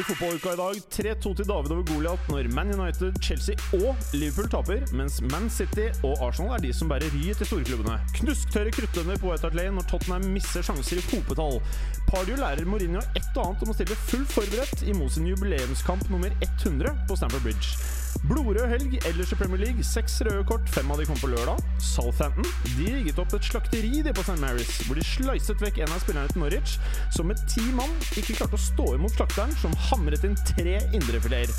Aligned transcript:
I 0.00 0.02
fotballuka 0.02 0.52
i 0.54 0.56
dag 0.56 0.78
3-2 0.94 1.30
til 1.36 1.48
David 1.48 1.72
over 1.74 1.84
Goliat 1.90 2.28
når 2.32 2.46
Man 2.56 2.70
United, 2.72 3.18
Chelsea 3.20 3.56
og 3.76 3.98
Liverpool 4.16 4.48
taper, 4.48 4.86
mens 4.96 5.18
Man 5.28 5.50
City 5.52 5.90
og 6.06 6.14
Arsenal 6.24 6.54
er 6.56 6.64
de 6.64 6.72
som 6.72 6.88
bærer 6.88 7.12
ryet 7.12 7.36
til 7.36 7.50
storklubbene. 7.50 7.98
Knusktørre 8.16 8.72
kruttønner 8.72 9.20
på 9.20 9.28
White 9.28 9.44
Hart 9.44 9.60
Lane 9.60 9.76
når 9.76 9.90
Tottenham 9.92 10.24
misser 10.32 10.64
sjanser 10.64 11.02
i 11.02 11.06
hopetall. 11.10 11.60
Pardew 12.08 12.40
lærer 12.40 12.64
Mourinho 12.64 13.04
ett 13.12 13.34
og 13.34 13.44
annet 13.44 13.66
om 13.66 13.74
å 13.74 13.76
stille 13.76 14.02
fullt 14.06 14.38
forberedt 14.38 14.86
i 14.88 14.96
sin 15.12 15.32
jubileumskamp 15.34 16.08
nummer 16.08 16.32
100 16.48 16.96
på 17.04 17.20
Stamford 17.20 17.50
Bridge. 17.50 17.99
Blodrød 18.28 18.68
helg 18.68 18.96
ellers 19.08 19.32
i 19.32 19.36
Premier 19.38 19.60
League. 19.60 19.84
Seks 19.84 20.20
røde 20.26 20.44
kort, 20.48 20.68
fem 20.70 20.90
av 20.92 21.00
de 21.00 21.06
kom 21.08 21.18
på 21.20 21.30
lørdag. 21.32 21.60
Southampton 21.82 22.46
de 22.76 22.86
rigget 22.94 23.18
opp 23.22 23.34
et 23.36 23.46
slakteri 23.46 24.02
de 24.04 24.12
på 24.16 24.24
St. 24.26 24.36
Mary's, 24.42 24.72
hvor 24.86 24.98
de 24.98 25.04
sleiset 25.06 25.62
vekk 25.64 25.80
en 25.80 25.94
av 25.94 26.02
spillerne 26.02 26.32
til 26.32 26.42
Norwich, 26.42 26.76
som 27.16 27.30
med 27.30 27.40
ti 27.50 27.64
mann 27.76 27.92
ikke 28.20 28.36
klarte 28.38 28.58
å 28.58 28.62
stå 28.62 28.86
imot 28.98 29.16
slakteren, 29.16 29.54
som 29.62 29.74
hamret 29.88 30.26
inn 30.26 30.38
tre 30.52 30.78
indrefileter. 30.96 31.54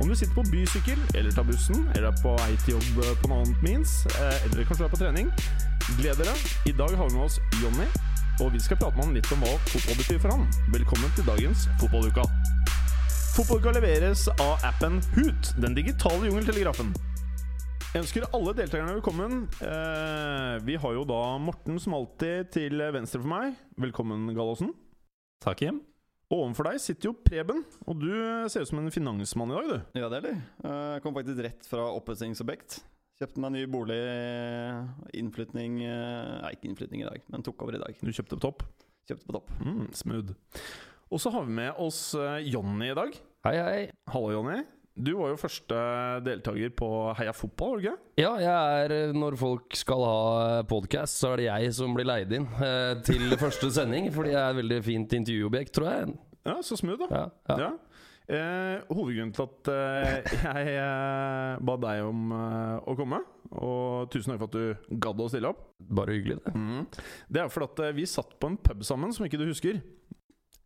Om 0.00 0.10
du 0.10 0.16
sitter 0.16 0.34
på 0.36 0.46
bysykkel, 0.50 1.00
eller 1.14 1.34
tar 1.34 1.46
bussen, 1.48 1.86
eller 1.94 2.10
er 2.10 2.22
på 2.22 2.34
vei 2.40 2.50
til 2.64 2.76
jobb 2.76 3.04
på 3.22 3.30
noe 3.30 3.44
annet 3.44 3.66
means, 3.66 4.00
eh, 4.16 4.48
eller 4.48 4.66
kanskje 4.68 4.88
er 4.88 4.94
på 4.94 5.02
trening, 5.02 5.30
gled 5.98 6.20
dere. 6.22 6.34
I 6.66 6.74
dag 6.76 6.96
har 6.98 7.10
vi 7.10 7.18
med 7.18 7.26
oss 7.28 7.40
Jonny, 7.62 7.88
og 8.40 8.52
vi 8.54 8.62
skal 8.62 8.80
prate 8.80 8.96
med 8.96 9.06
han 9.06 9.18
litt 9.20 9.34
om 9.34 9.44
hva 9.44 9.58
fotball 9.70 10.00
betyr 10.02 10.22
for 10.22 10.34
han. 10.34 10.48
Velkommen 10.74 11.14
til 11.18 11.28
dagens 11.28 11.68
Fotballuka. 11.78 12.26
Fotballuka 13.34 13.72
leveres 13.74 14.28
av 14.38 14.62
appen 14.62 15.00
Hoot, 15.16 15.48
den 15.58 15.74
digitale 15.74 16.28
jungeltelegrafen. 16.28 16.92
Jeg 17.90 18.04
ønsker 18.04 18.26
alle 18.28 18.52
deltakerne 18.54 18.92
velkommen. 18.94 19.40
Eh, 19.58 20.52
vi 20.62 20.76
har 20.78 20.94
jo 20.94 21.02
da 21.08 21.18
Morten 21.42 21.80
som 21.82 21.96
alltid 21.98 22.52
til 22.54 22.78
venstre 22.94 23.18
for 23.18 23.32
meg. 23.32 23.56
Velkommen, 23.82 24.28
Gallosen. 24.38 24.70
Takk, 25.42 25.64
Jim. 25.66 25.82
Og 26.30 26.44
overfor 26.44 26.70
deg 26.70 26.78
sitter 26.84 27.10
jo 27.10 27.16
Preben, 27.26 27.64
og 27.90 28.06
du 28.06 28.14
ser 28.54 28.62
ut 28.62 28.70
som 28.70 28.84
en 28.84 28.94
finansmann 28.94 29.50
i 29.50 29.58
dag, 29.58 29.66
du. 29.66 29.98
Ja, 29.98 30.12
det 30.14 30.22
er 30.22 30.26
det. 30.28 30.36
Jeg 30.70 31.02
kom 31.02 31.18
faktisk 31.18 31.42
rett 31.50 31.68
fra 31.74 31.90
oppussingsobjekt. 31.98 32.84
Kjøpte 33.18 33.42
meg 33.42 33.56
ny 33.58 33.66
bolig, 33.66 33.98
innflytning 35.10 35.82
eh, 35.82 36.32
Nei, 36.46 36.54
ikke 36.54 36.70
innflytning 36.70 37.02
i 37.02 37.10
dag, 37.10 37.26
men 37.34 37.42
tok 37.42 37.66
over 37.66 37.82
i 37.82 37.82
dag. 37.82 37.98
Du 37.98 38.14
kjøpte 38.14 38.38
på 38.38 38.46
topp. 38.46 38.68
Kjøpte 39.10 39.26
på 39.26 39.40
topp. 39.40 39.56
Mm, 39.58 39.88
smooth. 39.90 40.38
Og 41.14 41.20
så 41.22 41.30
har 41.30 41.44
vi 41.46 41.54
med 41.54 41.76
oss 41.78 41.98
eh, 42.18 42.40
Jonny 42.50 42.88
i 42.90 42.96
dag. 42.96 43.12
Hei, 43.46 43.54
hei. 43.60 43.82
Hallo, 44.10 44.32
Jonny. 44.34 44.62
Du 44.94 45.12
var 45.18 45.32
jo 45.32 45.38
første 45.38 45.76
deltaker 46.22 46.70
på 46.78 46.88
Heia 47.18 47.32
fotball, 47.34 47.72
var 47.74 47.80
du 47.80 47.86
ikke? 47.88 47.94
Ja, 48.22 48.32
jeg 48.42 48.82
er 48.84 48.94
eh, 48.94 49.14
Når 49.14 49.36
folk 49.38 49.74
skal 49.78 50.04
ha 50.06 50.58
podkast, 50.70 51.18
så 51.22 51.32
er 51.34 51.42
det 51.42 51.48
jeg 51.48 51.72
som 51.78 51.94
blir 51.96 52.06
leid 52.08 52.34
inn 52.34 52.46
eh, 52.58 52.92
til 53.06 53.34
første 53.44 53.70
sending. 53.74 54.10
Fordi 54.14 54.34
jeg 54.34 54.40
er 54.42 54.54
et 54.54 54.60
veldig 54.62 54.80
fint 54.86 55.16
intervjuobjekt, 55.20 55.74
tror 55.78 55.90
jeg. 55.92 56.14
Ja, 56.46 56.58
så 56.66 56.78
smooth, 56.78 57.06
da. 57.06 57.10
Ja, 57.14 57.26
ja. 57.50 57.58
Ja. 57.68 57.72
Eh, 58.24 58.82
hovedgrunnen 58.88 59.34
til 59.36 59.44
at 59.44 59.68
eh, 59.70 60.36
jeg 60.48 60.76
eh, 60.80 61.58
ba 61.68 61.74
deg 61.82 62.06
om 62.08 62.30
eh, 62.32 62.76
å 62.88 62.94
komme, 62.96 63.18
og 63.60 64.08
tusen 64.14 64.32
takk 64.32 64.40
for 64.40 64.48
at 64.48 64.54
du 64.56 64.94
gadd 65.04 65.20
å 65.20 65.26
stille 65.28 65.50
opp, 65.52 65.66
Bare 65.84 66.14
hyggelig, 66.16 66.38
det. 66.46 66.54
mm. 66.56 66.86
det 67.36 67.42
er 67.42 67.50
fordi 67.52 67.68
at 67.68 67.82
eh, 67.84 67.92
vi 67.98 68.06
satt 68.08 68.32
på 68.40 68.48
en 68.48 68.56
pub 68.64 68.80
sammen 68.88 69.12
som 69.12 69.26
ikke 69.28 69.42
du 69.42 69.44
husker. 69.50 69.82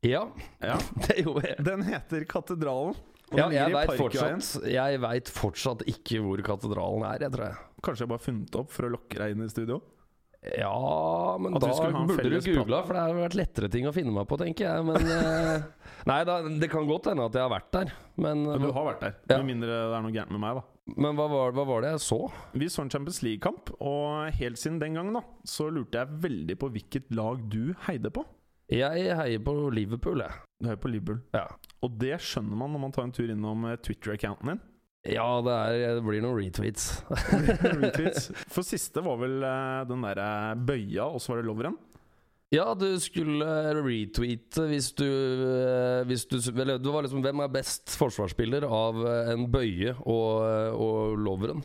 Ja, 0.06 0.28
Ja. 0.62 0.78
det 1.08 1.20
gjorde 1.24 1.46
jeg. 1.48 1.64
Den 1.66 1.82
heter 1.86 2.24
Katedralen. 2.28 2.98
Og 3.28 3.36
Ja, 3.36 3.48
den 3.50 3.58
jeg 3.58 3.74
veit 3.74 3.92
fortsatt, 3.98 4.56
vet 4.64 5.30
fortsatt 5.36 5.82
ikke 5.90 6.22
hvor 6.24 6.40
katedralen 6.46 7.04
er, 7.04 7.26
jeg 7.26 7.34
tror 7.34 7.50
jeg. 7.50 7.58
Kanskje 7.84 8.06
jeg 8.06 8.12
bare 8.14 8.24
funnet 8.24 8.56
opp 8.56 8.70
for 8.72 8.88
å 8.88 8.92
lokke 8.94 9.18
deg 9.20 9.34
inn 9.34 9.44
i 9.44 9.48
studio? 9.52 9.82
Ja, 10.54 11.36
men 11.42 11.56
At 11.58 11.64
da 11.64 11.68
du 11.74 12.06
burde 12.06 12.30
du 12.30 12.52
googla, 12.54 12.80
for 12.86 12.94
det 12.94 13.02
har 13.02 13.16
vært 13.18 13.36
lettere 13.36 13.68
ting 13.72 13.88
å 13.90 13.92
finne 13.92 14.14
meg 14.14 14.28
på, 14.30 14.38
tenker 14.40 14.68
jeg. 14.68 14.86
Men 14.86 15.10
eh, 15.12 15.66
Nei, 16.08 16.22
da, 16.24 16.38
det 16.46 16.70
kan 16.72 16.86
godt 16.88 17.10
hende 17.10 17.26
at 17.26 17.36
jeg 17.36 17.42
har 17.44 17.52
vært 17.52 17.68
der, 17.74 17.92
men, 18.16 18.46
Men 18.46 18.64
du 18.64 18.70
har 18.72 18.86
vært 18.86 19.02
der. 19.02 19.16
Ja. 19.26 19.40
Med 19.42 19.50
mindre 19.50 19.74
det 19.74 19.98
er 19.98 20.06
noe 20.06 20.14
gærent 20.14 20.32
med 20.32 20.42
meg, 20.46 20.60
da. 20.62 20.94
men 20.94 21.18
hva, 21.18 21.26
var, 21.34 21.52
hva 21.58 21.66
var 21.68 21.84
det 21.84 21.92
jeg 21.96 22.04
så? 22.06 22.20
Vi 22.54 22.70
så 22.72 22.86
en 22.86 22.94
Champions 22.94 23.20
League-kamp, 23.26 23.74
og 23.82 24.30
helt 24.38 24.62
siden 24.62 24.78
den 24.80 24.96
gangen 24.96 25.18
da 25.18 25.24
Så 25.44 25.68
lurte 25.74 26.00
jeg 26.00 26.22
veldig 26.24 26.58
på 26.62 26.70
hvilket 26.78 27.12
lag 27.18 27.42
du 27.50 27.74
heide 27.88 28.14
på. 28.14 28.24
Jeg 28.68 29.14
heier 29.16 29.40
på 29.40 29.54
Liverpool, 29.72 30.20
jeg. 30.20 30.40
Du 30.60 30.68
heier 30.68 30.80
på 30.80 30.90
Liverpool. 30.92 31.22
Ja. 31.32 31.46
Og 31.84 31.94
det 32.00 32.18
skjønner 32.20 32.58
man 32.60 32.74
når 32.74 32.82
man 32.82 32.92
tar 32.92 33.06
en 33.08 33.14
tur 33.16 33.30
innom 33.32 33.64
eh, 33.64 33.78
Twitter-accounten 33.80 34.52
din. 34.52 34.60
Ja, 35.08 35.26
det, 35.40 35.54
er, 35.54 35.94
det 35.96 36.04
blir 36.04 36.20
noen 36.20 36.36
retweets. 36.36 36.88
Retweets. 37.80 38.28
For 38.52 38.66
siste 38.66 39.00
var 39.06 39.20
vel 39.22 39.38
eh, 39.40 39.84
den 39.88 40.04
derre 40.04 40.30
bøya, 40.68 41.06
og 41.08 41.22
så 41.22 41.32
var 41.32 41.40
det 41.40 41.48
loveren. 41.48 41.78
Ja, 42.52 42.72
du 42.72 42.86
skulle 43.00 43.44
retweete 43.76 44.64
hvis 44.70 44.92
du, 44.96 45.04
eh, 45.04 46.04
hvis 46.08 46.24
du 46.30 46.38
Eller 46.54 46.78
du 46.80 46.88
var 46.94 47.04
liksom 47.04 47.20
Hvem 47.20 47.42
er 47.44 47.50
best 47.52 47.92
forsvarsspiller 48.00 48.64
av 48.64 49.02
eh, 49.04 49.32
en 49.34 49.44
Bøye 49.52 49.92
og, 50.00 50.46
eh, 50.46 50.72
og 50.72 51.18
Loveren? 51.20 51.60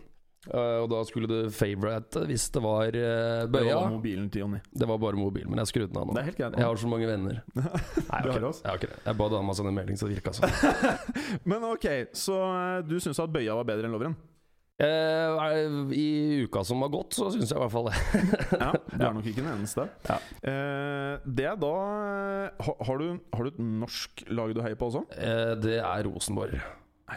Eh, 0.52 0.80
og 0.84 0.90
da 0.92 1.00
skulle 1.08 1.30
du 1.30 1.38
favorite 1.56 2.26
hvis 2.28 2.50
det 2.52 2.64
var 2.64 2.92
Bøya 2.92 3.46
Det 3.46 3.52
Bøya. 3.54 3.78
var 3.80 3.94
mobilen 3.94 4.28
til 4.34 4.44
Jonny. 4.44 4.60
Det 4.74 4.90
var 4.90 5.00
bare 5.00 5.20
mobil, 5.20 5.48
men 5.48 5.62
jeg 5.64 5.72
skrudde 5.72 5.94
den 5.94 6.02
av 6.02 6.10
nå. 6.10 6.18
Det 6.18 6.24
er 6.24 6.30
helt 6.32 6.42
greit. 6.42 6.58
Jeg 6.60 6.68
har 6.68 6.82
så 6.84 6.92
mange 6.92 7.08
venner. 7.08 7.40
Nei, 7.56 7.64
Du 7.64 8.30
jeg 8.30 8.34
har 8.34 8.36
ikke 8.36 8.44
det. 8.50 8.54
Jeg 8.66 8.92
det. 9.06 9.16
Ba 9.22 9.30
dama 9.32 9.56
sende 9.56 9.74
melding, 9.76 10.00
så 10.00 10.10
det 10.10 10.20
virka 10.20 10.36
sånn. 10.36 10.54
Men 11.50 11.66
ok, 11.72 11.90
så 12.18 12.38
eh, 12.52 12.78
du 12.88 13.00
syns 13.00 13.24
at 13.24 13.32
bøya 13.34 13.56
var 13.62 13.68
bedre 13.72 13.88
enn 13.88 13.96
loveren? 13.96 14.20
Uh, 14.82 15.86
I 15.94 16.44
uka 16.48 16.64
som 16.66 16.82
har 16.82 16.90
gått, 16.92 17.14
så 17.16 17.28
syns 17.32 17.52
jeg 17.52 17.60
i 17.60 17.62
hvert 17.62 17.72
fall 17.72 17.92
det. 17.92 17.98
Ja, 18.64 18.72
du 18.74 19.04
er 19.06 19.14
nok 19.14 19.28
ikke 19.30 19.44
den 19.44 19.52
eneste. 19.54 19.86
Ja. 20.10 20.18
Uh, 20.42 21.22
det 21.24 21.46
er 21.52 21.60
da 21.62 21.74
eh, 22.50 22.72
har, 22.90 22.98
du, 23.04 23.20
har 23.38 23.46
du 23.46 23.52
et 23.54 23.62
norsk 23.62 24.26
lag 24.34 24.56
du 24.58 24.64
heier 24.66 24.80
på 24.80 24.90
også? 24.90 25.06
Uh, 25.14 25.54
det 25.62 25.78
er 25.78 26.08
Rosenborg, 26.10 26.58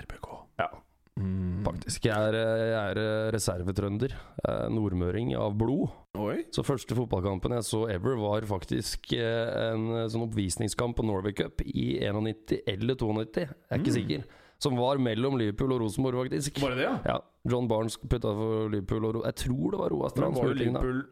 RBK. 0.03 0.28
Ja. 0.60 0.69
Mm. 1.16 1.62
faktisk. 1.65 2.04
Jeg 2.04 2.12
er, 2.28 2.34
jeg 2.37 2.75
er 2.93 2.99
eh, 3.00 3.31
reservetrønder. 3.32 4.12
eh, 4.47 4.66
Nordmøring 4.69 5.34
av 5.37 5.54
blod. 5.56 5.88
Oi. 6.21 6.43
Så 6.53 6.62
første 6.65 6.94
fotballkampen 6.97 7.54
jeg 7.56 7.65
så 7.65 7.87
ever, 7.91 8.16
var 8.21 8.44
faktisk 8.49 9.12
eh, 9.16 9.72
en 9.72 9.87
sånn 10.12 10.26
oppvisningskamp 10.28 10.97
på 10.99 11.06
Norway 11.09 11.32
Cup 11.32 11.62
i 11.65 11.99
91 12.05 12.60
eller 12.69 12.94
92, 13.00 13.47
jeg 13.47 13.49
er 13.71 13.78
ikke 13.81 13.94
Mm. 13.94 14.00
sikker. 14.00 14.25
Som 14.59 14.76
var 14.76 14.97
mellom 14.97 15.37
Liverpool 15.37 15.72
og 15.75 15.81
Rosenborg, 15.82 16.16
faktisk. 16.31 16.60
Var 16.62 16.71
det 16.71 16.78
det, 16.78 16.84
ja? 16.88 16.94
Ja, 17.05 17.21
John 17.49 17.66
Barnes 17.69 17.97
putta 17.99 18.31
for 18.32 18.71
Liverpool 18.72 19.05
og 19.05 19.15
Ro 19.16 19.22
Jeg 19.26 19.34
tror 19.37 19.71
det 19.75 19.78
var 19.81 19.91
Roa 19.93 20.09
Strand. 20.09 20.34
var 20.37 20.49
det. 20.55 20.56
Liverpool 20.66 21.03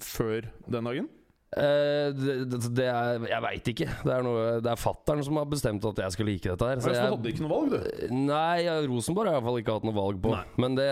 før 0.00 0.46
den 0.70 0.84
dagen? 0.88 1.08
Eh, 1.50 2.12
det, 2.14 2.34
det, 2.46 2.58
det 2.78 2.84
er 2.86 3.24
Jeg 3.26 3.42
veit 3.42 3.70
ikke. 3.72 3.86
Det 4.06 4.12
er, 4.14 4.22
noe, 4.22 4.42
det 4.62 4.70
er 4.70 4.78
fattern 4.78 5.22
som 5.26 5.40
har 5.40 5.48
bestemt 5.50 5.84
at 5.88 5.98
jeg 6.04 6.14
skal 6.14 6.28
like 6.30 6.46
dette 6.52 6.68
her. 6.68 6.78
Så 6.78 6.86
Så 6.86 6.92
du 6.92 6.98
jeg, 7.00 7.10
hadde 7.16 7.32
ikke 7.32 7.42
noe 7.46 7.54
valg, 7.56 7.72
du? 7.74 8.12
nei, 8.14 8.68
Rosenborg 8.86 9.26
har 9.26 9.34
jeg 9.34 9.40
i 9.40 9.40
hvert 9.40 9.48
fall 9.50 9.62
ikke 9.64 9.78
hatt 9.80 9.88
noe 9.88 9.98
valg 9.98 10.20
på. 10.22 10.34
Nei. 10.36 10.44
Men 10.62 10.76
det, 10.78 10.90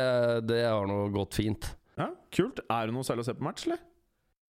det 0.51 0.65
har 0.67 0.89
nå 0.91 0.99
gått 1.15 1.39
fint. 1.39 1.71
Ja, 1.99 2.11
Kult. 2.35 2.59
Er 2.71 2.87
det 2.91 2.95
noe 2.99 3.07
særlig 3.07 3.23
å 3.27 3.31
se 3.31 3.37
på 3.39 3.47
match, 3.47 3.69
eller? 3.71 3.79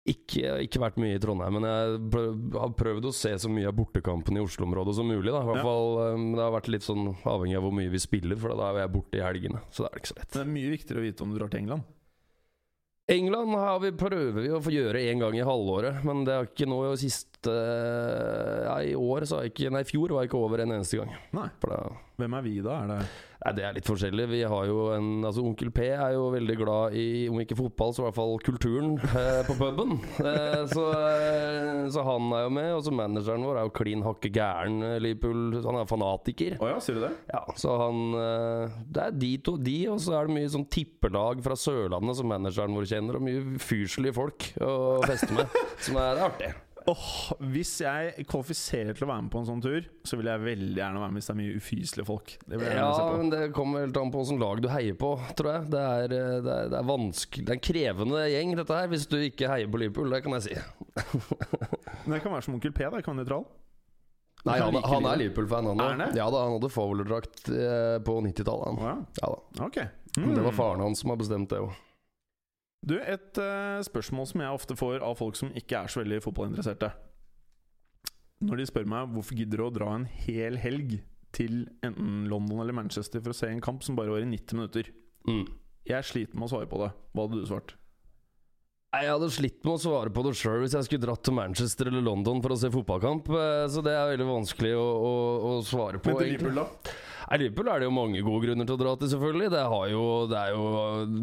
Ikke, 0.08 0.54
ikke 0.64 0.80
vært 0.80 0.96
mye 0.96 1.18
i 1.18 1.20
Trondheim, 1.20 1.52
men 1.58 1.66
jeg 1.68 1.96
prøv, 2.14 2.28
har 2.56 2.70
prøvd 2.80 3.08
å 3.10 3.12
se 3.12 3.34
så 3.44 3.50
mye 3.52 3.68
av 3.68 3.74
bortekampen 3.76 4.38
i 4.38 4.40
Oslo-området 4.40 4.94
som 4.96 5.04
mulig. 5.10 5.28
Da. 5.34 5.42
I 5.44 5.48
hvert 5.50 5.60
Ja. 5.60 5.66
fall, 5.68 6.14
um, 6.16 6.30
Det 6.32 6.40
har 6.46 6.54
vært 6.56 6.70
litt 6.72 6.86
sånn 6.86 7.10
avhengig 7.28 7.58
av 7.60 7.66
hvor 7.66 7.74
mye 7.76 7.92
vi 7.92 8.00
spiller, 8.00 8.36
for 8.40 8.56
da 8.56 8.70
er 8.72 8.80
jeg 8.86 8.92
borte 8.94 9.20
i 9.20 9.24
helgene. 9.26 9.60
Så 9.68 9.84
det 9.84 9.90
er 9.92 10.00
ikke 10.00 10.12
så 10.14 10.16
lett. 10.22 10.30
Det 10.32 10.40
er 10.40 10.48
mye 10.56 10.70
viktigere 10.72 11.02
å 11.02 11.04
vite 11.04 11.20
om 11.26 11.34
du 11.34 11.38
drar 11.38 11.52
til 11.52 11.60
England. 11.60 11.84
England 13.08 13.54
har 13.56 13.78
vi, 13.80 13.90
prøver 13.96 14.42
vi 14.42 14.50
å 14.52 14.60
få 14.60 14.72
gjøre 14.74 15.00
én 15.08 15.22
gang 15.22 15.36
i 15.38 15.44
halvåret, 15.46 16.02
men 16.04 16.26
det 16.28 16.34
er 16.34 16.50
ikke 16.50 16.68
nå 16.68 16.82
i 16.90 16.98
siste 17.00 17.24
Nei, 17.48 18.90
I 18.90 18.96
år 18.98 19.24
så 19.24 19.38
har 19.38 19.46
jeg 19.46 19.54
ikke 19.54 19.70
Nei, 19.72 19.80
i 19.84 19.88
fjor 19.88 20.12
var 20.12 20.24
jeg 20.26 20.28
ikke 20.28 20.42
over 20.42 20.60
en 20.64 20.74
eneste 20.76 20.98
gang. 21.00 21.14
Nei. 21.38 21.46
Da 21.62 21.78
Hvem 22.20 22.36
er 22.36 22.44
vi, 22.44 22.54
da? 22.64 22.82
Er 22.82 22.90
det 22.92 22.98
Nei, 23.38 23.52
Det 23.54 23.62
er 23.64 23.76
litt 23.76 23.86
forskjellig. 23.86 24.24
Vi 24.32 24.40
har 24.50 24.64
jo 24.66 24.88
en 24.96 25.08
Altså 25.28 25.44
Onkel 25.46 25.70
P 25.74 25.84
er 25.94 26.14
jo 26.16 26.24
veldig 26.34 26.56
glad 26.58 26.96
i, 26.98 27.04
om 27.30 27.38
ikke 27.38 27.56
fotball, 27.58 27.92
så 27.94 28.02
i 28.02 28.06
hvert 28.08 28.16
fall 28.18 28.34
kulturen 28.42 28.96
eh, 28.98 29.40
på 29.46 29.54
puben. 29.58 29.94
Eh, 30.18 30.64
så, 30.72 30.84
eh, 30.98 31.84
så 31.94 32.02
han 32.06 32.32
er 32.34 32.42
jo 32.48 32.52
med. 32.56 32.70
Og 32.74 32.82
så 32.86 32.94
manageren 32.94 33.46
vår 33.46 33.60
er 33.60 33.68
jo 33.68 33.74
klin 33.78 34.02
hakke 34.06 34.32
gæren 34.34 34.80
eh, 34.82 34.96
Liverpool. 35.04 35.60
Han 35.68 35.78
er 35.82 35.88
fanatiker. 35.90 36.58
Oh 36.58 36.70
ja, 36.72 36.80
sier 36.82 36.98
du 36.98 37.04
det? 37.06 37.12
Ja, 37.30 37.44
så 37.58 37.78
han 37.84 38.02
eh, 38.18 38.78
Det 38.90 39.06
er 39.06 39.18
de 39.22 39.32
to, 39.46 39.56
de, 39.70 39.78
og 39.94 40.02
så 40.02 40.18
er 40.18 40.28
det 40.28 40.38
mye 40.40 40.52
sånn 40.58 40.66
tippelag 40.74 41.42
fra 41.46 41.58
Sørlandet 41.58 42.18
som 42.18 42.30
manageren 42.34 42.74
vår 42.74 42.90
kjenner, 42.90 43.20
og 43.20 43.26
mye 43.28 43.60
fyrslige 43.62 44.16
folk 44.18 44.50
å 44.64 44.72
feste 45.06 45.30
med. 45.36 45.60
Som 45.84 46.00
er 46.02 46.24
artig. 46.26 46.50
Åh, 46.88 47.32
Hvis 47.52 47.72
jeg 47.84 48.24
kvalifiserer 48.30 48.96
til 48.96 49.04
å 49.04 49.10
være 49.10 49.22
med 49.26 49.32
på 49.34 49.40
en 49.42 49.48
sånn 49.50 49.60
tur, 49.60 49.84
så 50.08 50.16
vil 50.16 50.30
jeg 50.30 50.40
veldig 50.40 50.78
gjerne 50.78 51.02
være 51.02 51.12
med 51.12 51.20
hvis 51.20 51.26
det 51.28 51.34
er 51.34 51.38
mye 51.42 51.56
ufyselige 51.60 52.06
folk. 52.08 52.32
Det 52.48 52.56
vil 52.60 52.64
jeg 52.70 52.78
Ja, 52.78 52.86
se 52.96 53.02
på. 53.04 53.16
men 53.20 53.30
det 53.34 53.40
kommer 53.56 53.84
helt 53.84 53.98
an 54.00 54.12
på 54.14 54.22
hvilket 54.22 54.40
lag 54.40 54.62
du 54.64 54.68
heier 54.72 54.96
på, 55.02 55.10
tror 55.36 55.50
jeg. 55.52 55.68
Det 55.74 55.82
er, 55.84 56.14
eh, 56.16 56.40
det 56.46 56.54
er, 56.54 56.68
det 56.72 56.78
er 56.80 56.88
vanskelig 56.88 57.44
Det 57.44 57.52
er 57.52 57.58
en 57.58 57.66
krevende 57.68 58.22
gjeng, 58.32 58.54
dette 58.56 58.78
her, 58.80 58.88
hvis 58.94 59.06
du 59.10 59.16
ikke 59.20 59.50
heier 59.52 59.68
på 59.68 59.80
Liverpool. 59.82 60.10
Det 60.16 60.22
kan 60.24 60.32
jeg 60.38 60.42
si. 60.48 60.56
Men 62.06 62.16
jeg 62.16 62.22
kan 62.24 62.32
være 62.32 62.46
som 62.48 62.54
onkel 62.56 62.72
P, 62.72 62.84
da. 62.88 62.96
Jeg 62.96 63.04
kan 63.04 63.16
være 63.16 63.24
nøytral. 63.26 63.44
Nei, 64.46 64.56
han, 64.62 64.76
han 64.86 65.06
er 65.10 65.18
Liverpool-fan, 65.18 65.66
han 65.66 65.80
òg. 65.82 66.02
Ja 66.16 66.28
da, 66.30 66.44
han 66.46 66.54
hadde 66.56 66.70
Fowler-drakt 66.72 67.48
eh, 67.52 67.98
på 68.06 68.16
90-tallet. 68.24 68.78
Å 68.80 68.86
ja. 68.86 68.96
Ja 69.20 69.30
da. 69.34 69.88
mm. 70.16 70.34
Det 70.34 70.42
var 70.46 70.52
Mm. 70.54 70.56
faren 70.56 70.80
hans 70.86 71.00
som 71.02 71.10
har 71.12 71.18
bestemt 71.20 71.50
det 71.50 71.58
òg. 71.60 71.74
Du, 72.86 72.94
et 73.00 73.40
uh, 73.42 73.80
spørsmål 73.84 74.28
som 74.30 74.42
jeg 74.44 74.58
ofte 74.60 74.76
får 74.78 75.02
av 75.04 75.18
folk 75.18 75.38
som 75.38 75.50
ikke 75.58 75.82
er 75.82 75.92
så 75.92 76.02
veldig 76.02 76.20
fotballinteresserte. 76.24 76.92
Når 78.46 78.60
de 78.60 78.66
spør 78.70 78.86
meg 78.86 79.14
hvorfor 79.14 79.38
gidder 79.38 79.60
du 79.60 79.66
å 79.66 79.74
dra 79.74 79.90
en 79.96 80.06
hel 80.26 80.60
helg 80.62 81.00
til 81.34 81.66
enten 81.84 82.28
London 82.30 82.62
eller 82.62 82.76
Manchester 82.76 83.20
for 83.20 83.34
å 83.34 83.36
se 83.36 83.50
en 83.50 83.64
kamp 83.64 83.82
som 83.84 83.98
bare 83.98 84.14
var 84.14 84.24
i 84.24 84.30
90 84.30 84.60
minutter. 84.60 84.88
Mm. 85.28 85.44
Jeg 85.88 86.06
sliter 86.06 86.38
med 86.38 86.48
å 86.48 86.52
svare 86.54 86.70
på 86.70 86.80
det. 86.84 86.92
Hva 87.12 87.26
hadde 87.26 87.42
du 87.42 87.48
svart? 87.48 87.74
Jeg 88.88 89.10
hadde 89.10 89.28
slitt 89.32 89.58
med 89.66 89.74
å 89.74 89.80
svare 89.82 90.12
på 90.14 90.22
det 90.24 90.32
sjøl 90.38 90.62
hvis 90.62 90.74
jeg 90.78 90.86
skulle 90.86 91.04
dratt 91.04 91.20
til 91.26 91.34
Manchester 91.36 91.90
eller 91.90 92.06
London 92.06 92.40
for 92.44 92.54
å 92.54 92.56
se 92.56 92.70
fotballkamp, 92.72 93.28
eh, 93.36 93.66
så 93.68 93.82
det 93.84 93.92
er 93.92 94.14
veldig 94.14 94.28
vanskelig 94.30 94.72
å, 94.78 94.86
å, 95.10 95.12
å 95.50 95.52
svare 95.66 96.00
på. 96.00 96.14
Men 96.14 96.22
til. 96.22 96.32
Liverpool, 96.38 96.62
da? 96.62 96.94
Liverpool 97.36 97.68
er 97.68 97.82
det 97.82 97.88
jo 97.90 97.92
mange 97.92 98.22
gode 98.24 98.46
grunner 98.46 98.64
til 98.64 98.76
å 98.78 98.80
dra 98.80 98.94
til, 98.96 99.10
selvfølgelig. 99.12 99.50
Det, 99.52 99.64
har 99.74 99.88
jo, 99.92 100.04
det 100.30 100.38
er 100.40 100.54
jo 100.54 100.68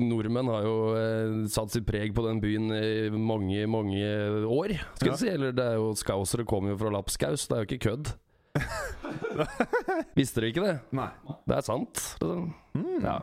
Nordmenn 0.06 0.52
har 0.54 0.68
jo 0.68 0.75
eh, 1.00 1.40
satt 1.50 1.74
sitt 1.74 1.88
preg 1.88 2.13
på 2.13 2.25
den 2.28 2.42
byen 2.44 2.69
i 2.78 3.10
mange, 3.18 3.63
mange 3.72 4.04
år, 4.46 4.75
skal 5.00 5.16
Ja. 5.16 5.18
si. 5.18 5.31
Eller 5.34 5.56
det 5.57 5.66
er 5.66 5.80
jo 5.81 5.94
Skausere 5.98 6.46
kommer 6.46 6.75
jo 6.75 6.78
fra 6.84 6.94
Lapskaus, 6.94 7.48
det 7.50 7.57
er 7.57 7.63
jo 7.63 7.69
ikke 7.72 7.84
kødd. 7.90 8.13
Visste 10.16 10.40
dere 10.40 10.52
ikke 10.54 10.63
det? 10.63 10.75
Nei. 10.96 11.07
Det 11.48 11.57
er 11.57 11.66
sant. 11.66 12.02
liksom. 12.22 12.46
Mm. 12.75 13.00
Ja. 13.04 13.16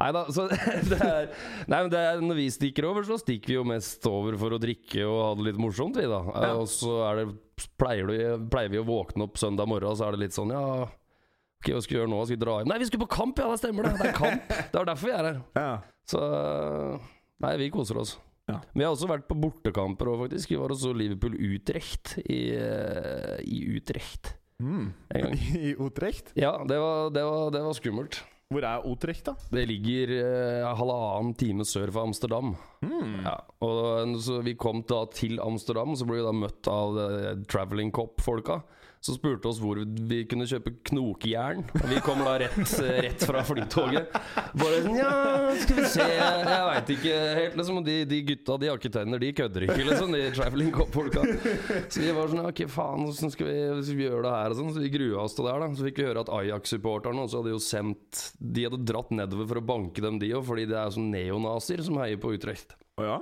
Nei 0.00 0.08
da, 0.14 0.22
så 0.34 0.46
det 0.90 0.98
er, 1.02 1.28
nei, 1.70 1.80
men 1.82 1.90
det 1.92 2.00
er, 2.00 2.20
Når 2.24 2.38
vi 2.38 2.46
stikker 2.54 2.86
over, 2.90 3.06
så 3.06 3.18
stikker 3.20 3.52
vi 3.52 3.58
jo 3.58 3.66
mest 3.68 4.06
over 4.10 4.38
for 4.40 4.54
å 4.56 4.60
drikke 4.62 5.04
og 5.06 5.18
ha 5.24 5.30
det 5.38 5.48
litt 5.50 5.60
morsomt, 5.62 5.98
vi 5.98 6.06
da. 6.10 6.22
Ja. 6.30 6.54
Og 6.58 6.70
så 6.72 6.96
er 7.10 7.20
det, 7.22 7.26
pleier, 7.80 8.06
du, 8.10 8.48
pleier 8.50 8.72
vi 8.72 8.80
å 8.82 8.86
våkne 8.88 9.26
opp 9.28 9.38
søndag 9.40 9.70
morgen, 9.70 9.94
så 9.98 10.08
er 10.08 10.16
det 10.16 10.24
litt 10.26 10.36
sånn 10.36 10.54
ja 10.54 10.64
Ok, 11.60 11.68
hva 11.74 11.80
skal 11.84 11.92
vi 11.92 11.98
gjøre 12.00 12.08
nå? 12.08 12.18
Skal 12.24 12.38
vi 12.38 12.40
dra 12.40 12.52
hjem? 12.56 12.70
Nei, 12.72 12.80
vi 12.80 12.86
skal 12.88 13.00
på 13.02 13.10
kamp! 13.12 13.40
Ja, 13.42 13.50
det 13.52 13.60
stemmer 13.60 13.84
det! 13.84 13.92
Det 14.00 14.08
er 14.08 14.14
kamp! 14.16 14.52
Det 14.72 14.80
er 14.80 14.86
derfor 14.88 15.10
vi 15.10 15.12
er 15.12 15.26
her. 15.28 15.40
Ja. 15.58 15.70
Så 16.08 16.20
Nei, 17.44 17.50
vi 17.60 17.66
koser 17.74 18.00
oss. 18.00 18.14
Ja. 18.48 18.56
Vi 18.72 18.84
har 18.84 18.94
også 18.94 19.08
vært 19.10 19.26
på 19.28 19.36
bortekamper 19.38 20.08
òg, 20.08 20.22
faktisk. 20.24 20.54
Vi 20.54 20.58
var 20.60 20.72
også 20.72 20.94
Liverpool 20.96 21.36
Utrecht 21.36 22.16
i, 22.24 22.42
eh, 22.56 23.36
i 23.44 23.62
Utrecht 23.76 24.36
Mm. 24.60 24.90
I 25.56 25.70
Utrecht? 25.80 26.34
Ja, 26.36 26.58
det 26.68 26.76
var, 26.76 27.10
det 27.14 27.22
var, 27.24 27.46
det 27.54 27.62
var 27.64 27.76
skummelt. 27.78 28.18
Hvor 28.52 28.64
er 28.66 28.84
Utrecht, 28.84 29.24
da? 29.24 29.32
Det 29.54 29.62
ligger 29.70 30.10
eh, 30.18 30.66
halvannen 30.76 31.32
time 31.38 31.64
sør 31.64 31.92
for 31.94 32.08
Amsterdam. 32.10 32.50
Mm. 32.84 33.22
Ja, 33.24 33.36
og 33.64 34.16
så 34.20 34.40
Vi 34.44 34.56
kom 34.60 34.82
da 34.84 35.04
til 35.14 35.40
Amsterdam, 35.40 35.94
så 35.96 36.04
ble 36.08 36.18
vi 36.18 36.26
da 36.26 36.34
møtt 36.36 36.68
av 36.68 36.98
eh, 37.04 37.30
Traveling 37.48 37.92
Cop-folka. 37.94 38.58
Så 39.00 39.14
spurte 39.16 39.48
oss 39.48 39.56
hvor 39.62 39.78
vi 39.80 40.18
kunne 40.28 40.44
kjøpe 40.44 40.74
knokejern. 40.90 41.62
Vi 41.88 42.00
kommer 42.04 42.26
da 42.28 42.34
rett, 42.42 42.72
eh, 42.84 42.98
rett 43.06 43.22
fra 43.24 43.40
flytoget. 43.48 44.10
Bare 44.60 44.80
sånn 44.84 44.98
Ja, 44.98 45.12
skal 45.62 45.78
vi 45.78 45.86
se 45.88 46.04
Jeg 46.04 46.66
veit 46.68 46.92
ikke 46.98 47.14
helt. 47.38 47.56
liksom 47.56 47.80
de, 47.86 47.94
de 48.10 48.18
gutta 48.28 48.58
de 48.60 48.68
har 48.68 48.76
ikke 48.76 48.92
tenner, 48.92 49.22
de 49.22 49.32
kødder 49.38 49.64
ikke, 49.70 49.86
liksom. 49.88 50.12
De 50.12 50.20
Traveling 50.36 50.68
Cop-folka. 50.76 51.24
Så 51.88 52.04
vi 52.04 52.12
var 52.12 52.28
sånn 52.28 52.42
Ja, 52.44 52.52
ok, 52.52 52.62
faen, 52.68 53.06
hvordan 53.08 53.32
skal 53.32 53.50
skal 53.88 53.96
vi 54.02 54.04
gjøre 54.04 54.22
det 54.28 54.36
her? 54.36 54.58
Sånn, 54.60 54.70
så 54.76 54.84
vi 54.84 54.92
grua 54.92 55.24
oss 55.24 55.38
til 55.38 55.48
det 55.48 55.56
her, 55.56 55.64
da. 55.64 55.72
Så 55.80 55.88
fikk 55.88 56.02
vi 56.02 56.08
høre 56.10 56.26
at 56.26 56.34
Ajax-supporterne 56.36 57.24
også 57.24 57.40
hadde 57.40 57.56
jo 57.56 57.64
sendt 57.70 58.24
De 58.36 58.68
hadde 58.68 58.84
dratt 58.84 59.16
nedover 59.16 59.48
for 59.48 59.62
å 59.62 59.68
banke 59.72 60.04
dem, 60.04 60.20
de 60.20 60.34
òg, 60.36 60.44
fordi 60.52 60.68
det 60.68 60.76
er 60.76 60.92
sånn 60.92 61.08
neonazier 61.16 61.80
som 61.88 61.96
heier 62.04 62.20
på 62.20 62.36
Utrecht. 62.36 62.76
Å 63.00 63.08
ja? 63.14 63.18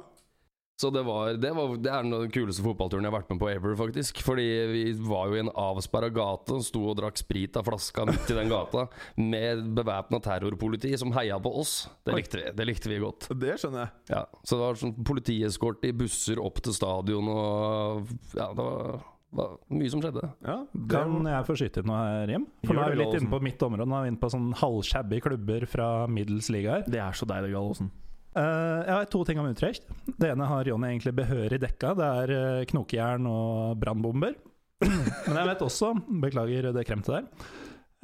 Så 0.80 0.90
det, 0.94 1.02
var, 1.02 1.32
det, 1.34 1.50
var, 1.56 1.72
det 1.82 1.90
er 1.90 2.04
den 2.06 2.30
kuleste 2.30 2.62
fotballturen 2.62 3.02
jeg 3.02 3.10
har 3.10 3.16
vært 3.16 3.32
med 3.32 3.40
på 3.42 3.48
ever, 3.50 3.72
faktisk. 3.80 4.20
Fordi 4.22 4.44
vi 4.70 4.82
var 5.08 5.26
jo 5.26 5.34
i 5.34 5.40
en 5.42 5.50
avsperra 5.58 6.06
gate 6.14 6.54
og 6.54 6.62
sto 6.62 6.84
og 6.92 6.94
drakk 7.00 7.18
sprit 7.18 7.58
av 7.58 7.66
flaska 7.66 8.04
midt 8.06 8.30
i 8.30 8.36
den 8.38 8.52
gata 8.52 8.84
med 9.18 9.64
bevæpna 9.74 10.20
terrorpoliti 10.22 10.92
som 11.00 11.10
heia 11.16 11.40
på 11.42 11.50
oss. 11.64 11.74
Det 12.06 12.14
likte 12.14 12.38
vi, 12.38 12.54
det 12.60 12.68
likte 12.70 12.92
vi 12.92 13.00
godt. 13.02 13.26
Det 13.34 13.58
skjønner 13.58 13.88
jeg. 13.88 13.92
Ja, 14.14 14.22
Så 14.44 14.54
det 14.54 14.62
var 14.68 14.80
sånn 14.84 14.96
politieskort 15.02 15.82
i 15.90 15.94
busser 15.98 16.38
opp 16.46 16.62
til 16.62 16.78
stadion 16.78 17.26
og 17.34 18.08
Ja, 18.38 18.52
det 18.54 18.62
var, 18.62 19.02
var 19.34 19.54
mye 19.74 19.90
som 19.90 20.04
skjedde. 20.04 20.28
Ja, 20.46 20.60
det 20.70 20.88
Kan 20.94 21.26
jeg 21.26 21.48
få 21.50 21.58
skyte 21.58 21.82
inn 21.82 21.90
noe 21.90 22.04
her, 22.06 22.36
Jim? 22.38 22.46
For 22.62 22.70
Gjør 22.70 22.78
nå 22.78 22.86
er 22.86 22.94
vi 22.94 23.02
litt 23.02 23.18
inne 23.18 23.34
på 23.34 23.42
mitt 23.50 23.66
område. 23.66 23.90
Nå 23.90 23.98
er 23.98 24.06
vi 24.06 24.14
inne 24.14 24.22
på 24.22 24.30
sånn 24.30 24.52
halvshabby 24.62 25.24
klubber 25.26 25.66
fra 25.74 25.88
middels 26.06 26.54
liga 26.54 26.78
her. 26.78 26.86
Det 26.86 27.02
er 27.02 27.18
så 27.18 27.26
deilig, 27.26 27.56
Gallosen. 27.58 27.90
Eh, 28.38 28.80
jeg 28.86 28.94
har 28.94 29.08
to 29.10 29.24
ting 29.26 29.40
om 29.40 29.48
Utrecht. 29.50 29.88
Det 30.06 30.30
ene 30.30 30.46
har 30.46 30.68
Jonny 30.68 30.92
egentlig 30.92 31.14
behørig 31.18 31.58
dekka. 31.62 31.94
Det 31.98 32.10
er 32.22 32.32
uh, 32.34 32.66
knokejern 32.70 33.26
og 33.30 33.78
brannbomber. 33.82 34.36
Men 35.26 35.40
jeg 35.40 35.48
vet 35.50 35.64
også, 35.66 35.92
beklager 36.22 36.70
det 36.74 36.86
kremtet 36.86 37.16
der, 37.16 37.48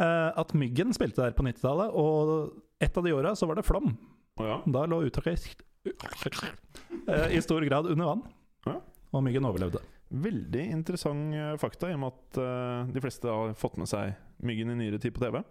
uh, 0.02 0.30
at 0.42 0.54
Myggen 0.58 0.94
spilte 0.96 1.22
der 1.22 1.36
på 1.38 1.46
90-tallet. 1.46 1.94
Og 1.94 2.82
et 2.82 2.98
av 2.98 3.06
de 3.06 3.14
åra 3.14 3.34
så 3.38 3.48
var 3.50 3.60
det 3.60 3.66
flom. 3.68 3.92
Oh, 4.40 4.46
ja? 4.48 4.58
Da 4.66 4.86
lå 4.90 5.04
Utrecht 5.06 5.62
i 5.84 7.40
stor 7.44 7.62
grad 7.68 7.86
under 7.92 8.08
vann. 8.08 8.22
Ja. 8.66 8.78
Og 9.14 9.22
Myggen 9.22 9.46
overlevde. 9.46 9.82
Veldig 10.24 10.62
interessant 10.72 11.60
fakta, 11.60 11.90
i 11.90 11.96
og 11.96 12.00
med 12.00 12.14
at 12.14 12.88
de 12.94 13.02
fleste 13.04 13.28
har 13.28 13.52
fått 13.58 13.76
med 13.80 13.90
seg 13.90 14.14
Myggen 14.46 14.72
i 14.72 14.78
nyere 14.78 15.00
tid 15.02 15.14
på 15.14 15.22
TV. 15.22 15.42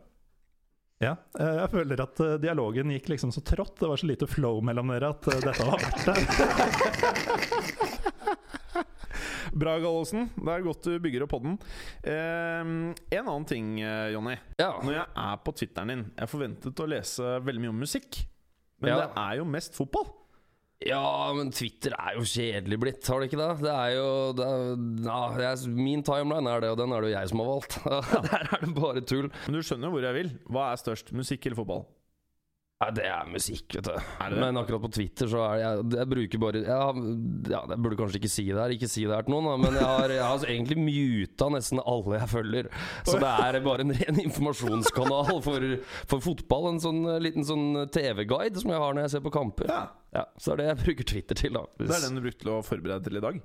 Ja, 1.02 1.16
eh, 1.40 1.56
jeg 1.64 1.70
føler 1.74 2.02
at 2.04 2.20
eh, 2.24 2.36
dialogen 2.44 2.92
gikk 2.94 3.10
liksom 3.12 3.32
så 3.34 3.42
trått. 3.46 3.76
Det 3.82 3.90
var 3.90 3.98
så 4.00 4.08
lite 4.08 4.28
flow 4.30 4.62
mellom 4.64 4.88
dere 4.94 5.10
at 5.16 5.28
eh, 5.34 5.40
dette 5.44 5.66
var 5.68 5.80
verdt 5.82 6.06
det. 6.08 6.16
Bra, 9.54 9.76
Gallosen. 9.84 10.30
Det 10.34 10.50
er 10.56 10.64
godt 10.66 10.88
du 10.88 10.96
bygger 11.04 11.26
opp 11.26 11.34
podden. 11.36 11.58
Eh, 12.02 12.62
en 12.64 12.96
annen 13.28 13.46
ting, 13.50 13.76
Jonny. 13.84 14.38
Ja. 14.62 14.72
Når 14.82 14.96
jeg 14.98 15.06
er 15.26 15.42
på 15.46 15.54
Twitteren 15.60 15.92
din 15.94 16.04
Jeg 16.18 16.32
forventet 16.32 16.82
å 16.82 16.88
lese 16.90 17.36
veldig 17.46 17.62
mye 17.66 17.74
om 17.76 17.84
musikk. 17.84 18.24
Men 18.82 18.90
Ja. 18.94 18.98
det 19.04 19.10
er 19.22 19.38
jo 19.42 19.46
mest 19.48 19.76
fotball. 19.78 20.08
Ja, 20.84 21.32
men 21.36 21.52
Twitter 21.56 21.94
er 21.96 22.18
jo 22.18 22.26
kjedelig 22.28 22.80
blitt, 22.82 23.08
har 23.08 23.22
det 23.22 23.30
ikke 23.30 23.40
det? 23.40 23.50
Det 23.64 23.72
er 23.72 23.94
jo 23.96 24.08
det 24.36 24.48
er, 24.50 25.42
ja, 25.44 25.54
Min 25.72 26.04
timeline 26.04 26.50
er 26.52 26.64
det, 26.66 26.72
og 26.74 26.80
den 26.82 26.92
er 26.96 27.04
det 27.06 27.12
jo 27.12 27.16
jeg 27.18 27.32
som 27.32 27.44
har 27.44 27.52
valgt. 27.54 27.78
Der 28.28 28.48
er 28.50 28.66
det 28.66 28.72
bare 28.76 29.04
tull. 29.08 29.30
Men 29.46 29.60
du 29.60 29.64
skjønner 29.64 29.94
hvor 29.94 30.04
jeg 30.04 30.18
vil. 30.18 30.34
Hva 30.52 30.72
er 30.74 30.82
størst? 30.82 31.14
Musikk 31.16 31.48
eller 31.48 31.62
fotball? 31.62 31.86
Nei, 32.84 32.90
det 32.98 33.04
er 33.08 33.28
musikk, 33.32 33.78
vet 33.78 33.86
du. 33.88 33.92
Det 33.96 34.30
det? 34.34 34.40
Men 34.42 34.60
akkurat 34.60 34.82
på 34.84 34.90
Twitter 34.92 35.30
så 35.32 35.44
er 35.46 35.54
det 35.54 35.64
jeg, 35.64 35.84
jeg 35.96 36.10
bruker 36.14 36.42
bare 36.42 36.62
jeg, 36.66 37.04
ja, 37.54 37.62
Jeg 37.72 37.80
burde 37.86 38.00
kanskje 38.00 38.20
ikke 38.20 38.32
si 38.34 38.46
det 38.50 38.60
her, 38.60 38.74
ikke 38.76 38.90
si 38.92 39.06
det 39.08 39.16
her 39.16 39.28
til 39.28 39.36
noen, 39.36 39.48
da, 39.48 39.54
men 39.62 39.78
jeg 39.80 39.88
har, 39.88 40.14
jeg 40.14 40.24
har 40.24 40.36
altså 40.36 40.50
egentlig 40.52 40.78
muta 40.82 41.50
nesten 41.54 41.82
alle 41.84 42.20
jeg 42.20 42.32
følger. 42.34 42.70
Så 43.08 43.16
det 43.24 43.34
er 43.48 43.60
bare 43.64 43.86
en 43.88 43.96
ren 44.02 44.20
informasjonskanal 44.26 45.32
for, 45.46 45.68
for 46.12 46.26
fotball. 46.28 46.70
En 46.74 46.82
sånn 46.84 47.02
liten 47.24 47.48
sånn 47.48 47.86
TV-guide 47.94 48.64
som 48.64 48.74
jeg 48.74 48.84
har 48.84 48.98
når 48.98 49.08
jeg 49.08 49.16
ser 49.16 49.28
på 49.30 49.36
kamper. 49.38 49.72
Ja, 49.72 49.84
Ja, 50.14 50.28
så 50.38 50.54
er 50.54 50.60
det 50.60 50.68
jeg 50.68 50.82
bruker 50.84 51.10
Twitter 51.14 51.40
til, 51.40 51.56
da. 51.56 51.64
Det 51.80 51.88
er 51.90 52.04
den 52.04 52.20
du 52.20 52.26
brukte 52.26 52.44
til 52.44 52.52
å 52.54 52.60
forberede 52.66 53.00
deg 53.00 53.08
til 53.08 53.22
i 53.22 53.24
dag? 53.24 53.40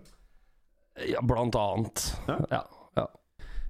Ja, 1.14 1.22
blant 1.22 1.56
annet. 1.56 2.08
Ja. 2.26 2.40
Ja. 2.50 2.64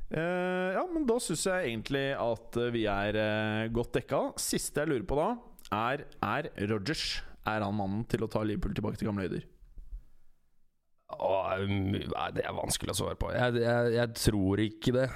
Eh, 0.09 0.71
ja, 0.73 0.87
men 0.89 1.05
da 1.05 1.19
syns 1.21 1.43
jeg 1.45 1.69
egentlig 1.69 2.07
at 2.17 2.57
vi 2.73 2.87
er 2.89 3.19
uh, 3.21 3.69
godt 3.75 3.99
dekka. 3.99 4.23
Siste 4.41 4.81
jeg 4.81 4.95
lurer 4.95 5.05
på 5.09 5.19
da, 5.19 5.29
er 5.75 6.05
Er 6.25 6.51
Rogers 6.71 7.23
Er 7.47 7.65
han 7.65 7.75
mannen 7.77 8.05
til 8.09 8.25
å 8.25 8.29
ta 8.31 8.43
Liverpool 8.45 8.75
tilbake 8.77 9.01
til 9.01 9.09
gamle 9.11 9.27
høyder? 9.29 9.47
Åh, 11.09 11.65
um, 11.65 11.95
det 12.37 12.45
er 12.45 12.53
vanskelig 12.53 12.93
å 12.93 12.99
svare 12.99 13.17
på. 13.17 13.31
Jeg, 13.33 13.63
jeg, 13.63 13.93
jeg 13.97 14.15
tror 14.21 14.61
ikke 14.61 14.93
det. 14.93 15.07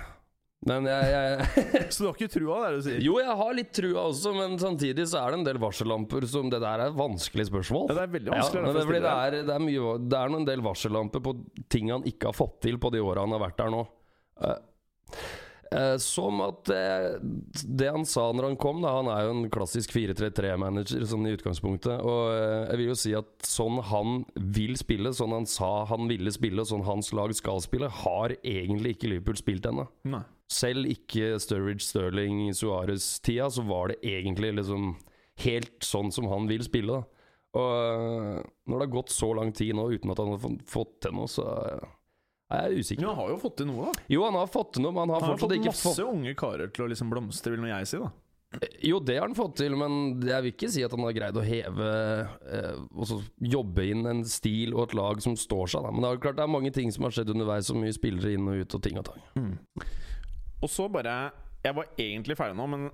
Men 0.64 0.87
jeg, 0.87 1.11
jeg 1.12 1.90
Så 1.92 2.04
du 2.04 2.06
har 2.09 2.16
ikke 2.16 2.32
trua, 2.32 2.59
det 2.64 2.78
du 2.78 2.85
sier? 2.87 3.00
Jo, 3.04 3.16
jeg 3.21 3.37
har 3.42 3.56
litt 3.59 3.73
trua 3.76 4.06
også, 4.12 4.32
men 4.37 4.54
samtidig 4.62 5.04
så 5.11 5.21
er 5.21 5.35
det 5.35 5.40
en 5.40 5.47
del 5.50 5.61
varsellamper 5.62 6.26
som 6.30 6.49
Det 6.52 6.62
der 6.62 6.85
er 6.87 6.92
et 6.92 6.97
vanskelig 6.97 7.49
spørsmål. 7.50 7.88
Ja, 7.90 7.99
det 7.99 8.04
er 8.06 8.12
veldig 8.16 8.30
Ja, 8.32 8.38
vanskelig. 8.38 8.62
men 8.64 8.78
det, 8.78 8.85
det, 9.02 9.12
er, 9.12 9.38
det, 9.42 9.56
er 9.56 9.64
mye, 9.66 9.94
det 10.06 10.21
er 10.21 10.32
noen 10.37 10.49
del 10.49 10.64
varsellamper 10.64 11.25
på 11.26 11.35
ting 11.73 11.90
han 11.92 12.06
ikke 12.09 12.30
har 12.30 12.38
fått 12.38 12.61
til 12.68 12.78
på 12.80 12.92
de 12.94 13.02
åra 13.04 13.26
han 13.26 13.35
har 13.37 13.42
vært 13.42 13.59
der 13.61 13.75
nå. 13.75 13.82
Eh, 14.40 14.61
eh, 15.73 15.97
som 16.02 16.41
at 16.45 16.61
det, 16.69 17.21
det 17.81 17.88
han 17.95 18.05
sa 18.09 18.29
når 18.33 18.47
han 18.50 18.57
kom 18.61 18.83
da, 18.85 18.93
Han 18.99 19.09
er 19.12 19.25
jo 19.26 19.33
en 19.37 19.50
klassisk 19.52 19.93
4-3-3-manager 19.97 21.05
sånn 21.09 21.26
i 21.29 21.35
utgangspunktet. 21.37 22.00
Og 22.05 22.33
eh, 22.35 22.67
jeg 22.71 22.81
vil 22.83 22.91
jo 22.93 22.99
si 23.02 23.14
at 23.19 23.47
sånn 23.49 23.81
han 23.91 24.23
vil 24.57 24.76
spille, 24.81 25.12
sånn 25.17 25.35
han 25.37 25.49
sa 25.50 25.73
han 25.91 26.09
ville 26.11 26.33
spille, 26.35 26.62
og 26.64 26.71
sånn 26.71 26.85
hans 26.88 27.12
lag 27.17 27.33
skal 27.37 27.62
spille, 27.64 27.91
har 28.02 28.37
egentlig 28.43 28.97
ikke 28.97 29.12
Liverpool 29.14 29.41
spilt 29.41 29.67
ennå. 29.71 29.88
Selv 30.52 30.85
ikke 30.93 31.38
Sturridge, 31.41 31.81
Sterling, 31.87 32.50
Suárez-tida, 32.52 33.49
så 33.55 33.64
var 33.64 33.88
det 33.95 34.02
egentlig 34.05 34.52
liksom 34.59 34.93
helt 35.47 35.79
sånn 35.83 36.11
som 36.12 36.26
han 36.29 36.45
vil 36.50 36.61
spille. 36.67 37.00
Da. 37.00 37.23
Og 37.57 37.71
øh, 37.73 38.37
når 38.69 38.79
det 38.79 38.85
har 38.87 38.95
gått 38.99 39.12
så 39.12 39.31
lang 39.37 39.50
tid 39.57 39.75
nå 39.76 39.87
uten 39.95 40.12
at 40.12 40.21
han 40.21 40.35
har 40.35 40.45
fått- 40.69 40.99
til 41.05 41.17
noe, 41.17 41.29
så 41.29 41.47
Jeg 42.52 42.68
er 42.68 42.75
usikker. 42.82 43.00
Men 43.02 43.11
han 43.14 43.21
har 43.23 43.30
jo 43.32 43.38
fått 43.40 43.56
til 43.62 43.68
noe, 43.71 43.87
da. 43.88 44.04
Jo, 44.12 44.25
han 44.26 44.37
har 44.37 44.50
fått 44.52 44.75
til 44.76 44.85
noe, 44.85 44.92
men 44.92 45.06
han 45.06 45.14
har 45.14 45.25
Han 45.25 45.32
har 45.32 45.40
fått 45.40 45.56
masse 45.64 45.88
fått 45.88 46.04
unge 46.04 46.35
karer 46.37 46.73
til 46.75 46.85
å 46.85 46.90
liksom 46.92 47.12
blomstre, 47.12 47.54
vil 47.54 47.64
nå 47.64 47.71
jeg 47.73 47.88
si, 47.88 48.02
da. 48.02 48.12
Jo, 48.85 48.99
det 49.00 49.14
har 49.16 49.25
han 49.25 49.37
fått 49.37 49.54
til, 49.62 49.73
men 49.80 50.21
jeg 50.28 50.44
vil 50.44 50.52
ikke 50.52 50.68
si 50.68 50.82
at 50.85 50.92
han 50.92 51.04
har 51.06 51.14
greid 51.16 51.38
å 51.40 51.44
heve 51.47 51.87
eh, 52.52 52.75
Og 52.92 53.06
så 53.09 53.16
jobbe 53.40 53.87
inn 53.88 54.04
en 54.11 54.21
stil 54.28 54.75
og 54.76 54.90
et 54.90 54.97
lag 54.99 55.23
som 55.25 55.37
står 55.38 55.73
seg. 55.73 55.87
Da. 55.87 55.92
Men 55.94 56.04
det 56.04 56.11
er 56.11 56.21
klart 56.26 56.37
det 56.40 56.44
er 56.44 56.52
mange 56.52 56.73
ting 56.75 56.92
som 56.92 57.06
har 57.09 57.14
skjedd 57.16 57.32
underveis, 57.32 57.71
så 57.71 57.76
mye 57.78 57.94
spillere 57.97 58.35
inn 58.37 58.50
og 58.52 58.61
ut 58.61 58.76
og 58.76 58.85
ting 58.85 59.00
og 59.00 59.09
tang. 59.09 59.23
Og 60.62 60.71
så 60.71 60.87
bare 60.92 61.32
Jeg 61.64 61.75
var 61.78 61.88
egentlig 61.97 62.37
ferdig 62.37 62.59
nå, 62.59 62.66
men 62.66 62.88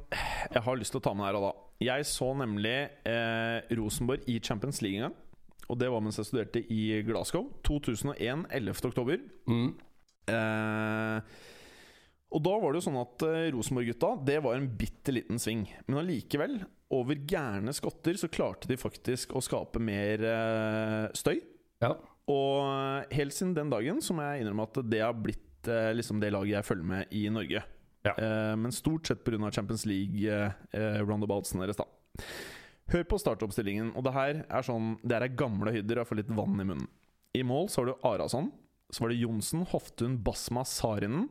jeg 0.53 0.63
har 0.63 0.79
lyst 0.79 0.95
til 0.95 1.01
å 1.01 1.07
ta 1.09 1.15
med 1.17 1.27
her 1.27 1.41
og 1.41 1.47
da. 1.49 1.53
Jeg 1.89 2.07
så 2.11 2.29
nemlig 2.37 2.77
eh, 3.09 3.75
Rosenborg 3.79 4.29
i 4.31 4.39
Champions 4.45 4.83
League 4.85 5.01
en 5.01 5.09
gang. 5.09 5.19
Og 5.69 5.79
det 5.81 5.91
var 5.93 6.03
mens 6.05 6.19
jeg 6.21 6.31
studerte 6.31 6.65
i 6.73 7.03
Glasgow. 7.07 7.51
2001, 7.67 8.47
11. 8.57 8.81
oktober. 8.89 9.21
Mm. 9.49 9.71
Eh, 10.29 11.39
og 12.29 12.45
da 12.45 12.57
var 12.61 12.73
det 12.73 12.81
jo 12.81 12.87
sånn 12.89 13.01
at 13.01 13.25
eh, 13.25 13.47
Rosenborg-gutta 13.55 14.11
Det 14.29 14.37
var 14.45 14.59
en 14.59 14.69
bitte 14.81 15.15
liten 15.15 15.41
sving. 15.41 15.65
Men 15.87 16.03
allikevel, 16.03 16.59
over 16.93 17.21
gærne 17.29 17.73
skotter, 17.77 18.19
så 18.21 18.31
klarte 18.33 18.69
de 18.69 18.79
faktisk 18.81 19.35
å 19.37 19.45
skape 19.45 19.81
mer 19.83 20.25
eh, 20.25 21.07
støy. 21.17 21.41
Ja. 21.85 21.95
Og 22.29 23.09
helt 23.15 23.37
siden 23.37 23.57
den 23.57 23.73
dagen 23.73 24.03
så 24.05 24.17
må 24.17 24.27
jeg 24.27 24.45
innrømme 24.45 24.69
at 24.69 24.81
det 24.89 25.01
har 25.05 25.17
blitt 25.17 25.69
eh, 25.69 25.95
liksom 25.97 26.21
det 26.21 26.33
laget 26.35 26.59
jeg 26.59 26.69
følger 26.69 26.91
med 26.93 27.17
i 27.17 27.25
Norge. 27.33 27.65
Ja. 28.05 28.15
Eh, 28.15 28.55
men 28.61 28.75
stort 28.77 29.09
sett 29.09 29.25
pga. 29.25 29.51
Champions 29.53 29.87
League-roundaboutsen 29.89 31.65
deres, 31.65 31.81
da. 31.81 31.89
Hør 32.93 33.05
på 33.05 33.19
startoppstillingen. 33.21 33.93
Og 33.99 34.07
det 34.07 34.15
her 34.17 34.41
er 34.47 34.65
sånn 34.65 34.95
Det 35.03 35.17
her 35.17 35.27
er 35.27 35.37
gamle 35.37 35.75
hydder. 35.75 36.03
Jeg 36.03 36.09
får 36.09 36.23
litt 36.23 36.33
vann 36.33 36.57
i 36.57 36.65
munnen. 36.65 36.89
I 37.37 37.45
mål 37.47 37.69
så 37.69 37.83
har 37.83 37.91
du 37.91 38.09
Arason. 38.09 38.51
Så 38.89 39.05
var 39.05 39.13
det 39.13 39.21
Johnsen, 39.21 39.67
Hoftun, 39.69 40.17
Basma, 40.25 40.65
Sarinen. 40.65 41.29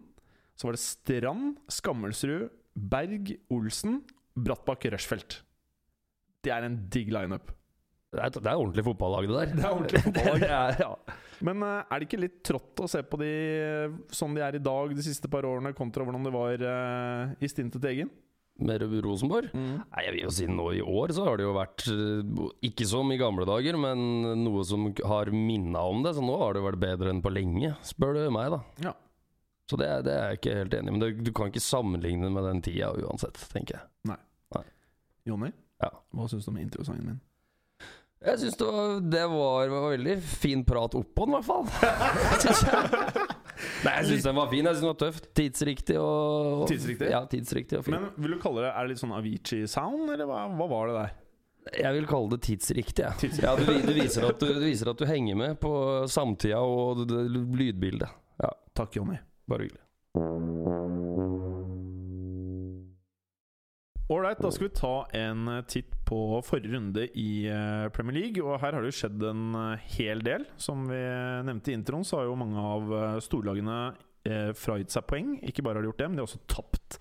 Så 0.58 0.68
var 0.70 0.78
det 0.78 0.84
Strand, 0.84 1.58
Skammelsrud, 1.74 2.50
Berg, 2.78 3.34
Olsen, 3.54 4.04
Brattbakk, 4.38 4.86
Rushfeldt. 4.94 5.40
Det 6.46 6.54
er 6.54 6.66
en 6.66 6.78
digg 6.94 7.10
lineup. 7.14 7.50
Det 8.14 8.22
er, 8.24 8.32
det 8.32 8.50
er 8.50 8.56
ordentlig 8.56 8.86
fotballag, 8.88 9.28
det 9.28 9.36
der. 9.36 9.50
Det 9.58 9.66
er 9.66 9.74
ordentlig 9.74 10.04
fotballag. 10.06 10.40
Det 10.46 10.52
er, 10.54 10.78
ja. 10.86 11.18
Men 11.44 11.66
eh, 11.66 11.82
er 11.82 12.00
det 12.00 12.08
ikke 12.08 12.22
litt 12.22 12.38
trått 12.46 12.82
å 12.82 12.88
se 12.90 13.02
på 13.06 13.20
de 13.22 13.32
sånn 14.16 14.38
de 14.38 14.42
er 14.46 14.58
i 14.58 14.64
dag 14.64 14.94
de 14.96 15.04
siste 15.06 15.30
par 15.30 15.46
årene, 15.46 15.74
kontra 15.78 16.06
hvordan 16.06 16.26
det 16.26 16.34
var 16.34 16.64
eh, 16.72 17.36
i 17.44 17.50
stintet 17.52 17.82
til 17.84 17.92
egen? 17.92 18.14
Med 18.60 18.82
Rosenborg? 19.06 19.52
Nei, 19.54 20.04
jeg 20.06 20.14
vil 20.16 20.24
jo 20.24 20.32
si 20.34 20.48
nå 20.50 20.64
i 20.74 20.82
år 20.82 21.12
så 21.14 21.28
har 21.28 21.38
det 21.38 21.46
jo 21.46 21.52
vært 21.54 21.84
eh, 21.94 22.46
Ikke 22.70 22.88
som 22.90 23.12
i 23.14 23.18
gamle 23.22 23.46
dager, 23.46 23.78
men 23.78 24.02
noe 24.44 24.64
som 24.66 24.88
har 25.06 25.30
minna 25.34 25.84
om 25.86 26.02
det. 26.06 26.16
Så 26.18 26.24
nå 26.26 26.38
har 26.42 26.58
det 26.58 26.64
vært 26.66 26.82
bedre 26.82 27.12
enn 27.14 27.22
på 27.22 27.34
lenge, 27.36 27.76
spør 27.86 28.18
du 28.18 28.24
meg, 28.34 28.50
da. 28.56 28.62
Ja. 28.90 28.96
Så 29.70 29.78
det, 29.78 29.88
det 30.08 30.14
er 30.16 30.30
jeg 30.32 30.40
ikke 30.40 30.58
helt 30.62 30.76
enig 30.80 30.90
i. 30.90 30.96
Men 30.96 31.02
det, 31.04 31.12
du 31.28 31.32
kan 31.36 31.50
ikke 31.52 31.62
sammenligne 31.62 32.30
med 32.34 32.46
den 32.48 32.62
tida 32.66 32.94
uansett, 32.98 33.38
tenker 33.54 33.82
jeg. 33.82 33.88
Jonny, 35.28 35.50
Ja. 35.84 35.90
hva 36.16 36.26
syns 36.32 36.46
du 36.48 36.54
om 36.54 36.58
introsangen 36.62 37.04
min? 37.04 37.18
Jeg 38.24 38.40
syns 38.42 38.56
det, 38.58 38.70
det 39.12 39.26
var, 39.30 39.68
var 39.70 39.90
veldig 39.92 40.14
fin 40.24 40.64
prat 40.66 40.96
oppå 40.98 41.28
den, 41.28 41.36
i 41.36 41.42
hvert 41.44 41.50
fall. 41.52 41.68
Nei, 43.86 43.94
jeg 44.00 44.06
syns 44.12 44.24
den 44.28 44.36
var 44.38 44.50
fin. 44.52 44.66
Jeg 44.66 44.76
synes 44.78 44.86
den 44.86 44.92
var 44.94 45.00
tøft. 45.02 45.30
Tidsriktig 45.38 45.96
og 46.00 46.62
og- 46.64 46.68
Tidsriktig? 46.72 47.10
Ja, 47.12 47.22
tidsriktig 47.26 47.78
og 47.80 47.86
fin. 47.86 47.96
Men 47.98 48.10
vil 48.18 48.32
du 48.36 48.40
kalle 48.42 48.62
det 48.66 48.74
Er 48.74 48.82
det 48.88 48.90
litt 48.96 49.02
sånn 49.04 49.16
Avicii-sound, 49.18 50.12
eller 50.14 50.26
hva, 50.30 50.44
hva 50.58 50.68
var 50.70 50.88
det 50.92 50.96
der? 51.02 51.16
Jeg 51.84 51.94
vil 51.98 52.06
kalle 52.08 52.30
det 52.32 52.42
tidsriktig. 52.48 53.04
Ja. 53.04 53.12
Tidsriktig. 53.20 53.44
Ja, 53.44 53.56
du, 53.56 53.66
du, 53.66 53.94
viser 53.98 54.30
at 54.30 54.40
du, 54.40 54.48
du 54.54 54.62
viser 54.64 54.90
at 54.94 54.98
du 54.98 55.06
henger 55.06 55.36
med 55.36 55.60
på 55.60 55.74
samtida 56.08 56.62
og 56.64 57.02
det, 57.04 57.10
det, 57.12 57.44
lydbildet. 57.60 58.10
Ja, 58.42 58.54
Takk, 58.74 58.96
Jonny. 58.96 59.18
bare 59.50 59.68
hyggelig. 59.68 59.84
Ålreit, 64.08 64.40
da 64.40 64.52
skal 64.56 64.70
vi 64.70 64.76
ta 64.78 64.94
en 65.20 65.48
eh, 65.52 65.64
titt 65.68 65.92
på 66.08 66.20
forrige 66.48 66.72
runde 66.78 67.08
i 67.20 67.48
eh, 67.52 67.88
Premier 67.92 68.16
League. 68.22 68.44
Og 68.44 68.62
her 68.62 68.72
har 68.72 68.84
det 68.84 68.94
jo 68.94 69.00
skjedd 69.02 69.26
en 69.28 69.50
eh, 69.60 69.88
hel 69.98 70.24
del. 70.24 70.46
Som 70.56 70.86
vi 70.88 71.00
nevnte 71.48 71.74
i 71.74 71.76
introen, 71.76 72.08
så 72.08 72.22
har 72.22 72.30
jo 72.30 72.38
mange 72.40 72.62
av 72.62 73.20
storlagene 73.26 73.80
fragitt 74.60 74.92
seg 74.92 75.06
poeng. 75.08 75.36
Ikke 75.48 75.64
bare 75.64 75.80
har 75.80 75.86
de 75.86 75.88
gjort 75.92 76.02
det, 76.02 76.08
men 76.10 76.18
de 76.18 76.24
har 76.24 76.28
også 76.28 76.48
tapt. 76.52 76.98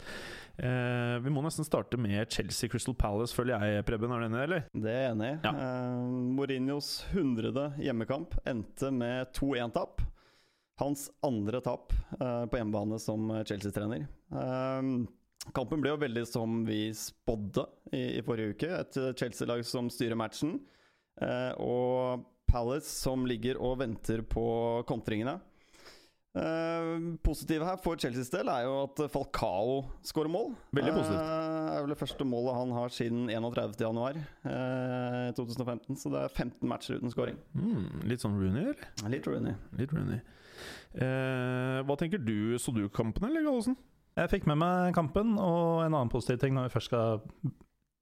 Eh, 0.57 1.17
vi 1.21 1.31
må 1.33 1.43
nesten 1.45 1.67
starte 1.67 1.99
med 2.01 2.31
Chelsea 2.33 2.71
Crystal 2.71 2.95
Palace, 2.97 3.35
føler 3.37 3.59
jeg, 3.59 3.85
Preben. 3.89 4.13
Er 4.15 4.23
du 4.23 4.27
enig, 4.29 4.43
eller? 4.47 4.67
Det 4.73 4.93
er 4.93 5.03
jeg 5.03 5.15
enig 5.17 5.31
i. 5.33 5.39
Ja. 5.45 5.53
Eh, 5.53 6.05
Mourinhos 6.39 6.91
100. 7.13 7.67
hjemmekamp 7.83 8.39
endte 8.49 8.93
med 8.95 9.35
2-1-tap. 9.37 10.03
Hans 10.81 11.07
andre 11.25 11.63
tap 11.65 11.95
eh, 12.21 12.45
på 12.51 12.61
hjemmebane 12.61 12.99
som 13.03 13.31
Chelsea-trener. 13.49 14.07
Eh, 14.33 14.91
kampen 15.55 15.81
ble 15.83 15.93
jo 15.95 16.01
veldig 16.01 16.27
som 16.29 16.63
vi 16.67 16.89
spådde 16.97 17.67
i, 17.93 18.19
i 18.19 18.23
forrige 18.27 18.55
uke. 18.57 18.71
Et 18.81 18.97
eh, 19.03 19.13
Chelsea-lag 19.19 19.65
som 19.67 19.91
styrer 19.93 20.19
matchen. 20.19 20.59
eh, 21.21 21.53
og 21.63 22.25
Palace 22.47 22.87
som 22.89 23.25
ligger 23.27 23.59
og 23.61 23.79
venter 23.83 24.23
på 24.23 24.47
kontringene. 24.87 25.39
Eh, 26.37 26.91
positive 27.25 27.65
her 27.65 27.79
for 27.81 27.97
Chelseas 27.97 28.29
del 28.31 28.51
er 28.53 28.67
jo 28.67 28.75
at 28.85 29.01
Falcao 29.11 29.79
skårer 30.05 30.29
mål. 30.29 30.51
Veldig 30.77 30.93
positivt. 30.93 31.23
Eh, 31.23 31.71
er 31.73 31.81
vel 31.81 31.95
det 31.95 31.99
første 32.03 32.27
målet 32.29 32.59
han 32.59 32.75
har 32.77 32.93
siden 32.93 33.31
31.1.2015. 33.33 34.21
Eh, 34.53 35.33
2015. 35.39 35.97
Så 36.03 36.13
det 36.13 36.23
er 36.27 36.35
15 36.37 36.69
matcher 36.69 36.99
uten 37.01 37.13
scoring. 37.15 37.39
Mm, 37.57 38.05
litt 38.13 38.21
sånn 38.25 38.37
Rooney, 38.39 38.67
eller? 38.69 39.11
Litt 39.17 39.27
Rooney. 39.31 39.57
Litt 39.81 39.97
Rooney. 39.97 40.21
Eh, 40.97 41.81
hva 41.89 41.97
tenker 42.01 42.21
du? 42.23 42.57
Så 42.61 42.73
du 42.77 42.85
kampen, 42.93 43.27
eller, 43.31 43.45
Gallosen? 43.45 43.77
Jeg 44.17 44.33
fikk 44.33 44.47
med 44.49 44.57
meg 44.63 44.95
kampen, 44.97 45.35
og 45.37 45.85
en 45.85 45.93
annen 45.93 46.13
positiv 46.13 46.41
ting 46.41 46.55
når 46.57 46.69
vi 46.69 46.75
først 46.77 46.89
skal 46.89 47.21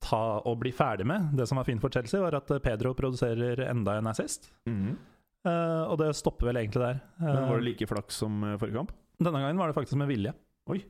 ta 0.05 0.23
og 0.45 0.61
bli 0.61 0.71
ferdig 0.75 1.07
med 1.09 1.33
det 1.39 1.47
som 1.49 1.59
var 1.59 1.67
fint 1.67 1.83
for 1.83 1.93
Chelsea, 1.93 2.21
var 2.23 2.37
at 2.39 2.51
Pedro 2.63 2.93
produserer 2.95 3.65
enda 3.67 3.97
en 3.99 4.11
assist. 4.13 4.53
Eh, 5.45 5.83
og 5.91 5.99
det 6.01 6.13
stopper 6.17 6.51
vel 6.51 6.61
egentlig 6.63 6.83
der. 6.85 7.01
Men 7.21 7.49
var 7.49 7.59
det 7.59 7.65
Eh, 7.65 7.69
like 7.69 7.89
flaks 7.89 8.21
som 8.23 8.45
eh, 8.45 8.59
forrige 8.61 8.79
kamp? 8.81 8.93
Denne 9.19 9.41
gangen 9.41 9.59
var 9.59 9.69
det 9.69 9.77
faktisk 9.77 9.99
med 10.01 10.09
vilje. 10.09 10.33
Oi. 10.73 10.81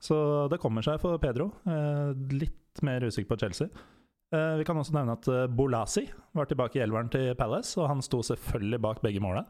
Så 0.00 0.48
det 0.48 0.60
kommer 0.60 0.82
seg 0.82 1.00
for 1.00 1.18
Pedro. 1.20 1.50
Uh, 1.66 2.16
litt 2.32 2.80
mer 2.82 3.04
usikker 3.04 3.34
på 3.34 3.40
Chelsea. 3.42 3.68
Vi 4.30 4.64
kan 4.64 4.78
også 4.78 4.94
nevne 4.94 5.16
at 5.18 5.26
Bolasi 5.50 6.04
var 6.38 6.46
tilbake 6.46 6.78
i 6.78 6.82
elveren 6.84 7.08
til 7.10 7.34
Palace, 7.34 7.74
og 7.80 7.88
han 7.90 7.98
sto 8.00 8.20
selvfølgelig 8.22 8.78
bak 8.80 9.00
begge 9.02 9.20
måla. 9.20 9.42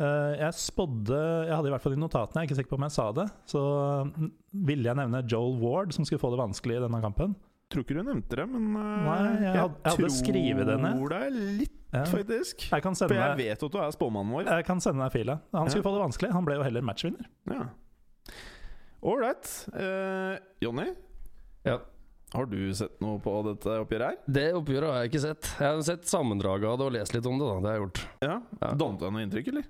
Eh, 0.00 0.32
jeg 0.40 0.54
spådde 0.56 1.18
Jeg 1.46 1.52
hadde 1.54 1.68
i 1.68 1.72
hvert 1.74 1.82
fall 1.84 1.92
i 1.92 2.00
notatene, 2.00 2.40
jeg 2.40 2.46
er 2.46 2.48
ikke 2.50 2.56
sikker 2.62 2.70
på 2.72 2.78
om 2.80 2.86
jeg 2.88 2.94
sa 2.96 3.12
det, 3.12 3.26
så 3.46 3.60
mm, 4.08 4.30
ville 4.66 4.88
jeg 4.88 4.96
nevne 4.98 5.20
Joel 5.28 5.58
Ward, 5.60 5.92
som 5.92 6.04
skulle 6.08 6.18
få 6.22 6.30
det 6.32 6.40
vanskelig 6.40 6.78
i 6.78 6.82
denne 6.86 7.00
kampen. 7.04 7.34
Tror 7.72 7.84
ikke 7.84 7.94
du 7.96 8.02
nevnte 8.04 8.36
det, 8.36 8.46
men 8.48 8.64
eh, 8.76 9.04
Nei, 9.06 9.18
jeg 9.44 9.52
jeg 9.52 9.92
hadde 9.92 10.10
skrevet 10.16 10.66
det 10.68 10.78
ned. 10.80 10.96
tror 10.98 11.14
deg 11.14 11.36
litt, 11.60 11.78
Ja. 11.92 12.04
faktisk. 12.08 12.66
Jeg 12.72 12.82
kan 12.82 12.94
For 12.96 13.12
jeg 13.14 13.36
vet 13.36 13.62
at 13.62 13.70
du 13.72 13.78
er 13.78 13.90
spåmannen 13.92 14.32
vår. 14.32 14.44
jeg 14.48 14.64
kan 14.64 14.80
sende 14.80 15.04
deg 15.04 15.12
fila. 15.12 15.38
Han 15.52 15.68
skulle 15.68 15.84
Ja. 15.84 15.90
få 15.90 15.94
det 15.98 16.02
vanskelig. 16.06 16.32
Han 16.32 16.44
ble 16.48 16.54
jo 16.56 16.62
heller 16.64 16.80
matchvinner. 16.82 17.26
Ja. 17.52 17.66
Ålreit. 19.02 19.48
Uh, 19.74 20.38
Jonny, 20.62 20.94
Ja. 21.64 21.78
har 22.32 22.46
du 22.46 22.72
sett 22.74 23.00
noe 23.00 23.18
på 23.20 23.32
dette 23.44 23.66
oppgjøret 23.84 24.08
her? 24.08 24.16
Det 24.30 24.52
oppgjøret 24.54 24.88
har 24.92 25.02
jeg 25.02 25.10
ikke 25.12 25.20
sett. 25.26 25.50
Jeg 25.58 25.68
har 25.74 25.82
sett 25.82 26.04
sammendraget 26.08 26.64
av 26.70 26.78
det 26.78 26.86
og 26.86 26.92
lest 26.92 27.14
litt 27.14 27.26
om 27.26 27.38
det. 27.38 27.46
da, 27.46 27.60
det 27.60 27.68
har 27.68 27.76
jeg 27.78 27.82
gjort. 27.86 28.02
Ja. 28.22 28.40
Ja. 28.62 28.72
Dannet 28.74 29.00
deg 29.00 29.12
noe 29.12 29.24
inntrykk, 29.26 29.48
eller? 29.52 29.64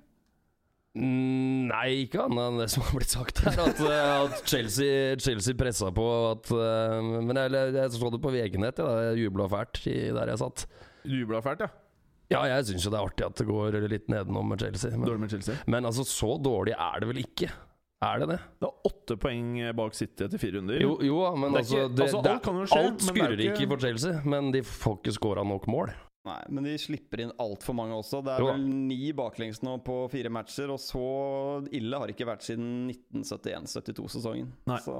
Mm, 0.92 1.70
Nei, 1.70 1.86
ikke 2.04 2.20
annet 2.26 2.42
enn 2.50 2.58
det 2.60 2.66
som 2.68 2.82
har 2.84 2.96
blitt 2.98 3.12
sagt 3.14 3.38
her. 3.46 3.54
At, 3.64 3.78
eh, 3.88 4.10
at 4.26 4.42
Chelsea, 4.50 5.14
Chelsea 5.24 5.56
pressa 5.56 5.88
på 5.94 6.04
at 6.34 6.50
eh, 6.52 6.98
Men 7.24 7.38
jeg, 7.40 7.72
jeg 7.78 7.94
så 7.94 8.10
det 8.12 8.20
på 8.20 8.32
VG-nett. 8.34 8.82
Ja, 8.82 8.90
jeg 9.08 9.22
jubla 9.24 9.48
fælt 9.52 9.80
der 9.88 10.34
jeg 10.34 10.42
satt. 10.42 10.66
Jubla 11.08 11.40
fælt, 11.44 11.64
ja. 11.64 11.70
Ja, 12.32 12.42
jeg 12.48 12.64
syns 12.70 12.84
jo 12.86 12.92
det 12.92 12.96
er 13.00 13.04
artig 13.08 13.24
at 13.26 13.40
det 13.40 13.44
går 13.48 13.74
litt 13.92 14.06
nedenom 14.08 14.46
med 14.52 14.60
Chelsea. 14.62 14.92
Men, 14.94 15.04
Dårlig 15.08 15.24
med 15.26 15.32
Chelsea. 15.34 15.56
men 15.68 15.84
altså, 15.88 16.04
så 16.08 16.36
dårlig 16.40 16.72
er 16.76 17.02
det 17.02 17.08
vel 17.10 17.20
ikke? 17.24 17.48
Er 18.02 18.22
det 18.22 18.28
det? 18.32 18.38
Det 18.58 18.68
er 18.68 18.88
åtte 18.88 19.16
poeng 19.20 19.50
bak 19.78 19.94
City 19.94 20.24
etter 20.26 20.40
fire 20.40 20.56
runder. 20.58 20.80
Jo, 20.82 20.94
jo 21.06 21.18
men 21.38 21.52
Det 21.52 21.60
altså, 21.60 21.82
ikke- 21.82 21.96
det, 21.96 22.06
altså, 22.06 22.22
alt 22.22 22.48
alt 22.78 23.02
er 23.02 23.06
skurrer 23.10 23.36
ikke- 23.44 23.52
ikke 23.60 23.68
for 23.74 23.84
Chelsea, 23.84 24.22
men 24.24 24.48
de 24.54 24.62
får 24.66 24.96
ikke 25.02 25.12
scora 25.18 25.44
nok 25.46 25.68
mål. 25.70 25.92
Nei, 26.22 26.38
men 26.54 26.66
de 26.68 26.76
slipper 26.78 27.24
inn 27.24 27.32
altfor 27.42 27.74
mange 27.74 27.96
også. 27.98 28.20
Det 28.22 28.36
er 28.36 28.44
Jo 28.44 28.52
vel 28.52 28.62
ni 28.62 29.10
baklengs 29.16 29.58
nå 29.66 29.74
på 29.82 30.04
fire 30.12 30.30
matcher, 30.30 30.70
og 30.70 30.78
så 30.78 31.02
ille 31.74 31.98
har 31.98 32.06
det 32.06 32.14
ikke 32.14 32.28
vært 32.28 32.46
siden 32.46 32.92
1971-72-sesongen. 32.92 34.52
Nei. 34.70 34.78
Så 34.84 34.94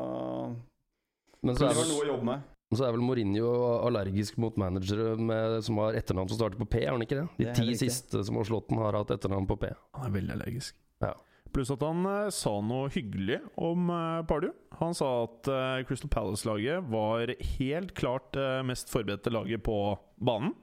Men 1.47 1.59
så 1.59 1.69
er, 1.69 1.79
noe 1.79 1.85
vel, 1.85 1.95
å 1.95 2.09
jobbe 2.11 2.26
med. 2.26 2.49
så 2.75 2.88
er 2.88 2.97
vel 2.97 3.05
Mourinho 3.07 3.52
allergisk 3.87 4.41
mot 4.43 4.59
managere 4.59 5.14
med, 5.31 5.61
som 5.62 5.79
har 5.85 5.99
etternavn 6.00 6.33
som 6.33 6.41
starter 6.41 6.59
på 6.59 6.71
P, 6.75 6.83
er 6.83 6.91
han 6.91 7.07
ikke 7.07 7.21
det? 7.21 7.29
De 7.38 7.50
Det 7.50 7.59
ti 7.61 7.79
siste 7.85 8.25
som 8.26 8.41
har 8.41 8.50
slått 8.50 8.73
den, 8.73 8.83
har 8.83 8.99
hatt 8.99 9.14
etternavn 9.14 9.47
på 9.50 9.61
P. 9.62 9.71
Han 9.99 10.11
er 10.11 10.17
veldig 10.19 10.35
allergisk. 10.41 10.75
Ja. 11.07 11.14
Pluss 11.52 11.71
at 11.71 11.83
han 11.85 12.02
uh, 12.09 12.33
sa 12.33 12.57
noe 12.64 12.91
hyggelig 12.91 13.38
om 13.61 13.91
uh, 13.93 14.25
Pardew. 14.26 14.55
Han 14.81 14.97
sa 14.97 15.09
at 15.26 15.50
uh, 15.52 15.83
Crystal 15.87 16.11
Palace-laget 16.11 16.87
var 16.91 17.31
helt 17.61 17.95
klart 17.95 18.38
mest 18.67 18.91
forberedte 18.91 19.31
laget 19.31 19.62
på 19.62 19.76
banen. 20.19 20.57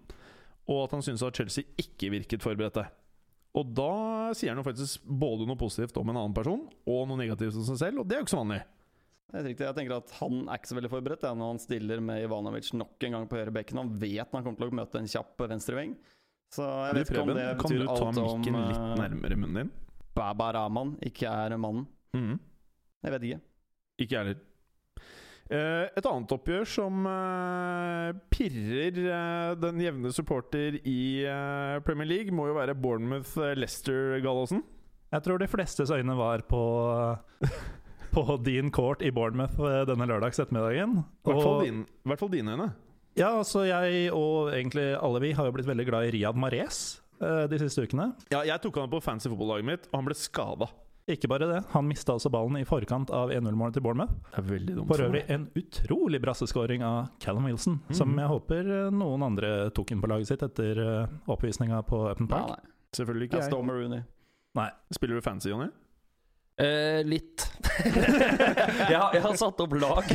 Og 0.69 0.85
at 0.85 0.95
han 0.95 1.05
syntes 1.05 1.25
at 1.25 1.39
Chelsea 1.39 1.65
ikke 1.81 2.11
virket 2.13 2.45
forberedte. 2.45 2.85
Og 3.57 3.71
da 3.73 3.93
sier 4.37 4.53
han 4.53 4.61
jo 4.61 4.67
faktisk 4.67 5.05
både 5.05 5.47
noe 5.49 5.57
positivt 5.57 5.97
om 5.97 6.11
en 6.11 6.19
annen 6.21 6.35
person, 6.37 6.67
og 6.85 7.07
noe 7.09 7.17
negativt 7.17 7.57
om 7.57 7.65
seg 7.65 7.79
selv, 7.81 8.03
og 8.03 8.09
det 8.09 8.15
er 8.15 8.21
jo 8.21 8.27
ikke 8.27 8.35
så 8.35 8.43
vanlig. 8.43 8.59
Det 9.29 9.37
er 9.37 9.45
riktig. 9.45 9.65
Jeg 9.67 9.77
tenker 9.77 9.93
at 9.99 10.13
Han 10.17 10.39
er 10.47 10.57
ikke 10.57 10.71
så 10.71 10.75
veldig 10.77 10.89
forberedt 10.89 11.25
ja, 11.27 11.33
når 11.37 11.51
han 11.53 11.59
stiller 11.61 12.01
med 12.01 12.23
Ivanovic 12.25 12.71
nok 12.73 13.05
en 13.05 13.17
gang 13.17 13.27
på 13.29 13.37
høyre 13.37 13.53
bekken. 13.53 13.81
Han 13.81 13.91
vet 14.01 14.33
han 14.33 14.45
kommer 14.45 14.57
til 14.57 14.71
å 14.71 14.77
møte 14.79 15.01
en 15.01 15.09
kjapp 15.09 15.43
venstreving. 15.51 15.93
Så 16.49 16.65
jeg 16.65 16.97
vet 16.97 17.11
ikke 17.11 17.21
om 17.21 17.29
det 17.29 17.45
betyr 17.59 17.83
alt 17.83 17.91
om 17.93 18.07
kan 18.07 18.15
du 18.15 18.21
ta 18.23 18.23
mikken 18.25 18.57
litt 18.57 18.81
uh, 18.81 18.95
nærmere 18.97 19.37
munnen 19.37 19.59
din? 19.59 19.71
Baba 20.17 20.47
Rahman 20.57 20.95
ikke 21.05 21.29
er 21.29 21.53
mannen. 21.61 21.85
Mm. 22.17 22.39
Jeg 23.05 23.13
vet 23.15 23.27
ikke. 23.27 23.41
Ikke 24.01 24.15
jeg 24.15 24.23
heller. 24.23 24.39
Eh, 25.49 25.85
et 25.97 26.05
annet 26.05 26.33
oppgjør 26.35 26.67
som 26.69 27.07
eh, 27.09 28.09
pirrer 28.29 28.99
eh, 29.01 29.53
den 29.57 29.81
jevne 29.81 30.11
supporter 30.13 30.77
i 30.83 30.99
Premier 31.87 32.09
League, 32.09 32.35
må 32.35 32.49
jo 32.51 32.57
være 32.59 32.77
Bournemouth-Leicester, 32.77 34.19
Gallosen. 34.25 34.61
Jeg 35.09 35.25
tror 35.25 35.41
de 35.41 35.49
flestes 35.49 35.89
øyne 35.89 36.13
var 36.17 36.45
på 36.49 36.61
På 38.13 38.39
din 38.41 38.71
Court 38.73 39.03
i 39.05 39.11
Bournemouth 39.13 39.57
denne 39.85 40.05
lørdags 40.09 40.39
ettermiddagen. 40.41 41.03
I 41.25 42.09
hvert 42.09 42.21
fall 42.21 42.31
dine 42.33 42.55
øyne. 42.57 42.71
Ja, 43.17 43.33
altså 43.35 43.65
jeg 43.67 44.09
og 44.15 44.51
egentlig 44.53 44.93
alle 44.95 45.21
vi 45.23 45.31
har 45.35 45.47
jo 45.47 45.53
blitt 45.55 45.67
veldig 45.67 45.85
glad 45.89 46.07
i 46.07 46.11
Riyad 46.15 46.37
Mahrez 46.39 46.99
eh, 47.19 47.45
de 47.51 47.59
siste 47.61 47.83
ukene. 47.83 48.11
Ja, 48.31 48.43
jeg 48.47 48.61
tok 48.63 48.79
han 48.79 48.91
på 48.91 49.01
fancy 49.03 49.31
fotballaget 49.31 49.67
mitt, 49.67 49.89
og 49.89 49.99
han 49.99 50.07
ble 50.07 50.17
skada. 50.17 50.69
Ikke 51.09 51.29
bare 51.31 51.47
det, 51.49 51.59
han 51.73 51.87
mista 51.89 52.13
også 52.13 52.29
ballen 52.33 52.59
i 52.59 52.65
forkant 52.67 53.09
av 53.15 53.31
1-0-målet 53.33 53.77
til 53.77 53.83
Bournemouth. 53.85 54.13
Er. 54.37 54.83
For 54.89 55.05
øvrig 55.07 55.23
en 55.33 55.47
utrolig 55.57 56.21
brasseskåring 56.21 56.83
av 56.85 57.07
Callum 57.23 57.47
Wilson, 57.49 57.79
som 57.91 58.11
Mhm. 58.13 58.19
jeg 58.19 58.29
håper 58.35 58.71
eh, 58.77 58.91
noen 58.93 59.23
andre 59.25 59.69
tok 59.75 59.91
inn 59.95 60.01
på 60.01 60.09
laget 60.11 60.27
sitt 60.31 60.43
etter 60.45 60.79
eh, 60.85 61.07
oppvisninga 61.27 61.81
på 61.87 62.05
Upton 62.11 62.27
Park. 62.29 62.55
nei. 62.55 62.75
Selvfølgelig 62.95 63.29
ikke 63.29 63.43
Jeg 63.43 63.65
med 63.65 63.75
Rooney. 63.75 64.01
Spiller 64.91 65.15
du 65.15 65.21
fancy, 65.21 65.49
Jonny? 65.49 65.69
Eh, 66.59 67.03
litt. 67.07 67.45
jeg, 67.85 68.97
har, 68.97 69.13
jeg 69.15 69.21
har 69.23 69.35
satt 69.39 69.61
opp 69.63 69.73
lag, 69.79 70.09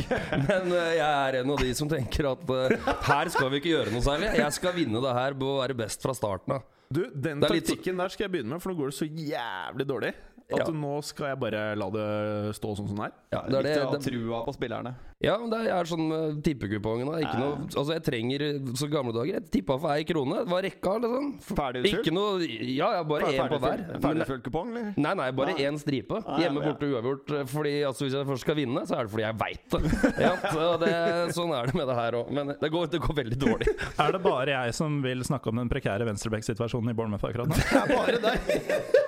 men 0.45 0.67
eh, 0.75 0.91
jeg 0.99 1.07
er 1.07 1.37
en 1.39 1.53
av 1.55 1.63
de 1.63 1.71
som 1.73 1.89
tenker 1.89 2.27
at 2.29 2.43
uh, 2.51 2.91
her 3.07 3.31
skal 3.33 3.49
vi 3.49 3.61
ikke 3.61 3.71
gjøre 3.71 3.93
noe 3.95 4.05
særlig. 4.05 4.29
Jeg 4.37 4.53
skal 4.59 4.75
vinne 4.75 5.01
det 5.01 5.13
her 5.17 5.33
på 5.39 5.49
å 5.55 5.59
være 5.63 5.77
best 5.79 6.05
fra 6.05 6.13
starten 6.17 6.59
av. 6.59 6.67
Du, 6.93 7.01
den 7.09 7.41
er 7.41 7.55
litt 7.55 7.65
taktikken 7.65 7.97
der 7.97 8.13
skal 8.13 8.27
jeg 8.27 8.35
begynne 8.35 8.53
med, 8.53 8.61
for 8.61 8.69
nå 8.69 8.77
går 8.77 8.91
det 8.93 8.97
så 8.99 9.07
jævlig 9.09 9.87
dårlig. 9.89 10.11
At 10.53 10.59
Ja. 10.61 10.65
nå 10.69 11.03
skal 11.03 11.31
jeg 11.31 11.39
bare 11.41 11.75
la 11.75 11.89
det 11.89 12.53
stå 12.53 12.75
sånn 12.77 12.87
som 12.87 12.95
det 13.01 13.05
er. 13.07 13.13
Ja, 13.33 13.41
Det 13.49 13.55
er 13.57 13.63
det, 13.63 13.69
viktig 13.71 13.81
å 13.81 13.89
ha 13.89 13.97
trua 13.97 14.45
på 14.45 14.53
spillerne. 14.53 14.91
ja, 15.25 15.37
men 15.41 15.49
det 15.49 15.61
er 15.73 15.83
sånn 15.89 16.05
uh, 16.13 16.35
tippekupongen. 16.45 17.07
Ikke 17.17 17.39
noe, 17.39 17.55
altså 17.65 17.93
jeg 17.95 18.03
trenger 18.05 18.43
Så 18.77 18.85
gamle 18.91 19.11
dager. 19.11 19.39
Jeg 19.39 19.49
tippa 19.49 19.79
for 19.81 19.89
ei 19.89 20.03
krone. 20.05 20.43
Det 20.45 20.51
var 20.53 20.61
rekka, 20.61 20.93
liksom. 21.01 21.31
Ferdigutfylt? 21.41 22.05
Ikke 22.05 22.13
noe 22.13 22.45
Ja, 22.45 22.91
ja, 22.93 23.03
bare 23.03 23.31
én 23.33 23.49
på 23.49 23.59
hver. 23.59 23.81
Men- 24.03 24.41
kupong, 24.45 24.69
eller? 24.69 24.93
Nei, 24.97 25.13
nei, 25.15 25.31
bare 25.31 25.55
én 25.57 25.79
stripe. 25.81 26.21
Ah, 26.27 26.37
Hjemme, 26.39 26.61
ja. 26.61 26.73
borte, 26.73 26.91
uavgjort. 26.93 27.31
eh, 27.39 27.43
Fordi 27.45 27.73
altså, 27.83 28.05
Hvis 28.05 28.13
jeg 28.13 28.25
først 28.29 28.41
skal 28.45 28.55
vinne, 28.55 28.85
så 28.85 28.99
er 28.99 29.03
det 29.07 29.11
fordi 29.11 29.25
jeg 29.25 29.37
veit 29.41 29.69
det. 29.69 29.81
Ja, 30.25 30.35
så 30.53 30.77
det. 30.79 30.93
Sånn 31.33 31.51
er 31.57 31.65
det 31.65 31.73
med 31.75 31.87
det 31.87 31.95
her 31.95 32.11
òg. 32.21 32.29
Men 32.31 32.47
det 32.61 32.69
går, 32.71 32.87
det 32.93 33.01
går 33.01 33.15
veldig 33.23 33.39
dårlig. 33.41 33.67
Er 34.05 34.11
det 34.11 34.21
bare 34.21 34.53
jeg 34.53 34.73
som 34.75 35.01
vil 35.01 35.23
snakke 35.25 35.47
om 35.49 35.55
den 35.55 35.69
prekære 35.69 36.05
venstreback-situasjonen 36.05 36.91
i 36.91 36.93
Bournemouth 36.93 37.25
akkurat 37.25 37.49
nå? 37.49 37.55
Det 37.55 37.81
er 37.81 37.87
bare 37.97 38.21
deg! 38.21 39.01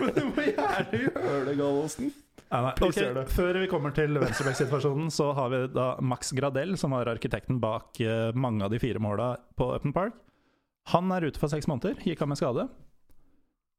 Men 0.00 0.12
du 0.16 0.22
må 0.30 0.44
gjerne 0.46 1.00
gjøre 1.00 1.40
det, 1.48 1.56
Gallosen. 1.58 2.12
Ja, 2.54 2.60
nei. 2.62 2.72
Please 2.78 2.92
Ok, 2.92 3.00
gjør 3.00 3.16
det. 3.18 3.24
Før 3.34 3.58
vi 3.58 3.70
kommer 3.70 3.94
til 3.96 4.20
venstreback-situasjonen, 4.20 5.10
så 5.12 5.30
har 5.36 5.50
vi 5.52 5.60
da 5.74 5.88
Max 6.04 6.30
Gradel, 6.36 6.76
som 6.80 6.94
var 6.94 7.10
arkitekten 7.10 7.58
bak 7.62 7.98
eh, 8.04 8.30
mange 8.38 8.64
av 8.66 8.72
de 8.72 8.80
fire 8.82 9.02
måla 9.02 9.34
på 9.58 9.72
Upton 9.74 9.94
Park. 9.96 10.16
Han 10.92 11.10
er 11.16 11.24
ute 11.24 11.40
for 11.40 11.52
seks 11.52 11.68
måneder, 11.70 11.96
gikk 12.04 12.22
av 12.22 12.30
med 12.30 12.40
skade. 12.40 12.66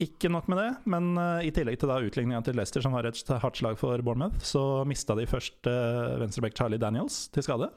Ikke 0.04 0.28
nok 0.28 0.50
med 0.52 0.60
det, 0.60 0.70
men 0.92 1.14
eh, 1.22 1.48
i 1.48 1.52
tillegg 1.56 1.80
til 1.80 1.92
da 1.92 2.02
utligninga 2.04 2.42
til 2.44 2.58
Leicester, 2.60 2.84
som 2.84 2.98
var 2.98 3.08
et 3.08 3.22
hardt 3.32 3.62
slag 3.62 3.78
for 3.80 4.02
Bournemouth, 4.04 4.42
så 4.44 4.84
mista 4.88 5.16
de 5.16 5.28
først 5.30 5.70
uh, 5.70 6.18
venstreback 6.20 6.58
Charlie 6.58 6.82
Daniels 6.82 7.30
til 7.32 7.46
skade. 7.46 7.70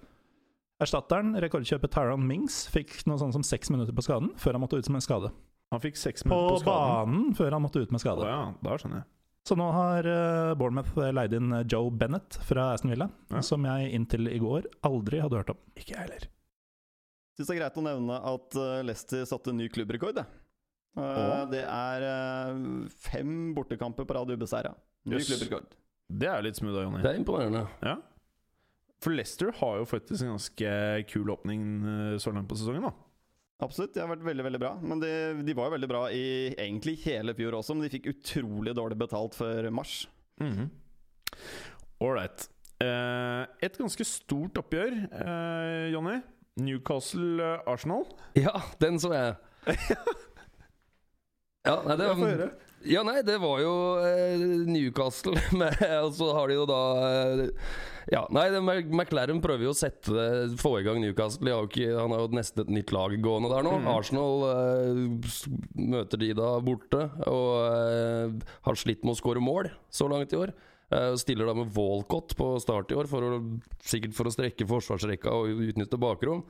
Erstatteren, 0.83 1.37
rekordkjøpet 1.43 1.95
Tyron 1.95 2.27
Mings, 2.27 2.65
fikk 2.75 2.97
noe 3.07 3.21
sånt 3.23 3.37
som 3.37 3.47
seks 3.47 3.71
minutter 3.71 3.95
på 3.95 4.03
skaden 4.07 4.33
før 4.39 4.57
han 4.57 4.65
måtte 4.65 4.79
ut 4.79 4.87
som 4.89 4.99
en 4.99 5.05
skade. 5.05 5.31
Han 5.73 5.83
fikk 5.85 5.99
seks 6.01 6.25
minutter 6.25 6.55
på 6.55 6.61
skaden. 6.63 7.13
banen 7.13 7.35
før 7.37 7.57
han 7.57 7.63
måtte 7.65 7.83
ut 7.83 7.91
med 7.93 8.01
skade. 8.01 8.25
skade. 8.25 8.33
ja, 8.33 8.55
da 8.65 8.77
skjønner 8.81 9.03
jeg. 9.03 9.09
Så 9.49 9.57
nå 9.57 9.67
har 9.73 10.07
eh, 10.09 10.55
Bournemouth 10.61 10.97
leid 11.13 11.35
inn 11.37 11.53
eh, 11.57 11.65
Joe 11.69 11.91
Bennett 11.91 12.37
fra 12.45 12.73
Aston 12.75 12.93
Villa, 12.93 13.09
Ja. 13.33 13.41
som 13.45 13.65
jeg 13.65 13.93
inntil 13.97 14.29
i 14.29 14.41
går 14.43 14.67
aldri 14.85 15.21
hadde 15.25 15.41
hørt 15.41 15.53
om. 15.55 15.61
Ikke 15.77 15.95
jeg 15.95 16.03
heller. 16.03 16.29
Syns 17.39 17.49
det 17.49 17.55
er 17.55 17.61
greit 17.63 17.79
å 17.79 17.85
nevne 17.87 18.19
at 18.33 18.57
uh, 18.59 18.81
Leicester 18.83 19.25
satte 19.29 19.53
en 19.53 19.61
ny 19.61 19.69
klubbrekord. 19.73 20.17
det. 20.19 20.25
Uh, 20.99 21.45
det 21.53 21.63
er 21.63 22.05
uh, 22.09 22.89
fem 22.91 23.55
bortekamper 23.55 24.09
på 24.09 24.17
rad 24.17 24.33
ubeseira. 24.35 24.73
Ny 25.07 25.21
yes. 25.21 25.29
klubbrekord. 25.31 25.77
Det 26.09 26.29
er 26.33 26.43
litt 26.43 26.59
smooth 26.59 26.81
Jonny. 26.83 27.03
Det 27.05 27.13
er 27.13 27.21
imponerende. 27.21 27.67
Ja. 27.85 27.99
For 29.05 29.15
Leicester 29.15 29.53
har 29.61 29.77
jo 29.79 29.85
faktisk 29.87 30.25
en 30.25 30.33
ganske 30.35 30.71
kul 31.13 31.31
åpning 31.31 31.61
eh, 31.87 32.15
så 32.19 32.33
langt 32.35 32.49
på 32.51 32.57
sesongen, 32.59 32.89
da. 32.89 32.91
Absolutt, 33.59 33.91
de 33.95 34.03
har 34.05 34.11
vært 34.13 34.23
veldig 34.27 34.45
veldig 34.47 34.61
bra. 34.63 34.71
Men 34.79 35.01
de, 35.03 35.11
de 35.43 35.55
var 35.59 35.67
jo 35.69 35.75
veldig 35.75 35.89
bra 35.91 36.05
i 36.15 36.25
egentlig 36.55 36.99
hele 37.03 37.35
fjor 37.35 37.59
også, 37.59 37.75
men 37.75 37.87
de 37.87 37.93
fikk 37.97 38.07
utrolig 38.13 38.75
dårlig 38.79 38.99
betalt 39.01 39.35
før 39.39 39.67
mars. 39.75 40.05
Ålreit. 41.99 42.47
Eh, 42.79 43.43
et 43.67 43.79
ganske 43.81 44.07
stort 44.07 44.61
oppgjør, 44.63 44.95
eh, 45.11 45.89
Jonny. 45.91 46.21
Newcastle-Arsenal. 46.59 48.07
Ja, 48.39 48.55
den 48.83 48.99
så 49.03 49.13
jeg. 49.15 49.37
Ja, 51.67 51.75
nei, 51.85 51.97
det, 52.01 52.07
høre. 52.17 52.47
Ja, 52.87 53.03
nei, 53.07 53.21
det 53.27 53.39
var 53.43 53.61
jo 53.63 53.75
eh, 54.05 54.43
Newcastle, 54.69 55.39
med, 55.61 55.79
og 56.05 56.13
så 56.19 56.31
har 56.37 56.51
de 56.51 56.59
jo 56.59 56.67
da 56.69 56.83
eh, 57.09 57.43
Ja, 58.13 58.23
nei, 58.33 58.47
det, 58.55 58.63
McLaren 58.63 59.43
prøver 59.45 59.67
jo 59.67 59.75
å 59.75 59.77
sette 59.79 60.29
få 60.61 60.79
i 60.79 60.87
gang 60.87 61.01
Newcastle. 61.03 61.53
Har 61.53 61.69
ikke, 61.69 61.91
han 61.99 62.15
har 62.15 62.25
jo 62.25 62.31
nesten 62.39 62.65
et 62.65 62.73
nytt 62.79 62.95
lag 62.97 63.13
gående 63.25 63.51
der 63.53 63.67
nå. 63.67 63.75
Mm. 63.83 63.91
Arsenal 63.93 64.47
eh, 64.53 65.03
møter 65.97 66.23
de 66.23 66.33
da 66.39 66.55
borte, 66.65 67.05
og 67.29 67.53
eh, 67.67 68.49
har 68.65 68.81
slitt 68.81 69.05
med 69.05 69.17
å 69.17 69.21
skåre 69.21 69.45
mål 69.45 69.73
så 69.93 70.09
langt 70.11 70.33
i 70.33 70.41
år. 70.41 70.55
Eh, 70.89 71.15
stiller 71.21 71.51
da 71.51 71.55
med 71.59 71.73
Walcott 71.77 72.33
på 72.37 72.55
start 72.65 72.95
i 72.95 72.97
år, 72.97 73.09
for 73.11 73.27
å, 73.27 73.41
sikkert 73.85 74.17
for 74.17 74.29
å 74.29 74.33
strekke 74.33 74.69
forsvarsrekka 74.69 75.35
og 75.35 75.67
utnytte 75.69 76.01
bakrom. 76.01 76.47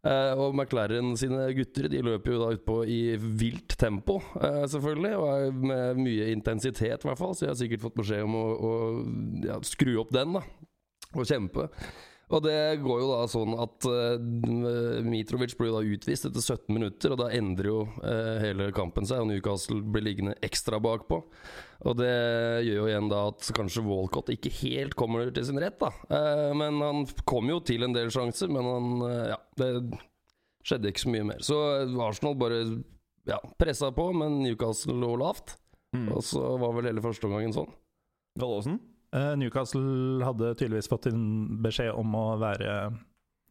Eh, 0.00 0.32
og 0.40 0.54
McLaren 0.56 1.10
sine 1.20 1.50
gutter 1.52 1.90
De 1.92 1.98
løper 2.00 2.32
jo 2.32 2.38
da 2.40 2.54
utpå 2.56 2.78
i 2.88 3.00
vilt 3.20 3.74
tempo, 3.80 4.16
eh, 4.40 4.62
selvfølgelig. 4.72 5.16
Og 5.20 5.64
med 5.70 6.00
mye 6.00 6.30
intensitet, 6.32 7.04
i 7.04 7.10
hvert 7.10 7.20
fall. 7.20 7.34
Så 7.36 7.46
jeg 7.46 7.52
har 7.52 7.60
sikkert 7.60 7.84
fått 7.84 7.98
beskjed 8.00 8.24
om 8.24 8.38
å, 8.38 8.46
å 8.56 8.72
ja, 9.44 9.58
skru 9.66 9.98
opp 10.00 10.14
den, 10.16 10.38
da. 10.38 10.44
Og 11.10 11.26
kjempe. 11.26 11.68
Og 12.30 12.44
det 12.44 12.58
går 12.84 13.00
jo 13.02 13.08
da 13.10 13.22
sånn 13.30 13.56
at 13.58 13.86
uh, 13.90 15.02
Mitrovic 15.02 15.56
blir 15.58 15.72
da 15.74 15.80
utvist 15.82 16.28
etter 16.28 16.44
17 16.44 16.70
minutter, 16.76 17.14
og 17.14 17.24
da 17.24 17.30
endrer 17.34 17.70
jo 17.72 17.80
uh, 18.04 18.36
hele 18.42 18.68
kampen 18.76 19.08
seg, 19.08 19.24
og 19.24 19.32
Newcastle 19.32 19.80
blir 19.82 20.06
liggende 20.06 20.36
ekstra 20.46 20.78
bakpå. 20.82 21.18
Og 21.90 21.96
det 21.98 22.12
gjør 22.66 22.76
jo 22.82 22.86
igjen 22.90 23.10
da 23.10 23.24
at 23.32 23.50
kanskje 23.56 23.82
Walcott 23.86 24.30
ikke 24.30 24.52
helt 24.60 24.94
kommer 25.00 25.32
til 25.34 25.48
sin 25.48 25.58
rett, 25.62 25.80
da. 25.82 25.90
Uh, 26.06 26.52
men 26.60 26.78
han 26.84 27.02
kom 27.26 27.50
jo 27.50 27.58
til 27.66 27.86
en 27.86 27.96
del 27.96 28.12
sjanser, 28.14 28.52
men 28.52 28.70
han 28.70 28.88
Ja, 29.30 29.40
det 29.58 29.72
skjedde 30.66 30.92
ikke 30.92 31.02
så 31.02 31.14
mye 31.16 31.26
mer. 31.32 31.42
Så 31.42 31.58
Arsenal 32.04 32.38
bare 32.38 32.62
ja, 33.26 33.40
pressa 33.58 33.90
på, 33.96 34.10
men 34.14 34.38
Newcastle 34.44 34.94
lå 35.02 35.16
lavt. 35.20 35.56
Mm. 35.96 36.12
Og 36.14 36.22
så 36.24 36.42
var 36.62 36.76
vel 36.76 36.92
hele 36.92 37.02
førsteomgangen 37.02 37.54
sånn. 37.56 37.70
Gallåsen. 38.38 38.78
Eh, 39.16 39.32
Newcastle 39.40 40.24
hadde 40.24 40.54
tydeligvis 40.54 40.90
fått 40.90 41.10
en 41.10 41.22
beskjed 41.64 41.92
om 41.98 42.14
å 42.14 42.26
være 42.40 42.74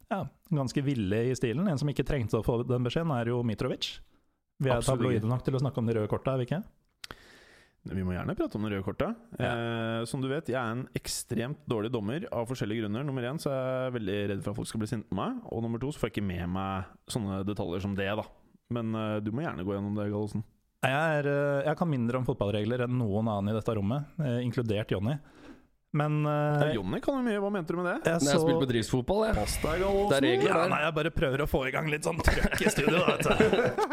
ja, 0.09 0.23
ganske 0.55 0.83
ville 0.85 1.23
i 1.29 1.35
stilen. 1.37 1.67
En 1.69 1.79
som 1.79 1.89
ikke 1.91 2.07
trengte 2.07 2.39
å 2.39 2.45
få 2.45 2.61
den 2.67 2.85
beskjeden, 2.87 3.13
er 3.15 3.31
jo 3.31 3.41
Mitrovic. 3.45 3.97
Vi 4.59 4.71
er 4.71 4.83
tabloide 4.83 5.27
nok 5.29 5.45
til 5.45 5.55
å 5.55 5.61
snakke 5.61 5.79
om 5.79 5.87
de 5.87 5.95
røde 5.95 6.11
korta, 6.11 6.33
er 6.33 6.41
vi 6.41 6.49
ikke? 6.49 6.63
Vi 7.89 8.03
må 8.03 8.11
gjerne 8.11 8.35
prate 8.35 8.57
om 8.57 8.65
det 8.65 8.73
røde 8.73 8.85
kortet. 8.85 9.19
Eh, 9.39 10.01
som 10.09 10.21
du 10.21 10.27
vet, 10.31 10.49
jeg 10.51 10.59
er 10.59 10.73
en 10.75 10.83
ekstremt 10.99 11.61
dårlig 11.69 11.93
dommer 11.93 12.25
av 12.35 12.49
forskjellige 12.49 12.83
grunner. 12.83 13.05
Nummer 13.07 13.25
én 13.29 13.39
så 13.39 13.53
er 13.53 13.69
jeg 13.85 13.95
veldig 13.95 14.17
redd 14.33 14.43
for 14.43 14.51
at 14.51 14.59
folk 14.59 14.69
skal 14.71 14.83
bli 14.83 14.91
sinte 14.91 15.07
på 15.11 15.17
meg. 15.19 15.39
Og 15.47 15.63
nummer 15.63 15.81
to 15.81 15.91
så 15.93 16.01
får 16.01 16.09
jeg 16.09 16.17
ikke 16.17 16.27
med 16.27 16.51
meg 16.57 16.91
sånne 17.11 17.41
detaljer 17.47 17.85
som 17.85 17.95
det, 17.97 18.09
da. 18.19 18.27
Men 18.75 18.91
eh, 18.95 19.17
du 19.23 19.31
må 19.33 19.45
gjerne 19.45 19.65
gå 19.65 19.75
gjennom 19.75 19.95
det, 19.97 20.09
Gallosen. 20.11 20.43
Jeg, 20.83 21.23
eh, 21.27 21.61
jeg 21.65 21.79
kan 21.79 21.91
mindre 21.91 22.19
om 22.19 22.27
fotballregler 22.27 22.85
enn 22.85 22.99
noen 22.99 23.31
annen 23.31 23.51
i 23.53 23.55
dette 23.57 23.75
rommet, 23.75 24.11
eh, 24.23 24.41
inkludert 24.43 24.91
Jonny. 24.93 25.15
Men 25.97 26.19
uh, 26.25 26.67
Ja, 26.67 26.73
Jonny 26.75 26.99
kan 27.01 27.17
jo 27.17 27.25
mye. 27.25 27.39
Hva 27.41 27.49
mente 27.53 27.73
du 27.73 27.79
med 27.79 27.89
det? 27.89 27.95
jeg 28.05 28.21
så... 28.21 28.27
jeg 28.27 28.35
har 28.35 28.43
så 28.43 28.45
spilt 28.45 28.61
bedriftsfotball, 28.65 29.23
jeg. 29.29 29.37
Pass 29.39 29.57
deg, 29.63 29.87
Det 30.11 30.19
er 30.19 30.25
regler 30.27 30.51
ja, 30.51 30.59
der. 30.61 30.69
nei, 30.75 30.83
Jeg 30.85 30.95
bare 30.99 31.13
prøver 31.15 31.45
å 31.45 31.49
få 31.49 31.63
i 31.65 31.73
gang 31.73 31.89
litt 31.89 32.05
sånn 32.05 32.21
trøkk 32.21 32.61
i 32.61 32.73
studio. 32.75 33.01
Vet 33.09 33.25
du. 33.25 33.83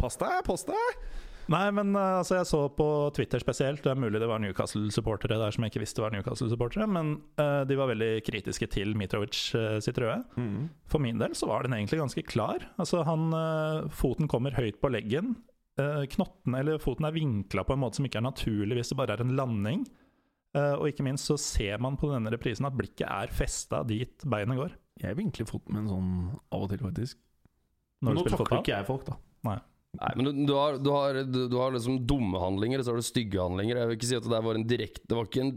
Pass 0.00 0.16
deg, 0.20 0.40
pass 0.46 0.66
deg! 0.70 1.04
Nei, 1.52 1.66
men 1.76 1.90
uh, 1.92 2.22
altså, 2.22 2.38
jeg 2.38 2.48
så 2.48 2.60
på 2.72 2.86
Twitter 3.16 3.42
spesielt, 3.42 3.82
det 3.84 3.90
er 3.92 3.98
mulig 4.00 4.20
det 4.22 4.28
var 4.30 4.40
Newcastle-supportere 4.40 5.36
der 5.36 5.52
som 5.52 5.66
jeg 5.66 5.74
ikke 5.74 5.82
visste 5.82 6.00
var 6.00 6.14
Newcastle-supportere, 6.14 6.86
men 6.88 7.18
uh, 7.36 7.66
de 7.68 7.76
var 7.76 7.90
veldig 7.92 8.12
kritiske 8.24 8.68
til 8.72 8.94
Mitrovic 8.96 9.40
eh, 9.58 9.76
sitt 9.84 9.98
røde. 10.00 10.22
Mm. 10.40 10.70
For 10.88 11.02
min 11.04 11.20
del 11.20 11.34
så 11.36 11.50
var 11.50 11.66
den 11.66 11.76
egentlig 11.76 12.00
ganske 12.00 12.24
klar. 12.24 12.64
Altså, 12.80 13.02
han, 13.04 13.28
eh, 13.36 13.90
foten 13.92 14.30
kommer 14.30 14.56
høyt 14.56 14.80
på 14.80 14.88
leggen. 14.94 15.34
Eh, 15.80 16.04
knotten, 16.14 16.54
eller 16.54 16.78
foten 16.78 17.08
er 17.08 17.16
vinkla 17.16 17.64
på 17.66 17.74
en 17.74 17.82
måte 17.82 17.98
som 17.98 18.06
ikke 18.06 18.20
er 18.20 18.28
naturlig 18.28 18.78
hvis 18.78 18.92
det 18.92 18.98
bare 19.00 19.16
er 19.16 19.24
en 19.24 19.36
landing. 19.36 19.84
Eh, 20.54 20.74
og 20.78 20.88
ikke 20.90 21.06
minst 21.06 21.26
så 21.30 21.36
ser 21.40 21.82
man 21.82 21.98
på 21.98 22.12
denne 22.12 22.30
reprisen 22.34 22.66
at 22.68 22.76
blikket 22.78 23.06
er 23.08 23.32
festa 23.34 23.82
dit 23.86 24.26
beinet 24.30 24.58
går. 24.60 24.74
Jeg 25.02 25.18
vinkler 25.18 25.48
foten 25.48 25.74
min 25.74 25.90
sånn 25.90 26.10
av 26.54 26.66
og 26.66 26.68
til, 26.70 26.82
faktisk. 26.84 27.18
Når 28.04 28.10
Men 28.10 28.14
du 28.14 28.20
nå 28.20 28.24
spiller 28.24 28.44
takler 28.44 28.62
ikke 28.62 28.76
jeg 28.76 28.88
folk, 28.90 29.06
da. 29.08 29.16
Nei, 29.94 30.10
men 30.18 30.26
du, 30.26 30.30
du, 30.48 30.52
har, 30.56 30.78
du, 30.82 30.90
har, 30.90 31.18
du, 31.22 31.40
du 31.50 31.56
har 31.60 31.74
liksom 31.74 32.00
dumme 32.08 32.40
handlinger, 32.42 32.80
og 32.80 32.86
så 32.86 32.94
har 32.94 32.98
du 32.98 33.06
stygge 33.06 33.38
handlinger. 33.38 33.78
Jeg 33.78 33.90
vil 33.90 33.98
ikke 33.98 34.08
si 34.08 34.18
at 34.18 34.26
det 34.26 34.40
var 34.46 34.58
en 34.58 34.66
direkte 34.66 35.06
Det 35.06 35.18
var 35.18 35.28
ikke 35.28 35.44
en 35.44 35.52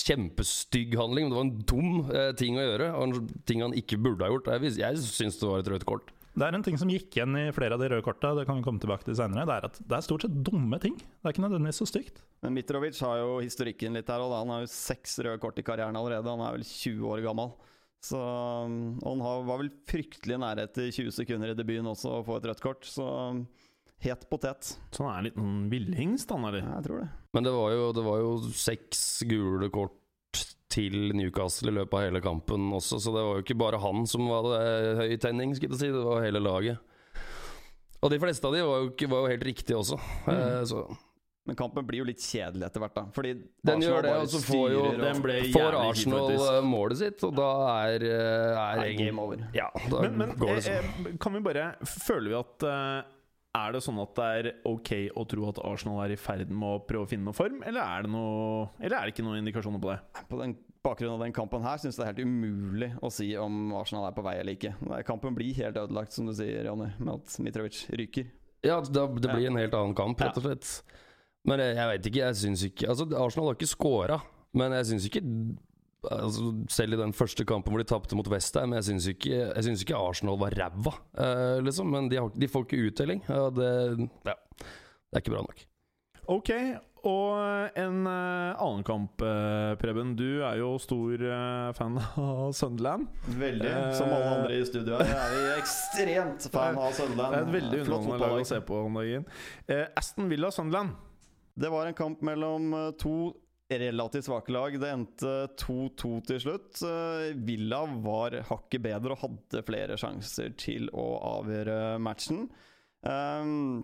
kjempestygg 0.00 0.94
handling, 1.00 1.26
men 1.26 1.32
det 1.32 1.38
var 1.38 1.48
en 1.48 1.64
dum 1.72 2.12
eh, 2.14 2.30
ting 2.38 2.58
å 2.58 2.66
gjøre. 2.66 2.90
Og 2.94 3.06
en 3.06 3.32
ting 3.50 3.64
han 3.64 3.74
ikke 3.78 3.98
burde 4.02 4.26
ha 4.26 4.30
gjort. 4.30 4.50
Jeg, 4.54 4.76
jeg 4.82 5.02
syns 5.06 5.40
det 5.40 5.50
var 5.50 5.64
et 5.64 5.72
rødt 5.74 5.88
kort. 5.88 6.12
Det 6.30 6.46
er 6.46 6.54
en 6.54 6.62
ting 6.64 6.78
som 6.78 6.90
gikk 6.90 7.16
igjen 7.16 7.34
i 7.36 7.48
flere 7.54 7.74
av 7.74 7.82
de 7.82 7.88
røde 7.90 8.04
korta, 8.06 8.30
det 8.38 8.44
kan 8.48 8.60
vi 8.60 8.64
komme 8.64 8.82
tilbake 8.82 9.06
til 9.06 9.16
senere. 9.18 9.46
Det 9.48 9.56
er 9.56 9.66
at 9.66 9.80
det 9.82 9.96
er 9.96 10.04
stort 10.06 10.26
sett 10.26 10.36
dumme 10.46 10.78
ting. 10.82 10.94
Det 10.94 11.26
er 11.26 11.34
ikke 11.34 11.42
nødvendigvis 11.42 11.80
så 11.82 11.88
stygt. 11.90 12.22
Men 12.44 12.54
Mitrovic 12.56 13.00
har 13.02 13.18
jo 13.20 13.40
historikken 13.42 13.98
litt 13.98 14.12
her, 14.12 14.22
og 14.22 14.36
han 14.38 14.54
har 14.54 14.62
jo 14.62 14.70
seks 14.70 15.18
røde 15.26 15.40
kort 15.42 15.58
i 15.58 15.66
karrieren 15.66 15.98
allerede. 15.98 16.30
Han 16.30 16.44
er 16.46 16.54
vel 16.58 16.66
20 16.66 17.10
år 17.10 17.24
gammel. 17.26 17.52
Så, 18.00 18.16
og 18.16 19.08
han 19.10 19.24
har, 19.26 19.42
var 19.48 19.60
vel 19.60 19.72
fryktelig 19.90 20.38
nære 20.40 20.68
etter 20.70 20.88
20 20.88 21.12
sekunder 21.18 21.52
i 21.52 21.58
debuten 21.58 21.90
også 21.90 22.20
å 22.20 22.22
få 22.24 22.38
et 22.38 22.46
rødt 22.48 22.62
kort, 22.64 22.86
så 22.88 23.08
het 24.00 24.22
potet. 24.30 24.70
Så 24.88 25.04
han 25.04 25.10
er 25.12 25.18
en 25.18 25.26
liten 25.28 25.56
villhingst, 25.72 26.30
han, 26.32 26.46
eller? 26.48 26.64
Ja, 26.64 26.78
jeg 26.78 26.86
tror 26.86 27.02
det. 27.02 27.08
Men 27.36 27.46
det 27.46 27.52
var 27.52 27.74
jo, 27.74 27.90
det 27.98 28.04
var 28.06 28.22
jo 28.22 28.30
seks 28.56 29.02
gule 29.28 29.68
kort 29.74 29.99
til 30.70 31.10
Newcastle 31.18 31.72
i 31.72 31.76
løpet 31.80 31.98
av 31.98 32.06
hele 32.06 32.22
kampen 32.24 32.68
også, 32.76 33.00
så 33.02 33.12
det 33.14 33.24
var 33.26 33.38
jo 33.40 33.44
ikke 33.44 33.58
bare 33.58 33.80
han 33.82 34.06
som 34.06 34.28
var 34.30 34.46
det 34.52 34.96
høy 35.02 35.16
tenning, 35.22 35.54
skulle 35.58 35.74
jeg 35.76 35.82
si. 35.82 35.92
Det 35.94 36.04
var 36.06 36.22
hele 36.24 36.42
laget. 36.42 36.78
Og 38.00 38.08
de 38.14 38.18
fleste 38.22 38.46
av 38.48 38.54
de 38.56 38.62
var 38.64 38.78
jo, 38.84 38.90
ikke, 38.94 39.08
var 39.12 39.24
jo 39.26 39.32
helt 39.34 39.42
riktige 39.50 39.76
også. 39.82 39.98
Eh, 40.30 40.60
så 40.70 40.84
Men 41.48 41.56
kampen 41.56 41.86
blir 41.88 42.02
jo 42.02 42.06
litt 42.06 42.20
kjedelig 42.22 42.66
etter 42.68 42.82
hvert, 42.84 42.94
da. 42.94 43.02
Fordi 43.16 43.30
Den 43.66 43.80
gjør 43.82 44.02
det, 44.06 44.10
og 44.22 44.26
så 44.30 44.40
får 44.44 44.66
jo 44.72 44.80
og- 44.86 44.98
Den 45.00 45.22
ble 45.24 45.38
får 45.52 45.76
Arsenal 45.80 46.30
eh, 46.36 46.60
målet 46.62 46.98
sitt, 47.00 47.24
og 47.26 47.34
da 47.34 47.48
er, 47.90 48.04
er, 48.04 48.82
er 48.84 48.92
game 48.98 49.18
over. 49.24 49.42
Ja, 49.56 49.68
da 49.90 50.02
Men, 50.06 50.18
men 50.20 50.34
går 50.38 50.54
det 50.60 50.64
sånn. 50.68 50.76
eh, 50.76 51.10
eh, 51.10 51.16
kan 51.18 51.32
vi 51.34 51.40
bare 51.40 51.64
Føler 51.84 52.28
vi 52.28 52.38
at 52.38 52.68
eh, 52.70 53.02
Er 53.58 53.72
det 53.74 53.80
sånn 53.82 53.98
at 53.98 54.12
det 54.14 54.26
er 54.38 54.48
ok 54.68 54.90
å 55.18 55.24
tro 55.26 55.48
at 55.50 55.58
Arsenal 55.66 56.04
er 56.04 56.12
i 56.14 56.18
ferd 56.20 56.52
med 56.54 56.68
å 56.68 56.82
prøve 56.86 57.02
å 57.08 57.10
finne 57.10 57.26
noe 57.26 57.34
form, 57.34 57.62
eller 57.66 57.82
er 57.82 58.04
det, 58.06 58.10
noe, 58.12 58.68
eller 58.78 58.94
er 59.00 59.08
det 59.08 59.14
ikke 59.16 59.24
noen 59.26 59.40
indikasjoner 59.40 59.82
på 59.82 59.90
det? 59.90 60.24
På 60.30 60.38
den 60.38 60.52
bakgrunn 60.86 61.16
av 61.16 61.24
den 61.24 61.34
kampen 61.36 61.64
her 61.66 61.80
syns 61.82 61.98
jeg 61.98 62.04
det 62.04 62.06
er 62.06 62.12
helt 62.12 62.30
umulig 62.30 62.90
å 63.04 63.10
si 63.12 63.32
om 63.36 63.72
Arsenal 63.76 64.06
er 64.06 64.14
på 64.16 64.22
vei 64.24 64.36
eller 64.38 64.54
ikke. 64.54 64.70
Kampen 65.08 65.34
blir 65.36 65.50
helt 65.58 65.76
ødelagt, 65.82 66.14
som 66.14 66.30
du 66.30 66.34
sier, 66.38 66.62
Jonny, 66.70 66.92
med 67.02 67.16
at 67.18 67.34
Mitrovic 67.42 67.82
ryker. 67.90 68.30
Ja, 68.64 68.78
det, 68.86 69.02
det 69.24 69.32
blir 69.34 69.48
en 69.50 69.58
helt 69.58 69.74
annen 69.74 69.96
kamp, 69.98 70.20
rett 70.22 70.38
og 70.38 70.46
Ja. 70.46 70.52
slett. 70.54 71.00
Men 71.48 71.58
jeg, 71.64 71.74
jeg 71.80 71.88
veit 71.90 72.06
ikke, 72.10 72.20
jeg 72.26 72.36
syns 72.36 72.62
ikke 72.68 72.88
Altså, 72.92 73.06
Arsenal 73.16 73.46
har 73.50 73.56
ikke 73.58 73.70
scora, 73.74 74.20
men 74.60 74.74
jeg 74.76 74.88
syns 74.92 75.06
ikke 75.10 75.22
altså, 76.08 76.52
Selv 76.72 76.96
i 76.96 77.00
den 77.00 77.14
første 77.16 77.44
kampen 77.48 77.74
hvor 77.74 77.82
de 77.82 77.88
tapte 77.88 78.16
mot 78.18 78.28
Westham, 78.30 78.74
jeg 78.78 78.88
syns 78.88 79.08
ikke, 79.12 79.50
ikke 79.74 79.98
Arsenal 79.98 80.38
var 80.40 80.54
ræva, 80.56 80.94
eh, 81.18 81.58
liksom. 81.64 81.90
Men 81.92 82.10
de, 82.10 82.20
har, 82.20 82.30
de 82.34 82.48
får 82.48 82.66
ikke 82.66 82.86
uttelling. 82.90 83.24
Og 83.30 83.58
det, 83.58 83.72
ja, 84.28 84.36
det 84.60 85.18
er 85.18 85.24
ikke 85.24 85.34
bra 85.34 85.42
nok. 85.44 85.66
Ok, 86.30 86.50
og 87.10 87.78
en 87.80 88.06
eh, 88.06 88.60
annen 88.60 88.84
kamp, 88.86 89.22
eh, 89.24 89.72
Preben. 89.80 90.14
Du 90.18 90.44
er 90.46 90.60
jo 90.60 90.72
stor 90.82 91.24
fan 91.76 91.98
av 92.22 92.54
Sunderland. 92.56 93.08
Veldig. 93.40 93.74
Som 93.98 94.14
alle 94.14 94.32
andre 94.38 94.56
i 94.60 94.64
studio 94.68 95.00
her. 95.00 95.12
Jeg 95.12 95.50
er 95.50 95.60
ekstremt 95.60 96.48
fan 96.54 96.80
av 96.80 96.96
Sunderland. 96.96 97.36
Det 97.36 97.42
er 97.42 97.46
et 97.48 97.54
veldig 97.58 97.84
underholdende 97.84 98.24
lag 98.24 98.40
å 98.40 98.50
se 98.52 98.64
på 98.68 98.82
om 98.86 99.00
dagen. 99.00 99.30
Eh, 99.68 99.86
Aston 100.00 100.32
Villa 100.32 100.52
Sunderland. 100.54 100.98
Det 101.60 101.68
var 101.72 101.88
en 101.88 101.96
kamp 101.98 102.20
mellom 102.24 102.70
to 103.00 103.32
relativt 103.78 104.26
svake 104.26 104.52
lag. 104.52 104.74
Det 104.80 104.90
endte 104.90 105.32
2-2 105.60 106.10
til 106.26 106.42
slutt. 106.42 106.82
Eh, 106.86 107.30
Villa 107.46 107.84
var 108.02 108.40
hakket 108.48 108.84
bedre 108.84 109.14
og 109.14 109.22
hadde 109.24 109.64
flere 109.66 109.98
sjanser 110.00 110.52
til 110.60 110.90
å 110.90 111.06
avgjøre 111.38 111.98
matchen. 112.02 112.48
Um, 113.00 113.80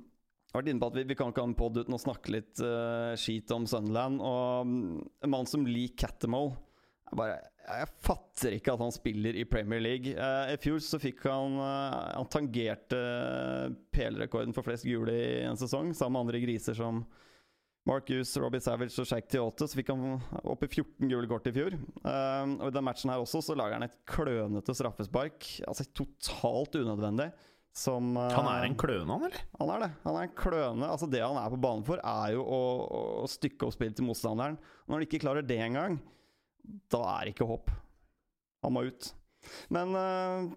jeg 0.47 0.53
har 0.55 0.63
vært 0.63 0.71
inne 0.73 0.83
på 0.83 0.89
at 0.91 0.97
vi, 0.99 1.05
vi 1.11 1.17
kan 1.19 1.33
ikke 1.33 1.43
ha 1.43 1.51
en 1.51 1.59
pod 1.59 1.79
uten 1.79 1.97
å 1.97 2.01
snakke 2.01 2.33
litt 2.33 2.63
uh, 2.65 3.13
skit 3.21 3.53
om 3.55 3.67
Sunderland. 3.69 4.23
Og 4.25 4.71
mm, 4.71 5.03
en 5.27 5.33
mann 5.33 5.49
som 5.51 5.67
Lee 5.69 5.95
Cattermole 5.99 6.57
jeg, 7.07 7.19
bare, 7.21 7.37
jeg 7.67 7.91
fatter 8.03 8.57
ikke 8.57 8.73
at 8.75 8.83
han 8.83 8.95
spiller 8.95 9.37
i 9.39 9.45
Premier 9.47 9.83
League. 9.83 10.15
Uh, 10.19 10.51
I 10.51 10.59
fjor 10.63 10.81
så 10.83 10.99
fikk 11.03 11.23
han 11.29 11.59
uh, 11.61 12.17
Han 12.17 12.31
tangerte 12.33 12.99
PL-rekorden 13.95 14.57
for 14.57 14.67
flest 14.67 14.89
gule 14.89 15.15
i 15.15 15.45
en 15.47 15.61
sesong, 15.61 15.93
sammen 15.95 16.17
med 16.17 16.27
andre 16.27 16.43
griser 16.43 16.79
som 16.79 17.05
Mark 17.87 18.09
Hughes, 18.11 18.33
Robbie 18.43 18.63
Savage 18.63 18.99
og 18.99 19.07
Shaq 19.07 19.29
Tiote. 19.31 19.69
Så 19.69 19.79
fikk 19.79 19.93
han 19.93 20.17
opp 20.43 20.65
i 20.67 20.69
14 20.69 21.11
gule 21.11 21.29
kort 21.31 21.47
i 21.47 21.53
fjor. 21.55 21.77
Um, 22.03 22.57
og 22.59 22.71
i 22.71 22.75
den 22.75 22.87
matchen 22.87 23.13
her 23.13 23.23
også 23.23 23.43
så 23.47 23.55
lager 23.59 23.79
han 23.79 23.87
et 23.87 23.95
klønete 24.11 24.75
straffespark. 24.75 25.47
Altså 25.69 25.87
totalt 25.95 26.81
unødvendig. 26.81 27.31
Som 27.77 28.15
uh, 28.17 28.31
Han 28.33 28.49
er 28.49 28.65
en 28.65 28.75
kløne, 28.81 29.05
han, 29.05 29.27
eller? 29.29 29.43
han 29.61 29.71
er 29.75 29.83
det. 29.85 29.91
Han 30.07 30.17
er 30.17 30.27
en 30.27 30.37
kløne. 30.43 30.89
Altså 30.89 31.07
Det 31.13 31.21
han 31.23 31.39
er 31.39 31.53
på 31.53 31.61
banen 31.61 31.85
for, 31.87 32.01
er 32.01 32.35
jo 32.35 32.43
å, 32.43 32.61
å 33.23 33.31
stykke 33.31 33.69
opp 33.69 33.77
spillet 33.77 33.99
til 34.01 34.09
motstanderen. 34.09 34.57
Når 34.87 34.97
han 34.97 35.07
ikke 35.07 35.21
klarer 35.23 35.47
det 35.47 35.61
engang, 35.61 35.99
da 36.91 37.03
er 37.13 37.29
det 37.29 37.37
ikke 37.37 37.49
håp. 37.53 37.71
Han 38.65 38.75
må 38.75 38.87
ut. 38.89 39.13
Men 39.71 39.93
uh, 39.95 40.49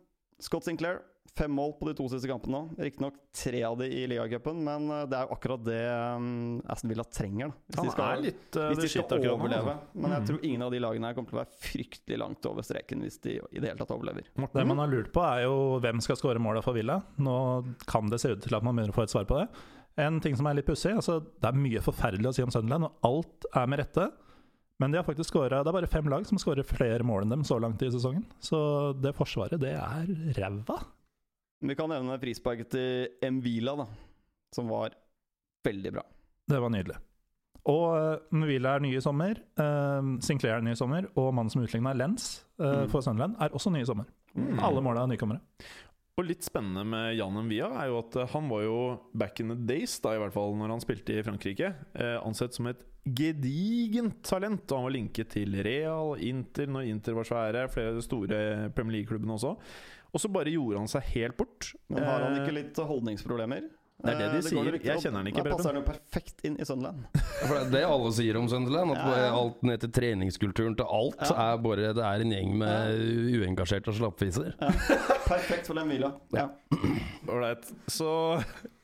Scott 0.42 0.66
Sinclair, 0.66 1.04
fem 1.40 1.52
mål 1.56 1.72
på 1.80 1.88
de 1.90 1.94
to 1.98 2.06
siste 2.12 2.28
kampene 2.30 2.58
nå. 2.58 2.62
Riktignok 2.84 3.16
tre 3.40 3.62
av 3.68 3.78
de 3.80 3.88
i 3.88 4.04
ligacupen, 4.12 4.60
men 4.68 4.86
eh, 4.92 5.06
det 5.10 5.18
er 5.18 5.26
jo 5.30 5.36
akkurat 5.38 5.64
det 5.66 5.80
um, 6.20 6.60
Aston 6.70 6.92
Villa 6.92 7.06
trenger. 7.08 7.54
da 7.56 7.56
Hvis 7.70 7.80
Han 7.80 7.88
de 7.90 7.94
skal, 7.96 8.12
er 8.12 8.24
litt 8.28 8.60
uh, 8.60 8.68
hvis 8.74 8.84
de 8.84 8.92
skal 8.94 9.26
overleve. 9.32 9.76
Men 9.96 10.12
jeg 10.16 10.20
Mhm. 10.20 10.28
tror 10.30 10.46
ingen 10.52 10.68
av 10.68 10.72
de 10.76 10.84
lagene 10.84 11.10
her 11.10 11.18
kommer 11.18 11.32
til 11.34 11.40
å 11.40 11.42
være 11.42 11.60
fryktelig 11.70 12.20
langt 12.22 12.50
over 12.52 12.68
streken 12.68 13.02
hvis 13.08 13.20
de 13.24 13.38
i 13.40 13.60
det 13.64 13.72
hele 13.72 13.80
tatt 13.82 13.96
overlever. 13.96 14.28
Det 14.36 14.68
man 14.68 14.78
har 14.84 14.92
lurt 14.92 15.12
på, 15.16 15.24
er 15.26 15.44
jo 15.48 15.58
hvem 15.82 16.02
skal 16.04 16.20
skåre 16.20 16.40
måla 16.44 16.62
for 16.66 16.76
Villa. 16.78 17.00
Nå 17.18 17.36
kan 17.90 18.10
det 18.12 18.20
se 18.22 18.36
ut 18.36 18.42
til 18.44 18.56
at 18.60 18.64
man 18.68 18.76
begynner 18.76 18.94
å 18.94 19.00
få 19.00 19.08
et 19.08 19.16
svar 19.16 19.26
på 19.30 19.40
det. 19.42 19.48
En 20.00 20.20
ting 20.24 20.36
som 20.40 20.46
er 20.48 20.56
litt 20.60 20.68
pussig, 20.70 20.94
altså 20.96 21.18
det 21.26 21.50
er 21.50 21.58
mye 21.60 21.82
forferdelig 21.84 22.30
å 22.30 22.36
si 22.38 22.44
om 22.46 22.52
Sunderland, 22.54 22.86
og 22.88 23.08
alt 23.10 23.50
er 23.56 23.66
med 23.68 23.80
rette. 23.82 24.06
Men 24.80 24.94
de 24.94 24.98
har 25.02 25.04
faktisk 25.04 25.34
scoret, 25.34 25.52
det 25.60 25.68
er 25.68 25.76
bare 25.76 25.90
fem 25.92 26.08
lag 26.08 26.24
som 26.26 26.38
skårer 26.40 26.64
flere 26.64 27.04
mål 27.04 27.26
enn 27.26 27.34
dem 27.34 27.42
så 27.44 27.58
langt 27.60 27.82
i 27.84 27.90
sesongen. 27.92 28.24
Så 28.40 28.60
det 28.96 29.12
forsvaret, 29.18 29.60
det 29.60 29.74
er 29.76 30.08
ræva. 30.40 30.78
Vi 31.62 31.76
kan 31.76 31.92
nevne 31.92 32.16
frisparket 32.22 32.70
til 32.72 33.32
Mvila, 33.36 33.76
da. 33.82 33.86
Som 34.56 34.70
var 34.72 34.96
veldig 35.68 35.92
bra. 35.98 36.04
Det 36.50 36.60
var 36.64 36.72
nydelig. 36.74 36.96
Og 37.70 38.32
Mvila 38.34 38.78
er 38.78 38.86
ny 38.86 38.94
i 38.96 39.02
sommer. 39.04 39.38
Uh, 39.60 40.16
Sinclair 40.24 40.58
er 40.58 40.64
ny 40.66 40.72
i 40.74 40.80
sommer. 40.80 41.10
Og 41.20 41.34
mannen 41.36 41.52
som 41.54 41.62
utligna 41.66 41.94
Lens 41.94 42.40
uh, 42.62 42.86
Mm. 42.86 42.90
for 42.90 43.04
Sunderland, 43.06 43.36
er 43.40 43.54
også 43.54 43.72
ny 43.72 43.84
i 43.84 43.86
sommer. 43.88 44.08
Mm. 44.36 44.58
Alle 44.64 44.82
måla 44.82 45.04
er 45.04 45.12
nykommere. 45.12 45.42
Og 46.20 46.26
litt 46.28 46.44
spennende 46.44 46.84
med 46.84 47.14
Jan 47.16 47.38
Mvia 47.46 47.70
er 47.80 47.88
jo 47.88 48.00
at 48.02 48.16
eh, 48.20 48.28
han 48.34 48.50
var 48.52 48.64
jo 48.66 48.80
back 49.16 49.40
in 49.40 49.54
the 49.54 49.56
days, 49.56 49.94
da 50.04 50.12
i 50.16 50.20
hvert 50.20 50.34
fall 50.36 50.52
når 50.60 50.74
han 50.74 50.82
spilte 50.84 51.16
i 51.16 51.24
Frankrike, 51.24 51.70
eh, 51.96 52.18
ansett 52.28 52.58
som 52.58 52.68
et 52.68 52.82
gedigent 53.08 54.18
talent. 54.28 54.66
Og 54.68 54.76
han 54.82 54.88
var 54.90 54.96
linket 54.98 55.32
til 55.38 55.56
Real, 55.64 56.18
Inter 56.20 56.68
når 56.68 56.90
Inter 56.92 57.16
var 57.16 57.30
svære, 57.30 57.64
flere 57.72 58.04
store 58.04 58.42
Premier 58.76 58.98
League-klubbene 59.00 59.38
også. 59.38 59.54
Og 60.14 60.22
så 60.24 60.30
bare 60.34 60.50
gjorde 60.54 60.80
han 60.82 60.88
seg 60.90 61.04
helt 61.16 61.38
bort. 61.38 61.74
Men 61.90 62.04
har 62.04 62.24
han 62.26 62.34
Eh, 62.38 62.42
ikke 62.44 62.56
litt 62.56 62.76
holdningsproblemer? 62.82 63.68
Det 64.00 64.14
er 64.14 64.18
det 64.20 64.28
de 64.32 64.36
det 64.40 64.48
sier. 64.48 64.76
Jeg 64.80 65.02
kjenner 65.04 65.20
han 65.20 65.28
ikke, 65.28 65.44
Da 65.44 65.52
passer 65.52 65.74
han 65.74 65.82
jo 65.82 65.88
perfekt 65.90 66.46
inn 66.48 66.54
i 66.56 66.64
Sunderland. 66.66 67.02
For 67.50 67.52
det 67.52 67.66
er 67.66 67.72
det 67.74 67.82
alle 67.84 68.12
sier 68.16 68.38
om 68.40 68.48
Sunderland. 68.48 68.94
At 68.96 69.02
Ja, 69.04 69.18
ja. 69.26 69.34
alt 69.36 69.62
ned 69.68 69.82
til 69.84 69.92
treningskulturen 69.92 70.78
til 70.80 70.88
alt 70.88 71.20
Ja. 71.28 71.36
er 71.50 71.58
bare 71.66 71.90
Det 71.94 72.06
er 72.08 72.24
en 72.24 72.32
gjeng 72.32 72.54
med 72.62 73.04
uengasjerte 73.42 73.92
slappfiser. 73.98 74.54
Ja. 74.62 74.72
Perfekt 75.28 75.68
for 75.68 75.76
den 75.76 75.92
Villa. 75.92 76.14
Ja. 76.32 76.48
Ålreit. 77.28 77.68
Så 77.92 78.10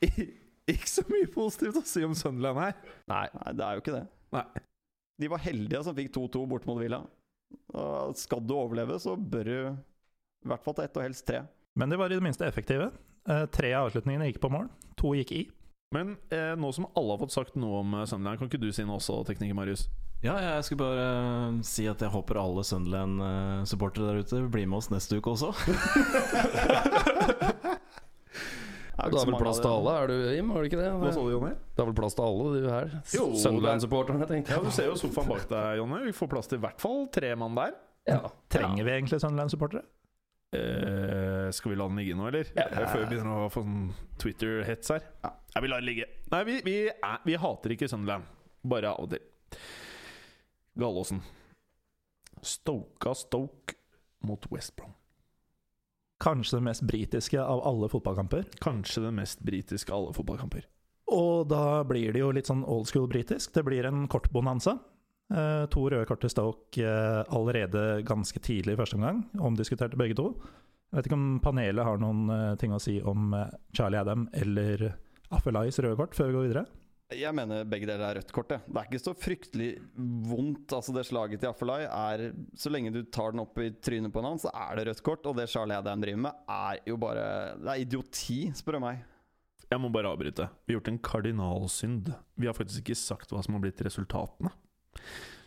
ikke 0.04 0.88
så 0.90 1.02
mye 1.08 1.26
positivt 1.32 1.80
å 1.80 1.84
si 1.88 2.04
om 2.04 2.14
Sunderland 2.14 2.60
her. 2.60 2.74
Nei. 3.08 3.24
Nei, 3.40 3.52
det 3.56 3.64
er 3.66 3.72
jo 3.80 3.80
ikke 3.86 3.96
det. 3.96 4.04
Nei. 4.36 4.44
De 5.18 5.28
var 5.32 5.38
heldige 5.48 5.80
som 5.86 5.96
fikk 5.96 6.12
2-2 6.12 6.44
bort 6.50 6.66
mot 6.68 6.78
Villa. 6.78 7.00
Skal 8.20 8.40
du 8.44 8.52
overleve, 8.54 8.98
så 9.00 9.16
bør 9.16 9.44
du 9.48 9.76
i 10.46 10.52
hvert 10.54 10.64
fall 10.64 10.78
til 10.78 10.86
ett, 10.86 10.96
og 10.96 11.06
helst 11.06 11.26
tre. 11.28 11.42
Men 11.76 11.92
de 11.92 11.98
var 12.00 12.12
i 12.12 12.16
det 12.16 12.24
minste 12.24 12.46
effektive. 12.46 12.88
Eh, 13.28 13.44
tre 13.52 13.74
av 13.74 13.90
avslutningene 13.90 14.30
gikk 14.30 14.40
på 14.42 14.50
mål. 14.54 14.70
To 15.00 15.12
gikk 15.18 15.34
i. 15.34 15.44
Men 15.94 16.16
eh, 16.34 16.54
nå 16.58 16.72
som 16.74 16.88
alle 16.96 17.14
har 17.14 17.22
fått 17.22 17.34
sagt 17.34 17.58
noe 17.58 17.82
om 17.82 17.94
eh, 17.94 18.06
Sunderland, 18.08 18.40
kan 18.40 18.50
ikke 18.50 18.62
du 18.62 18.70
si 18.74 18.86
noe 18.86 18.98
også, 19.00 19.20
tekniker 19.28 19.56
Marius? 19.58 19.86
Ja, 20.24 20.38
jeg 20.40 20.64
skulle 20.64 20.80
bare 20.80 21.02
uh, 21.52 21.58
si 21.66 21.84
at 21.90 22.00
jeg 22.00 22.08
håper 22.10 22.38
alle 22.40 22.62
Sunderland-supportere 22.64 24.08
der 24.08 24.24
ute 24.24 24.40
blir 24.50 24.64
med 24.66 24.78
oss 24.80 24.88
neste 24.90 25.18
uke 25.20 25.34
også. 25.34 25.52
Det 28.96 29.12
er 29.20 29.28
vel 29.28 29.36
plass 29.36 29.58
til 29.60 29.68
alle, 29.68 29.92
er 29.92 30.08
du 30.08 30.14
Jim? 30.32 30.48
Har 30.50 30.64
du 30.64 30.66
ikke 30.70 30.78
det? 30.80 30.86
Hva 30.98 31.10
sa 31.12 31.20
du, 31.20 31.28
Jonny? 31.30 31.50
Det 31.76 31.82
er 31.82 31.88
vel 31.90 31.96
plass 31.98 32.16
til 32.16 32.24
alle, 32.24 32.46
du 32.54 32.68
her? 32.72 32.94
Sunderland-supporterne, 33.12 34.28
tenkte 34.30 34.56
Ja. 34.56 34.62
Du 34.64 34.72
ser 34.72 34.88
jo 34.88 34.96
sofaen 34.98 35.28
bak 35.28 35.44
deg, 35.50 35.82
Jonny. 35.82 36.00
Vi 36.08 36.14
får 36.16 36.30
plass 36.32 36.48
til 36.50 36.58
i 36.58 36.64
hvert 36.64 36.80
fall 36.80 37.04
tre 37.12 37.34
mann 37.38 37.58
der. 37.58 37.76
Ja. 38.08 38.22
Trenger 38.52 38.88
vi 38.88 38.94
egentlig 38.96 39.20
Sunderland-supportere? 39.20 39.84
Eh, 40.54 41.50
skal 41.50 41.72
vi 41.72 41.78
la 41.78 41.88
den 41.88 41.98
ligge 42.00 42.16
nå, 42.18 42.28
eller? 42.28 42.50
Ja. 42.54 42.68
Før 42.86 43.02
vi 43.02 43.08
begynner 43.10 43.46
å 43.46 43.48
få 43.52 43.64
sånn 43.64 43.88
Twitter-hets 44.22 44.92
her. 44.94 45.08
Ja. 45.24 45.32
Nei, 45.54 45.62
vi 45.64 45.72
la 45.72 45.80
den 45.80 45.88
ligge. 45.88 46.10
Nei, 46.32 46.42
vi, 46.48 46.58
vi, 46.66 46.76
er, 46.92 47.18
vi 47.26 47.40
hater 47.40 47.74
ikke 47.74 47.88
Sunderland. 47.90 48.28
Bare 48.66 48.92
av 48.92 49.06
og 49.06 49.10
til. 49.14 49.58
Gallåsen. 50.76 51.22
Stoka 52.46 53.14
Stoke 53.16 53.76
mot 54.26 54.46
West 54.52 54.76
Brom. 54.76 54.94
Kanskje 56.22 56.56
det 56.58 56.64
mest 56.64 56.82
britiske 56.88 57.40
av 57.42 57.60
alle 57.68 57.88
fotballkamper. 57.92 58.46
Kanskje 58.64 59.02
det 59.04 59.12
mest 59.18 59.42
britiske 59.44 59.92
av 59.92 60.06
alle 60.06 60.16
fotballkamper. 60.16 60.64
Og 61.12 61.46
da 61.50 61.84
blir 61.86 62.14
det 62.14 62.22
jo 62.22 62.32
litt 62.34 62.48
sånn 62.48 62.64
old 62.64 62.88
school 62.88 63.06
britisk. 63.10 63.52
Det 63.54 63.62
blir 63.66 63.86
en 63.86 64.06
kort 64.10 64.30
bonanza. 64.34 64.78
Eh, 64.78 64.95
to 65.28 65.88
røde 65.90 66.06
kort 66.06 66.20
til 66.22 66.30
Stoke 66.30 66.82
eh, 66.82 67.22
allerede 67.34 68.02
ganske 68.06 68.38
tidlig 68.38 68.76
i 68.76 68.78
første 68.78 68.98
omgang. 68.98 69.24
Omdiskuterte 69.42 69.98
begge 69.98 70.14
to. 70.18 70.30
Jeg 70.92 71.00
vet 71.00 71.08
ikke 71.08 71.18
om 71.18 71.30
panelet 71.42 71.86
har 71.86 71.98
noen 72.00 72.30
eh, 72.30 72.56
ting 72.60 72.74
å 72.74 72.80
si 72.82 73.00
om 73.02 73.34
eh, 73.34 73.54
Charlie 73.74 73.98
Adam 74.00 74.28
eller 74.38 74.92
Affelais 75.34 75.80
røde 75.82 75.98
kort 75.98 76.14
før 76.14 76.30
vi 76.30 76.36
går 76.36 76.46
videre. 76.46 76.62
Jeg 77.14 77.34
mener 77.38 77.66
begge 77.70 77.86
deler 77.86 78.02
er 78.08 78.18
rødt 78.18 78.30
kort. 78.34 78.48
Det. 78.50 78.58
det 78.66 78.80
er 78.80 78.88
ikke 78.88 79.02
så 79.02 79.14
fryktelig 79.18 79.68
vondt. 80.26 80.72
Altså 80.74 80.94
Det 80.94 81.04
slaget 81.06 81.42
til 81.42 81.50
Affelai 81.52 81.84
er 81.86 82.24
Så 82.58 82.70
lenge 82.72 82.90
du 82.94 83.04
tar 83.04 83.34
den 83.34 83.44
opp 83.44 83.58
i 83.62 83.68
trynet 83.78 84.14
på 84.14 84.22
en 84.22 84.30
annen, 84.32 84.42
så 84.42 84.50
er 84.50 84.78
det 84.78 84.88
rødt 84.88 85.02
kort. 85.06 85.26
Og 85.26 85.36
det 85.38 85.46
Charlie 85.50 85.78
Adam 85.78 86.02
driver 86.02 86.24
med, 86.24 86.40
er 86.50 86.80
jo 86.86 86.98
bare 87.02 87.26
Det 87.60 87.70
er 87.74 87.84
idioti, 87.84 88.40
spør 88.58 88.78
du 88.78 88.84
meg. 88.86 89.04
Jeg 89.66 89.82
må 89.82 89.90
bare 89.90 90.10
avbryte. 90.14 90.46
Vi 90.66 90.74
har 90.74 90.80
gjort 90.80 90.92
en 90.92 91.02
kardinalsynd. 91.02 92.12
Vi 92.38 92.46
har 92.46 92.54
faktisk 92.54 92.84
ikke 92.84 92.98
sagt 92.98 93.34
hva 93.34 93.42
som 93.42 93.58
har 93.58 93.66
blitt 93.66 93.82
resultatene. 93.82 94.54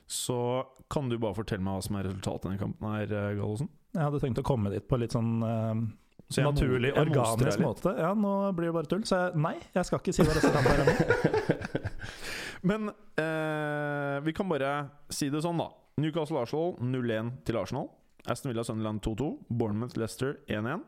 Så 0.10 0.66
kan 0.90 1.10
du 1.10 1.20
bare 1.22 1.38
fortelle 1.38 1.62
meg 1.62 1.78
hva 1.78 1.86
som 1.86 1.98
er 2.00 2.08
resultatet 2.10 2.46
i 2.46 2.50
denne 2.50 2.62
kampen 2.62 2.94
her, 2.96 3.12
eh, 3.14 3.34
Gallosen? 3.38 3.70
Jeg 3.94 4.02
hadde 4.02 4.22
tenkt 4.24 4.42
å 4.42 4.46
komme 4.46 4.72
dit 4.74 4.86
på 4.90 4.98
litt 5.02 5.14
sånn 5.14 5.44
uh, 5.46 5.82
Så 6.30 6.46
naturlig, 6.46 6.92
organisk 6.98 7.62
måte. 7.62 7.94
Ja, 7.98 8.16
nå 8.18 8.34
blir 8.58 8.70
det 8.70 8.76
bare 8.78 8.90
tull. 8.90 9.04
Så 9.10 9.20
jeg, 9.22 9.42
nei, 9.42 9.56
jeg 9.76 9.86
skal 9.86 10.02
ikke 10.02 10.16
si 10.18 10.26
hva 10.26 10.36
resultatet 10.38 10.72
er 10.74 10.84
ennå. 10.84 11.70
Men 12.70 12.90
uh, 12.90 14.18
vi 14.26 14.34
kan 14.38 14.50
bare 14.50 14.74
si 15.14 15.30
det 15.34 15.42
sånn, 15.46 15.62
da. 15.62 15.70
Newcastle 16.02 16.42
Arsenal 16.42 16.74
0-1 16.82 17.34
til 17.46 17.60
Arsenal. 17.62 17.90
Aston 18.30 18.54
Villa 18.54 18.66
Sunderland 18.66 19.02
2-2. 19.06 19.30
Bournemouth 19.50 19.98
Leicester 19.98 20.40
1-1. 20.50 20.86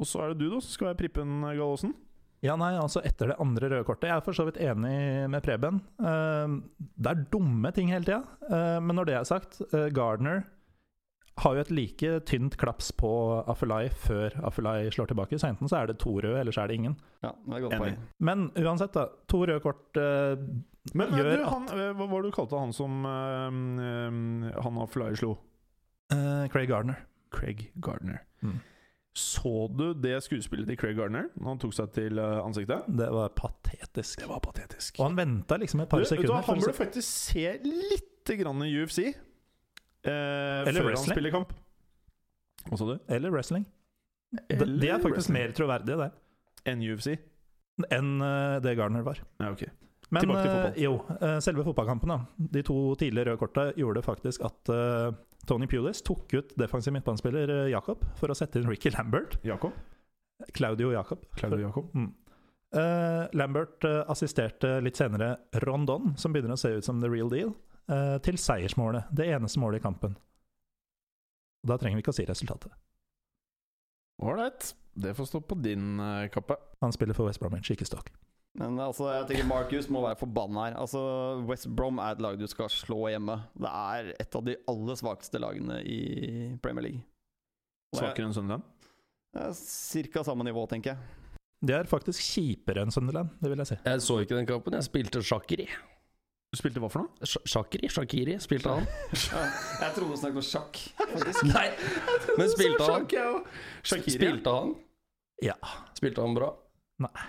Og 0.00 0.08
så 0.08 0.22
er 0.22 0.32
det 0.32 0.44
du, 0.44 0.46
da, 0.54 0.62
som 0.62 0.78
skal 0.78 0.92
være 0.92 1.00
prippen, 1.02 1.42
Gallosen. 1.46 1.94
Ja, 2.40 2.54
nei, 2.56 2.72
altså 2.80 3.02
etter 3.04 3.32
det 3.32 3.40
andre 3.42 3.68
røde 3.68 3.84
kortet. 3.84 4.08
Jeg 4.08 4.16
er 4.16 4.24
for 4.24 4.36
så 4.36 4.46
vidt 4.48 4.60
enig 4.64 5.28
med 5.28 5.44
Preben. 5.44 5.82
Eh, 6.00 6.54
det 6.96 7.12
er 7.12 7.26
dumme 7.32 7.72
ting 7.76 7.92
hele 7.92 8.06
tida. 8.06 8.22
Eh, 8.48 8.78
men 8.80 8.96
når 8.96 9.10
det 9.10 9.18
er 9.18 9.28
sagt, 9.28 9.60
eh, 9.74 9.90
Gardner 9.92 10.46
har 11.40 11.56
jo 11.56 11.62
et 11.64 11.72
like 11.72 12.10
tynt 12.28 12.56
klaps 12.60 12.90
på 12.96 13.10
Afelai 13.48 13.88
før 13.92 14.34
Afelai 14.46 14.90
slår 14.92 15.10
tilbake. 15.12 15.38
Så 15.40 15.50
enten 15.50 15.70
så 15.70 15.80
er 15.80 15.90
det 15.90 16.00
to 16.02 16.16
røde, 16.18 16.38
eller 16.40 16.54
så 16.54 16.64
er 16.64 16.72
det 16.72 16.80
ingen. 16.80 16.96
Ja, 17.24 17.32
det 17.32 17.56
er 17.56 17.64
godt 17.64 17.76
Enig. 17.76 17.84
poeng. 17.84 18.00
Men 18.30 18.48
uansett, 18.60 18.96
da. 18.96 19.06
To 19.32 19.42
røde 19.44 19.60
kort 19.64 20.00
uh, 20.00 20.40
Men 20.96 21.06
eh, 21.06 21.20
Gjør 21.20 21.30
du, 21.30 21.44
han, 21.52 21.68
at 21.68 21.96
hva 21.96 22.08
var 22.08 22.24
det 22.24 22.32
du 22.32 22.36
kalte 22.36 22.60
han 22.60 22.74
som 22.76 23.04
uh, 23.06 23.48
eh, 23.84 24.58
han 24.64 24.82
Afelai 24.84 25.12
slo? 25.20 25.36
Uh, 26.12 26.48
Craig 26.52 26.68
Gardner. 26.72 27.00
Craig 27.30 27.68
Gardner. 27.84 28.24
Mm. 28.42 28.58
Så 29.16 29.50
du 29.74 29.88
det 29.98 30.14
skuespillet 30.22 30.68
til 30.70 30.76
Craig 30.78 30.94
Gardner 30.96 31.26
når 31.34 31.48
han 31.50 31.58
tok 31.64 31.72
seg 31.74 31.90
til 31.96 32.18
eh, 32.22 32.36
ansiktet? 32.44 32.84
Det 32.86 33.08
var 33.10 33.32
patetisk. 33.34 34.20
Det 34.22 34.28
var 34.30 34.38
patetisk. 34.44 35.00
Og 35.00 35.08
han 35.08 35.16
venta 35.18 35.58
liksom 35.58 35.82
et 35.82 35.88
Du, 35.88 35.90
par 35.96 36.04
du, 36.04 36.06
sekunder. 36.12 36.44
han 36.46 36.60
burde 36.62 36.76
faktisk 36.78 37.08
se 37.08 37.46
litt 37.66 38.30
grann 38.38 38.62
i 38.62 38.70
UFC 38.78 39.00
eh, 39.08 39.10
Eller 40.06 40.78
før 40.78 40.86
han 40.86 40.92
wrestling. 40.92 41.16
spiller 41.16 41.34
kamp. 41.34 41.52
Hva 42.68 42.78
sa 42.78 42.86
du? 42.92 42.96
Eller 43.10 43.34
wrestling. 43.34 43.66
De, 44.30 44.56
de 44.62 44.88
er 44.92 45.00
faktisk 45.02 45.26
wrestling. 45.26 45.38
mer 45.40 45.54
troverdige, 45.58 45.96
det, 46.04 46.10
enn 46.70 46.82
UFC. 46.86 47.16
enn 47.90 48.10
uh, 48.22 48.60
det 48.62 48.76
Gardner 48.78 49.02
var. 49.02 49.18
Ja, 49.40 49.50
ok. 49.50 49.64
Men 50.10 50.30
eh, 50.34 50.78
jo, 50.82 50.96
selve 51.42 51.62
fotballkampen, 51.66 52.10
da. 52.10 52.18
De 52.54 52.62
to 52.66 52.76
tidligere 52.98 53.30
røde 53.32 53.40
korta 53.42 53.64
gjorde 53.78 54.02
faktisk 54.02 54.42
at 54.46 54.70
eh, 54.74 55.10
Tony 55.46 55.66
Pulis 55.66 56.02
tok 56.02 56.32
ut 56.34 56.52
defensiv 56.58 56.94
midtbanespiller 56.94 57.52
eh, 57.54 57.68
Jakob 57.72 58.02
for 58.18 58.32
å 58.32 58.36
sette 58.36 58.60
inn 58.60 58.68
Ricky 58.70 58.92
Lambert. 58.94 59.38
Jakob? 59.46 59.76
Claudio 60.56 60.92
Jakob. 60.92 61.24
Claudio 61.36 61.68
Jakob? 61.68 61.94
Mm. 61.94 62.10
Uh, 62.76 63.26
Lambert 63.32 63.84
uh, 63.84 64.04
assisterte 64.12 64.76
litt 64.80 64.96
senere 64.96 65.34
Rondon, 65.66 66.14
som 66.16 66.32
begynner 66.32 66.54
å 66.54 66.60
se 66.60 66.70
ut 66.76 66.86
som 66.86 67.00
the 67.02 67.10
real 67.10 67.30
deal, 67.32 67.50
uh, 67.90 68.16
til 68.22 68.38
seiersmålet. 68.38 69.10
Det 69.10 69.26
eneste 69.26 69.60
målet 69.62 69.82
i 69.82 69.84
kampen. 69.84 70.14
Da 71.66 71.76
trenger 71.80 71.98
vi 71.98 72.04
ikke 72.04 72.14
å 72.14 72.18
si 72.20 72.28
resultatet. 72.28 72.72
Ålreit. 74.22 74.74
Det 75.00 75.12
får 75.16 75.28
stå 75.28 75.40
på 75.46 75.56
din 75.62 76.00
kappe. 76.34 76.56
Han 76.82 76.92
spiller 76.92 77.16
for 77.16 77.28
West 77.28 77.40
Bromwich, 77.40 77.70
ikke 77.72 77.86
Stoke. 77.88 78.12
Men 78.60 78.76
altså, 78.84 79.06
jeg 79.14 79.24
tenker 79.30 79.46
Marcus 79.48 79.86
må 79.88 80.02
være 80.04 80.18
forbanna 80.20 80.66
her. 80.68 80.74
Altså, 80.82 81.00
West 81.48 81.68
Brom 81.72 81.96
er 82.02 82.12
et 82.12 82.20
lag 82.20 82.36
du 82.36 82.44
skal 82.50 82.68
slå 82.72 83.06
hjemme. 83.08 83.38
Det 83.56 83.70
er 83.70 84.10
et 84.20 84.36
av 84.36 84.44
de 84.44 84.56
aller 84.68 84.98
svakeste 85.00 85.40
lagene 85.40 85.78
i 85.88 86.00
Premier 86.60 86.84
League. 86.90 87.00
Og 87.94 88.02
Svakere 88.02 88.28
enn 88.28 88.36
Sunderland? 88.36 88.66
Er 89.40 89.54
Cirka 89.56 90.22
samme 90.26 90.44
nivå, 90.44 90.66
tenker 90.68 90.92
jeg. 90.92 91.16
Det 91.64 91.74
er 91.76 91.88
faktisk 91.88 92.20
kjipere 92.24 92.84
enn 92.84 92.92
Sunderland, 92.92 93.32
det 93.40 93.50
vil 93.52 93.60
jeg 93.64 93.72
si. 93.72 93.80
Jeg 93.84 94.04
så 94.04 94.18
ikke 94.24 94.36
den 94.38 94.48
kampen. 94.48 94.76
Jeg 94.76 94.86
spilte 94.90 95.24
sjakkeri. 95.24 95.66
Du 96.50 96.58
spilte 96.58 96.80
hva 96.82 96.88
for 96.90 97.04
noe? 97.04 97.26
Sh- 97.30 97.44
Shakiri? 97.46 97.88
Shakiri 97.94 98.36
spilte 98.42 98.72
han. 98.74 98.86
Ja, 99.30 99.42
jeg 99.84 99.92
trodde 99.96 100.16
du 100.16 100.18
snakket 100.18 100.40
om 100.40 100.46
sjakk, 100.48 100.80
faktisk. 100.98 101.44
Nei, 101.46 101.66
men 102.40 102.48
spilte 102.50 102.88
han? 102.90 103.04
Shakiri. 103.86 104.16
Spilte 104.16 104.54
han? 104.56 104.72
Ja. 105.46 105.54
Spilte 105.96 106.24
han 106.26 106.34
bra? 106.36 106.48
Nei. 107.06 107.28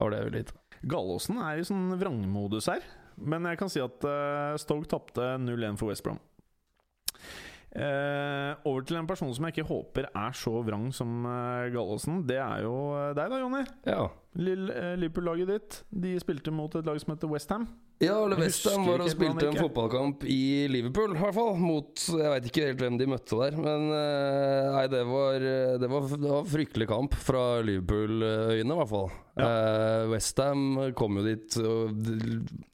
Da 0.00 0.06
var 0.08 0.14
det 0.14 0.20
jo 0.24 0.32
litt. 0.32 0.50
Gallåsen 0.88 1.36
er 1.44 1.60
i 1.60 1.64
sånn 1.68 1.90
vrangmodus 2.00 2.70
her. 2.72 2.84
Men 3.20 3.44
jeg 3.44 3.58
kan 3.60 3.68
si 3.68 3.82
at 3.84 4.00
uh, 4.08 4.56
Stoke 4.56 4.88
tapte 4.88 5.34
0-1 5.36 5.76
for 5.76 5.92
West 5.92 6.06
Brom. 6.06 6.16
Uh, 7.70 8.56
over 8.66 8.82
til 8.82 8.96
en 8.98 9.06
person 9.06 9.28
som 9.30 9.44
jeg 9.46 9.54
ikke 9.54 9.68
håper 9.68 10.08
er 10.08 10.32
så 10.34 10.54
vrang 10.64 10.88
som 10.96 11.28
uh, 11.28 11.68
Gallåsen. 11.70 12.24
Det 12.26 12.40
er 12.40 12.64
jo 12.64 12.72
eh, 12.96 13.12
deg, 13.18 13.28
da, 13.28 13.42
Jonny. 13.44 13.60
Ja. 13.84 14.08
Eh, 14.40 14.96
Liverpool-laget 15.04 15.52
ditt. 15.52 15.78
De 15.92 16.16
spilte 16.22 16.54
mot 16.54 16.74
et 16.74 16.88
lag 16.88 16.96
som 17.04 17.12
heter 17.12 17.30
Westham. 17.30 17.68
Ja, 18.00 18.14
Ole 18.24 18.38
Westham 18.40 18.86
var 18.88 19.02
og 19.04 19.10
spilte 19.12 19.50
en 19.50 19.58
fotballkamp 19.60 20.22
i 20.24 20.66
Liverpool, 20.72 21.12
i 21.12 21.20
hvert 21.20 21.36
fall. 21.36 21.58
Mot 21.60 22.04
Jeg 22.08 22.32
veit 22.32 22.46
ikke 22.48 22.62
helt 22.70 22.80
hvem 22.80 22.96
de 22.96 23.08
møtte 23.12 23.36
der, 23.36 23.58
men 23.60 23.90
eh, 23.92 24.68
Nei, 24.72 24.86
det 24.88 25.02
var, 25.04 25.44
det 25.82 25.90
var, 25.92 26.06
det 26.14 26.30
var 26.30 26.48
fryktelig 26.48 26.88
kamp 26.88 27.18
fra 27.20 27.44
Liverpool-øyene, 27.66 28.72
i 28.72 28.80
hvert 28.80 28.92
fall. 28.94 29.12
Ja. 29.36 29.50
Eh, 29.50 30.08
Westham 30.14 30.64
kom 30.96 31.20
jo 31.20 31.26
dit, 31.28 31.60
og 31.60 32.00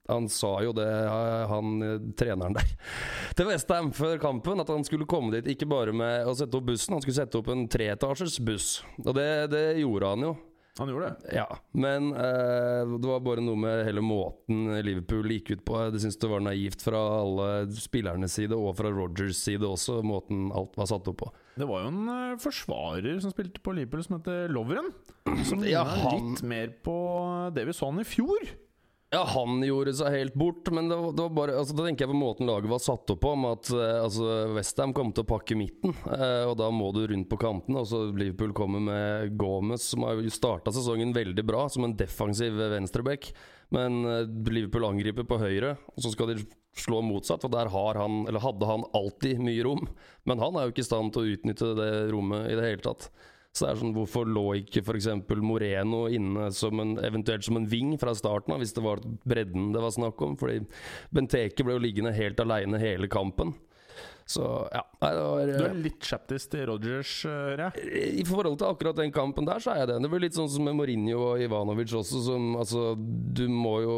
han 0.06 0.30
sa 0.30 0.52
jo 0.62 0.74
det, 0.78 0.86
eh, 0.86 1.42
han 1.50 1.76
eh, 1.82 2.08
treneren 2.18 2.54
der, 2.56 2.74
til 3.36 3.50
Westham 3.50 3.90
før 3.96 4.20
kampen, 4.22 4.62
at 4.62 4.70
han 4.70 4.86
skulle 4.86 5.10
komme 5.10 5.34
dit 5.34 5.56
ikke 5.56 5.66
bare 5.70 5.94
med 5.96 6.30
å 6.30 6.34
sette 6.38 6.58
opp 6.58 6.70
bussen, 6.70 6.94
han 6.94 7.02
skulle 7.02 7.18
sette 7.18 7.42
opp 7.42 7.50
en 7.50 7.66
treetasjers 7.70 8.38
buss. 8.46 8.76
Og 9.02 9.10
det, 9.18 9.30
det 9.50 9.66
gjorde 9.82 10.14
han 10.14 10.30
jo. 10.30 10.36
Han 10.78 10.90
gjorde 10.92 11.08
det. 11.22 11.30
Ja, 11.38 11.46
men 11.72 12.10
eh, 12.12 12.82
det 13.00 13.08
var 13.08 13.22
bare 13.24 13.40
noe 13.40 13.56
med 13.56 13.86
hele 13.86 14.02
måten 14.04 14.66
Liverpool 14.84 15.30
gikk 15.32 15.54
ut 15.54 15.62
på. 15.64 15.78
Jeg 15.86 16.02
syns 16.04 16.18
det 16.20 16.28
var 16.28 16.44
naivt 16.44 16.84
fra 16.84 17.00
alle 17.22 17.46
spillernes 17.72 18.34
side, 18.36 18.52
og 18.52 18.74
fra 18.76 18.90
Rogers 18.92 19.40
side 19.40 19.64
også, 19.64 20.02
måten 20.04 20.50
alt 20.52 20.76
var 20.76 20.90
satt 20.90 21.08
opp 21.08 21.22
på. 21.24 21.30
Det 21.56 21.64
var 21.70 21.86
jo 21.86 21.92
en 21.94 22.02
uh, 22.12 22.36
forsvarer 22.42 23.16
som 23.24 23.32
spilte 23.32 23.62
på 23.64 23.72
Liverpool, 23.78 24.04
som 24.04 24.18
heter 24.18 24.52
Lovren. 24.52 24.92
Som 25.48 25.64
Ja, 25.64 25.82
han- 25.84 26.34
litt 26.34 26.42
mer 26.44 26.74
på 26.84 26.98
det 27.56 27.64
vi 27.70 27.72
så 27.76 27.88
han 27.88 28.04
i 28.04 28.06
fjor. 28.06 28.44
Ja, 29.14 29.20
han 29.22 29.60
gjorde 29.62 29.92
seg 29.94 30.10
helt 30.10 30.34
bort, 30.34 30.66
men 30.74 30.88
det 30.90 30.96
var, 30.98 31.12
det 31.14 31.22
var 31.22 31.34
bare 31.36 31.52
altså, 31.60 31.76
Da 31.78 31.84
tenker 31.86 32.04
jeg 32.04 32.10
på 32.10 32.18
måten 32.18 32.48
laget 32.48 32.70
var 32.72 32.80
satt 32.82 33.12
opp 33.14 33.20
på, 33.22 33.34
med 33.38 33.60
at 33.60 33.68
eh, 33.70 33.98
altså, 34.02 34.30
Westham 34.56 34.94
kom 34.96 35.12
til 35.14 35.22
å 35.22 35.28
pakke 35.30 35.58
midten, 35.58 35.94
eh, 36.10 36.42
og 36.42 36.56
da 36.58 36.72
må 36.74 36.88
du 36.94 37.04
rundt 37.06 37.28
på 37.30 37.38
kantene. 37.38 37.84
Og 37.84 37.86
så 37.86 38.02
Liverpool 38.10 38.54
kommer 38.56 38.82
med 38.82 39.36
Gomez, 39.38 39.86
som 39.92 40.08
har 40.08 40.18
starta 40.34 40.74
sesongen 40.74 41.14
veldig 41.14 41.46
bra, 41.46 41.68
som 41.70 41.86
en 41.86 41.94
defensiv 41.98 42.58
venstreback. 42.58 43.30
Men 43.76 44.02
eh, 44.10 44.26
Liverpool 44.50 44.88
angriper 44.90 45.28
på 45.28 45.38
høyre, 45.38 45.76
og 45.94 46.02
så 46.02 46.10
skal 46.10 46.34
de 46.34 46.40
slå 46.76 46.98
motsatt. 47.06 47.46
Og 47.46 47.54
der 47.54 47.70
har 47.70 48.02
han, 48.02 48.24
eller 48.26 48.42
hadde 48.42 48.72
han 48.72 48.88
alltid 48.90 49.38
mye 49.46 49.62
rom, 49.68 49.86
men 50.26 50.42
han 50.42 50.58
er 50.58 50.66
jo 50.66 50.74
ikke 50.74 50.82
i 50.82 50.90
stand 50.90 51.14
til 51.14 51.22
å 51.22 51.36
utnytte 51.36 51.72
det 51.78 51.90
rommet 52.10 52.50
i 52.50 52.58
det 52.58 52.68
hele 52.72 52.82
tatt. 52.90 53.06
Så 53.56 53.64
det 53.64 53.72
er 53.72 53.78
sånn, 53.80 53.94
Hvorfor 53.96 54.28
lå 54.28 54.46
ikke 54.60 54.82
f.eks. 54.84 55.08
Moreno 55.40 56.04
inne 56.12 56.50
som 56.52 56.82
en, 56.82 56.96
eventuelt 57.00 57.46
som 57.46 57.56
en 57.56 57.68
ving 57.70 57.94
fra 58.00 58.12
starten 58.16 58.52
av, 58.52 58.60
hvis 58.60 58.76
det 58.76 58.84
var 58.84 59.00
bredden 59.24 59.70
det 59.72 59.84
var 59.84 59.94
snakk 59.94 60.20
om? 60.26 60.36
Fordi 60.40 60.60
Benteke 61.14 61.64
ble 61.64 61.78
jo 61.78 61.86
liggende 61.86 62.12
helt 62.16 62.42
aleine 62.44 62.80
hele 62.82 63.08
kampen. 63.08 63.54
Så 64.26 64.68
ja. 64.72 64.82
Var 64.98 65.46
Du 65.46 65.52
eh, 65.54 65.68
er 65.70 65.76
litt 65.78 66.02
skeptisk 66.02 66.50
til 66.50 66.64
Rogers, 66.66 67.12
hører 67.30 67.62
jeg. 67.68 68.00
I 68.20 68.24
forhold 68.26 68.58
til 68.58 68.68
akkurat 68.68 68.98
den 68.98 69.12
kampen 69.14 69.46
der, 69.46 69.62
så 69.62 69.72
er 69.72 69.84
jeg 69.84 69.90
det. 69.92 69.98
Det 70.02 70.10
blir 70.10 70.24
litt 70.24 70.36
sånn 70.36 70.50
som 70.50 70.66
med 70.66 70.74
Mourinho 70.76 71.20
og 71.28 71.44
Ivanovic 71.44 71.94
også, 71.94 72.24
som 72.26 72.56
altså 72.58 72.88
Du 72.98 73.46
må 73.52 73.76
jo 73.84 73.96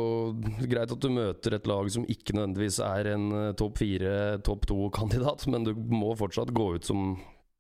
Greit 0.69 0.93
at 0.93 1.01
du 1.01 1.09
møter 1.15 1.57
et 1.57 1.69
lag 1.71 1.89
som 1.91 2.05
ikke 2.05 2.37
nødvendigvis 2.37 2.79
er 2.85 3.15
en 3.15 3.27
eh, 3.41 3.55
topp 3.59 3.81
fire, 3.81 4.13
topp 4.45 4.69
to-kandidat, 4.69 5.49
men 5.49 5.65
du 5.67 5.73
må 5.75 6.13
fortsatt 6.19 6.53
gå 6.55 6.75
ut 6.77 6.89
som 6.89 7.17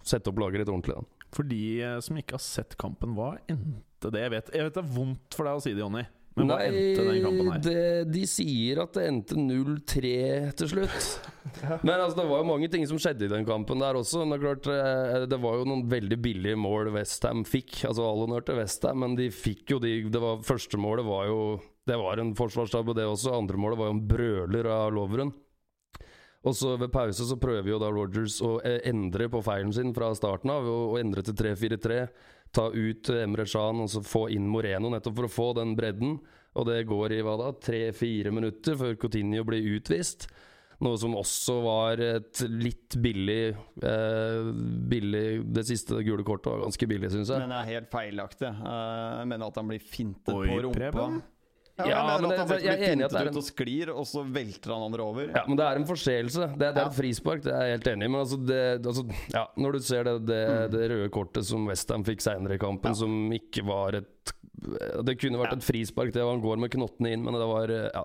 Sette 0.08 0.30
opp 0.30 0.38
laget 0.40 0.62
litt 0.62 0.70
ordentlig, 0.70 0.94
da. 0.94 1.17
For 1.34 1.48
de 1.48 1.62
eh, 1.84 1.98
som 2.04 2.18
ikke 2.20 2.38
har 2.38 2.44
sett 2.44 2.76
kampen, 2.80 3.16
hva 3.18 3.34
endte 3.50 4.12
det? 4.14 4.22
Jeg 4.26 4.34
vet, 4.36 4.54
jeg 4.54 4.68
vet 4.68 4.78
det 4.78 4.84
er 4.84 4.94
vondt 4.94 5.36
for 5.36 5.48
deg 5.48 5.58
å 5.58 5.64
si 5.64 5.74
det, 5.74 5.82
Jonny, 5.84 6.04
men 6.38 6.52
hva 6.52 6.58
endte 6.64 7.04
den 7.06 7.18
kampen 7.24 7.50
her? 7.50 7.62
det, 7.64 7.84
de 8.12 8.22
sier 8.30 8.80
at 8.82 8.94
det 8.96 9.06
endte 9.10 9.38
0-3 9.38 10.12
til 10.60 10.70
slutt. 10.72 11.08
Men 11.86 11.94
altså, 11.96 12.18
det 12.20 12.26
var 12.28 12.42
jo 12.42 12.48
mange 12.50 12.68
ting 12.70 12.84
som 12.86 13.00
skjedde 13.00 13.26
i 13.26 13.32
den 13.32 13.46
kampen 13.48 13.80
der 13.82 13.98
også. 13.98 14.22
Men 14.22 14.34
det, 14.34 14.38
er 14.38 14.44
klart, 14.44 14.68
eh, 14.70 15.26
det 15.30 15.40
var 15.42 15.58
jo 15.58 15.66
noen 15.68 15.86
veldig 15.90 16.18
billige 16.22 16.60
mål 16.60 16.92
Westham 16.94 17.42
fikk. 17.48 17.80
Altså 17.88 18.06
all 18.06 18.22
honnør 18.26 18.46
til 18.46 18.60
Westham, 18.60 19.02
men 19.02 19.16
de 19.18 19.30
fikk 19.34 19.74
jo 19.74 19.80
de 19.82 19.96
det 20.12 20.22
var, 20.22 20.44
Første 20.46 20.78
målet 20.80 21.06
var 21.08 21.26
jo 21.30 21.40
Det 21.88 21.96
var 21.98 22.20
en 22.20 22.34
forsvarstabbe, 22.36 22.94
det 22.94 23.08
også. 23.08 23.34
Andre 23.34 23.58
målet 23.60 23.80
var 23.80 23.90
jo 23.90 23.96
en 23.96 24.06
brøler 24.12 24.70
av 24.70 24.92
Loveren. 24.94 25.32
Og 26.46 26.54
så 26.54 26.76
ved 26.78 26.92
pause 26.94 27.26
så 27.26 27.36
prøver 27.40 27.72
jo 27.72 27.78
da 27.82 27.90
Rogers 27.90 28.38
å 28.46 28.58
eh, 28.62 28.78
endre 28.88 29.26
på 29.32 29.42
feilen 29.42 29.72
sin 29.74 29.94
fra 29.96 30.12
starten 30.14 30.52
av, 30.54 30.66
og, 30.68 30.92
og 30.92 31.00
endre 31.00 31.24
til 31.26 31.34
3-4-3. 31.38 32.02
Ta 32.54 32.68
ut 32.72 33.10
eh, 33.10 33.24
Emre 33.24 33.46
Can 33.48 33.82
og 33.84 33.90
så 33.90 34.04
få 34.06 34.28
inn 34.34 34.46
Moreno, 34.50 34.92
nettopp 34.92 35.18
for 35.18 35.28
å 35.28 35.32
få 35.32 35.48
den 35.58 35.74
bredden. 35.78 36.18
Og 36.58 36.68
det 36.68 36.84
går 36.90 37.16
i 37.18 37.22
hva 37.26 37.34
da, 37.40 37.50
tre-fire 37.62 38.30
minutter 38.34 38.78
før 38.78 38.94
Coutinho 39.00 39.42
blir 39.46 39.66
utvist. 39.76 40.28
Noe 40.78 40.94
som 41.00 41.16
også 41.18 41.56
var 41.64 42.00
et 42.04 42.40
litt 42.46 42.94
billig, 43.02 43.50
eh, 43.82 44.50
billig 44.90 45.24
Det 45.50 45.64
siste 45.66 45.98
gule 46.06 46.22
kortet 46.22 46.52
var 46.52 46.62
ganske 46.68 46.86
billig, 46.86 47.10
syns 47.10 47.32
jeg. 47.34 47.42
Men 47.42 47.50
det 47.50 47.58
er 47.58 47.72
helt 47.74 47.90
feilaktig. 47.90 48.52
Uh, 48.62 49.18
Jeg 49.18 49.32
mener 49.32 49.50
at 49.50 49.58
han 49.58 49.72
blir 49.72 49.82
fintet 49.82 50.30
Oi, 50.36 50.46
på 50.46 50.60
rumpa. 50.68 50.78
Preben. 50.78 51.18
Ja, 51.78 51.86
Ja, 51.86 52.18
men 52.18 52.30
han 52.36 52.48
det- 52.48 52.62
jeg 52.64 52.74
er 52.80 52.92
enig 52.92 53.00
i 53.00 53.04
at 53.04 53.10
det 53.12 53.20
er 53.20 53.28
en- 53.28 53.34
ut 53.34 53.36
og 53.36 53.44
sklir, 53.46 53.88
og 53.94 54.04
så 54.06 54.24
velter 54.26 54.72
han 54.74 54.82
andre 54.88 55.00
over. 55.04 55.28
Ja, 55.34 55.44
men 55.46 55.56
det 55.56 55.64
er 55.66 55.76
en 55.76 55.84
forseelse. 55.86 56.48
Det, 56.58 56.58
det 56.58 56.76
er 56.76 56.80
Ja. 56.82 56.86
et 56.88 56.96
frispark, 56.96 57.42
det 57.42 57.52
er 57.54 57.62
jeg 57.68 57.78
helt 57.78 57.86
enig 57.94 58.04
i. 58.04 58.08
Men 58.08 58.20
altså, 58.20 58.38
det, 58.46 58.82
altså 58.86 59.04
ja, 59.32 59.46
når 59.56 59.72
du 59.72 59.78
ser 59.80 60.02
det, 60.04 60.26
det, 60.26 60.70
det 60.72 60.90
røde 60.90 61.08
kortet 61.10 61.44
som 61.44 61.66
Westham 61.66 62.02
fikk 62.04 62.20
seinere 62.20 62.54
i 62.54 62.58
kampen, 62.58 62.90
Ja. 62.90 62.94
som 62.94 63.30
ikke 63.30 63.64
var 63.64 63.94
et 63.94 64.32
Det 64.58 65.14
kunne 65.20 65.38
vært 65.38 65.52
et 65.52 65.62
frispark, 65.62 66.10
det, 66.12 66.20
var 66.20 66.32
han 66.32 66.42
går 66.42 66.58
med 66.58 66.70
knottene 66.72 67.12
inn, 67.12 67.22
men 67.22 67.32
det 67.32 67.46
var 67.46 67.68
ja, 67.68 68.02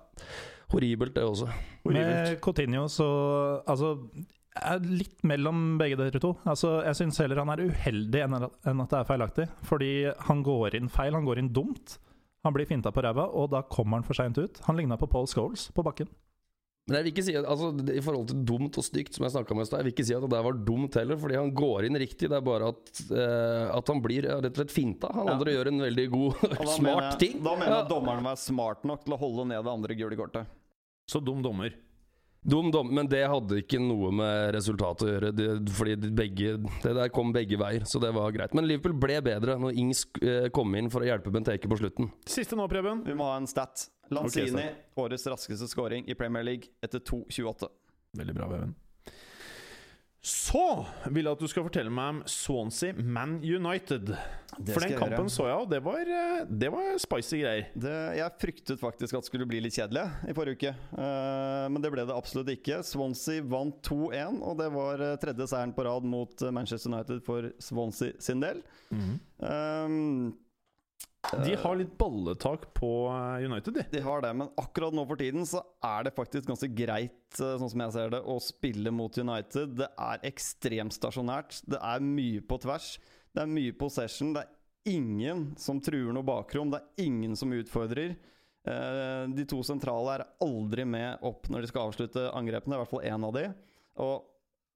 horribelt, 0.72 1.16
det 1.16 1.24
også. 1.24 1.48
Med 1.86 2.40
Coutinho 2.42 2.86
så 2.88 3.64
Altså, 3.68 3.98
jeg 4.54 4.76
er 4.76 4.80
litt 4.86 5.24
mellom 5.24 5.80
begge 5.80 5.98
dere 5.98 6.20
to. 6.22 6.38
Altså, 6.46 6.84
Jeg 6.86 6.94
syns 6.94 7.18
heller 7.18 7.38
han 7.44 7.50
er 7.50 7.66
uheldig 7.70 8.22
enn 8.24 8.36
at 8.84 8.90
det 8.90 9.00
er 9.00 9.04
feilaktig. 9.10 9.50
Fordi 9.64 10.14
han 10.28 10.44
går 10.44 10.76
inn 10.76 10.90
feil, 10.90 11.14
han 11.14 11.26
går 11.26 11.40
inn 11.40 11.50
dumt. 11.50 11.98
Han 12.44 12.54
blir 12.54 12.68
finta 12.68 12.92
på 12.92 13.02
ræva, 13.06 13.30
og 13.32 13.50
da 13.54 13.62
kommer 13.64 14.00
han 14.02 14.04
for 14.08 14.14
seint 14.18 14.38
ut. 14.38 14.60
Han 14.68 14.76
ligna 14.78 14.98
på 15.00 15.08
Paul 15.08 15.28
Scholes 15.32 15.70
på 15.72 15.84
bakken. 15.86 16.10
Men 16.84 16.98
jeg 16.98 17.04
vil 17.06 17.12
ikke 17.14 17.24
si 17.24 17.34
at, 17.40 17.46
altså, 17.48 17.70
I 17.96 18.02
forhold 18.04 18.26
til 18.28 18.42
dumt 18.44 18.76
og 18.78 18.84
stygt, 18.84 19.16
som 19.16 19.24
jeg 19.24 19.32
snakka 19.32 19.54
om 19.56 19.62
i 19.64 19.66
stad, 19.70 19.80
jeg 19.80 19.86
vil 19.88 19.94
ikke 19.94 20.06
si 20.10 20.16
at 20.18 20.26
det 20.26 20.32
der 20.34 20.44
var 20.44 20.58
dumt 20.68 20.98
heller, 21.00 21.16
fordi 21.22 21.38
han 21.40 21.54
går 21.56 21.86
inn 21.88 21.96
riktig. 22.02 22.28
Det 22.28 22.36
er 22.36 22.44
bare 22.44 22.74
at, 22.74 22.92
eh, 23.08 23.70
at 23.78 23.88
han 23.94 24.02
blir 24.04 24.28
ja, 24.28 24.36
rett 24.44 24.52
og 24.52 24.60
slett 24.60 24.76
finta. 24.76 25.08
Han 25.16 25.30
Ja. 25.32 25.38
andre 25.38 25.54
gjør 25.56 25.68
en 25.72 25.80
veldig 25.86 26.06
god, 26.12 26.44
smart 26.76 26.82
mener 26.84 27.18
ting. 27.24 27.40
Da 27.40 27.56
mener 27.56 27.72
jeg 27.72 27.86
Ja. 27.86 27.88
dommeren 27.88 28.28
var 28.28 28.36
smart 28.36 28.84
nok 28.84 29.06
til 29.06 29.16
å 29.16 29.22
holde 29.24 29.48
ned 29.48 29.64
det 29.64 29.72
andre 29.78 29.96
gule 29.96 30.20
kortet. 30.20 30.46
Så 31.08 31.24
dum 31.24 31.40
dommer. 31.42 31.72
Dum 32.44 32.72
dom, 32.72 32.90
men 32.92 33.08
det 33.08 33.22
hadde 33.32 33.62
ikke 33.62 33.80
noe 33.80 34.10
med 34.16 34.52
resultatet 34.56 35.06
å 35.06 35.12
gjøre. 35.14 35.32
Det, 35.36 35.48
fordi 35.78 35.96
de 36.02 36.12
begge, 36.16 36.58
det 36.84 36.96
der 36.98 37.12
kom 37.14 37.32
begge 37.36 37.60
veier, 37.60 37.88
så 37.88 38.02
det 38.04 38.12
var 38.16 38.36
greit. 38.36 38.56
Men 38.58 38.68
Liverpool 38.68 38.98
ble 39.00 39.22
bedre 39.24 39.56
når 39.62 39.80
Ings 39.80 40.04
eh, 40.20 40.50
kom 40.56 40.76
inn 40.76 40.92
for 40.92 41.06
å 41.06 41.08
hjelpe 41.08 41.32
Benteke 41.34 41.72
på 41.72 41.80
slutten. 41.80 42.12
Siste 42.28 42.60
nå, 42.60 42.68
Preben. 42.72 43.06
Vi 43.08 43.16
må 43.16 43.32
ha 43.32 43.40
en 43.40 43.48
stat. 43.50 43.88
Lanzini, 44.14 44.52
okay, 44.52 44.74
årets 45.00 45.24
raskeste 45.32 45.68
scoring 45.72 46.04
i 46.12 46.18
Premier 46.20 46.44
League 46.46 46.76
etter 46.84 47.00
2.28. 47.00 47.72
Veldig 48.20 48.36
bra, 48.36 48.52
Veven. 48.52 48.76
Så 50.24 50.86
vil 51.12 51.28
jeg 51.28 51.36
at 51.36 51.42
du 51.44 51.50
skal 51.52 51.66
fortelle 51.66 51.92
meg 51.92 52.14
om 52.14 52.20
Swansea 52.32 52.96
Man 52.96 53.42
United. 53.44 54.14
For 54.54 54.80
den 54.86 54.94
kampen 54.96 55.26
gjøre. 55.26 55.34
så 55.34 55.48
jeg, 55.50 55.64
og 55.66 55.72
det 55.72 55.80
var, 55.84 56.12
eh, 56.16 56.44
det 56.48 56.70
var 56.72 56.94
spicy 57.02 57.40
greier. 57.42 57.66
Det, 57.74 57.94
jeg 58.20 58.40
fryktet 58.40 58.80
faktisk 58.80 59.18
at 59.18 59.26
det 59.26 59.32
skulle 59.32 59.48
bli 59.50 59.60
litt 59.66 59.76
kjedelig 59.76 60.06
i 60.30 60.36
forrige 60.38 60.60
uke, 60.60 60.74
Uh, 60.94 61.66
men 61.74 61.82
det 61.82 61.90
ble 61.92 62.04
det 62.06 62.14
absolutt 62.16 62.52
ikke. 62.54 62.80
Swansea 62.86 63.44
vant 63.50 63.80
2-1, 63.88 64.40
og 64.46 64.60
det 64.60 64.70
var 64.76 65.02
eh, 65.02 65.16
tredje 65.20 65.48
seieren 65.50 65.74
på 65.76 65.86
rad 65.88 66.06
mot 66.08 66.44
eh, 66.44 66.54
Manchester 66.54 66.92
United 66.92 67.24
for 67.26 67.50
Swansea 67.64 68.14
sin 68.22 68.44
del. 68.44 68.62
Um, 68.94 70.36
De 71.34 71.56
har 71.56 71.78
litt 71.80 71.94
balletak 71.98 72.66
på 72.78 72.90
eh, 73.10 73.46
United, 73.48 73.74
de. 73.78 73.84
De 73.94 74.02
har 74.06 74.22
det, 74.22 74.34
men 74.38 74.50
akkurat 74.60 74.94
nå 74.94 75.06
for 75.10 75.18
tiden 75.18 75.48
så 75.50 75.62
er 75.88 76.06
det 76.06 76.12
faktisk 76.18 76.50
ganske 76.50 76.68
greit, 76.76 77.40
eh, 77.40 77.56
sånn 77.62 77.72
som 77.72 77.84
jeg 77.86 77.96
ser 77.96 78.12
det, 78.14 78.20
å 78.30 78.36
spille 78.44 78.92
mot 78.94 79.18
United. 79.18 79.78
Det 79.80 79.88
er 79.98 80.28
ekstremt 80.30 80.94
stasjonært. 80.94 81.62
Det 81.66 81.80
er 81.80 82.04
mye 82.06 82.44
på 82.46 82.60
tvers. 82.62 82.98
Det 83.34 83.42
er 83.46 83.50
mye 83.56 83.74
possession. 83.80 84.34
Det 84.36 84.44
er 84.44 84.94
ingen 84.94 85.48
som 85.58 85.80
truer 85.82 86.12
noe 86.14 86.28
bakrom. 86.28 86.74
Det 86.74 86.84
er 86.84 87.08
ingen 87.08 87.40
som 87.40 87.56
utfordrer. 87.56 88.18
Eh, 88.68 89.24
De 89.34 89.48
to 89.50 89.64
sentrale 89.66 90.20
er 90.20 90.28
aldri 90.44 90.86
med 90.86 91.24
opp 91.26 91.50
når 91.50 91.64
de 91.64 91.72
skal 91.72 91.88
avslutte 91.90 92.28
angrepene, 92.36 92.78
i 92.78 92.84
hvert 92.84 92.94
fall 92.94 93.08
én 93.10 93.26
av 93.32 93.34
de. 93.40 93.48
Og 94.04 94.30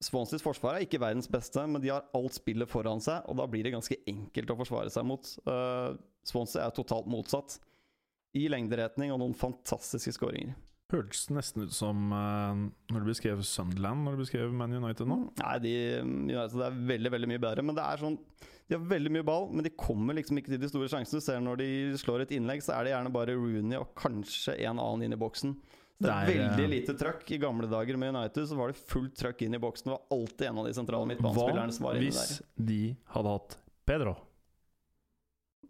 Swanseas 0.03 0.43
forsvar 0.45 0.77
er 0.77 0.85
ikke 0.85 0.99
verdens 1.01 1.29
beste, 1.31 1.63
men 1.65 1.81
de 1.81 1.89
har 1.89 2.05
alt 2.17 2.35
spillet 2.37 2.69
foran 2.69 3.01
seg, 3.01 3.23
og 3.25 3.39
da 3.39 3.47
blir 3.49 3.65
det 3.65 3.73
ganske 3.73 3.97
enkelt 4.09 4.51
å 4.53 4.57
forsvare 4.59 4.91
seg 4.93 5.07
mot. 5.09 5.29
Uh, 5.49 5.97
Swansea 6.27 6.67
er 6.67 6.75
totalt 6.75 7.09
motsatt. 7.09 7.57
I 8.37 8.45
lengderetning 8.51 9.09
og 9.13 9.21
noen 9.23 9.33
fantastiske 9.37 10.13
skåringer. 10.13 10.53
Hørtes 10.93 11.25
nesten 11.33 11.65
ut 11.65 11.73
som 11.75 12.13
uh, 12.13 12.53
når 12.93 13.01
du 13.01 13.09
beskrev 13.09 13.41
Sunderland 13.43 14.05
når 14.05 14.13
du 14.15 14.21
beskrev 14.21 14.53
Man 14.55 14.71
United 14.71 15.09
nå. 15.09 15.17
Nei, 15.41 15.55
de 15.63 15.73
United 16.03 16.61
er 16.63 16.77
veldig 16.93 17.11
veldig 17.15 17.31
mye 17.33 17.43
bedre, 17.43 17.65
men 17.65 17.75
det 17.75 17.83
er 17.83 17.99
sånn 17.99 18.15
De 18.69 18.77
har 18.77 18.85
veldig 18.93 19.11
mye 19.17 19.25
ball, 19.27 19.49
men 19.51 19.65
de 19.65 19.73
kommer 19.73 20.15
liksom 20.15 20.39
ikke 20.39 20.53
til 20.53 20.61
de 20.61 20.69
store 20.69 20.87
sjansene. 20.93 21.19
Du 21.19 21.25
ser 21.25 21.41
når 21.43 21.59
de 21.63 21.71
slår 21.99 22.23
et 22.23 22.37
innlegg, 22.37 22.63
så 22.63 22.77
er 22.77 22.85
det 22.85 22.93
gjerne 22.93 23.11
bare 23.17 23.35
Rooney 23.35 23.81
og 23.81 23.91
kanskje 23.99 24.55
en 24.61 24.77
annen 24.77 25.07
inn 25.07 25.17
i 25.17 25.19
boksen. 25.19 25.57
Det 25.97 26.13
er 26.13 26.29
veldig 26.29 26.65
eh, 26.67 26.71
lite 26.75 26.93
trøkk. 26.97 27.25
I 27.33 27.39
gamle 27.41 27.69
dager 27.71 27.97
med 27.97 28.13
United 28.13 28.45
så 28.49 28.57
var 28.57 28.69
det 28.71 28.77
fullt 28.77 29.15
trøkk 29.17 29.41
inn 29.47 29.57
i 29.57 29.61
boksen. 29.61 29.89
Det 29.89 29.95
var 29.95 30.17
alltid 30.17 30.47
en 30.51 30.61
av 30.61 30.67
de 30.69 30.73
sentrale 30.77 31.07
Hva 31.07 31.11
midtbanespillerne 31.13 31.77
som 31.77 31.87
var 31.87 31.97
inne 31.97 32.11
hvis 32.11 32.41
de 32.69 32.81
hadde 33.15 33.35
hatt 33.37 33.57
Pedro? 33.89 34.13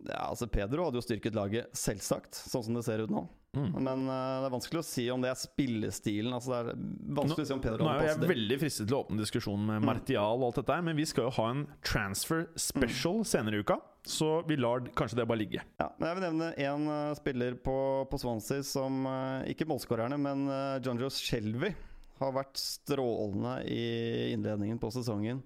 Ja, 0.03 0.27
altså 0.27 0.47
Pedro 0.51 0.87
hadde 0.87 0.99
jo 0.99 1.05
styrket 1.05 1.35
laget, 1.35 1.71
selvsagt, 1.75 2.37
sånn 2.37 2.65
som 2.67 2.77
det 2.77 2.83
ser 2.85 3.01
ut 3.03 3.13
nå. 3.13 3.23
Mm. 3.57 3.77
Men 3.83 4.03
uh, 4.09 4.39
det 4.43 4.47
er 4.47 4.53
vanskelig 4.53 4.79
å 4.83 4.85
si 4.87 5.05
om 5.13 5.21
det 5.25 5.31
er 5.33 5.39
spillestilen. 5.41 6.33
Altså 6.37 6.51
Det 6.53 6.59
er 6.75 6.81
vanskelig 7.19 7.45
å 7.45 7.49
si 7.49 7.55
om 7.57 7.61
Pedro 7.63 7.83
Nå 7.87 7.91
er 7.97 8.07
jeg 8.11 8.19
det. 8.21 8.29
veldig 8.31 8.57
fristet 8.61 8.87
til 8.87 8.97
å 8.97 9.01
åpne 9.05 9.21
diskusjonen 9.23 9.65
med 9.71 9.81
Mm. 9.81 9.85
Martial 9.91 10.37
og 10.41 10.45
alt 10.51 10.59
dette 10.61 10.77
men 10.87 10.95
vi 10.97 11.05
skal 11.09 11.27
jo 11.27 11.33
ha 11.39 11.49
en 11.55 11.65
transfer 11.83 12.45
special 12.55 13.23
senere 13.25 13.57
i 13.59 13.65
uka, 13.65 13.79
så 14.07 14.29
vi 14.47 14.55
lar 14.61 14.79
kanskje 14.95 15.17
det 15.19 15.27
bare 15.27 15.41
ligge. 15.41 15.61
Ja, 15.81 15.89
men 15.99 16.07
jeg 16.09 16.15
vil 16.19 16.25
nevne 16.29 16.49
én 16.69 16.87
uh, 16.87 17.13
spiller 17.17 17.57
på, 17.65 17.75
på 18.11 18.19
Swansea 18.21 18.63
som 18.63 19.05
uh, 19.05 19.43
Ikke 19.49 19.65
målskårerne, 19.67 20.17
men 20.21 20.47
uh, 20.47 20.77
John 20.85 20.97
Joe 21.01 21.09
Shelby 21.11 21.73
har 22.19 22.31
vært 22.33 22.57
strålende 22.57 23.59
i 23.69 24.31
innledningen 24.33 24.79
på 24.81 24.89
sesongen. 24.91 25.43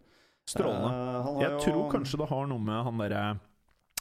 Strålende. 0.48 0.92
Eh, 0.92 1.42
Jeg 1.44 1.52
jo- 1.52 1.60
tror 1.66 1.90
kanskje 1.92 2.18
det 2.22 2.28
har 2.32 2.48
noe 2.48 2.60
med 2.64 2.84
han 2.88 2.98
derre 2.98 3.24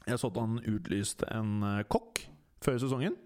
Jeg 0.06 0.18
så 0.22 0.30
at 0.30 0.38
han 0.40 0.54
utlyste 0.64 1.26
en 1.34 1.62
eh, 1.66 1.82
kokk 1.90 2.22
før 2.64 2.78
sesongen. 2.80 3.16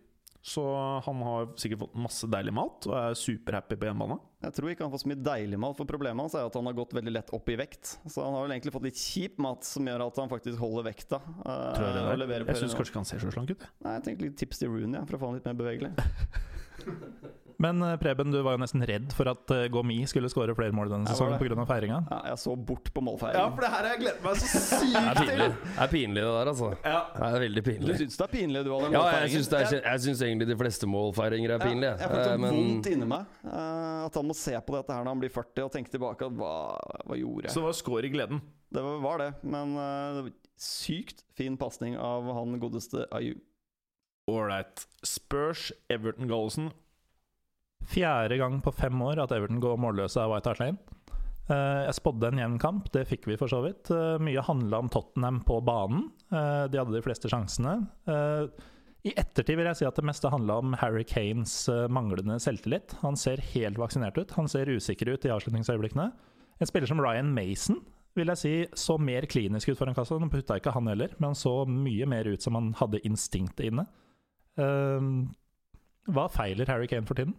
Så 0.45 0.61
han 1.07 1.23
har 1.25 1.47
sikkert 1.57 1.81
fått 1.87 1.95
masse 1.97 2.29
deilig 2.29 2.53
mat 2.53 2.85
og 2.91 2.93
er 2.99 3.15
superhappy 3.17 3.79
på 3.81 3.87
hjemmebane. 3.89 4.19
Jeg 4.45 4.53
tror 4.59 4.69
ikke 4.75 4.85
han 4.85 4.93
får 4.93 5.01
så 5.01 5.09
mye 5.09 5.23
deilig 5.25 5.61
mat, 5.63 5.79
for 5.79 5.89
problemet 5.89 6.21
hans 6.21 6.35
er 6.37 6.45
at 6.45 6.59
han 6.59 6.69
har 6.69 6.77
gått 6.77 6.93
veldig 6.93 7.15
lett 7.17 7.33
opp 7.33 7.49
i 7.49 7.57
vekt. 7.57 7.95
Så 8.13 8.21
han 8.27 8.37
har 8.37 8.45
vel 8.45 8.53
egentlig 8.53 8.75
fått 8.75 8.85
litt 8.85 9.01
kjip 9.01 9.41
mat 9.41 9.65
som 9.65 9.89
gjør 9.89 10.05
at 10.05 10.21
han 10.21 10.29
faktisk 10.35 10.61
holder 10.61 10.85
vekta. 10.91 11.23
eh, 11.25 11.63
Tror 11.79 11.87
jeg 11.89 11.97
det 11.97 12.29
er. 12.29 12.45
Jeg 12.53 12.61
syns 12.61 12.77
kanskje 12.77 12.93
ikke 12.93 13.01
han 13.01 13.09
ser 13.09 13.25
så 13.25 13.33
slank 13.33 13.55
ut. 13.55 13.65
jeg. 13.65 13.73
Nei, 13.87 13.97
jeg 13.97 14.05
tenkte 14.11 14.29
litt 14.29 14.37
tips 14.45 14.61
til 14.61 14.69
Rooney, 14.75 14.99
ja, 15.01 15.07
for 15.09 15.17
å 15.17 15.23
få 15.25 15.33
han 15.33 15.41
litt 15.41 15.49
mer 15.49 15.57
bevegelig. 15.65 15.95
Men 17.63 17.83
eh, 17.83 17.95
Preben, 18.01 18.33
du 18.35 18.41
var 18.43 18.57
jo 18.57 18.63
nesten 18.63 18.83
redd 18.87 19.13
for 19.17 19.29
at 19.31 19.53
eh, 19.55 19.67
Gomi 19.73 20.01
skulle 20.11 20.31
skåre 20.33 20.55
flere 20.57 20.75
mål 20.75 20.93
denne 20.93 21.11
sesongen 21.11 21.39
pga. 21.41 21.67
feiringa. 21.69 22.01
Ja, 22.11 22.19
jeg 22.33 22.41
så 22.43 22.55
bort 22.57 22.91
på 22.95 23.05
målfeiringen. 23.05 23.57
det 23.61 23.71
her 23.71 23.79
har 23.81 23.91
jeg 23.93 24.03
gledet 24.03 24.25
meg 24.25 24.41
så 24.43 24.51
sykt 24.71 25.21
til! 25.21 25.45
det 25.45 25.85
er 25.87 25.93
pinlig 25.93 26.25
det 26.25 26.35
der, 26.35 26.51
altså. 26.53 26.71
Det 26.85 27.29
er 27.29 27.39
veldig 27.47 27.65
pinlig. 27.69 27.89
Du 27.89 28.03
syns 28.03 28.19
det 28.21 28.27
er 28.27 28.33
pinlig, 28.35 28.65
du, 28.67 28.73
Allen? 28.77 28.97
Ja, 28.97 29.05
jeg 29.23 29.35
syns, 29.37 29.51
det 29.53 29.63
er, 29.63 29.79
jeg 29.81 30.05
syns 30.09 30.25
egentlig 30.29 30.51
de 30.51 30.59
fleste 30.65 30.91
målfeiringer 30.91 31.57
er 31.57 31.65
pinlige. 31.65 31.95
Ja, 31.95 32.03
jeg 32.03 32.11
får 32.11 32.21
fått 32.21 32.31
så 32.33 32.43
men 32.45 32.59
vondt 32.59 32.91
inni 32.93 33.11
meg 33.15 33.41
eh, 33.49 34.05
at 34.05 34.21
han 34.21 34.29
må 34.29 34.37
se 34.39 34.55
på 34.61 34.77
dette 34.77 34.97
her 34.97 35.07
når 35.07 35.15
han 35.17 35.25
blir 35.25 35.35
40 35.35 35.67
og 35.69 35.73
tenke 35.75 35.95
tilbake 35.95 36.29
at 36.29 36.39
hva, 36.39 36.53
hva 37.07 37.19
gjorde 37.19 37.49
jeg? 37.49 37.55
Så 37.57 37.65
var 37.65 37.77
skår 37.77 38.09
i 38.09 38.13
gleden. 38.15 38.43
Det 38.75 38.83
var, 38.83 39.01
var 39.05 39.23
det, 39.23 39.31
men 39.47 39.77
eh, 39.79 40.07
det 40.19 40.25
var 40.27 40.33
sykt 40.65 41.25
fin 41.39 41.59
pasning 41.61 41.99
av 41.99 42.29
han 42.37 42.59
godeste 42.63 43.07
Ayu. 43.15 43.35
Ålreit. 44.31 44.87
Spurs, 45.05 45.71
Everton 45.93 46.31
Gallosen. 46.31 46.71
Fjerde 47.91 48.39
gang 48.41 48.61
på 48.65 48.73
fem 48.73 49.01
år 49.05 49.21
at 49.25 49.33
Everton 49.37 49.61
går 49.63 49.81
målløse 49.81 50.21
av 50.23 50.33
White 50.33 50.53
Hart 50.53 50.63
Lane. 50.63 51.01
Eh, 51.45 51.81
jeg 51.85 51.97
spådde 51.99 52.31
en 52.31 52.41
jevn 52.41 52.61
kamp, 52.61 52.87
det 52.95 53.05
fikk 53.11 53.27
vi 53.29 53.37
for 53.41 53.53
så 53.53 53.61
vidt. 53.65 53.91
Eh, 53.93 54.17
mye 54.25 54.45
handla 54.47 54.81
om 54.81 54.89
Tottenham 54.93 55.43
på 55.45 55.59
banen. 55.65 56.07
Eh, 56.33 56.65
de 56.73 56.81
hadde 56.81 56.95
de 56.95 57.05
fleste 57.05 57.29
sjansene. 57.29 57.83
I 59.05 59.13
ettertid 59.21 59.59
vil 59.59 59.69
jeg 59.69 59.77
si 59.77 59.85
at 59.85 59.99
det 59.99 60.07
meste 60.09 60.31
handla 60.33 60.55
om 60.63 60.73
Harry 60.81 61.03
Kanes 61.05 61.67
manglende 61.93 62.39
selvtillit. 62.41 62.95
Han 63.03 63.19
ser 63.21 63.43
helt 63.53 63.77
vaksinert 63.77 64.17
ut. 64.17 64.33
Han 64.39 64.49
ser 64.49 64.71
usikker 64.73 65.11
ut 65.13 65.27
i 65.29 65.33
avslutningsøyeblikkene. 65.35 66.07
En 66.57 66.71
spiller 66.71 66.89
som 66.89 67.03
Ryan 67.05 67.35
Mason 67.37 67.83
vil 68.17 68.33
jeg 68.33 68.41
si 68.41 68.55
så 68.81 68.97
mer 68.97 69.27
klinisk 69.29 69.69
ut 69.69 69.77
foran 69.77 69.93
kassa. 69.93 70.17
Nå 70.17 70.31
putta 70.33 70.57
ikke 70.57 70.73
han 70.73 70.89
heller, 70.89 71.13
men 71.19 71.35
han 71.35 71.37
så 71.37 71.53
mye 71.69 72.09
mer 72.09 72.31
ut 72.33 72.41
som 72.41 72.57
han 72.57 72.73
hadde 72.81 73.03
instinktet 73.05 73.69
inne. 73.69 73.85
Hva 74.57 76.25
feiler 76.33 76.73
Harry 76.73 76.89
Kane 76.89 77.05
for 77.05 77.21
tiden? 77.21 77.37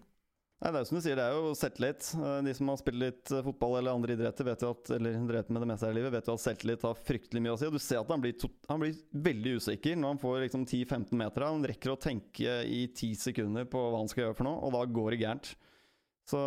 Nei, 0.63 0.69
det 0.71 0.79
er 0.79 0.83
jo 0.85 0.87
som 0.87 0.97
du 0.97 1.03
sier, 1.03 1.17
det 1.19 1.23
er 1.27 1.33
jo 1.35 1.49
selvtillit. 1.59 2.05
Eh, 2.15 2.37
De 2.47 2.53
som 2.55 2.69
har 2.71 2.77
spilt 2.79 2.97
litt 3.01 3.31
eh, 3.35 3.43
fotball 3.43 3.75
eller 3.81 3.97
andre 3.97 4.15
idretter, 4.15 4.47
vet 4.47 4.63
jo 4.63 4.71
at 4.71 4.91
Eller 4.95 5.17
drevet 5.27 5.51
med 5.51 5.65
det 5.65 5.67
meste 5.69 5.85
her 5.89 5.93
i 5.93 5.97
livet, 5.99 6.13
vet 6.15 6.29
jo 6.31 6.37
at 6.37 6.43
selvtillit 6.45 6.85
har 6.87 7.01
fryktelig 7.09 7.43
mye 7.43 7.55
å 7.57 7.59
si. 7.59 7.67
Og 7.67 7.75
du 7.75 7.81
ser 7.83 7.99
at 7.99 8.13
han 8.15 8.23
blir, 8.23 8.37
tot, 8.39 8.55
han 8.71 8.81
blir 8.81 8.95
veldig 9.27 9.57
usikker 9.59 9.99
når 9.99 10.15
han 10.15 10.21
får 10.23 10.39
liksom 10.45 10.63
10-15 10.63 11.19
meter. 11.19 11.45
Han 11.49 11.67
rekker 11.73 11.93
å 11.93 11.99
tenke 12.07 12.57
i 12.71 12.81
10 12.87 13.19
sekunder 13.27 13.67
på 13.69 13.83
hva 13.83 13.99
han 13.99 14.11
skal 14.11 14.27
gjøre 14.27 14.39
for 14.39 14.47
noe, 14.47 14.63
og 14.63 14.75
da 14.77 14.85
går 14.95 15.11
det 15.13 15.21
gærent. 15.25 15.53
Så, 16.25 16.39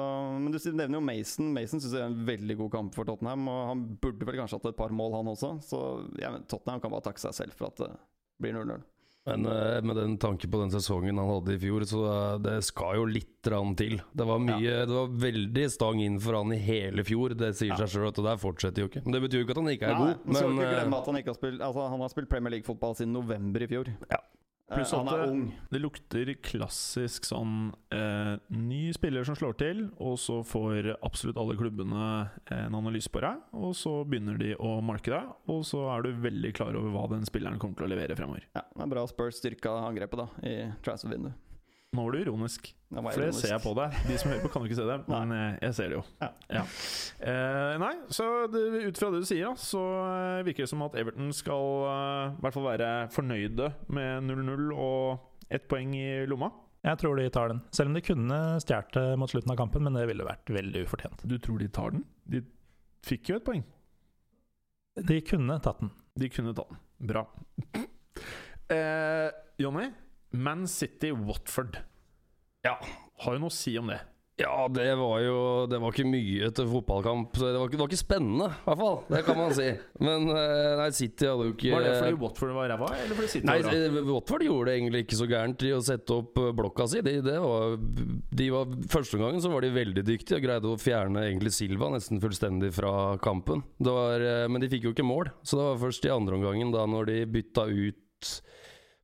men 0.42 0.50
du 0.50 0.58
nevner 0.72 0.98
jo 0.98 1.04
Mason. 1.06 1.52
Mason 1.54 1.78
syns 1.78 1.92
jeg 1.94 2.02
er 2.02 2.08
en 2.10 2.22
veldig 2.26 2.56
god 2.64 2.72
kamp 2.72 2.96
for 2.96 3.06
Tottenham. 3.06 3.44
Og 3.52 3.60
han 3.68 3.84
burde 4.02 4.26
vel 4.26 4.40
kanskje 4.40 4.58
hatt 4.58 4.72
et 4.72 4.80
par 4.80 4.90
mål, 4.90 5.20
han 5.20 5.30
også. 5.36 5.52
Så 5.62 5.82
ja, 6.18 6.32
Tottenham 6.50 6.82
kan 6.82 6.90
bare 6.96 7.06
takke 7.06 7.22
seg 7.22 7.36
selv 7.36 7.54
for 7.60 7.70
at 7.70 7.84
det 7.84 7.92
blir 8.42 8.56
0-0. 8.56 8.82
Men 9.26 9.46
eh, 9.46 9.80
med 9.84 9.96
den 9.96 10.14
tanke 10.20 10.48
på 10.48 10.60
den 10.62 10.70
sesongen 10.72 11.18
han 11.20 11.28
hadde 11.28 11.56
i 11.56 11.60
fjor, 11.60 11.84
så 11.88 12.04
eh, 12.08 12.38
det 12.44 12.54
skal 12.68 13.00
jo 13.00 13.08
litt 13.10 13.34
til. 13.48 13.94
Det 14.12 14.24
var 14.28 14.42
mye 14.44 14.72
Det 14.84 14.92
var 14.92 15.12
veldig 15.22 15.62
stang 15.72 16.02
inn 16.04 16.18
for 16.20 16.36
han 16.36 16.52
i 16.52 16.58
hele 16.60 17.04
fjor. 17.06 17.32
Det 17.38 17.54
sier 17.56 17.76
seg 17.80 17.88
sjøl 17.92 18.08
at 18.10 18.18
det 18.18 18.24
der 18.26 18.40
fortsetter 18.40 18.84
jo 18.84 18.90
ikke. 18.90 19.04
Men 19.06 19.16
det 19.16 19.22
betyr 19.24 19.40
jo 19.40 19.46
ikke 19.46 19.54
at 19.56 19.60
han 19.62 19.70
ikke 19.72 19.88
er 19.88 19.94
Nei, 19.94 20.00
god. 20.00 20.24
men 20.24 20.34
men, 20.34 20.40
så 20.40 20.50
ikke 20.52 20.66
eh, 20.66 20.74
glemme 20.74 20.98
at 20.98 21.08
han 21.08 21.20
ikke 21.20 21.32
har 21.32 21.38
spilt 21.38 21.62
Altså, 21.68 21.86
han 21.94 22.04
har 22.04 22.12
spilt 22.12 22.30
Premier 22.32 22.54
League-fotball 22.56 22.98
siden 22.98 23.14
november 23.16 23.64
i 23.64 23.70
fjor. 23.70 23.92
Ja. 24.10 24.20
Eh, 24.70 24.76
Pluss 24.76 24.90
han 24.92 25.08
at 25.08 25.14
det- 25.16 25.28
ung. 25.32 25.54
Det 25.72 25.80
lukter 25.80 26.34
klassisk 26.44 27.24
sånn 27.24 27.72
eh, 27.90 28.36
ny 28.52 28.92
spiller 28.92 29.24
som 29.24 29.34
slår 29.34 29.56
til, 29.56 29.90
og 29.98 30.18
så 30.18 30.42
får 30.44 30.90
absolutt 31.02 31.38
alle 31.40 31.56
klubbene 31.56 32.30
en 32.52 32.74
analyse 32.74 33.08
på 33.08 33.20
deg, 33.24 33.40
og 33.54 33.72
så 33.74 34.04
begynner 34.04 34.36
de 34.38 34.54
å 34.56 34.82
marke 34.84 35.08
deg, 35.10 35.24
og 35.48 35.64
så 35.64 35.86
er 35.96 36.02
du 36.02 36.12
veldig 36.12 36.52
klar 36.54 36.76
over 36.76 36.90
hva 36.92 37.08
den 37.08 37.24
spilleren 37.24 37.58
kommer 37.58 37.76
til 37.80 37.86
å 37.88 37.92
levere 37.94 38.14
fremover. 38.14 38.44
Ja, 38.54 38.62
det 38.76 38.82
er 38.84 38.92
bra 38.92 39.06
Spurs 39.06 39.40
styrka 39.40 39.72
angrepet 39.88 40.18
da 40.20 40.28
i 40.44 40.72
transfer-vinduet. 40.84 41.32
Nå 41.96 42.02
var 42.04 42.12
du 42.12 42.18
ironisk, 42.20 42.66
Det 42.92 43.00
var 43.00 43.12
for 43.14 43.22
det 43.22 43.28
ironisk. 43.30 43.40
ser 43.46 43.52
jeg 43.54 43.62
på 43.64 43.70
deg. 43.78 43.94
De 44.10 44.16
som 44.20 44.28
hører 44.30 44.42
på, 44.44 44.48
kan 44.52 44.62
jo 44.64 44.68
ikke 44.68 44.76
se 44.76 44.86
det, 44.90 44.96
men 45.08 45.30
eh, 45.32 45.54
jeg 45.64 45.74
ser 45.78 45.88
det 45.88 45.96
jo. 45.96 46.02
Ja. 46.52 46.62
Eh, 47.32 47.74
nei, 47.80 47.92
så 48.12 48.26
det, 48.52 48.62
ut 48.90 48.98
fra 49.00 49.08
det 49.14 49.20
du 49.24 49.28
sier, 49.28 49.54
så 49.56 49.80
eh, 50.04 50.42
virker 50.44 50.66
det 50.66 50.68
som 50.68 50.82
at 50.84 50.98
Everton 51.00 51.30
skal 51.32 51.64
eh, 51.88 52.34
i 52.34 52.42
hvert 52.44 52.56
fall 52.58 52.66
være 52.68 52.90
fornøyde 53.14 53.70
med 53.96 54.28
0-0 54.28 54.66
og 54.76 55.48
ett 55.48 55.64
poeng 55.70 55.94
i 55.96 56.26
lomma. 56.28 56.50
Jeg 56.84 57.00
tror 57.00 57.16
de 57.18 57.24
tar 57.34 57.48
den. 57.54 57.62
Selv 57.74 57.90
om 57.90 57.96
de 57.96 58.02
kunne 58.04 58.36
stjålet 58.62 58.92
det 58.98 59.06
mot 59.18 59.32
slutten 59.32 59.54
av 59.54 59.58
kampen, 59.58 59.82
men 59.88 59.96
det 59.96 60.04
ville 60.10 60.26
vært 60.28 60.52
veldig 60.54 60.84
ufortjent. 60.84 61.24
Du 61.24 61.38
tror 61.42 61.58
de 61.64 61.70
tar 61.72 61.96
den? 61.96 62.04
De 62.28 62.42
fikk 63.08 63.32
jo 63.32 63.38
et 63.40 63.46
poeng. 63.48 63.64
De 65.08 65.16
kunne 65.24 65.56
tatt 65.64 65.80
den. 65.80 65.90
De 66.20 66.28
kunne 66.36 66.52
ta 66.54 66.68
den. 66.68 66.84
Bra. 67.08 67.24
Eh, 68.68 69.30
Jonny, 69.62 69.88
Man 70.30 70.66
City-Watford. 70.68 71.80
Ja. 72.66 72.76
Har 73.24 73.34
jo 73.36 73.42
noe 73.46 73.52
å 73.52 73.58
si 73.58 73.78
om 73.80 73.90
det. 73.90 74.00
Ja, 74.38 74.68
det 74.70 74.92
var 74.94 75.18
jo 75.18 75.38
Det 75.66 75.80
var 75.82 75.90
ikke 75.90 76.04
mye 76.06 76.48
til 76.54 76.68
fotballkamp. 76.70 77.32
Så 77.34 77.48
det, 77.48 77.58
var 77.58 77.66
ikke, 77.66 77.74
det 77.74 77.82
var 77.82 77.88
ikke 77.90 77.98
spennende, 78.04 78.46
i 78.54 78.66
hvert 78.68 78.78
fall. 78.78 78.98
Det 79.08 79.22
kan 79.26 79.38
man 79.40 79.54
si. 79.56 79.66
Men 80.06 80.28
eh, 80.30 80.74
nei, 80.78 80.86
City 80.94 81.26
hadde 81.26 81.48
jo 81.48 81.54
ikke 81.56 81.72
Var 81.72 81.86
det 81.88 81.94
fordi 81.96 82.20
Watford 82.22 82.52
var 82.54 82.70
ræva, 82.70 82.90
eller 83.02 83.18
fordi 83.18 83.30
City 83.32 83.48
Nei, 83.48 83.56
var 83.64 83.74
bra? 83.74 83.80
eh, 83.88 84.12
Watford 84.12 84.44
gjorde 84.46 84.68
det 84.70 84.76
egentlig 84.78 85.00
ikke 85.06 85.18
så 85.18 85.28
gærent 85.32 85.64
i 85.66 85.72
å 85.74 85.80
sette 85.88 86.18
opp 86.20 86.38
eh, 86.44 86.52
blokka 86.60 86.86
si. 86.92 87.02
De, 87.08 87.16
det 87.26 87.34
var, 87.42 87.74
de 88.42 88.48
var, 88.54 88.78
første 88.94 89.18
gangen 89.24 89.42
så 89.42 89.50
var 89.50 89.66
de 89.66 89.72
veldig 89.74 90.06
dyktige 90.06 90.38
og 90.38 90.46
greide 90.46 90.70
å 90.70 90.78
fjerne 90.78 91.26
egentlig 91.26 91.54
Silva 91.58 91.90
nesten 91.96 92.22
fullstendig 92.22 92.70
fra 92.78 92.92
kampen. 93.24 93.64
Det 93.82 93.96
var, 93.98 94.22
men 94.52 94.62
de 94.62 94.70
fikk 94.70 94.86
jo 94.86 94.94
ikke 94.94 95.08
mål, 95.08 95.32
så 95.42 95.58
det 95.58 95.66
var 95.72 95.82
først 95.88 96.06
i 96.06 96.14
andre 96.14 96.38
omgangen, 96.38 96.70
da 96.74 96.86
når 96.86 97.10
de 97.10 97.18
bytta 97.40 97.66
ut 97.66 98.32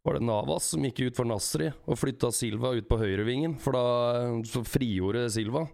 var 0.05 0.19
det 0.19 0.27
Navas 0.29 0.67
som 0.75 0.85
gikk 0.85 1.01
ut 1.07 1.17
for 1.17 1.29
Nasri 1.29 1.71
og 1.73 1.97
flytta 1.97 2.29
Silva 2.35 2.75
ut 2.77 2.89
på 2.91 2.99
høyrevingen? 3.01 3.57
For 3.63 3.77
da 3.77 3.85
eh, 4.19 4.43
så 4.49 4.61
frigjorde 4.69 5.31
Silva. 5.33 5.65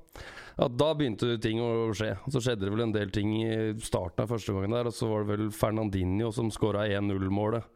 Ja, 0.55 0.69
Da 0.71 0.93
begynte 0.95 1.35
ting 1.43 1.59
å 1.65 1.91
skje. 1.97 2.13
Så 2.31 2.43
skjedde 2.45 2.69
det 2.69 2.71
vel 2.77 2.85
en 2.85 2.95
del 2.95 3.11
ting 3.15 3.33
i 3.41 3.51
starten 3.83 4.23
av 4.23 4.31
første 4.31 4.55
gangen 4.55 4.77
der, 4.77 4.87
og 4.87 4.95
så 4.95 5.11
var 5.11 5.25
det 5.25 5.33
vel 5.33 5.51
Fernandinho 5.55 6.31
som 6.37 6.53
skåra 6.55 6.87
1-0-målet 6.87 7.67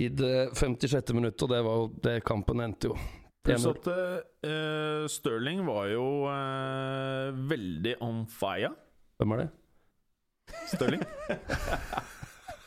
i 0.00 0.08
det 0.08 0.48
56. 0.56 1.12
minuttet, 1.14 1.44
og 1.44 1.52
det 1.52 1.62
var 1.62 1.78
jo 1.82 1.86
det 2.08 2.16
kampen 2.26 2.64
endte 2.64 2.90
jo. 2.90 2.96
Pluss 3.46 3.68
1-0. 3.68 3.76
at 3.76 3.86
uh, 3.92 5.04
Stirling 5.12 5.62
var 5.68 5.92
jo 5.92 6.08
uh, 6.26 7.36
veldig 7.52 7.98
on 8.02 8.24
fire. 8.32 8.72
Hvem 9.20 9.36
er 9.36 9.44
det? 9.44 9.48
Sterling. 10.72 11.06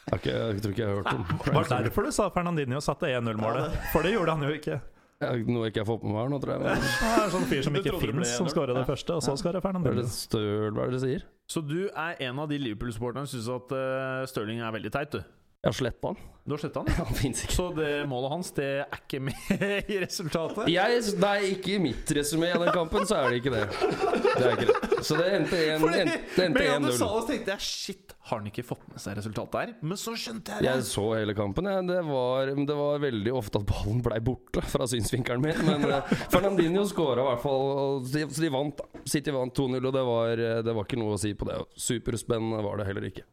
Jeg, 0.10 0.20
ikke, 0.24 0.36
jeg 0.36 0.62
tror 0.64 0.72
ikke 0.74 0.82
jeg 0.82 0.90
har 0.90 0.96
hørt 1.04 1.12
om 1.14 1.54
Var 1.54 1.68
det 1.68 1.82
derfor 1.90 2.08
du 2.08 2.12
sa 2.16 2.30
Fernandinho 2.34 2.80
satte 2.82 3.10
1-0-målet? 3.14 3.76
For 3.94 4.06
det 4.06 4.16
gjorde 4.16 4.34
han 4.38 4.48
jo 4.48 4.56
ikke. 4.58 4.80
Jeg- 5.20 5.44
Noe 5.52 5.66
jeg 5.68 5.74
ikke 5.74 5.82
har 5.84 5.90
fått 5.90 6.04
med 6.08 6.14
meg 6.16 6.22
her 6.24 6.30
nå, 6.32 6.38
tror 6.40 6.54
jeg. 6.56 6.62
Men, 6.64 6.86
er 7.20 7.24
en 7.26 7.34
sånn 7.34 7.48
fyr 7.50 7.64
som 7.68 7.76
ikke 7.76 7.92
fins, 8.00 8.30
som 8.38 8.48
1-0? 8.48 8.78
det 8.80 8.86
første, 8.88 9.16
og 9.18 9.22
så 9.26 9.36
skårer 9.38 9.60
er 9.60 9.66
Fernandinho. 9.66 9.96
det 10.00 10.10
støl, 10.14 10.72
hva 10.72 10.86
er 10.86 10.94
det 10.94 10.96
dere 10.96 11.02
sier? 11.04 11.26
Så 11.50 11.62
du 11.68 11.90
er 11.90 12.16
en 12.30 12.40
av 12.40 12.48
de 12.50 12.58
Liverpool-supporterne 12.58 13.28
som 13.28 13.36
syns 13.40 13.50
at 13.52 13.74
uh, 13.76 14.26
Stirling 14.32 14.62
er 14.64 14.72
veldig 14.72 14.92
teit, 14.96 15.12
du. 15.12 15.22
Jeg 15.60 15.74
har 15.74 15.76
sletta 15.76 16.08
han. 16.14 16.20
Du 16.48 16.54
har 16.56 16.62
sletta 16.62 16.82
den? 16.88 16.94
Ja, 16.96 17.04
ikke. 17.28 17.52
Så 17.52 17.64
det 17.76 17.88
målet 18.08 18.32
hans, 18.32 18.50
det 18.56 18.68
er 18.80 18.94
ikke 18.96 19.20
med 19.28 19.90
i 19.92 19.98
resultatet? 20.00 20.70
Jeg, 20.72 21.02
nei, 21.20 21.34
ikke 21.52 21.74
i 21.76 21.82
mitt 21.84 22.14
resymé 22.16 22.54
av 22.56 22.64
den 22.64 22.72
kampen, 22.74 23.04
så 23.06 23.18
er 23.20 23.34
det 23.34 23.42
ikke 23.42 23.52
det. 23.54 23.66
Det 23.68 24.46
er 24.48 24.54
ikke 24.56 24.70
det. 24.70 25.02
Så 25.04 25.18
det 25.20 25.28
endte 25.36 25.60
1 25.60 25.84
Fordi- 25.84 26.00
det 26.08 26.46
endte 26.46 26.48
Med 26.56 26.64
en 26.64 26.72
gang 26.72 26.88
du 26.88 26.96
sa 26.96 27.10
det, 27.12 27.20
så 27.20 27.28
tenkte 27.34 27.54
jeg 27.58 27.66
shit, 27.68 28.16
har 28.32 28.40
han 28.40 28.48
ikke 28.54 28.66
fått 28.70 28.88
med 28.88 29.04
seg 29.04 29.20
resultatet 29.20 29.60
her? 29.60 29.76
Men 29.92 30.00
så 30.00 30.16
skjønte 30.16 30.56
jeg 30.56 30.64
det. 30.64 30.72
Jeg 30.72 30.88
så 30.94 31.06
hele 31.20 31.36
kampen. 31.38 31.70
Jeg. 31.76 31.88
Det, 31.92 32.00
var, 32.08 32.56
det 32.72 32.80
var 32.82 33.04
veldig 33.10 33.36
ofte 33.44 33.60
at 33.60 33.70
ballen 33.76 34.02
blei 34.08 34.24
borte 34.32 34.64
fra 34.74 34.88
synsvinkelen 34.88 35.44
min. 35.44 35.64
Men 35.68 35.86
eh, 35.92 36.14
Fernandinho 36.32 36.88
skåra 36.88 37.28
i 37.28 37.32
hvert 37.34 37.44
fall. 37.44 38.06
Så 38.08 38.42
de 38.48 38.54
vant. 38.56 38.80
da 38.80 39.04
City 39.12 39.36
vant 39.36 39.52
2-0, 39.60 39.82
og 39.84 39.92
det 40.00 40.08
var, 40.16 40.40
eh, 40.40 40.62
det 40.64 40.78
var 40.80 40.88
ikke 40.88 41.04
noe 41.04 41.20
å 41.20 41.22
si 41.22 41.36
på 41.36 41.52
det. 41.52 41.60
Superspennende 41.90 42.64
var 42.64 42.80
det 42.80 42.88
heller 42.94 43.12
ikke. 43.12 43.28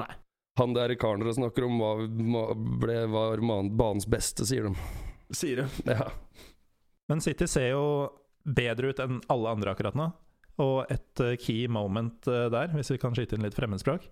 Nei. 0.00 0.14
Han 0.56 0.72
der 0.76 0.94
karen 0.96 1.20
dere 1.20 1.34
snakker 1.36 1.66
om, 1.66 1.80
var, 1.82 2.54
ble, 2.56 3.00
var 3.12 3.42
banens 3.76 4.06
beste, 4.08 4.46
sier 4.48 4.68
de. 4.68 4.86
Sier 5.36 5.64
de. 5.64 5.92
Ja. 5.92 6.08
Men 7.10 7.20
City 7.20 7.46
ser 7.50 7.68
jo 7.74 7.82
bedre 8.46 8.92
ut 8.92 9.02
enn 9.02 9.20
alle 9.32 9.52
andre 9.52 9.74
akkurat 9.74 9.98
nå. 9.98 10.08
Og 10.62 10.88
et 10.92 11.20
eh, 11.20 11.36
key 11.40 11.66
moment 11.68 12.28
eh, 12.30 12.46
der, 12.52 12.72
hvis 12.72 12.94
vi 12.94 13.00
kan 13.02 13.14
skyte 13.16 13.36
inn 13.36 13.44
litt 13.44 13.56
fremmedspråk, 13.56 14.06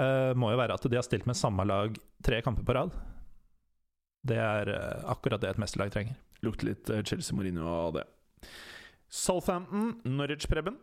eh, 0.00 0.32
må 0.38 0.52
jo 0.52 0.60
være 0.60 0.78
at 0.78 0.86
de 0.88 0.96
har 0.96 1.04
stilt 1.04 1.28
med 1.28 1.36
samme 1.36 1.66
lag 1.68 1.98
tre 2.24 2.40
kamper 2.44 2.64
på 2.64 2.76
rad. 2.78 2.96
Det 4.22 4.38
er 4.38 4.70
akkurat 5.10 5.42
det 5.42 5.50
et 5.50 5.58
mesterlag 5.58 5.90
trenger. 5.90 6.14
Lukter 6.46 6.68
litt 6.68 6.90
Chelsea 7.08 7.34
Mourinho 7.34 7.66
av 7.66 7.96
det. 7.96 8.04
Southampton, 9.10 9.96
Norwich 10.06 10.46
Preben. 10.48 10.78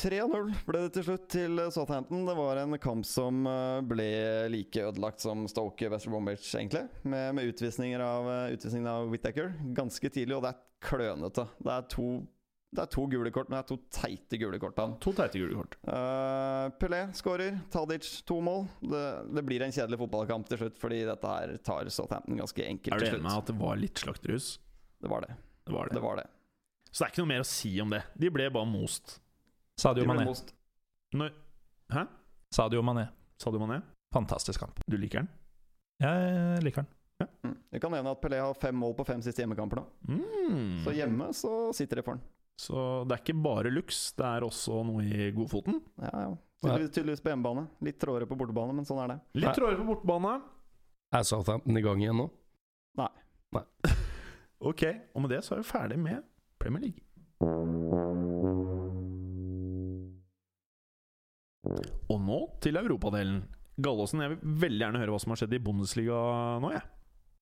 3-0 0.00 0.52
ble 0.64 0.80
det 0.86 0.94
til 0.94 1.04
slutt 1.04 1.26
til 1.32 1.60
Southampton. 1.74 2.24
Det 2.24 2.34
var 2.38 2.62
en 2.62 2.76
kamp 2.80 3.04
som 3.04 3.44
eh, 3.48 3.80
ble 3.84 4.08
like 4.52 4.80
ødelagt 4.88 5.20
som 5.20 5.44
Stoke 5.50 5.90
West 5.92 6.08
Bromwich, 6.08 6.48
egentlig. 6.56 6.86
Med, 7.02 7.34
med 7.36 7.52
utvisninger 7.52 8.00
av, 8.00 8.28
eh, 8.32 8.54
utvisningen 8.56 8.88
av 8.88 9.10
Whittaker 9.12 9.52
ganske 9.76 10.08
tidlig, 10.08 10.38
og 10.38 10.46
det 10.46 10.54
er 10.54 10.62
klønete. 10.88 11.44
Det 11.60 11.74
er 11.74 11.86
to, 11.92 12.08
det 12.72 12.84
er 12.86 12.90
to 12.96 13.06
gule 13.12 13.34
kort, 13.34 13.52
men 13.52 13.58
det 13.58 13.62
er 13.66 13.68
to 13.74 13.78
teite 13.92 14.40
gule 14.40 14.62
kort. 14.62 14.80
han. 14.80 14.96
To 15.04 15.12
teite 15.20 15.42
gule 15.42 15.58
kort. 15.58 15.76
Uh, 15.84 16.72
Pelé 16.80 17.04
skårer, 17.20 17.60
Tadic 17.72 18.08
to 18.24 18.40
mål. 18.44 18.68
Det, 18.80 19.06
det 19.36 19.46
blir 19.52 19.68
en 19.68 19.76
kjedelig 19.76 20.00
fotballkamp 20.06 20.48
til 20.48 20.64
slutt, 20.64 20.80
fordi 20.80 21.04
dette 21.12 21.36
her 21.36 21.56
tar 21.66 21.92
Southampton 21.92 22.40
ganske 22.40 22.70
enkelt 22.72 22.96
Er 22.96 23.04
du 23.04 23.12
enig 23.12 23.26
med 23.28 23.36
at 23.36 23.52
det 23.52 23.60
var 23.60 23.80
litt 23.80 24.00
slakterhus? 24.00 24.54
Det 25.00 25.12
var 25.12 25.28
det. 25.28 25.36
Det 25.68 25.76
var 25.76 25.90
det. 25.90 26.00
det, 26.00 26.04
var 26.08 26.22
det. 26.22 26.30
Så 26.88 27.02
det 27.02 27.10
er 27.10 27.12
ikke 27.12 27.26
noe 27.26 27.36
mer 27.36 27.44
å 27.44 27.50
si 27.52 27.74
om 27.84 27.92
det. 27.92 28.06
De 28.16 28.32
ble 28.32 28.48
bare 28.54 28.68
most. 28.70 29.20
Sadio 29.80 30.04
Mané. 30.04 30.24
most. 30.28 30.54
Når, 31.16 31.30
hæ? 31.92 32.04
Sadio 32.52 32.82
Mané. 32.82 33.06
Sadio 33.40 33.60
Mané? 33.62 33.80
Fantastisk 34.12 34.60
kamp. 34.60 34.80
Du 34.86 34.96
liker 35.00 35.22
den? 35.22 35.28
Jeg 36.02 36.62
liker 36.66 36.84
den. 36.84 37.28
Mm. 37.44 37.56
Vi 37.70 37.80
kan 37.80 37.92
nevne 37.92 38.12
at 38.12 38.20
Pelé 38.20 38.40
har 38.40 38.54
fem 38.60 38.76
mål 38.76 38.94
på 38.98 39.04
fem 39.08 39.22
siste 39.24 39.42
hjemmekamper 39.42 39.80
nå. 39.80 39.86
Mm. 40.08 40.84
Så 40.84 40.92
hjemme 40.96 41.30
så 41.36 41.52
sitter 41.76 42.00
det 42.00 42.04
for 42.04 42.16
han. 42.16 42.22
Så 42.60 42.76
det 43.08 43.16
er 43.16 43.22
ikke 43.24 43.36
bare 43.40 43.72
luks, 43.72 44.12
det 44.18 44.26
er 44.26 44.44
også 44.44 44.82
noe 44.84 45.04
i 45.04 45.30
godfoten. 45.32 45.80
Ja, 46.00 46.12
ja. 46.26 46.30
Tydeligvis, 46.60 46.92
tydeligvis 46.98 47.22
på 47.24 47.32
hjemmebane. 47.32 47.64
Litt 47.88 48.00
trådere 48.02 48.28
på 48.28 48.36
bortebane, 48.36 48.74
men 48.76 48.84
sånn 48.88 49.00
er 49.00 49.14
det. 49.14 49.18
Litt 49.40 49.56
tråere 49.56 49.80
på 49.80 49.86
bortebane. 49.94 50.34
Er 51.16 51.24
Southampton 51.24 51.80
i 51.80 51.84
gang 51.84 52.04
igjen 52.04 52.20
nå? 52.20 52.28
Nei. 53.00 53.12
Nei. 53.56 53.64
Ok, 54.60 54.82
og 55.16 55.22
med 55.24 55.30
det 55.32 55.38
så 55.46 55.54
er 55.56 55.62
vi 55.62 55.70
ferdig 55.70 55.96
med 55.96 56.20
Premier 56.60 56.82
League. 56.84 57.00
Og 61.64 62.20
nå 62.24 62.38
til 62.64 62.78
europadelen. 62.80 63.42
Gallåsen, 63.80 64.20
jeg 64.24 64.34
vil 64.34 64.56
veldig 64.64 64.82
gjerne 64.84 65.00
høre 65.00 65.12
hva 65.14 65.20
som 65.22 65.32
har 65.32 65.40
skjedd 65.40 65.54
i 65.56 65.62
Bundesliga 65.64 66.16
nå, 66.60 66.72
jeg. 66.74 66.82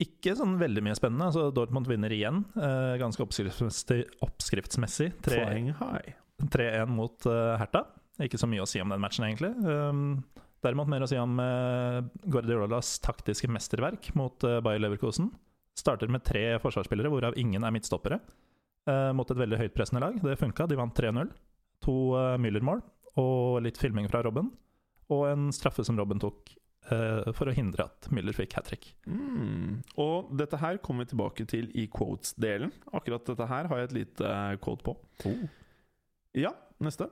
Ikke 0.04 0.36
sånn 0.38 0.54
veldig 0.60 0.84
mye 0.86 0.94
spennende. 0.94 1.26
Altså, 1.32 1.48
Dortmund 1.54 1.88
vinner 1.90 2.12
igjen, 2.14 2.44
eh, 2.54 2.94
ganske 3.00 3.24
oppskriftsmessig. 3.24 4.04
oppskriftsmessig. 4.22 5.08
3 5.26 5.40
Flying 5.40 5.72
high. 5.80 6.12
3-1 6.44 6.92
mot 6.94 7.26
eh, 7.26 7.54
Hertha. 7.58 7.82
Ikke 8.22 8.38
så 8.38 8.46
mye 8.50 8.62
å 8.62 8.68
si 8.70 8.78
om 8.82 8.94
den 8.94 9.02
matchen, 9.02 9.26
egentlig. 9.26 9.50
Um, 9.62 10.20
derimot 10.62 10.90
mer 10.90 11.02
å 11.02 11.08
si 11.10 11.18
om 11.18 11.38
uh, 11.38 12.02
Guardiolas 12.26 12.96
taktiske 13.02 13.50
mesterverk 13.50 14.10
mot 14.18 14.42
uh, 14.46 14.58
Bayer 14.62 14.82
Leverkosen. 14.82 15.32
Starter 15.78 16.10
med 16.10 16.24
tre 16.26 16.44
forsvarsspillere, 16.62 17.10
hvorav 17.10 17.38
ingen 17.38 17.66
er 17.66 17.74
midtstoppere. 17.74 18.18
Uh, 18.86 19.10
mot 19.14 19.30
et 19.30 19.38
veldig 19.38 19.60
høytpressende 19.62 20.02
lag. 20.02 20.18
Det 20.22 20.38
funka, 20.38 20.66
de 20.70 20.78
vant 20.78 20.94
3-0. 20.94 21.30
To 21.86 21.98
uh, 22.14 22.34
Müller-mål 22.42 22.82
og 23.18 23.60
litt 23.66 23.80
filming 23.80 24.08
fra 24.10 24.22
Robben. 24.26 24.52
Og 25.12 25.26
en 25.30 25.52
straffe 25.54 25.84
som 25.86 25.98
Robben 25.98 26.20
tok 26.20 26.52
uh, 26.90 27.28
for 27.36 27.48
å 27.48 27.54
hindre 27.56 27.88
at 27.88 28.10
Müller 28.14 28.36
fikk 28.36 28.58
hat 28.58 28.68
trick. 28.68 28.90
Mm. 29.08 29.80
Og 30.00 30.34
dette 30.38 30.60
her 30.60 30.80
kommer 30.84 31.06
vi 31.06 31.14
tilbake 31.14 31.48
til 31.48 31.70
i 31.78 31.86
quotes-delen. 31.92 32.74
Akkurat 32.92 33.24
dette 33.28 33.48
her 33.48 33.70
har 33.70 33.80
jeg 33.80 33.90
et 33.90 33.96
lite 34.02 34.34
quote 34.64 34.84
på. 34.84 34.98
Ja, 36.36 36.52
neste. 36.84 37.08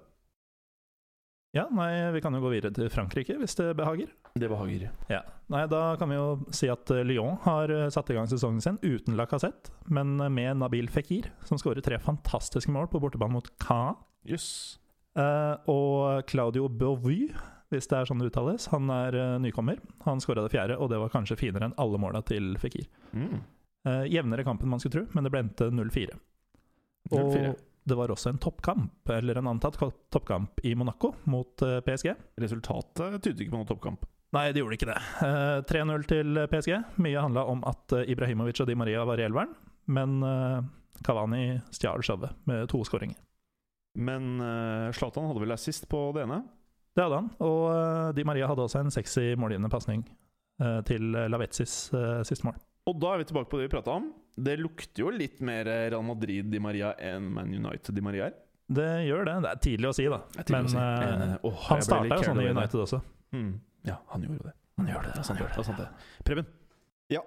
Ja, 1.56 1.64
nei, 1.72 2.10
vi 2.12 2.20
kan 2.20 2.34
jo 2.36 2.42
gå 2.44 2.50
videre 2.52 2.74
til 2.74 2.90
Frankrike, 2.92 3.36
hvis 3.40 3.56
det 3.56 3.70
behager. 3.78 4.10
Det 4.36 4.48
behager. 4.50 4.90
Ja. 5.08 5.22
Nei, 5.52 5.62
da 5.70 5.94
kan 5.96 6.10
vi 6.10 6.18
jo 6.18 6.26
si 6.54 6.68
at 6.68 6.90
eh, 6.92 7.04
Lyon 7.06 7.38
har 7.46 7.72
eh, 7.72 7.86
satt 7.92 8.10
i 8.12 8.16
gang 8.16 8.28
sesongen 8.28 8.60
sin 8.60 8.76
uten 8.82 9.16
Lacassette, 9.16 9.72
men 9.88 10.18
eh, 10.20 10.32
med 10.32 10.60
Nabil 10.60 10.90
Fekir, 10.92 11.30
som 11.48 11.60
skårer 11.60 11.84
tre 11.86 12.00
fantastiske 12.02 12.72
mål 12.74 12.90
på 12.92 13.00
bortebane 13.00 13.38
mot 13.38 13.48
Caen. 13.62 13.96
Jøss. 14.28 14.50
Eh, 15.16 15.54
og 15.72 16.26
Claudio 16.28 16.68
Beauvy, 16.68 17.30
hvis 17.72 17.88
det 17.90 17.98
er 17.98 18.08
sånn 18.08 18.20
det 18.20 18.30
uttales, 18.30 18.68
han 18.70 18.90
er 18.92 19.16
uh, 19.16 19.36
nykommer. 19.42 19.80
Han 20.04 20.20
skåra 20.22 20.44
det 20.44 20.52
fjerde, 20.52 20.76
og 20.78 20.90
det 20.92 21.00
var 21.02 21.10
kanskje 21.10 21.38
finere 21.40 21.66
enn 21.66 21.78
alle 21.82 21.98
måla 21.98 22.20
til 22.26 22.52
Fekir. 22.62 22.86
Mm. 23.16 23.40
Uh, 23.86 24.04
jevnere 24.10 24.44
kamp 24.46 24.62
enn 24.62 24.70
man 24.70 24.82
skulle 24.82 25.00
tro, 25.00 25.06
men 25.16 25.26
det 25.26 25.32
ble 25.34 25.42
endte 25.46 25.70
0-4. 25.72 26.18
0-4. 27.10 27.16
Og 27.16 27.64
det 27.86 27.98
var 27.98 28.12
også 28.12 28.30
en 28.32 28.38
toppkamp, 28.42 29.10
eller 29.14 29.40
en 29.40 29.50
antatt 29.50 29.78
toppkamp, 30.14 30.62
i 30.66 30.74
Monaco 30.78 31.12
mot 31.30 31.62
PSG. 31.86 32.12
Resultatet 32.42 33.20
tydet 33.22 33.44
ikke 33.44 33.54
på 33.54 33.60
noen 33.60 33.68
toppkamp. 33.70 34.06
Nei, 34.34 34.48
det 34.52 34.62
gjorde 34.62 34.78
ikke 34.78 34.90
det. 34.90 34.98
Eh, 35.22 35.58
3-0 35.70 36.08
til 36.10 36.40
PSG. 36.50 36.72
Mye 37.02 37.22
handla 37.22 37.46
om 37.46 37.62
at 37.66 37.94
Ibrahimovic 38.10 38.58
og 38.62 38.66
Di 38.68 38.74
Maria 38.78 39.06
var 39.06 39.22
i 39.22 39.26
elveren, 39.28 39.54
men 39.86 40.18
Cavani 41.06 41.60
stjal 41.74 42.02
showet 42.06 42.34
med 42.50 42.66
to 42.70 42.82
skåringer. 42.86 43.25
Men 43.96 44.36
uh, 44.42 44.92
Zlatan 44.96 45.26
hadde 45.30 45.42
vel 45.42 45.54
assist 45.56 45.88
på 45.90 46.00
det 46.16 46.26
ene? 46.26 46.42
Det 46.96 47.04
hadde 47.04 47.18
han, 47.20 47.26
og 47.44 47.62
eh, 47.68 48.06
Di 48.16 48.22
Maria 48.24 48.46
hadde 48.48 48.64
også 48.64 48.80
en 48.80 48.92
sexy 48.94 49.34
målgivende 49.36 49.68
pasning 49.68 50.00
eh, 50.64 50.78
til 50.88 51.10
Lavetzis 51.28 51.74
uh, 51.92 52.22
siste 52.24 52.46
mål. 52.48 52.56
Og 52.88 52.96
da 53.02 53.10
er 53.12 53.20
vi 53.20 53.26
tilbake 53.28 53.50
på 53.52 53.58
det 53.60 53.66
vi 53.66 53.72
prata 53.74 53.98
om. 53.98 54.06
Det 54.32 54.54
lukter 54.56 55.02
jo 55.04 55.12
litt 55.12 55.42
mer 55.44 55.68
Real 55.68 56.00
Madrid 56.06 56.48
Di 56.48 56.60
Maria 56.62 56.94
enn 56.96 57.28
Man 57.36 57.52
United 57.52 57.92
Di 57.92 58.04
Maria 58.04 58.30
er. 58.30 58.38
Det 58.66 58.88
gjør 59.06 59.28
det. 59.28 59.34
Det 59.44 59.50
er 59.50 59.60
tidlig 59.68 59.90
å 59.90 59.94
si, 59.98 60.06
da. 60.10 60.22
Men 60.48 60.66
å 60.66 60.72
si. 60.72 60.80
eh, 60.80 61.36
oh, 61.46 61.60
han 61.68 61.84
starta 61.84 62.16
jo 62.16 62.28
sånn 62.30 62.40
i. 62.42 62.48
United 62.50 62.82
også. 62.86 63.02
Mm. 63.36 63.50
Ja, 63.92 64.00
han 64.14 64.24
gjorde 64.26 64.48
det. 64.48 64.54
Han 64.80 64.88
gjør 64.90 65.04
det. 65.06 65.12
Det 65.12 65.20
er 65.20 65.28
sant, 65.28 65.76
det. 65.76 65.76
det. 65.84 66.24
Preben, 66.26 66.48
Ja. 67.12 67.22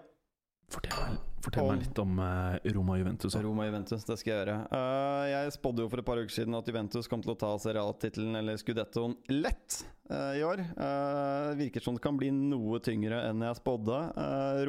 fortell 0.74 0.98
meg, 1.06 1.22
fortell 1.44 1.68
meg 1.70 1.84
litt 1.84 2.00
om 2.02 2.20
eh, 2.24 2.72
Roma 2.76 2.98
Juventus. 3.00 3.34
da. 3.34 3.42
Roma 3.46 3.66
Juventus, 3.68 4.06
det 4.08 4.18
skal 4.20 4.32
jeg 4.32 4.40
gjøre. 4.42 4.58
Uh, 4.74 5.24
jeg 5.30 5.54
spådde 5.56 5.84
jo 5.84 5.92
for 5.92 6.02
et 6.02 6.08
par 6.10 6.22
uker 6.22 6.36
siden 6.36 6.58
at 6.58 6.70
Juventus 6.70 7.10
kom 7.12 7.24
til 7.26 7.34
å 7.34 7.38
ta 7.40 7.52
Serie 7.62 7.84
A-tittelen 7.84 8.40
eller 8.40 8.60
Scudettoen 8.60 9.16
lett 9.32 9.80
uh, 10.12 10.34
i 10.38 10.44
år. 10.46 10.64
Uh, 10.78 11.56
virker 11.60 11.86
som 11.86 11.98
det 11.98 12.04
kan 12.04 12.20
bli 12.20 12.32
noe 12.36 12.82
tyngre 12.86 13.24
enn 13.30 13.46
jeg 13.48 13.60
spådde. 13.62 14.00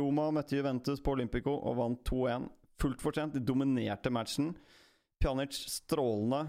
Roma 0.01 0.31
møtte 0.35 0.59
Juventus 0.59 1.03
på 1.05 1.17
Olympico 1.17 1.57
og 1.59 1.79
vant 1.81 2.03
2-1. 2.09 2.49
Fullt 2.81 3.05
fortjent. 3.05 3.37
De 3.37 3.45
dominerte 3.45 4.13
matchen. 4.13 4.55
Pjanic 5.21 5.53
strålende 5.69 6.47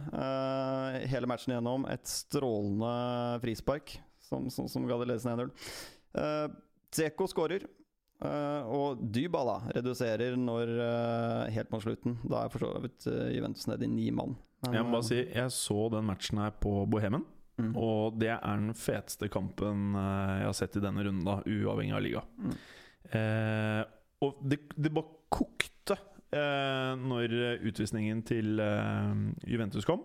hele 1.12 1.28
matchen 1.28 1.58
igjennom. 1.58 1.84
Et 1.92 2.08
strålende 2.08 2.94
frispark 3.44 3.98
som, 4.32 4.48
som, 4.50 4.70
som 4.72 4.88
ga 4.88 5.02
det 5.02 5.10
ledelsen 5.12 5.36
1-0. 5.36 5.52
Uh, 6.16 6.48
Zeko 6.96 7.28
skårer. 7.28 7.68
Eh, 8.22 8.68
og 8.70 9.00
Dybala 9.14 9.58
reduserer 9.74 10.36
når 10.38 10.72
eh, 10.86 11.52
helt 11.56 11.72
mot 11.74 11.82
slutten. 11.84 12.20
Da 12.30 12.44
er 12.46 12.52
for 12.54 12.62
så 12.68 12.82
vidt 12.84 13.08
eh, 13.10 13.32
Juventus 13.38 13.66
nede 13.72 13.88
i 13.88 13.92
ni 13.92 14.10
mann. 14.14 14.36
Men, 14.66 14.76
Jeg 14.78 14.86
må 14.86 14.94
bare 15.00 15.08
si, 15.08 15.22
jeg 15.26 15.54
så 15.56 15.78
den 15.90 16.06
matchen 16.06 16.38
her 16.38 16.52
på 16.62 16.74
Bohemen, 16.86 17.24
mm. 17.58 17.72
og 17.82 18.20
det 18.22 18.30
er 18.36 18.60
den 18.62 18.76
feteste 18.78 19.26
kampen 19.34 19.96
jeg 19.98 20.46
har 20.46 20.54
sett 20.54 20.78
i 20.78 20.84
denne 20.84 21.02
runden, 21.08 21.26
da, 21.26 21.40
uavhengig 21.50 21.96
av 21.98 22.04
liga. 22.06 22.22
Mm. 22.38 22.52
Eh, 23.18 23.82
og 24.22 24.44
det, 24.46 24.60
det 24.78 24.92
bare 24.94 25.18
kokte 25.34 25.98
eh, 26.30 26.92
når 27.02 27.34
utvisningen 27.72 28.22
til 28.30 28.62
eh, 28.62 29.24
Juventus 29.50 29.88
kom. 29.90 30.04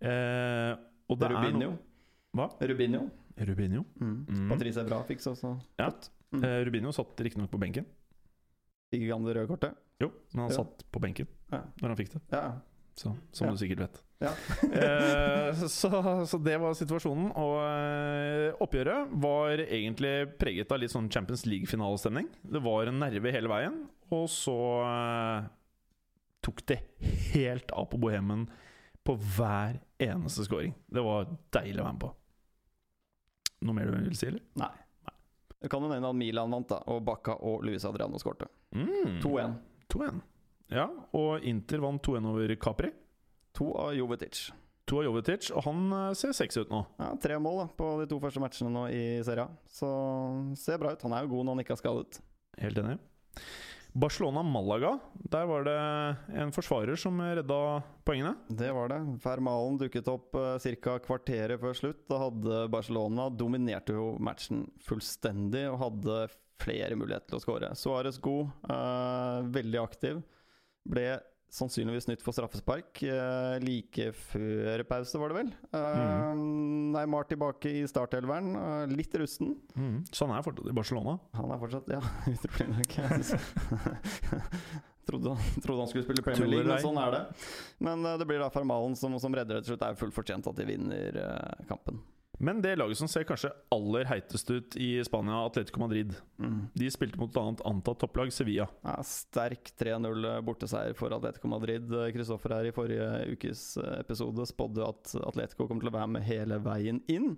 Eh, 0.00 0.72
og 1.10 1.20
det 1.20 1.28
Rubinho. 1.34 1.50
er 1.50 1.74
noe 1.74 2.38
Hva? 2.40 2.46
Rubinho. 2.72 3.02
Rubinho. 3.50 3.84
Mm. 4.00 4.16
Mm. 4.30 4.48
Patrice 4.54 4.86
Bra 4.88 5.02
fikk 5.08 5.20
så 5.20 5.34
også 5.36 5.52
Ja. 5.76 5.90
fått. 5.90 6.08
Mm. 6.32 6.44
Uh, 6.44 6.64
Rubinho 6.68 6.92
satt 6.94 7.18
riktignok 7.26 7.50
på 7.50 7.58
benken. 7.58 7.86
Fikk 8.92 9.02
ikke 9.06 9.14
han 9.16 9.24
det 9.26 9.36
røde 9.36 9.50
kortet? 9.50 9.74
Jo, 10.02 10.08
men 10.32 10.44
han 10.44 10.50
Ja. 10.52 10.56
satt 10.62 10.84
på 10.92 11.00
benken 11.02 11.26
Ja. 11.52 11.62
når 11.82 11.88
han 11.88 11.96
fikk 11.98 12.12
det. 12.14 12.20
Ja. 12.32 12.44
Så, 12.96 13.16
som 13.32 13.46
Ja. 13.46 13.52
du 13.52 13.58
sikkert 13.58 13.78
vet. 13.86 14.00
Ja. 14.20 14.32
Eh, 14.70 15.54
så, 15.66 16.26
så 16.26 16.38
det 16.42 16.56
var 16.60 16.74
situasjonen. 16.74 17.30
Og 17.34 17.54
eh, 17.64 18.52
oppgjøret 18.60 19.08
var 19.22 19.58
egentlig 19.64 20.36
preget 20.38 20.70
av 20.72 20.78
litt 20.82 20.90
sånn 20.92 21.08
Champions 21.10 21.46
League-finalestemning. 21.46 22.28
Det 22.44 22.60
var 22.62 22.86
en 22.90 22.98
nerve 23.00 23.32
hele 23.32 23.48
veien, 23.50 23.78
og 24.12 24.28
så 24.30 24.56
eh, 24.84 25.48
tok 26.42 26.62
det 26.66 26.78
helt 27.34 27.70
av 27.72 27.88
på 27.90 27.98
Bohemen 28.00 28.46
på 29.06 29.16
hver 29.16 29.80
eneste 29.98 30.44
scoring. 30.46 30.74
Det 30.92 31.02
var 31.02 31.26
deilig 31.56 31.80
å 31.80 31.86
være 31.88 31.96
med 31.96 32.04
på. 32.04 32.12
Noe 33.66 33.74
mer 33.76 33.90
du 33.90 33.96
vil 34.08 34.16
si, 34.16 34.26
eller? 34.30 34.44
Nei. 34.60 34.70
Kan 35.68 35.84
jo 35.84 35.90
nevne 35.90 36.08
at 36.08 36.16
Milan 36.16 36.54
vant, 36.54 36.70
da. 36.70 36.78
Og 36.88 37.02
Bakka 37.04 37.34
og 37.44 37.64
Luis 37.66 37.84
Adriano 37.84 38.18
skårte. 38.20 38.48
Mm. 38.72 39.18
2-1. 39.20 39.58
2-1. 39.92 40.20
Ja, 40.72 40.86
og 41.18 41.44
Inter 41.44 41.82
vant 41.82 42.02
2-1 42.06 42.28
over 42.30 42.54
Capri. 42.62 42.92
To 43.58 43.72
av 43.76 43.92
Jovetic. 43.98 44.46
To 44.88 45.00
av 45.02 45.08
Jovetic, 45.08 45.50
og 45.52 45.64
han 45.66 45.82
eh, 45.92 46.12
ser 46.18 46.32
sexy 46.36 46.62
ut 46.62 46.70
nå. 46.72 46.80
Ja, 47.02 47.10
Tre 47.22 47.36
mål 47.42 47.64
da, 47.64 47.66
på 47.76 47.90
de 48.00 48.06
to 48.10 48.20
første 48.22 48.42
matchene 48.42 48.70
nå 48.72 48.86
i 48.94 49.02
serien. 49.26 49.52
Så 49.70 49.90
ser 50.58 50.80
bra 50.82 50.94
ut. 50.94 51.04
Han 51.06 51.16
er 51.18 51.26
jo 51.26 51.34
god 51.34 51.48
når 51.48 51.56
han 51.58 51.64
ikke 51.64 51.76
er 51.76 51.82
skadet. 51.82 52.22
Helt 52.62 52.80
enig. 52.82 52.96
Barcelona-Malaga. 53.92 54.92
Der 55.32 55.46
var 55.50 55.64
det 55.66 55.78
en 56.38 56.52
forsvarer 56.54 56.98
som 57.00 57.18
redda 57.20 57.60
poengene. 58.06 58.34
Det 58.46 58.70
var 58.76 58.92
det. 58.92 59.00
Fermalen 59.22 59.80
dukket 59.80 60.10
opp 60.12 60.36
uh, 60.38 60.58
ca. 60.58 60.98
kvarteret 61.02 61.60
før 61.62 61.74
slutt. 61.76 62.04
Da 62.10 62.20
hadde 62.26 62.60
Barcelona 62.70 63.28
dominerte 63.34 63.96
jo 63.96 64.12
matchen 64.22 64.68
fullstendig 64.86 65.66
og 65.72 65.80
hadde 65.84 66.20
flere 66.60 66.96
muligheter 66.98 67.32
til 67.32 67.40
å 67.40 67.42
skåre. 67.42 67.72
Suárez 67.78 68.20
god, 68.20 68.50
eh, 68.68 69.38
veldig 69.54 69.80
aktiv. 69.80 70.18
Ble 70.90 71.06
sannsynligvis 71.50 72.06
nytt 72.10 72.22
for 72.22 72.36
straffespark 72.36 73.02
eh, 73.06 73.56
like 73.62 74.10
før 74.30 74.84
pause, 74.88 75.18
var 75.18 75.32
det 75.32 75.38
vel. 75.40 75.50
Uh, 75.74 76.30
Neymar 76.94 77.26
tilbake 77.30 77.72
i 77.80 77.86
startelveren, 77.90 78.52
eh, 78.58 78.94
litt 78.94 79.14
rusten. 79.18 79.56
Så 80.14 80.28
han 80.28 80.36
er 80.38 80.46
fortsatt 80.46 80.70
i 80.70 80.76
Barcelona. 80.76 81.18
Han 81.38 81.50
er 81.54 81.60
fortsatt 81.64 81.90
Ja, 81.90 82.00
utrolig 82.34 82.70
nok. 82.78 82.96
Trodde, 85.10 85.36
trodde 85.62 85.80
han 85.80 85.88
skulle 85.88 86.04
spille 86.04 86.22
Premier 86.22 86.46
League, 86.46 86.68
men 86.70 86.82
sånn 86.82 86.98
er 87.00 87.14
det. 87.16 87.20
Men 87.82 88.04
eh, 88.06 88.16
det 88.20 88.26
blir 88.28 88.38
da 88.42 88.50
Fermalen 88.54 88.94
som, 88.98 89.16
som 89.18 89.34
redder 89.34 89.58
det 89.58 89.64
til 89.64 89.72
slutt. 89.74 89.82
Det 89.82 89.88
er 89.90 89.98
fullt 89.98 90.14
fortjent 90.14 90.46
at 90.46 90.58
de 90.60 90.66
vinner 90.68 91.18
eh, 91.24 91.64
kampen. 91.70 91.98
Men 92.40 92.62
det 92.64 92.70
laget 92.80 92.96
som 92.96 93.08
ser 93.12 93.26
kanskje 93.28 93.50
aller 93.74 94.06
heitest 94.08 94.48
ut 94.50 94.76
i 94.80 94.86
Spania, 95.04 95.42
Atletico 95.44 95.80
Madrid, 95.82 96.14
de 96.74 96.86
spilte 96.90 97.18
mot 97.20 97.28
et 97.28 97.36
annet 97.40 97.60
antatt 97.68 97.98
topplag, 98.00 98.32
Sevilla. 98.32 98.64
Ja, 98.86 98.94
sterk 99.04 99.68
3-0 99.76 100.24
borteseier 100.46 100.96
for 100.96 101.12
Atletico 101.12 101.50
Madrid. 101.52 101.92
Kristoffer 102.14 102.54
her 102.56 102.70
i 102.70 102.72
forrige 102.72 103.10
ukes 103.34 103.76
eh, 103.76 103.98
episode 104.00 104.46
spådde 104.48 104.88
at 104.88 105.12
Atletico 105.28 105.68
kommer 105.68 105.84
til 105.84 105.92
å 105.92 105.96
være 105.98 106.08
med 106.16 106.24
hele 106.30 106.56
veien 106.64 107.02
inn. 107.12 107.34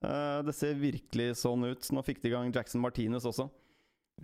Eh, 0.00 0.40
Det 0.48 0.56
ser 0.56 0.74
virkelig 0.80 1.34
sånn 1.44 1.68
ut. 1.68 1.92
Nå 1.92 2.02
fikk 2.08 2.22
de 2.24 2.32
i 2.32 2.36
gang 2.38 2.48
Jackson 2.56 2.80
Martinez 2.80 3.28
også. 3.28 3.50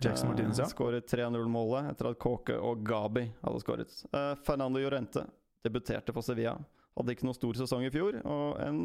Jackson 0.01 0.31
Martinez, 0.33 0.57
ja. 0.57 0.65
Eh, 0.65 0.73
Skåret 0.73 1.05
3-0-målet 1.13 1.91
etter 1.93 2.09
at 2.09 2.17
Kåke 2.17 2.57
og 2.57 2.81
Gabi 2.89 3.27
hadde 3.43 3.61
skåret. 3.61 3.93
Eh, 4.09 4.33
Fernando 4.41 4.81
Llorente 4.81 5.27
debuterte 5.63 6.09
for 6.11 6.25
Sevilla. 6.25 6.57
Hadde 6.93 7.15
ikke 7.15 7.25
noe 7.25 7.37
stor 7.37 7.57
sesong 7.57 7.87
i 7.87 7.91
fjor, 7.93 8.19
og 8.21 8.59
en 8.61 8.79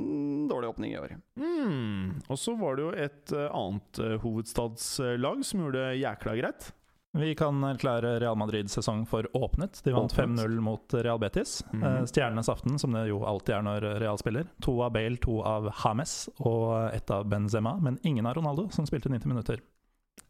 dårlig 0.48 0.70
åpning 0.70 0.94
i 0.94 0.98
år. 1.00 1.14
Mm. 1.36 2.22
Og 2.28 2.40
så 2.40 2.54
var 2.56 2.78
det 2.78 2.86
jo 2.86 2.92
et 2.96 3.32
eh, 3.36 3.48
annet 3.52 4.00
eh, 4.00 4.16
hovedstadslag 4.22 5.44
som 5.44 5.64
gjorde 5.64 5.82
det 5.82 6.00
jækla 6.00 6.36
greit. 6.40 6.70
Vi 7.18 7.34
kan 7.34 7.64
erklære 7.64 8.18
Real 8.20 8.36
Madrid-sesong 8.36 9.06
for 9.08 9.26
åpnet. 9.36 9.80
De 9.84 9.92
vant 9.96 10.12
5-0 10.12 10.58
mot 10.64 10.94
Real 10.94 11.20
Betis. 11.20 11.58
Eh, 11.72 12.02
Stjernenes 12.08 12.48
aften, 12.52 12.78
som 12.80 12.96
det 12.96 13.06
jo 13.08 13.22
alltid 13.28 13.56
er 13.58 13.64
når 13.66 13.88
Real 14.02 14.20
spiller. 14.20 14.48
To 14.64 14.78
av 14.84 14.92
Bale, 14.96 15.16
to 15.24 15.40
av 15.44 15.70
Hames 15.82 16.28
og 16.38 16.94
ett 16.94 17.10
av 17.12 17.28
Benzema, 17.28 17.76
men 17.80 17.98
ingen 18.02 18.28
av 18.28 18.36
Ronaldo, 18.40 18.68
som 18.72 18.86
spilte 18.88 19.12
90 19.12 19.28
minutter. 19.28 19.64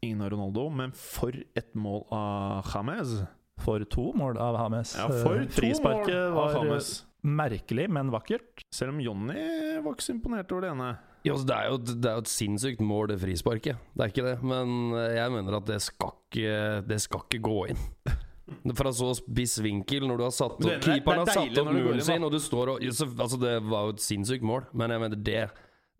Ingen 0.00 0.22
av 0.22 0.30
Ronaldo, 0.30 0.68
men 0.70 0.94
for 0.94 1.34
et 1.58 1.74
mål 1.74 2.06
av 2.14 2.66
James. 2.74 3.20
For 3.58 3.82
to 3.90 4.12
mål 4.14 4.38
av 4.38 4.56
Hames. 4.56 4.94
Ja, 4.98 5.08
for 5.10 5.40
Eh, 5.40 5.46
to 5.46 5.60
Frisparket 5.60 6.14
mål 6.14 6.22
av 6.22 6.34
var 6.34 6.64
James. 6.64 7.04
Merkelig, 7.24 7.88
men 7.90 8.10
vakkert. 8.14 8.62
Selv 8.74 8.94
om 8.94 9.00
Jonny 9.02 9.34
var 9.82 9.94
ikke 9.96 10.06
så 10.06 10.14
imponert 10.14 10.52
over 10.52 10.66
det 10.68 10.70
ene. 10.76 10.90
Jo, 11.26 11.34
det, 11.42 11.54
er 11.56 11.66
jo, 11.72 11.78
det 11.82 12.06
er 12.08 12.14
jo 12.20 12.22
et 12.22 12.30
sinnssykt 12.30 12.80
mål, 12.80 13.08
det 13.10 13.18
frisparket. 13.20 13.80
Det 13.96 14.04
er 14.04 14.12
ikke 14.12 14.24
det. 14.28 14.36
Men 14.46 14.94
eh, 14.96 15.16
jeg 15.18 15.32
mener 15.34 15.56
at 15.58 15.66
det 15.68 15.80
skal 15.82 16.14
ikke, 16.30 16.56
det 16.88 17.00
skal 17.02 17.24
ikke 17.26 17.40
gå 17.48 17.56
inn. 17.74 17.82
Fra 18.78 18.92
så 18.96 19.10
spiss 19.18 19.58
vinkel, 19.60 20.06
når 20.08 20.16
du 20.16 20.24
har 20.24 20.32
satt 20.32 20.54
opp 20.56 20.62
er- 20.70 20.78
er 20.78 20.84
Keeperen 20.86 21.18
har 21.20 21.28
satt 21.34 21.58
opp 21.60 21.68
muren 21.74 22.00
sin, 22.00 22.22
og 22.24 22.32
du 22.32 22.38
står 22.40 22.70
og 22.76 22.86
Altså, 22.86 23.36
det 23.42 23.56
var 23.66 23.90
jo 23.90 23.96
et 23.98 24.00
sinnssykt 24.00 24.46
mål, 24.46 24.64
men 24.72 24.94
jeg 24.94 25.02
mener 25.02 25.20
det 25.20 25.42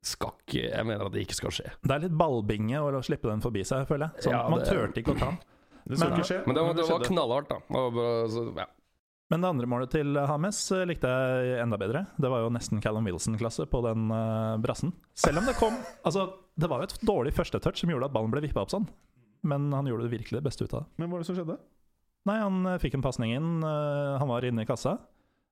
skal 0.09 0.31
ikke 0.47 0.63
Jeg 0.71 0.87
mener 0.87 1.05
at 1.05 1.13
det 1.13 1.27
ikke 1.27 1.35
skal 1.37 1.51
skje. 1.53 1.67
Det 1.83 1.93
er 1.93 2.05
litt 2.07 2.15
ballbinge 2.17 2.79
å 2.81 3.03
slippe 3.05 3.29
den 3.29 3.43
forbi 3.45 3.67
seg, 3.69 3.85
føler 3.91 4.09
jeg. 4.15 4.25
Sånn, 4.29 4.33
Ja, 4.39 4.47
man 4.49 4.63
turte 4.65 5.03
ikke 5.03 5.13
å 5.13 5.19
ta 5.19 5.33
den. 5.35 5.39
Det 5.89 5.99
skal 5.99 6.09
Men- 6.11 6.19
ikke 6.23 6.29
skje. 6.31 6.41
Men 6.47 6.55
det 6.57 6.63
var, 6.65 6.75
det 6.79 6.87
var 6.89 7.05
knallhardt, 7.11 7.49
da. 7.51 7.59
Det 7.69 7.83
var 7.83 7.91
bare, 7.99 8.29
så, 8.33 8.45
ja. 8.63 8.67
Men 9.29 9.43
det 9.45 9.49
andre 9.51 9.69
målet 9.69 9.93
til 9.93 10.17
Hames 10.29 10.59
eh, 10.73 10.87
likte 10.89 11.09
jeg 11.09 11.59
enda 11.61 11.77
bedre. 11.81 12.07
Det 12.17 12.31
var 12.33 12.45
jo 12.45 12.53
nesten 12.55 12.81
Callum 12.85 13.09
Wilson-klasse 13.09 13.67
på 13.69 13.83
den 13.85 14.09
uh, 14.09 14.57
brassen. 14.63 14.95
Selv 15.19 15.43
om 15.43 15.49
det 15.49 15.57
kom 15.59 15.77
Altså, 16.09 16.31
det 16.57 16.71
var 16.71 16.81
jo 16.81 16.89
et 16.89 17.03
dårlig 17.05 17.35
førstetouch 17.37 17.83
som 17.83 17.93
gjorde 17.93 18.09
at 18.09 18.15
ballen 18.15 18.33
ble 18.33 18.43
vippa 18.47 18.65
opp 18.65 18.73
sånn. 18.73 18.89
Men 19.49 19.69
han 19.75 19.87
gjorde 19.89 20.09
det 20.09 20.15
virkelig 20.17 20.41
det 20.41 20.47
beste 20.49 20.65
ut 20.65 20.73
av 20.73 20.87
det. 20.87 20.97
Men 20.97 21.11
hva 21.11 21.19
var 21.19 21.25
det 21.25 21.29
som 21.29 21.37
skjedde? 21.37 21.59
Nei, 22.29 22.39
han 22.41 22.65
uh, 22.65 22.79
fikk 22.81 22.97
en 22.97 23.05
pasning 23.05 23.37
inn. 23.37 23.53
Uh, 23.61 24.17
han 24.17 24.33
var 24.33 24.49
inne 24.49 24.65
i 24.65 24.69
kassa. 24.69 24.97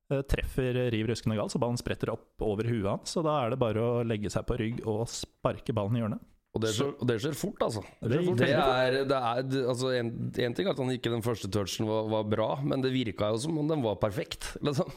treffer 0.07 0.77
riv 0.93 1.09
ruskende 1.09 1.35
galt, 1.37 1.51
så 1.51 1.59
ballen 1.61 1.77
spretter 1.77 2.13
opp 2.13 2.41
over 2.41 2.65
huet 2.71 2.89
hans. 2.89 3.13
Så 3.13 3.21
da 3.25 3.37
er 3.43 3.53
det 3.53 3.61
bare 3.61 3.83
å 3.83 4.03
legge 4.07 4.31
seg 4.33 4.45
på 4.47 4.57
rygg 4.57 4.81
og 4.87 5.05
sparke 5.11 5.75
ballen 5.75 5.99
i 5.99 6.01
hjørnet. 6.01 6.23
Og 6.57 6.63
det, 6.63 6.71
skjer, 6.73 6.93
og 6.97 7.09
det 7.09 7.17
skjer 7.21 7.35
fort, 7.37 7.59
altså. 7.67 7.83
Det 8.01 8.17
skjer 8.17 8.23
fort. 8.25 8.39
Det 8.41 8.47
er, 8.57 8.95
det 9.05 9.17
er 9.17 9.67
altså 9.69 9.91
en, 9.93 10.11
en 10.47 10.55
ting 10.57 10.65
er 10.65 10.73
at 10.73 10.81
han 10.81 10.93
ikke 10.95 11.13
den 11.13 11.25
første 11.25 11.49
touchen 11.53 11.85
var, 11.89 12.07
var 12.09 12.23
bra, 12.31 12.47
men 12.65 12.81
det 12.81 12.95
virka 12.95 13.29
jo 13.33 13.43
som 13.43 13.59
om 13.61 13.69
den 13.69 13.83
var 13.85 13.99
perfekt. 14.01 14.55
Liksom. 14.65 14.89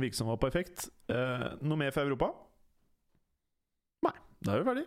Virket 0.00 0.20
som 0.20 0.28
var 0.28 0.40
perfekt. 0.42 0.90
Eh, 1.12 1.46
noe 1.64 1.80
mer 1.80 1.94
for 1.94 2.04
Europa? 2.04 2.28
Nei. 4.04 4.16
Da 4.44 4.54
er 4.54 4.60
vi 4.60 4.68
ferdig. 4.68 4.86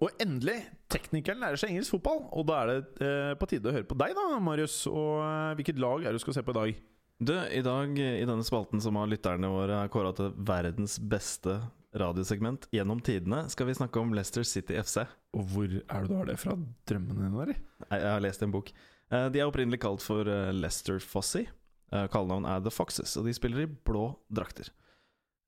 Og 0.00 0.22
endelig! 0.22 0.60
Teknikeren 0.90 1.42
lærer 1.42 1.58
seg 1.60 1.74
engelsk 1.74 1.94
fotball. 1.94 2.24
Og 2.38 2.46
da 2.48 2.62
er 2.62 2.70
det 2.70 3.06
eh, 3.06 3.34
på 3.38 3.50
tide 3.50 3.70
å 3.70 3.74
høre 3.74 3.86
på 3.86 3.98
deg, 3.98 4.14
da, 4.18 4.28
Marius. 4.42 4.82
Og 4.90 5.20
eh, 5.26 5.52
hvilket 5.58 5.82
lag 5.82 6.02
er 6.02 6.10
det 6.10 6.22
du 6.22 6.24
skal 6.24 6.38
se 6.38 6.46
på 6.46 6.54
i 6.54 6.60
dag? 6.60 6.80
Du, 7.20 7.34
i 7.52 7.60
dag 7.62 7.98
i 7.98 8.24
denne 8.24 8.44
spalten 8.46 8.80
som 8.80 8.96
har 8.96 9.08
lytterne 9.10 9.48
våre 9.52 9.82
er 9.84 9.90
kåra 9.92 10.12
til 10.16 10.30
verdens 10.48 10.94
beste 10.98 11.58
radiosegment 12.00 12.64
gjennom 12.72 13.00
tidene, 13.04 13.42
skal 13.52 13.68
vi 13.68 13.74
snakke 13.76 14.00
om 14.00 14.14
Leicester 14.16 14.46
City 14.46 14.78
FC. 14.80 15.02
Og 15.36 15.44
hvor 15.52 15.66
er 15.68 16.06
det 16.06 16.08
du 16.08 16.14
har 16.16 16.30
det 16.30 16.38
fra? 16.40 16.54
Drømmene 16.88 17.18
dine, 17.26 17.42
eller? 17.44 17.58
Jeg, 17.90 17.98
jeg 18.00 18.12
har 18.14 18.22
lest 18.24 18.44
en 18.46 18.54
bok. 18.54 18.70
Eh, 19.12 19.26
De 19.34 19.42
er 19.42 19.50
opprinnelig 19.50 19.82
kalt 19.82 20.04
for 20.04 20.30
eh, 20.32 20.48
Leicester 20.56 20.96
Fossey. 21.04 21.44
Eh, 21.92 22.06
Kallenavn 22.14 22.46
er 22.48 22.62
The 22.64 22.72
Foxes, 22.72 23.12
og 23.20 23.28
de 23.28 23.34
spiller 23.36 23.66
i 23.66 23.68
blå 23.68 24.06
drakter. 24.32 24.72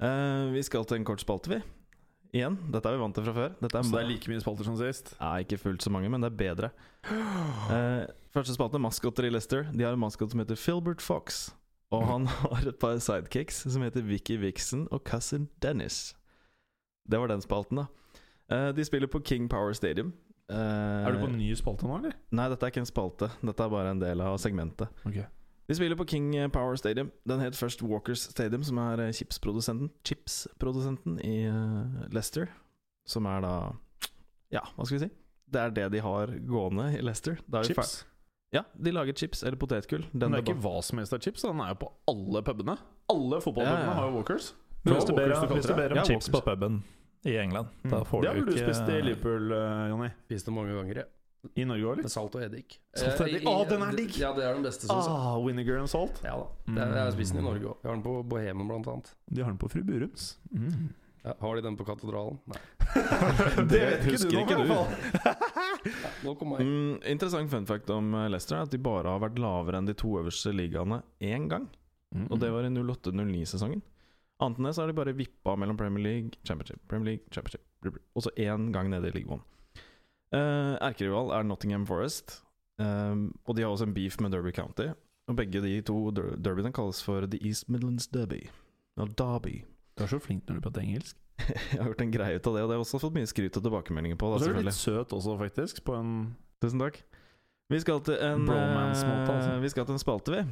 Vi 0.03 0.59
skal 0.67 0.83
til 0.91 0.99
en 0.99 1.05
kort 1.07 1.23
spalte, 1.23 1.53
vi. 1.53 1.61
Igjen. 2.35 2.57
Dette 2.75 2.91
er 2.91 2.97
vi 2.97 3.03
vant 3.05 3.15
til 3.15 3.23
fra 3.29 3.35
før. 3.37 3.53
Så 3.61 3.93
det 3.93 4.01
er 4.01 4.09
like 4.09 4.31
mye 4.33 4.43
spalter 4.43 4.67
som 4.67 4.75
sist? 4.81 5.13
Nei, 5.21 5.45
ikke 5.45 5.61
fullt 5.63 5.85
så 5.85 5.93
mange, 5.95 6.11
men 6.11 6.25
det 6.27 6.33
er 6.35 6.39
bedre. 6.45 6.73
Eh, 7.73 8.03
første 8.35 8.53
spalte, 8.57 8.81
maskotter 8.83 9.29
i 9.29 9.31
Leicester. 9.33 9.69
De 9.73 9.85
har 9.87 9.95
en 9.95 10.01
maskot 10.03 10.33
som 10.35 10.41
heter 10.43 10.59
Filbert 10.59 11.01
Fox. 11.05 11.45
Og 11.93 12.07
han 12.09 12.27
har 12.41 12.69
et 12.69 12.79
par 12.81 12.99
sidekicks 13.03 13.63
som 13.69 13.85
heter 13.85 14.05
Vicky 14.07 14.39
Vixen 14.41 14.87
og 14.91 15.03
Cousin 15.09 15.49
Dennis. 15.63 16.15
Det 17.09 17.19
var 17.21 17.29
den 17.33 17.43
spalten, 17.45 17.83
da. 17.83 17.87
Eh, 18.53 18.71
de 18.77 18.85
spiller 18.85 19.11
på 19.11 19.21
King 19.25 19.49
Power 19.51 19.73
Stadium. 19.77 20.13
Eh, 20.51 20.57
Er 20.57 21.13
du 21.13 21.21
på 21.21 21.31
en 21.31 21.39
ny 21.39 21.53
spalte 21.59 21.87
nå, 21.87 21.99
eller? 21.99 22.17
Nei, 22.35 22.49
dette 22.53 22.67
er 22.67 22.73
ikke 22.73 22.83
en 22.85 22.91
spalte. 22.91 23.31
Dette 23.43 23.65
er 23.65 23.73
bare 23.73 23.95
en 23.95 24.03
del 24.03 24.21
av 24.25 24.39
segmentet. 24.43 24.91
Okay. 25.09 25.27
De 25.69 25.77
spiller 25.79 25.97
på 25.97 26.07
King 26.11 26.33
Power 26.53 26.77
Stadium. 26.77 27.11
Den 27.29 27.41
het 27.41 27.57
først 27.57 27.83
Walkers 27.87 28.27
Stadium, 28.33 28.65
som 28.67 28.81
er 28.83 29.07
eh, 29.07 29.13
chipsprodusenten 29.17 29.91
chips 30.05 30.47
i 31.25 31.37
uh, 31.49 32.09
Leicester. 32.13 32.49
Som 33.07 33.27
er 33.27 33.41
da 33.43 33.55
Ja, 34.53 34.63
hva 34.77 34.85
skal 34.87 34.99
vi 34.99 35.05
si? 35.07 35.11
Det 35.53 35.61
er 35.61 35.71
det 35.71 35.87
de 35.93 36.01
har 36.01 36.33
gående 36.49 36.91
i 36.97 37.01
Leicester. 37.03 37.39
Da 37.51 37.61
er 37.61 37.71
Chips? 37.71 38.03
Ja, 38.53 38.63
de 38.77 38.93
lager 38.93 39.13
chips 39.17 39.43
eller 39.43 39.57
potetgull. 39.57 40.03
Den 40.13 40.31
Men 40.31 40.33
det 40.37 40.43
er 40.43 40.55
ikke 40.55 40.61
hva 40.63 40.83
som 40.85 40.99
helst 41.01 41.13
av 41.17 41.21
chips. 41.25 41.43
Den 41.43 41.61
er 41.65 41.71
jo 41.73 41.79
på 41.87 41.93
alle 42.13 42.43
pubene. 42.45 42.75
Alle 43.09 43.39
fotballpubene 43.41 43.79
Ja, 43.81 43.87
ja. 43.87 43.95
har 43.97 44.11
jo 44.11 44.17
Walkers. 44.19 44.53
Hvis 44.85 45.07
du 45.09 45.15
ber, 45.17 45.33
hvis 45.55 45.67
du 45.71 45.75
ber 45.79 45.93
om 45.95 45.97
Ja, 45.97 46.05
chips 46.05 46.29
på 46.29 46.41
puben 46.45 46.83
i 47.25 47.37
England, 47.39 47.69
da 47.85 48.01
Mm. 48.03 48.05
ikke 48.05 48.21
Det 48.23 48.29
har 48.29 48.35
du 48.35 48.45
vel 48.45 48.45
du 48.45 48.53
ikke 48.61 48.75
spist 48.75 48.89
i 48.89 49.01
Liverpool, 49.01 49.53
uh, 49.53 49.89
Jonny? 49.89 50.11
det 50.45 50.53
mange 50.53 50.75
ganger, 50.75 50.95
ja. 50.97 51.05
I 51.57 51.65
Norge 51.65 51.83
òg, 51.83 51.97
Med 52.03 52.11
salt 52.11 52.35
og 52.37 52.43
eddik. 52.43 52.79
Salt 52.95 53.21
og 53.21 53.27
Eh, 53.29 53.33
eddik. 53.35 53.43
i- 53.43 53.47
Å, 53.47 53.69
den 53.69 53.83
er 53.83 53.93
digg! 53.97 54.17
Ja, 54.19 54.33
det 54.33 54.45
er 54.45 54.55
den 54.55 54.63
beste, 54.63 54.87
syns 54.87 55.07
jeg. 55.07 55.15
Ah, 55.17 55.39
vinegar 55.47 55.79
and 55.79 55.89
salt. 55.89 56.21
Ja 56.23 56.37
da. 56.37 56.47
Det 56.73 56.79
er, 56.83 56.95
jeg 56.95 57.05
har 57.05 57.11
spist 57.13 57.33
den 57.35 57.41
i 57.41 57.49
Norge 57.49 57.65
òg. 57.65 57.77
Vi 57.83 57.89
har 57.89 57.95
den 57.97 58.03
på 58.05 58.23
Bohemen, 58.29 58.69
blant 58.69 58.87
annet. 58.87 59.15
De 59.33 59.43
har 59.43 59.51
den 59.51 59.59
på 59.59 59.69
Fru 59.71 59.83
Burums. 59.83 60.37
Mm. 60.55 60.91
Ja, 61.25 61.33
har 61.41 61.55
de 61.57 61.63
den 61.63 61.77
på 61.77 61.85
Katedralen? 61.87 62.39
Nei. 62.47 62.59
Det 63.73 64.03
husker 64.05 64.39
ikke 64.43 64.57
du. 64.67 64.71
Ja, 65.87 66.11
nå 66.23 66.35
kommer 66.39 66.61
jeg. 66.61 66.69
Mm, 66.69 66.99
interessant 67.15 67.51
fun 67.51 67.67
fact 67.67 67.91
om 67.91 68.13
eh, 68.15 68.29
Leicester 68.31 68.59
er 68.59 68.67
at 68.67 68.75
de 68.75 68.81
bare 68.83 69.11
har 69.11 69.23
vært 69.23 69.41
lavere 69.43 69.81
enn 69.81 69.89
de 69.89 69.97
to 69.99 70.15
øverste 70.21 70.55
ligaene 70.55 71.03
én 71.23 71.49
gang. 71.51 71.67
Mm. 72.15 72.29
Og 72.29 72.41
det 72.43 72.53
var 72.53 72.67
i 72.67 72.73
08-09-sesongen. 72.73 73.83
Annet 74.43 74.59
enn 74.59 74.69
det 74.69 74.75
så 74.77 74.83
har 74.83 74.91
de 74.91 74.97
bare 74.99 75.15
vippa 75.17 75.55
mellom 75.59 75.79
Premier 75.79 76.05
League, 76.05 76.39
Championship, 76.47 76.83
Premier 76.91 77.13
League, 77.13 77.27
Championship 77.35 77.63
Og 78.15 78.25
så 78.27 78.33
én 78.37 78.71
gang 78.75 78.91
nede 78.91 79.11
i 79.11 79.15
League 79.17 79.31
One. 79.31 79.43
Uh, 80.33 80.79
Erkerival 80.81 81.33
er 81.37 81.45
Nottingham 81.45 81.85
Forest, 81.87 82.39
um, 82.81 83.35
og 83.45 83.57
de 83.57 83.63
har 83.63 83.69
også 83.69 83.85
en 83.85 83.95
beef 83.95 84.17
med 84.21 84.33
Derby 84.33 84.53
County. 84.57 84.89
Og 85.29 85.37
begge 85.37 85.61
de 85.63 85.81
to 85.87 86.11
der 86.11 86.37
derbyene 86.37 86.73
kalles 86.73 87.03
for 87.05 87.27
The 87.27 87.39
East 87.47 87.69
Midlands 87.69 88.07
Derby. 88.07 88.49
Og 88.97 89.19
Derby. 89.19 89.63
Du 89.99 90.05
er 90.05 90.11
så 90.11 90.19
flink 90.19 90.49
når 90.49 90.55
du 90.59 90.61
prater 90.65 90.83
engelsk. 90.83 91.17
Jeg 91.73 91.81
har 91.81 91.89
gjort 91.91 92.05
en 92.05 92.13
greie 92.15 92.37
ut 92.39 92.47
av 92.51 92.55
det, 92.57 92.63
og 92.63 92.69
det 92.69 92.75
har 92.75 92.79
jeg 92.81 92.87
også 92.87 93.01
fått 93.03 93.17
mye 93.17 93.29
skryt 93.31 93.57
og 93.59 93.65
tilbakemeldinger 93.67 94.19
på. 94.21 94.29
Da, 94.33 94.39
Og 94.39 94.43
så 94.45 94.51
er 94.53 94.59
du 94.61 94.67
litt 94.69 94.79
søt 94.79 95.15
også, 95.17 95.37
faktisk. 95.41 95.83
På 95.87 95.97
en 95.99 96.13
Tusen 96.63 96.79
takk. 96.83 97.01
Vi 97.73 97.81
skal 97.83 98.03
til 98.07 98.15
en 98.23 98.45
altså. 98.47 99.09
eh, 99.57 99.61
Vi 99.65 99.71
skal 99.73 99.87
til 99.89 99.97
en 99.97 100.03
spalte, 100.03 100.35
vi. 100.37 100.43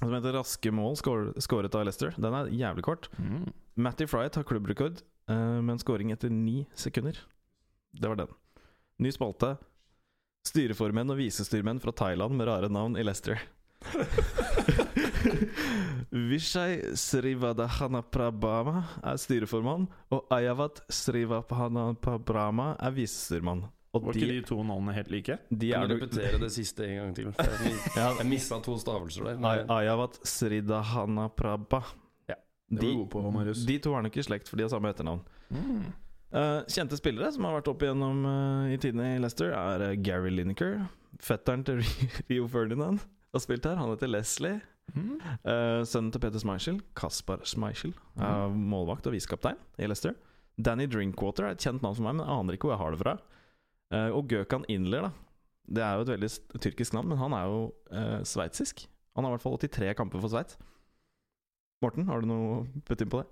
Som 0.00 0.12
heter 0.16 0.34
Raske 0.36 0.72
mål 0.72 0.96
skåret 1.00 1.74
av 1.76 1.84
Leicester. 1.86 2.12
Den 2.16 2.34
er 2.36 2.50
jævlig 2.52 2.84
kort. 2.84 3.08
mm. 3.18 3.48
Matty 3.80 4.04
Fryett 4.10 4.34
har 4.36 4.44
klubbrekord 4.44 4.98
eh, 5.30 5.34
med 5.62 5.74
en 5.76 5.80
scoring 5.80 6.10
etter 6.12 6.28
ni 6.32 6.66
sekunder. 6.76 7.16
Det 7.96 8.08
var 8.08 8.16
den. 8.20 8.32
Ny 9.00 9.12
spalte. 9.14 9.54
Styreformenn 10.48 11.12
og 11.12 11.20
visestyrmenn 11.20 11.80
fra 11.80 11.92
Thailand 11.92 12.36
med 12.36 12.48
rare 12.48 12.68
navn 12.72 12.96
i 13.00 13.04
Leicester. 13.04 13.40
Vishai 16.30 16.94
Srivadahanaprabhama 16.98 18.82
er 19.04 19.18
styreformann, 19.20 19.86
og 20.10 20.26
Ayavat 20.34 20.80
Srivapahanaprabhama 20.92 22.72
er 22.80 22.96
visestyrmann. 22.96 23.66
Og 23.92 24.04
Var 24.06 24.14
de, 24.14 24.20
ikke 24.22 24.34
de 24.36 24.42
to 24.46 24.56
navnene 24.62 24.92
helt 24.94 25.08
like? 25.10 25.36
de 25.50 25.72
Kan 25.72 25.88
du 25.90 25.96
repetere 25.96 26.38
det 26.38 26.52
siste 26.54 26.84
en 26.86 26.96
gang 27.00 27.14
til? 27.16 27.32
Jeg, 27.38 27.72
Ja, 27.96 28.12
jeg 28.20 28.26
mista 28.30 28.60
to 28.62 28.76
stavelser 28.78 29.24
der. 29.32 29.40
Ay- 29.42 29.64
Ayavat 29.80 30.20
Sridhanaprabha. 30.26 31.80
Ja, 32.30 32.36
Det 32.70 32.86
var 32.86 32.94
god 33.00 33.08
på, 33.10 33.54
de 33.66 33.78
to 33.82 33.94
er 33.98 34.02
nok 34.06 34.16
i 34.16 34.22
slekt, 34.22 34.48
for 34.48 34.56
de 34.56 34.62
har 34.62 34.70
samme 34.70 34.92
etternavn. 34.92 35.24
Mm. 35.50 35.82
Uh, 36.30 36.62
kjente 36.70 36.94
spillere 36.94 37.32
som 37.34 37.42
har 37.48 37.56
vært 37.56 37.68
opp 37.72 37.82
igjennom 37.82 38.20
uh, 38.22 38.70
i 38.70 38.76
tidene 38.78 39.16
i 39.16 39.18
Leicester, 39.18 39.50
er 39.50 39.82
uh, 39.88 39.96
Gary 39.98 40.30
Lineker. 40.30 40.84
Fetteren 41.18 41.64
til 41.66 41.82
Rio 42.30 42.46
Ferdinand 42.46 43.02
har 43.34 43.42
spilt 43.42 43.66
her. 43.66 43.74
Han 43.80 43.90
heter 43.90 44.12
Leslie. 44.14 44.60
Mm. 44.94 45.14
Uh, 45.44 45.80
sønnen 45.86 46.10
til 46.14 46.22
Peter 46.22 46.42
Schmeichel, 46.42 46.80
Kaspar 46.98 47.44
Schmeichel, 47.46 47.94
er 48.20 48.52
målvakt 48.54 49.06
og 49.10 49.14
visekaptein 49.16 49.58
i 49.78 49.88
Leicester. 49.88 50.16
Danny 50.60 50.86
Drinkwater 50.90 51.46
er 51.48 51.56
et 51.56 51.64
kjent 51.64 51.82
navn 51.84 51.96
for 51.96 52.04
meg, 52.06 52.16
men 52.18 52.26
jeg 52.26 52.36
aner 52.36 52.56
ikke 52.56 52.68
hvor 52.68 52.74
jeg 52.76 52.82
har 52.84 52.94
det 52.96 53.02
fra. 53.02 53.16
Uh, 53.90 54.10
og 54.18 54.30
Gökhan 54.30 54.66
Inler, 54.70 55.08
da. 55.08 55.12
Det 55.70 55.82
er 55.86 55.98
jo 55.98 56.06
et 56.06 56.14
veldig 56.16 56.30
tyrkisk 56.62 56.94
navn, 56.96 57.10
men 57.12 57.20
han 57.20 57.34
er 57.36 57.46
jo 57.50 57.60
uh, 57.94 58.20
sveitsisk. 58.26 58.86
Han 59.14 59.26
har 59.26 59.32
i 59.32 59.36
hvert 59.36 59.44
fall 59.44 59.58
83 59.60 59.94
kamper 59.98 60.22
for 60.22 60.32
Sveits. 60.32 60.58
Morten, 61.80 62.08
har 62.10 62.20
du 62.20 62.28
noe 62.28 62.64
putt 62.86 63.02
inn 63.04 63.12
på 63.12 63.22
det? 63.22 63.28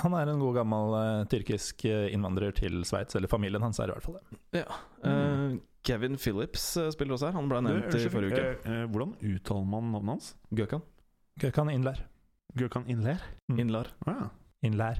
Han 0.00 0.14
er 0.16 0.30
en 0.30 0.40
god 0.40 0.54
gammel 0.60 0.94
uh, 0.94 1.24
tyrkisk 1.28 1.82
innvandrer 1.90 2.54
til 2.56 2.78
Sveits, 2.88 3.18
eller 3.18 3.30
familien 3.30 3.62
hans 3.64 3.82
er 3.82 3.90
i 3.90 3.96
hvert 3.96 4.06
fall 4.06 4.20
det. 4.20 4.62
Eh, 4.62 5.58
Kevin 5.84 6.16
Phillips 6.20 6.64
uh, 6.80 6.88
spiller 6.94 7.16
også 7.16 7.28
her. 7.28 7.36
Han 7.36 7.50
ble 7.50 7.60
Du, 7.60 7.68
nevnt 7.68 7.98
i 7.98 8.08
forrige 8.12 8.38
uke. 8.38 8.78
hvordan 8.94 9.12
uttaler 9.34 9.68
man 9.74 9.92
navnet 9.92 10.14
hans? 10.14 10.32
Gökhan 10.54 10.86
Gökhan 11.40 11.70
Inler. 11.70 12.06
Gökhan 12.54 12.86
Inler? 12.86 13.22
Mm. 13.48 13.58
Inlar. 13.58 13.88
Ah, 14.06 14.14
ja. 14.20 14.28
Inlær. 14.60 14.98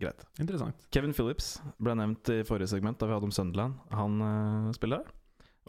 Greit. 0.00 0.26
Interessant. 0.40 0.88
Kevin 0.90 1.12
Phillips 1.14 1.60
ble 1.78 1.94
nevnt 1.94 2.26
i 2.28 2.40
forrige 2.44 2.72
segment 2.72 2.98
da 2.98 3.06
vi 3.06 3.14
hadde 3.14 3.28
om 3.28 3.32
Sunderland. 3.32 3.76
Han 3.94 4.16
uh, 4.20 4.72
spiller 4.74 5.04
der. 5.04 5.12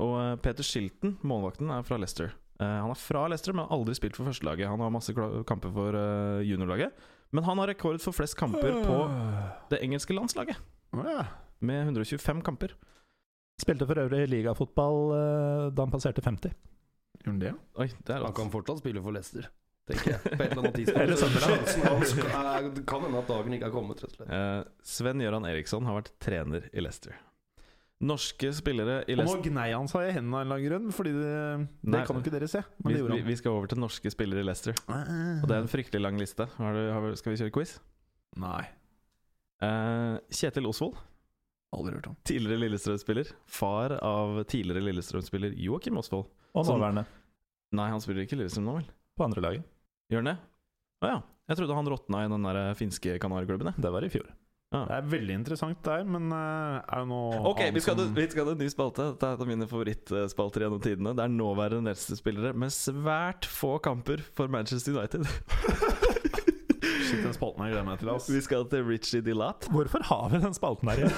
Og 0.01 0.13
uh, 0.17 0.31
Peter 0.41 0.65
Shilton, 0.65 1.19
målvakten, 1.21 1.69
er 1.69 1.85
fra 1.85 1.99
Leicester. 2.01 2.33
Uh, 2.57 2.65
han 2.65 2.89
er 2.89 2.97
fra 2.97 3.27
Leicester, 3.29 3.53
men 3.53 3.67
har 3.67 3.77
aldri 3.77 3.93
spilt 3.99 4.17
for 4.17 4.25
førstelaget. 4.25 4.71
Han 4.71 4.81
har 4.81 4.95
masse 4.95 5.13
kamper 5.13 5.71
for 5.75 5.99
juniorlaget. 6.41 7.05
Men 7.29 7.45
han 7.45 7.61
har 7.61 7.69
rekord 7.69 8.01
for 8.01 8.15
flest 8.15 8.39
kamper 8.39 8.81
på 8.87 8.97
det 9.69 9.83
engelske 9.83 10.15
landslaget, 10.15 10.57
med 11.59 11.81
125 11.83 12.41
kamper. 12.41 12.73
Spilte 13.61 13.85
for 13.89 13.99
øvrig 13.99 14.29
ligafotball 14.31 15.11
da 15.75 15.83
han 15.83 15.91
passerte 15.91 16.23
50. 16.23 16.55
Gjorde 17.27 17.35
han 17.35 17.39
det? 17.43 17.53
Oi, 17.83 17.87
det 18.07 18.15
er 18.17 18.25
Han 18.25 18.35
kan 18.41 18.51
fortsatt 18.53 18.79
spille 18.81 19.03
for 19.03 19.15
Leicester, 19.15 19.47
tenker 19.91 20.13
jeg. 20.15 20.21
På 20.23 20.43
et 20.43 20.49
eller 20.51 20.63
annet 20.63 20.77
tidspunkt. 20.79 21.01
Eller 21.03 21.21
Sjansen 21.21 21.87
hans 21.87 22.13
er- 22.17 22.71
Det 22.79 22.83
kan 22.89 23.03
hende 23.05 23.21
at 23.21 23.27
dagen 23.31 23.53
ikke 23.57 23.67
har 23.69 23.75
kommet, 23.75 24.01
rett 24.03 24.15
og 24.15 24.19
slett. 24.21 24.33
Eh, 24.33 24.63
Sven 24.95 25.23
Gøran 25.23 25.47
Eriksson 25.51 25.85
har 25.89 25.99
vært 26.01 26.13
trener 26.23 26.69
i 26.73 26.83
Leicester. 26.83 27.15
Norske 28.07 28.51
spillere 28.53 28.99
i 29.09 29.15
Og 29.15 29.17
nå 29.17 29.23
Leicester 29.23 29.49
gnei 29.49 29.71
han 29.73 29.87
seg 29.89 30.11
i 30.11 30.11
hendene 30.13 30.37
av 30.37 30.43
en 30.43 30.45
eller 30.45 30.59
annen 30.59 30.67
grunn, 30.69 30.91
fordi 30.93 31.13
det, 31.15 31.29
det 31.81 31.93
Nei. 31.95 32.01
kan 32.05 32.19
jo 32.19 32.21
ikke 32.21 32.33
dere 32.35 32.49
se. 32.51 32.61
Men 32.83 32.91
vi, 32.91 32.93
det 32.93 32.99
gjorde 33.01 33.15
vi, 33.15 33.21
han. 33.23 33.29
vi 33.31 33.37
skal 33.39 33.55
over 33.57 33.71
til 33.71 33.79
norske 33.81 34.11
spillere 34.13 34.43
i 34.43 34.45
Leicester. 34.45 34.75
Og 34.87 35.47
det 35.49 35.55
er 35.55 35.63
en 35.63 35.71
fryktelig 35.71 36.03
lang 36.03 36.19
liste. 36.21 36.45
Har 36.59 36.77
du, 36.77 36.83
har, 36.93 37.01
vi- 37.07 37.15
skal 37.17 37.33
vi 37.33 37.39
kjøre 37.41 37.55
quiz? 37.57 37.71
Nei. 38.37 38.67
Eh, 39.65 40.19
Kjetil 40.29 40.67
Osvold, 40.69 40.99
Aldri 41.75 41.93
hørt 41.97 42.07
om. 42.07 42.15
tidligere 42.23 42.59
Lillestrøm-spiller. 42.63 43.31
Far 43.45 43.97
av 44.01 44.43
tidligere 44.47 44.83
Lillestrøm-spiller 44.87 45.53
Joakim 45.59 45.97
Osvold. 45.99 46.25
Og 46.55 46.65
Som- 46.65 46.79
nåværende 46.79 47.05
Nei, 47.73 47.89
han 47.91 47.99
spiller 47.99 48.23
ikke 48.23 48.37
Lillestrøm 48.39 48.63
nå, 48.65 48.75
vel? 48.77 48.85
på 49.17 49.23
andre 49.25 49.41
laget. 49.41 49.63
Gjør 50.11 50.21
han 50.23 50.29
det? 50.31 50.37
Å 51.03 51.07
ja. 51.11 51.21
Jeg 51.49 51.57
trodde 51.57 51.75
han 51.75 51.85
råtna 51.87 52.25
i 52.25 52.29
den 52.29 52.43
der 52.43 52.55
eh, 52.69 52.73
finske 52.75 53.19
Kanariklubben. 53.19 53.73
Det 53.79 53.91
var 53.91 54.01
i 54.03 54.09
fjor. 54.09 54.27
Ja. 54.73 54.81
Det 54.85 54.95
er 54.97 55.01
veldig 55.19 55.35
interessant 55.35 55.81
der, 55.83 56.03
men 56.03 56.31
eh, 56.31 56.81
er 56.87 56.99
det 57.03 57.07
noe 57.07 57.37
Ok, 57.51 57.61
vi 57.73 57.79
skal, 57.79 57.95
som- 57.95 58.13
vi 58.15 58.27
skal 58.29 58.45
ha 58.45 58.51
en 58.51 58.57
ny 58.57 58.67
spalte. 58.69 59.11
Dette 59.13 59.23
er 59.23 59.33
en 59.35 59.41
av 59.41 59.47
mine 59.47 59.67
favorittspalter 59.67 60.63
gjennom 60.63 60.81
tidene. 60.81 61.13
Det 61.15 61.23
er 61.23 61.35
nåværende 61.35 61.83
Nelson-spillere 61.91 62.53
med 62.55 62.69
svært 62.71 63.45
få 63.47 63.77
kamper 63.81 64.19
for 64.33 64.47
Manchester 64.47 64.95
United. 64.97 65.27
Shit, 67.07 67.23
den 67.23 67.33
spalten 67.35 67.63
her 67.63 67.71
gleder 67.71 67.83
jeg 67.83 67.87
meg 67.87 67.99
til. 68.01 68.09
ass. 68.13 68.29
Vi 68.31 68.41
skal 68.43 68.65
til 68.71 68.83
Richie 68.87 69.21
Dilat. 69.23 69.67
Hvorfor 69.71 70.03
har 70.09 70.29
vi 70.33 70.41
den 70.43 70.53
spalten 70.57 70.89
her 70.91 70.97
igjen? 71.03 71.13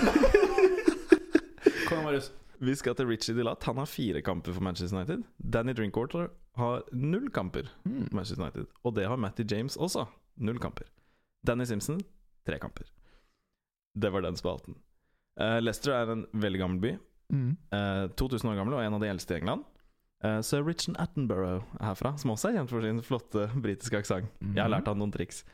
Kom 1.89 2.03
Marius. 2.05 2.31
Vi 2.59 2.73
skal 2.75 2.95
til 2.99 3.07
Richie 3.07 3.35
Dilat. 3.37 3.63
Han 3.69 3.77
har 3.79 3.87
fire 3.87 4.21
kamper 4.25 4.53
for 4.53 4.61
Manchester 4.65 4.97
United. 4.99 5.23
Danny 5.39 5.73
Drinkwater 5.77 6.27
har 6.59 6.83
null 6.91 7.29
kamper 7.31 7.69
Hmm. 7.85 8.05
for 8.09 8.15
Manchester 8.19 8.43
United. 8.43 8.65
Og 8.83 8.95
det 8.95 9.07
har 9.07 9.15
Matty 9.17 9.43
James 9.51 9.77
også. 9.77 10.05
Null 10.37 10.59
kamper. 10.59 10.85
Danny 11.47 11.63
Simpson 11.65 12.01
tre 12.45 12.59
kamper. 12.59 12.83
Det 13.95 14.11
var 14.11 14.21
den 14.21 14.35
spalten. 14.35 14.75
Uh, 15.39 15.59
Leicester 15.63 15.93
er 15.95 16.11
en 16.11 16.25
veldig 16.33 16.59
gammel 16.59 16.79
by. 16.83 16.91
Mm. 17.31 17.57
Uh, 17.71 18.09
2000 18.17 18.49
år 18.51 18.55
gammel 18.59 18.73
og 18.75 18.83
en 18.83 18.93
av 18.97 18.99
de 19.03 19.07
eldste 19.09 19.35
i 19.35 19.39
England. 19.39 19.63
Uh, 20.23 20.41
Sir 20.43 20.63
Richard 20.67 20.97
Attenborough 20.99 21.63
er 21.79 21.85
herfra, 21.93 22.11
som 22.19 22.31
også 22.33 22.49
er 22.49 22.57
kjent 22.59 22.69
for 22.73 22.83
sin 22.83 22.99
flotte 23.05 23.45
britiske 23.63 23.97
aksent. 24.01 24.27
Jeg 24.53 24.59
har 24.65 24.69
lært 24.73 24.87
han 24.91 24.99
noen 24.99 25.13
triks. 25.15 25.45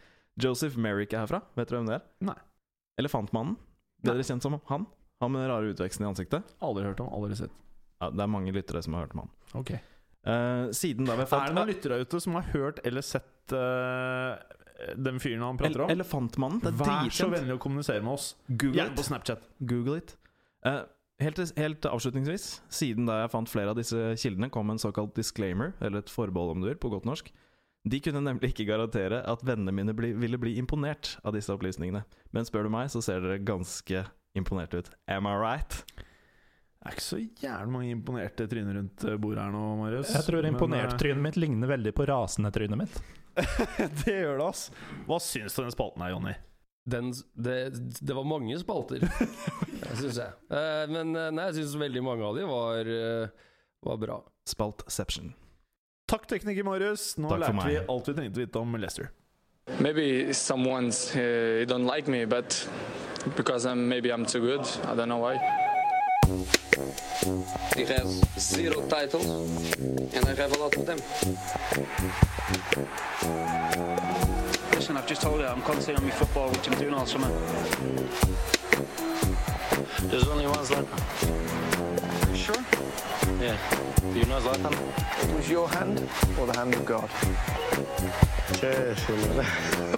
Joseph 0.42 0.78
Merrick 0.82 1.14
er 1.16 1.24
herfra. 1.24 1.42
Vet 1.56 1.72
dere 1.72 1.82
hvem 1.82 1.90
det 1.90 1.98
er? 2.00 2.06
Nei. 2.32 2.38
Elefantmannen. 3.00 3.58
Bedre 4.06 4.26
kjent 4.28 4.46
som 4.46 4.58
han. 4.70 4.88
Han 5.24 5.32
med 5.32 5.46
den 5.46 5.52
rare 5.52 5.72
utveksten 5.72 6.06
i 6.06 6.10
ansiktet. 6.10 6.56
Aldri 6.64 6.86
hørt 6.86 7.02
om, 7.04 7.12
aldri 7.16 7.38
sett. 7.40 7.54
Ja, 8.04 8.12
det 8.12 8.24
er 8.26 8.32
mange 8.32 8.52
lyttere 8.56 8.82
som 8.84 8.98
har 8.98 9.06
hørt 9.06 9.16
om 9.16 9.26
han. 9.26 9.36
Ok 9.56 9.78
uh, 10.26 10.72
siden 10.76 11.08
da 11.08 11.16
vi 11.16 11.26
har 11.30 11.40
Er 11.40 11.54
det 11.54 11.58
noen 11.58 11.72
lyttere 11.72 12.02
ute 12.02 12.22
som 12.24 12.36
har 12.38 12.50
hørt 12.54 12.82
eller 12.88 13.06
sett 13.06 13.56
uh, 13.56 14.36
den 15.00 15.22
fyren 15.24 15.46
han 15.46 15.60
prater 15.60 15.86
om? 15.86 15.92
El 15.92 16.02
Elefantmannen. 16.02 16.60
Det 16.64 16.74
er 16.74 16.82
Vær 16.82 17.14
så 17.16 17.30
vennlig 17.32 17.56
å 17.56 17.62
kommunisere 17.62 18.04
med 18.04 18.18
oss. 18.18 18.34
Google 18.50 18.90
it 18.90 18.98
på. 18.98 19.08
Snapchat. 19.08 19.48
Google 19.64 20.02
it. 20.02 20.18
Uh, 20.66 20.84
helt, 21.24 21.40
helt 21.56 21.88
avslutningsvis, 21.88 22.50
siden 22.74 23.08
da 23.08 23.22
jeg 23.22 23.32
fant 23.32 23.52
flere 23.52 23.72
av 23.72 23.80
disse 23.80 24.12
kildene, 24.20 24.52
kom 24.52 24.74
en 24.74 24.82
såkalt 24.82 25.16
disclaimer, 25.16 25.72
eller 25.80 26.04
et 26.04 26.12
forbehold 26.12 26.58
om 26.58 26.66
du 26.66 26.68
vil, 26.68 26.80
på 26.82 26.92
godt 26.92 27.08
norsk. 27.08 27.32
De 27.86 28.00
kunne 28.02 28.24
nemlig 28.26 28.50
ikke 28.50 28.66
garantere 28.66 29.20
at 29.30 29.44
vennene 29.46 29.74
mine 29.76 29.94
bli, 29.94 30.10
ville 30.18 30.40
bli 30.42 30.56
imponert 30.58 31.16
av 31.22 31.36
disse 31.38 31.54
opplysningene. 31.54 32.02
Men 32.34 32.48
spør 32.48 32.66
du 32.66 32.72
meg, 32.74 32.90
så 32.90 33.02
ser 33.06 33.22
dere 33.22 33.44
ganske 33.46 34.02
imponert 34.36 34.74
ut. 34.74 34.90
Am 35.12 35.30
I 35.30 35.36
right? 35.38 35.84
Det 35.96 36.90
er 36.92 36.98
ikke 36.98 37.06
så 37.06 37.20
jævlig 37.22 37.74
mange 37.74 37.92
imponerte 37.94 38.48
tryner 38.50 38.80
rundt 38.80 39.06
eh, 39.06 39.20
bordet 39.22 39.42
her 39.46 39.54
nå, 39.54 39.62
Marius. 39.80 40.12
Jeg 40.14 40.28
tror 40.28 40.50
imponert-trynet 40.50 41.24
mitt 41.24 41.38
ligner 41.42 41.72
veldig 41.72 41.94
på 41.98 42.06
rasende-trynet 42.10 42.82
mitt. 42.82 43.00
eh, 43.42 43.56
det 44.02 44.18
gjør 44.20 44.42
det, 44.42 44.50
ass. 44.50 44.68
Hva 45.08 45.22
syns 45.22 45.56
du 45.56 45.62
om 45.64 45.70
den 45.70 45.78
spalten 45.78 46.06
her, 46.06 46.14
Jonny? 46.14 46.36
Den, 46.86 47.10
det, 47.42 47.56
det 48.06 48.14
var 48.14 48.28
mange 48.30 48.58
spalter, 48.62 49.02
syns 50.02 50.20
jeg. 50.22 50.30
Eh, 50.54 50.84
men 50.94 51.14
eh, 51.18 51.32
nei, 51.34 51.48
jeg 51.50 51.62
syns 51.64 51.80
veldig 51.86 52.06
mange 52.06 52.28
av 52.28 52.38
de 52.38 52.46
var, 52.50 52.94
eh, 52.98 53.50
var 53.90 54.02
bra. 54.02 54.20
Spaltception. 54.50 55.34
Takk, 56.08 56.28
tekniker 56.30 56.64
Marius. 56.64 57.16
Nå 57.18 57.30
Takk 57.32 57.40
lærte 57.42 57.66
vi 57.66 57.78
alt 57.90 58.08
vi 58.10 58.14
trengte 58.14 58.38
å 58.38 58.44
vite 58.46 58.60
om 58.62 58.76
Leicester. 58.78 59.08
Maybe 59.82 60.34
someone's 60.34 61.00
uh, 61.16 61.66
don't 61.66 61.88
like 61.90 62.08
me, 62.08 62.26
but 62.26 62.54
because 63.36 63.66
I'm 63.66 63.88
maybe 63.90 64.12
I'm 64.14 64.26
too 64.26 64.40
good. 64.42 64.62
I 64.86 64.94
don't 64.94 65.10
know 65.10 65.18
why. 65.18 65.40
He 67.76 67.86
has 67.86 68.22
zero 68.38 68.86
titles, 68.88 69.26
and 70.14 70.26
I 70.28 70.36
have 70.36 70.54
a 70.54 70.60
lot 70.62 70.76
of 70.78 70.86
them. 70.86 71.00
Listen, 74.76 74.98
I've 74.98 75.08
just 75.08 75.22
told 75.24 75.40
you 75.40 75.48
I'm 75.48 75.62
concentrating 75.64 76.04
on 76.04 76.10
my 76.10 76.16
football, 76.16 76.50
which 76.52 76.68
I'm 76.70 76.78
doing 76.78 76.94
all 76.94 77.06
summer. 77.08 77.30
There's 80.10 80.28
only 80.28 80.46
one 80.46 80.66
Zlatan. 80.66 81.02
Sure? 82.36 82.75
Yeah. 83.42 83.58
Do 84.14 84.20
you 84.20 84.26
know 84.26 84.40
Zlatan? 84.40 84.72
It 84.72 85.36
was 85.36 85.50
your 85.50 85.68
hand 85.68 86.00
or 86.40 86.48
the 86.48 86.58
hand 86.58 86.74
of 86.74 86.86
God? 86.86 87.10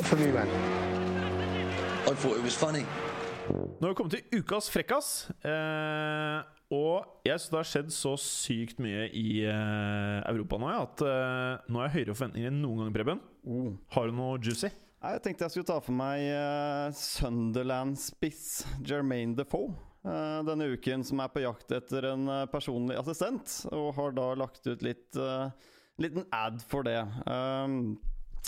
For 0.01 0.15
me, 0.15 0.31
man. 0.31 0.47
I 2.07 2.13
thought 2.15 2.37
it 2.37 2.43
was 2.43 2.55
funny. 2.55 2.85
Nå 3.47 3.87
har 3.87 3.89
vi 3.89 3.95
kommet 3.95 4.15
til 4.15 4.41
ukas 4.41 4.69
frekkas. 4.73 5.29
Eh, 5.45 6.39
og 6.73 7.21
jeg 7.23 7.39
syns 7.39 7.51
det 7.51 7.59
har 7.59 7.69
skjedd 7.69 7.93
så 7.95 8.15
sykt 8.19 8.81
mye 8.83 9.05
i 9.15 9.45
eh, 9.47 10.17
Europa 10.33 10.59
nå 10.59 10.73
at 10.73 11.03
eh, 11.05 11.69
nå 11.69 11.79
har 11.79 11.87
jeg 11.87 11.95
høyere 11.99 12.17
forventninger 12.17 12.51
enn 12.51 12.61
noen 12.63 12.83
gang, 12.83 12.95
Preben. 12.97 13.23
Oh. 13.47 13.69
Har 13.95 14.09
du 14.09 14.17
noe 14.17 14.41
juicy? 14.41 14.73
Jeg 14.97 15.21
tenkte 15.23 15.45
jeg 15.45 15.53
skulle 15.53 15.69
ta 15.69 15.77
for 15.77 15.93
meg 15.93 16.25
uh, 16.33 16.89
Sunderland-spiss 16.97 18.65
Jermaine 18.81 19.37
Defoe. 19.37 19.69
Eh, 20.07 20.41
denne 20.47 20.71
uken, 20.73 21.03
som 21.07 21.21
er 21.23 21.31
på 21.33 21.43
jakt 21.43 21.71
etter 21.75 22.11
en 22.13 22.27
eh, 22.31 22.45
personlig 22.51 22.97
assistent, 22.99 23.59
og 23.75 23.93
har 23.99 24.15
da 24.17 24.27
lagt 24.39 24.67
ut 24.67 24.85
litt 24.85 25.19
uh, 25.19 25.49
liten 26.01 26.25
ad 26.33 26.61
for 26.69 26.87
det. 26.87 26.99
Um, 27.25 27.97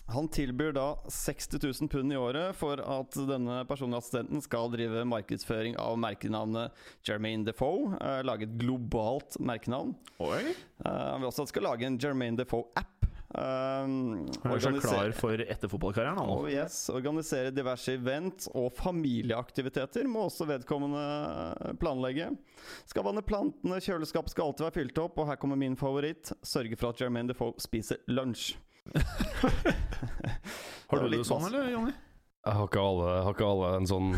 han 0.09 0.29
tilbyr 0.33 0.71
da 0.73 0.87
60 1.11 1.59
000 1.81 1.89
pund 1.91 2.13
i 2.13 2.17
året 2.17 2.55
for 2.57 2.81
at 2.81 3.17
denne 3.29 3.61
personlige 3.69 4.01
assistenten 4.01 4.41
skal 4.41 4.71
drive 4.73 5.03
markedsføring 5.05 5.75
av 5.81 5.99
merkenavnet 6.01 6.73
Jermaine 7.05 7.45
Defoe. 7.45 7.93
Uh, 7.99 8.21
lage 8.25 8.47
et 8.47 8.55
globalt 8.61 9.37
merkenavn. 9.37 9.93
Oi. 10.23 10.55
Uh, 10.81 10.89
han 10.89 11.21
vil 11.21 11.29
også 11.29 11.45
at 11.45 11.53
skal 11.53 11.69
lage 11.69 11.85
en 11.85 11.99
Jermaine 12.01 12.39
Defoe-app. 12.39 12.98
Um, 13.29 14.25
Han 14.41 14.55
er 14.55 14.61
så 14.63 14.71
klar 14.81 15.11
for 15.13 15.37
etterfotballkarrieren. 15.37 16.17
han. 16.17 16.29
Oh 16.33 16.47
yes, 16.49 16.87
Organisere 16.89 17.51
diverse 17.53 17.93
event 17.93 18.47
og 18.57 18.71
familieaktiviteter 18.73 20.07
må 20.09 20.23
også 20.25 20.47
vedkommende 20.49 21.03
eh, 21.03 21.75
planlegge. 21.77 22.31
Skal 22.89 23.05
vanne 23.05 23.21
plantene, 23.21 23.77
kjøleskapet 23.85 24.33
skal 24.33 24.49
alltid 24.49 24.65
være 24.65 24.77
fylt 24.79 25.01
opp, 25.03 25.21
og 25.21 25.29
her 25.29 25.37
kommer 25.41 25.59
min 25.61 25.77
favoritt. 25.77 26.33
Sørge 26.41 26.79
for 26.79 26.89
at 26.89 27.03
Jermaine 27.03 27.29
Defoe 27.29 27.53
spiser 27.61 28.01
lunsj. 28.09 28.55
Har 30.89 30.97
du 30.97 31.05
det 31.11 31.19
det 31.19 31.27
sånn, 31.29 31.45
eller, 31.51 31.69
Jonny? 31.69 31.93
Har 32.49 32.65
ikke 32.65 32.81
alle, 32.81 33.09
har 33.27 33.35
ikke 33.35 33.45
alle 33.45 33.69
en 33.77 33.87
sånn 33.89 34.13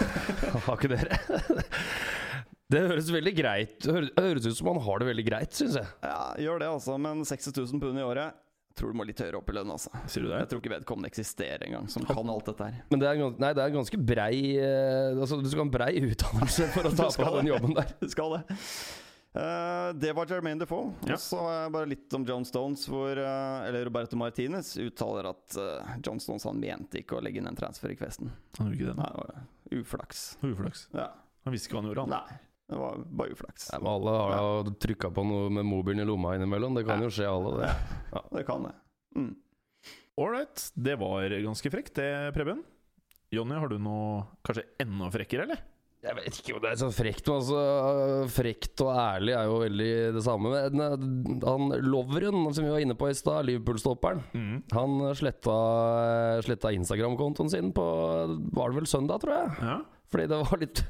Har 0.64 0.74
ikke 0.74 0.88
dere? 0.96 1.18
Det 2.72 2.80
høres 2.84 3.06
veldig 3.12 3.32
greit 3.32 3.86
høres, 3.88 4.10
høres 4.18 4.44
ut 4.48 4.56
som 4.58 4.68
han 4.72 4.80
har 4.84 5.00
det 5.00 5.06
veldig 5.08 5.22
greit, 5.24 5.54
syns 5.56 5.78
jeg. 5.78 5.88
Ja, 6.04 6.34
gjør 6.36 6.58
det, 6.60 6.66
altså, 6.68 6.98
men 7.00 7.22
60 7.24 7.54
000 7.56 7.80
pund 7.80 8.00
i 8.00 8.04
året 8.04 8.36
tror 8.78 8.92
du 8.94 8.98
må 9.00 9.04
litt 9.08 9.18
høyere 9.22 9.40
opp 9.40 9.50
i 9.50 9.56
lønn, 9.56 9.72
altså. 9.74 9.90
Sier 10.10 10.24
du 10.24 10.30
det? 10.30 10.38
Jeg 10.44 10.50
tror 10.52 10.62
ikke 10.62 10.72
vedkommende 10.76 11.10
eksisterer 11.10 11.66
engang, 11.66 11.88
som 11.92 12.06
kan 12.08 12.30
alt 12.32 12.46
dette 12.52 12.68
her. 12.70 12.78
Men 12.92 13.02
det 13.02 13.10
er, 13.10 13.18
gans- 13.20 13.42
nei, 13.42 13.50
det 13.58 13.64
er 13.66 13.74
ganske 13.74 14.00
brei 14.12 14.38
eh, 14.62 15.18
Altså, 15.18 15.40
Du 15.42 15.50
skal 15.50 15.64
ha 15.64 15.66
en 15.66 15.74
brei 15.74 15.90
utdannelse 16.06 16.70
for 16.76 16.88
å 16.88 16.94
ta 17.02 17.10
på 17.12 17.26
deg 17.28 17.38
den 17.42 17.52
jobben 17.52 17.76
der. 17.78 17.92
Du 18.02 18.08
skal 18.14 18.38
det. 18.38 18.42
Uh, 19.38 19.92
det 20.00 20.14
var 20.16 20.26
Jermaine 20.30 20.58
Defoe. 20.62 20.88
Ja. 21.06 21.14
Og 21.18 21.20
så 21.22 21.38
har 21.44 21.58
jeg 21.66 21.72
bare 21.76 21.90
litt 21.92 22.14
om 22.16 22.24
John 22.26 22.46
Stones, 22.48 22.86
hvor 22.90 23.12
uh, 23.20 23.66
Eller 23.68 23.84
Roberto 23.86 24.16
Martinez 24.18 24.72
uttaler 24.80 25.28
at 25.30 25.58
uh, 25.60 25.92
John 26.02 26.18
Stones 26.22 26.46
han 26.48 26.58
mente 26.58 27.02
ikke 27.02 27.18
å 27.18 27.22
legge 27.22 27.42
inn 27.42 27.46
en 27.50 27.58
transfer-requesten. 27.58 28.32
Han 28.58 28.70
gjorde 28.72 28.78
ikke 28.80 28.88
det. 28.88 28.96
Nei, 28.98 29.10
det 29.12 29.20
var 29.20 29.82
uflaks. 29.82 30.22
Uflaks. 30.48 30.86
Ja. 30.96 31.10
Han 31.44 31.54
visste 31.54 31.68
ikke 31.68 31.76
hva 31.78 31.84
han 31.84 31.90
gjorde, 31.92 32.06
han. 32.08 32.16
Nei, 32.16 32.40
det 32.68 32.76
var 32.78 32.98
bare 33.20 33.32
uflaks. 33.32 33.70
Ja, 33.72 33.78
men 33.80 33.88
alle 33.94 34.14
har 34.18 34.34
jo 34.66 34.74
trykka 34.84 35.08
på 35.16 35.24
noe 35.24 35.48
med 35.58 35.64
mobilen 35.64 36.02
i 36.04 36.08
lomma 36.08 36.34
innimellom. 36.36 36.74
Det 36.76 36.84
kan 36.88 37.00
jo 37.00 37.08
skje, 37.12 37.24
alle. 37.30 37.62
det 37.62 38.22
Det 38.36 38.44
kan 38.48 38.66
det. 38.68 38.74
Mm. 39.16 39.30
Ålreit. 40.18 40.66
Det 40.74 40.98
var 41.00 41.28
ganske 41.30 41.70
frekt, 41.72 41.94
det, 41.96 42.10
Preben. 42.36 42.60
Jonny, 43.32 43.54
har 43.60 43.68
du 43.68 43.78
noe 43.80 44.22
kanskje 44.44 44.64
enda 44.80 45.10
frekkere, 45.12 45.44
eller? 45.48 45.60
Jeg 45.98 46.14
vet 46.14 46.36
ikke 46.38 46.54
om 46.54 46.60
det 46.62 46.68
er 46.70 46.78
så 46.78 46.88
frekt. 46.94 47.26
men 47.26 47.40
Altså, 47.40 47.60
frekt 48.30 48.82
og 48.84 48.92
ærlig 48.94 49.32
er 49.34 49.48
jo 49.50 49.56
veldig 49.64 49.88
det 50.14 50.22
samme. 50.22 50.52
Men 50.54 50.82
eh, 50.84 51.42
han 51.42 51.72
Lovren, 51.82 52.44
som 52.54 52.64
vi 52.64 52.70
var 52.70 52.84
inne 52.84 52.94
på 52.98 53.08
i 53.10 53.16
stad, 53.18 53.48
Liverpool-stopperen, 53.48 54.20
Mm. 54.32 54.62
han 54.72 55.14
sletta, 55.18 55.56
sletta 56.46 56.70
Instagram-kontoen 56.76 57.50
sin 57.50 57.72
på 57.74 57.84
Var 58.54 58.70
det 58.70 58.76
vel 58.78 58.86
søndag, 58.86 59.20
tror 59.24 59.34
jeg? 59.34 59.56
Ja. 59.62 59.78
Fordi 60.08 60.24
det 60.30 60.36
var 60.40 60.60
litt 60.62 60.80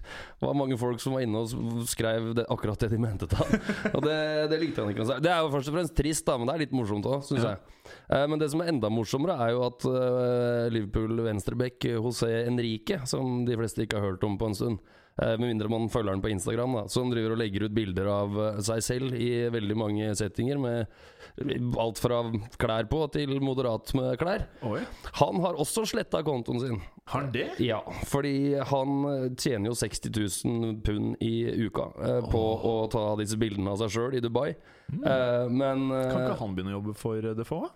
var 0.41 0.55
mange 0.55 0.77
folk 0.79 1.01
som 1.03 1.16
var 1.16 1.25
inne 1.25 1.41
og 1.43 1.81
skrev 1.91 2.29
det, 2.39 2.45
akkurat 2.55 2.79
det 2.85 2.91
de 2.93 3.01
mente 3.03 3.27
til 3.27 3.39
han. 3.41 3.57
Og 3.95 4.05
det, 4.05 4.19
det 4.53 4.61
likte 4.62 4.85
han 4.85 4.93
ikke. 4.95 5.07
Det 5.25 5.33
er 5.33 5.41
jo 5.43 5.51
først 5.57 5.73
og 5.73 5.75
fremst 5.79 5.97
trist, 5.99 6.27
da, 6.29 6.37
men 6.39 6.47
det 6.47 6.55
er 6.55 6.62
litt 6.66 6.77
morsomt 6.79 7.09
òg, 7.11 7.25
syns 7.27 7.43
Ja. 7.43 7.57
jeg. 7.57 7.75
Eh, 8.14 8.27
men 8.31 8.39
det 8.39 8.51
som 8.53 8.62
er 8.62 8.71
enda 8.71 8.91
morsommere, 8.93 9.35
er 9.43 9.57
jo 9.57 9.64
at 9.66 9.89
eh, 9.91 10.69
Liverpool 10.75 11.25
venstreback 11.27 11.89
José 11.97 12.31
Enrique, 12.47 13.01
som 13.11 13.43
de 13.49 13.57
fleste 13.59 13.83
ikke 13.87 13.99
har 13.99 14.12
hørt 14.12 14.25
om 14.29 14.39
på 14.39 14.53
en 14.53 14.59
stund 14.59 14.79
med 15.19 15.47
mindre 15.49 15.71
man 15.73 15.89
følger 15.91 16.14
han 16.14 16.23
på 16.23 16.31
Instagram, 16.33 16.77
da, 16.79 16.83
som 16.93 17.11
driver 17.12 17.35
og 17.35 17.41
legger 17.41 17.66
ut 17.66 17.75
bilder 17.75 18.11
av 18.12 18.37
eh, 18.45 18.61
seg 18.69 18.85
selv 18.87 19.16
i 19.19 19.31
veldig 19.53 19.77
mange 19.79 20.11
settinger, 20.19 20.61
med 20.62 21.79
alt 21.79 22.01
fra 22.03 22.21
klær 22.59 22.89
på 22.91 23.01
til 23.14 23.37
moderat 23.45 23.93
med 23.99 24.16
klær. 24.19 24.47
Oi. 24.66 24.81
Han 25.21 25.39
har 25.45 25.59
også 25.61 25.85
sletta 25.87 26.23
kontoen 26.27 26.62
sin. 26.62 26.81
Har 27.09 27.23
han 27.25 27.33
det? 27.35 27.47
Ja, 27.62 27.81
fordi 28.11 28.55
han 28.71 28.97
eh, 29.11 29.29
tjener 29.39 29.73
jo 29.73 29.77
60 29.79 30.14
000 30.45 30.79
pund 30.87 31.14
i 31.25 31.35
uka 31.66 31.91
eh, 32.05 32.21
på 32.31 32.43
å 32.73 32.75
ta 32.93 33.05
disse 33.21 33.39
bildene 33.41 33.75
av 33.75 33.83
seg 33.83 33.95
sjøl 33.95 34.19
i 34.19 34.25
Dubai. 34.25 34.51
Eh, 34.89 35.45
men 35.51 35.91
eh, 35.93 36.09
Kan 36.11 36.25
ikke 36.27 36.41
han 36.43 36.57
begynne 36.57 36.75
å 36.75 36.79
jobbe 36.79 36.97
for 36.99 37.23
eh, 37.23 37.37
Defoe? 37.39 37.71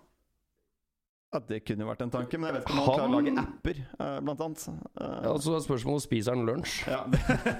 Ja, 1.33 1.39
det 1.49 1.57
kunne 1.65 1.85
vært 1.87 2.01
en 2.05 2.11
tanke, 2.13 2.37
men 2.37 2.51
jeg 2.51 2.55
vet 2.59 2.65
ikke 2.67 2.73
om 2.75 2.79
han 2.79 2.87
klarer 2.93 3.09
å 3.09 3.13
lage 3.17 3.31
apper, 3.41 3.77
eh, 4.05 4.17
blant 4.21 4.41
annet. 4.45 4.65
Eh, 5.01 5.13
ja, 5.25 5.31
så 5.41 5.55
er 5.57 5.63
spørsmålet 5.65 6.03
spiser 6.05 6.35
han 6.35 6.43
lunsj. 6.45 6.75
ja. 6.91 6.99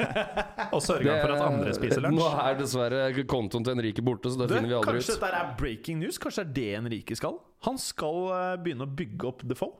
Og 0.76 0.82
sørge 0.86 1.16
for 1.24 1.34
at 1.34 1.42
andre 1.48 1.74
spiser 1.74 2.04
lunsj. 2.06 2.20
Nå 2.20 2.28
er 2.44 2.60
dessverre 2.60 3.26
kontoen 3.34 3.66
til 3.66 3.74
Henrike 3.74 4.06
borte, 4.06 4.30
så 4.30 4.44
det 4.44 4.52
Du, 4.52 4.56
finner 4.60 4.70
vi 4.70 4.78
aldri 4.78 4.94
kanskje 5.00 5.16
ut. 5.18 5.24
dette 5.24 5.40
er 5.42 5.56
breaking 5.58 6.00
news? 6.04 6.20
Kanskje 6.22 6.46
det 6.46 6.52
er 6.52 6.54
det 6.54 6.68
Henrike 6.84 7.18
skal? 7.18 7.40
Han 7.66 7.82
skal 7.82 8.22
eh, 8.38 8.54
begynne 8.62 8.86
å 8.86 8.94
bygge 9.02 9.32
opp 9.32 9.42
Defoe? 9.50 9.74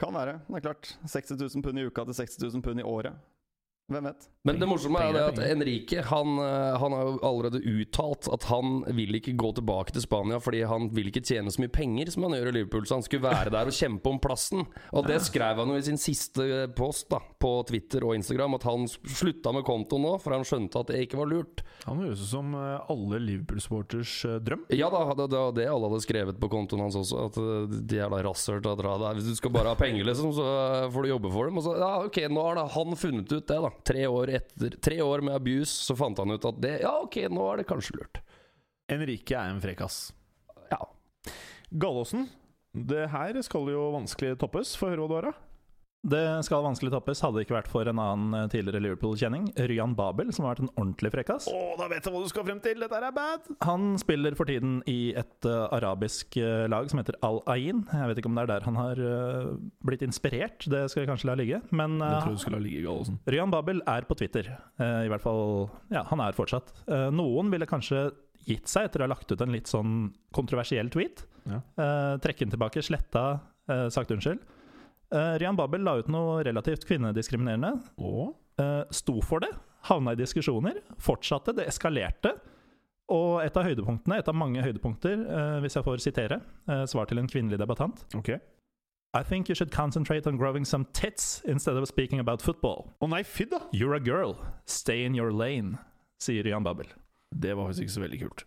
Kan 0.00 0.14
være. 0.16 0.38
Det 0.46 0.60
er 0.62 0.64
klart. 0.70 0.94
60 1.04 1.36
000 1.42 1.66
pund 1.66 1.82
i 1.82 1.88
uka 1.90 2.06
til 2.08 2.16
60 2.22 2.46
000 2.46 2.62
pund 2.64 2.80
i 2.80 2.86
året. 2.86 3.18
Hvem 3.90 4.06
vet? 4.06 4.26
Men 4.48 4.56
det 4.56 4.68
morsomme 4.70 5.00
er 5.02 5.12
det 5.12 5.20
er 5.20 5.28
at 5.28 5.36
penger. 5.36 5.52
Enrique 5.56 6.04
han, 6.08 6.38
eh, 6.40 6.76
han 6.80 6.94
har 6.96 7.02
jo 7.04 7.16
allerede 7.28 7.60
uttalt 7.60 8.28
at 8.32 8.46
han 8.48 8.78
vil 8.96 9.18
ikke 9.18 9.34
gå 9.36 9.50
tilbake 9.58 9.92
til 9.92 10.04
Spania 10.06 10.38
fordi 10.40 10.62
han 10.70 10.88
vil 10.96 11.10
ikke 11.10 11.24
tjene 11.26 11.52
så 11.52 11.60
mye 11.60 11.72
penger 11.74 12.12
som 12.14 12.24
han 12.24 12.38
gjør 12.38 12.48
i 12.48 12.54
Liverpool, 12.56 12.86
så 12.88 12.96
han 12.96 13.04
skulle 13.04 13.26
være 13.28 13.52
der 13.52 13.68
og 13.68 13.76
kjempe 13.76 14.12
om 14.14 14.20
plassen. 14.22 14.64
Og 14.96 15.08
det 15.10 15.18
skrev 15.26 15.60
han 15.60 15.74
jo 15.74 15.76
i 15.76 15.84
sin 15.84 16.00
siste 16.00 16.46
post 16.78 17.10
da, 17.12 17.20
på 17.20 17.52
Twitter 17.68 18.06
og 18.06 18.16
Instagram, 18.16 18.56
at 18.56 18.64
han 18.70 18.88
slutta 18.88 19.52
med 19.52 19.66
kontoen 19.68 20.06
nå, 20.06 20.14
for 20.22 20.36
han 20.36 20.46
skjønte 20.48 20.80
at 20.80 20.94
det 20.94 21.04
ikke 21.04 21.20
var 21.20 21.30
lurt. 21.34 21.64
Han 21.84 22.00
høres 22.00 22.24
ut 22.24 22.32
som 22.32 22.54
eh, 22.56 22.90
alle 22.94 23.20
Liverpool-sporters 23.26 24.14
eh, 24.30 24.40
drøm. 24.46 24.64
Ja 24.72 24.88
da, 24.94 25.04
det 25.20 25.36
var 25.36 25.52
det 25.56 25.68
alle 25.68 25.90
hadde 25.90 26.04
skrevet 26.06 26.40
på 26.40 26.52
kontoen 26.52 26.86
hans 26.86 26.96
også, 26.96 27.26
at 27.28 27.40
de 27.40 27.90
de 27.90 28.00
da 28.00 28.22
rasshøl 28.24 28.60
til 28.62 28.72
å 28.72 28.78
dra 28.78 28.96
der. 29.00 29.18
Hvis 29.18 29.28
du 29.30 29.36
skal 29.38 29.52
bare 29.54 29.72
ha 29.72 29.78
penger, 29.78 30.06
liksom, 30.06 30.32
så 30.36 30.46
får 30.92 31.04
du 31.04 31.12
jobbe 31.12 31.32
for 31.32 31.50
dem. 31.50 31.58
Og 31.60 31.66
så, 31.66 31.76
ja, 31.80 31.90
ok, 32.06 32.20
nå 32.32 32.44
har 32.46 32.60
da 32.60 32.66
han 32.74 32.96
funnet 32.98 33.34
ut 33.34 33.46
det, 33.50 33.58
da. 33.66 33.70
Tre 33.86 34.06
år 34.06 34.34
etter 34.40 34.76
Tre 34.82 35.00
år 35.04 35.22
med 35.26 35.36
abuse, 35.38 35.74
så 35.86 35.96
fant 35.98 36.18
han 36.20 36.34
ut 36.34 36.46
at 36.48 36.60
det 36.62 36.76
Ja, 36.84 36.96
ok, 37.04 37.22
nå 37.32 37.46
er 37.52 37.60
det 37.60 37.68
kanskje 37.70 37.98
lurt. 37.98 38.22
Henrike 38.90 39.36
er 39.38 39.52
en 39.52 39.62
frekkas. 39.62 40.00
Ja. 40.72 40.80
Gallåsen, 41.70 42.26
det 42.74 43.06
her 43.12 43.38
skal 43.46 43.70
jo 43.70 43.90
vanskelig 43.94 44.36
toppes. 44.40 44.74
Få 44.78 44.90
høre 44.90 45.04
hva 45.04 45.10
du 45.10 45.16
har, 45.18 45.30
da. 45.30 45.49
Det 46.00 46.44
skal 46.46 46.62
vanskelig 46.64 46.94
toppes, 46.94 47.20
hadde 47.20 47.36
det 47.36 47.42
ikke 47.44 47.58
vært 47.58 47.68
for 47.68 47.88
en 47.90 47.98
annen 48.00 48.36
eh, 48.38 48.46
tidligere 48.48 48.80
Liverpool-kjenning, 48.86 49.50
Ryan 49.68 49.92
Babel, 49.98 50.30
som 50.32 50.46
har 50.46 50.54
vært 50.54 50.62
en 50.64 50.70
ordentlig 50.72 51.10
frekkas. 51.12 51.48
Oh, 51.52 51.74
da 51.76 51.90
vet 51.92 52.06
jeg 52.06 52.14
hva 52.14 52.22
du 52.24 52.30
skal 52.30 52.46
frem 52.46 52.60
til! 52.64 52.80
Dette 52.80 52.96
er 52.96 53.12
bad! 53.12 53.50
Han 53.66 53.98
spiller 54.00 54.36
for 54.38 54.48
tiden 54.48 54.78
i 54.88 55.12
et 55.20 55.48
uh, 55.48 55.66
arabisk 55.76 56.38
uh, 56.40 56.64
lag 56.72 56.88
som 56.88 57.02
heter 57.02 57.18
Al 57.26 57.42
Ain. 57.52 57.82
Jeg 57.92 58.08
vet 58.08 58.20
ikke 58.22 58.30
om 58.30 58.38
det 58.38 58.46
er 58.46 58.52
der 58.54 58.64
han 58.64 58.78
har 58.80 59.02
uh, 59.04 59.50
blitt 59.84 60.04
inspirert, 60.06 60.64
det 60.72 60.86
skal 60.88 61.04
jeg 61.04 61.10
kanskje 61.10 61.28
la 61.28 61.36
ligge. 61.36 61.60
Men 61.76 61.98
Gallåsen. 62.00 63.20
Ryan 63.28 63.52
Babel 63.52 63.84
er 63.90 64.08
på 64.08 64.16
Twitter. 64.16 64.48
I 64.80 65.10
hvert 65.10 65.24
fall 65.24 65.68
Ja, 65.92 66.06
han 66.08 66.22
er 66.24 66.36
fortsatt. 66.36 66.72
Noen 67.12 67.50
ville 67.52 67.68
kanskje 67.68 68.06
gitt 68.48 68.70
seg 68.70 68.88
etter 68.88 69.02
å 69.02 69.06
ha 69.06 69.12
lagt 69.12 69.28
ut 69.28 69.42
en 69.44 69.52
litt 69.52 69.68
sånn 69.68 70.14
kontroversiell 70.36 70.88
tweet. 70.92 71.26
Ja. 71.50 71.60
Trekke 72.22 72.46
den 72.46 72.54
tilbake, 72.54 72.82
sletta, 72.84 73.24
sagt 73.92 74.12
unnskyld. 74.14 74.40
Eh, 75.10 75.34
Rian 75.42 75.58
Babel 75.58 75.82
la 75.82 75.96
ut 75.98 76.10
noe 76.12 76.40
relativt 76.46 76.86
kvinnediskriminerende. 76.88 77.74
Og 77.98 78.36
eh, 78.62 78.84
sto 78.94 79.18
for 79.24 79.42
det, 79.42 79.50
havna 79.90 80.14
i 80.14 80.20
diskusjoner, 80.20 80.80
fortsatte, 81.02 81.54
det 81.56 81.66
eskalerte. 81.70 82.36
Og 83.10 83.40
et 83.42 83.56
av 83.58 83.66
høydepunktene, 83.66 84.20
et 84.20 84.30
av 84.30 84.36
mange 84.38 84.62
høydepunkter, 84.62 85.24
uh, 85.26 85.56
hvis 85.64 85.74
jeg 85.74 85.82
får 85.82 86.02
sitere, 86.04 86.36
svar 86.86 87.08
til 87.10 87.18
en 87.18 87.26
kvinnelig 87.26 87.58
debattant 87.58 88.04
okay. 88.14 88.36
I 89.18 89.24
think 89.24 89.48
you 89.48 89.56
should 89.56 89.72
concentrate 89.72 90.28
on 90.28 90.36
growing 90.36 90.64
some 90.64 90.86
tits 90.92 91.42
instead 91.44 91.76
of 91.76 91.88
speaking 91.88 92.20
about 92.20 92.40
football. 92.40 92.92
Å 93.02 93.08
nei, 93.10 93.24
fy 93.26 93.48
da! 93.50 93.64
You're 93.74 93.96
a 93.96 94.00
girl, 94.00 94.36
stay 94.64 95.02
in 95.02 95.18
your 95.18 95.32
lane, 95.34 95.80
sier 96.22 96.46
Rian 96.46 96.62
Babel. 96.62 96.86
Det 97.34 97.56
var 97.56 97.66
faktisk 97.66 97.88
ikke 97.88 97.96
så 97.96 98.04
veldig 98.06 98.22
kult. 98.22 98.46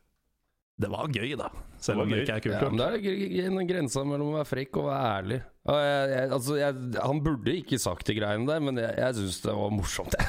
Det 0.73 0.89
var 0.89 1.05
gøy, 1.13 1.35
da, 1.37 1.51
selv 1.77 2.01
om 2.01 2.09
Det 2.09 2.23
det 2.23 2.23
ikke 2.25 2.33
er 2.33 2.41
kult. 2.41 2.55
Ja, 2.57 2.69
men 2.73 2.79
det 2.81 3.43
er 3.43 3.49
en 3.51 3.67
grense 3.69 4.01
mellom 4.09 4.31
å 4.31 4.37
være 4.39 4.49
frekk 4.49 4.79
og 4.81 4.87
være 4.87 5.09
ærlig. 5.19 5.37
Og 5.69 5.77
jeg, 5.77 6.07
jeg, 6.09 6.29
altså, 6.37 6.55
jeg, 6.57 6.79
han 6.97 7.19
burde 7.23 7.53
ikke 7.59 7.77
sagt 7.79 8.09
de 8.09 8.15
greiene 8.17 8.47
der, 8.49 8.63
men 8.65 8.79
jeg, 8.81 8.95
jeg 8.97 9.15
syns 9.19 9.37
det 9.45 9.53
var 9.59 9.69
morsomt. 9.71 10.17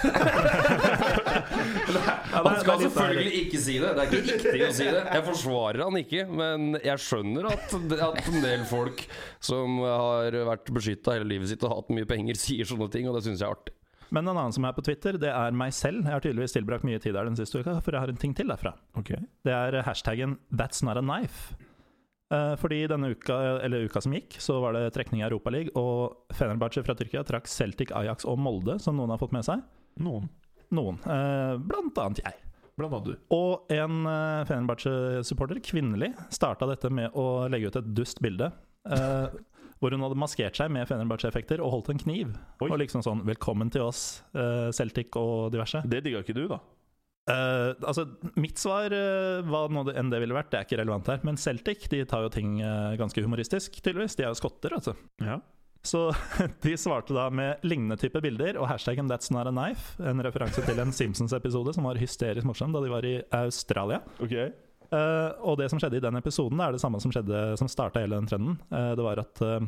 han 2.35 2.59
skal 2.61 2.85
selvfølgelig 2.85 3.33
ikke 3.41 3.63
si 3.65 3.79
det. 3.81 3.95
Det 3.97 4.05
er 4.05 4.13
ikke 4.13 4.21
riktig 4.29 4.67
å 4.69 4.69
si 4.77 4.89
det. 4.91 5.01
Jeg 5.09 5.27
forsvarer 5.31 5.85
han 5.87 5.97
ikke, 6.03 6.27
men 6.43 6.69
jeg 6.85 7.05
skjønner 7.07 7.49
at, 7.55 7.79
at 8.11 8.21
en 8.29 8.45
del 8.45 8.67
folk 8.69 9.07
som 9.43 9.81
har 9.81 10.39
vært 10.53 10.69
beskytta 10.77 11.17
hele 11.17 11.33
livet 11.33 11.55
sitt 11.55 11.65
og 11.65 11.73
hatt 11.79 11.97
mye 11.97 12.11
penger, 12.13 12.37
sier 12.39 12.69
sånne 12.69 12.93
ting, 12.93 13.09
og 13.09 13.17
det 13.17 13.25
syns 13.25 13.41
jeg 13.41 13.49
er 13.49 13.57
artig. 13.57 13.75
Men 14.15 14.29
en 14.31 14.37
annen 14.37 14.55
som 14.55 14.65
er 14.69 14.75
på 14.77 14.85
Twitter, 14.87 15.19
det 15.19 15.33
er 15.35 15.55
meg 15.59 15.75
selv. 15.75 16.05
Jeg 16.07 16.15
har 16.15 16.23
tydeligvis 16.23 16.55
tilbrakt 16.55 16.87
mye 16.87 17.01
tid 17.03 17.17
der 17.17 17.27
den 17.27 17.39
siste 17.39 17.59
uka, 17.59 17.81
for 17.83 17.97
jeg 17.97 18.05
har 18.05 18.13
en 18.13 18.21
ting 18.21 18.35
til 18.37 18.51
derfra. 18.51 18.77
Okay. 19.01 19.19
Det 19.43 19.55
er 19.55 19.83
hashtaggen 19.83 20.39
'That's 20.53 20.85
not 20.87 21.01
a 21.01 21.03
knife'. 21.03 21.57
Eh, 22.35 22.55
fordi 22.57 22.87
denne 22.89 23.11
uka, 23.13 23.35
eller 23.65 23.85
uka 23.85 24.01
som 24.01 24.15
gikk, 24.17 24.39
så 24.41 24.61
var 24.63 24.73
det 24.77 24.95
trekning 24.95 25.21
i 25.23 25.27
Europaligaen, 25.27 25.75
og 25.77 26.33
Fenerbahçe 26.33 26.85
fra 26.87 26.95
Tyrkia 26.95 27.25
trakk 27.27 27.51
Celtic, 27.51 27.93
Ajax 27.93 28.25
og 28.25 28.39
Molde, 28.39 28.79
som 28.81 28.97
noen 28.97 29.13
har 29.13 29.21
fått 29.21 29.35
med 29.37 29.45
seg. 29.47 29.63
Noen. 30.01 30.29
Noen. 30.75 30.99
eh, 31.05 31.57
blant 31.61 31.99
annet 31.99 32.23
jeg. 32.25 32.39
Blant 32.79 32.95
annet 32.97 33.13
du. 33.13 33.17
Og 33.35 33.71
en 33.71 34.07
uh, 34.07 34.45
Fenerbahçe-supporter, 34.49 35.61
kvinnelig, 35.63 36.11
starta 36.35 36.67
dette 36.67 36.91
med 36.91 37.15
å 37.15 37.47
legge 37.53 37.71
ut 37.71 37.77
et 37.77 37.93
dust 37.95 38.23
bilde. 38.25 38.51
eh, 38.91 39.29
hvor 39.81 39.95
hun 39.95 40.05
hadde 40.05 40.19
maskert 40.21 40.59
seg 40.59 40.71
med 40.75 40.87
Fenerbahçe-effekter 40.89 41.63
og 41.65 41.73
holdt 41.77 41.93
en 41.95 42.01
kniv. 42.05 42.37
Oi. 42.61 42.71
Og 42.71 42.79
liksom 42.83 43.05
sånn 43.05 43.25
'Velkommen 43.27 43.73
til 43.73 43.87
oss, 43.87 44.23
uh, 44.37 44.71
Celtic 44.73 45.17
og 45.17 45.53
diverse'. 45.53 45.85
Det 45.89 46.05
digga 46.05 46.23
ikke 46.23 46.37
du, 46.37 46.47
da. 46.49 46.61
Uh, 47.25 47.73
altså, 47.89 48.05
mitt 48.37 48.61
svar, 48.61 48.93
uh, 48.93 49.41
hva 49.49 49.65
noe 49.73 49.95
enn 49.97 50.11
det 50.13 50.21
ville 50.21 50.37
vært, 50.37 50.51
det 50.53 50.61
er 50.61 50.69
ikke 50.69 50.81
relevant 50.83 51.09
her. 51.09 51.21
Men 51.25 51.41
Celtic 51.41 51.89
de 51.89 52.05
tar 52.05 52.23
jo 52.23 52.33
ting 52.33 52.61
ganske 53.01 53.23
humoristisk, 53.25 53.81
tydeligvis. 53.81 54.17
De 54.17 54.25
er 54.25 54.33
jo 54.33 54.41
skotter, 54.41 54.77
altså. 54.77 54.97
Ja. 55.21 55.41
Så 55.85 56.15
de 56.65 56.77
svarte 56.81 57.15
da 57.15 57.29
med 57.31 57.61
lignende 57.63 57.97
type 58.01 58.21
bilder 58.25 58.57
og 58.57 58.69
hashtaggen 58.71 59.09
'That's 59.09 59.33
not 59.33 59.47
a 59.47 59.53
knife'. 59.53 60.01
En 60.01 60.23
referanse 60.25 60.65
til 60.65 60.81
en 60.81 60.93
Simpsons-episode 60.93 61.75
som 61.75 61.85
var 61.85 62.01
hysterisk 62.01 62.47
morsom 62.49 62.73
da 62.73 62.81
de 62.81 62.93
var 62.93 63.05
i 63.05 63.19
Australia. 63.33 64.01
Ok. 64.19 64.33
Eh, 64.95 65.31
og 65.43 65.59
det 65.59 65.71
som 65.73 65.81
skjedde 65.81 65.99
i 65.99 66.05
den 66.05 66.19
episoden, 66.21 66.61
er 66.63 66.75
det 66.75 66.83
samme 66.83 67.01
som 67.03 67.13
skjedde 67.15 67.57
Som 67.59 67.71
starta 67.71 68.03
hele 68.05 68.19
den 68.19 68.29
trenden. 68.31 68.59
Uh, 68.71 68.93
det 68.99 69.07
var 69.07 69.23
at 69.23 69.43
uh, 69.43 69.65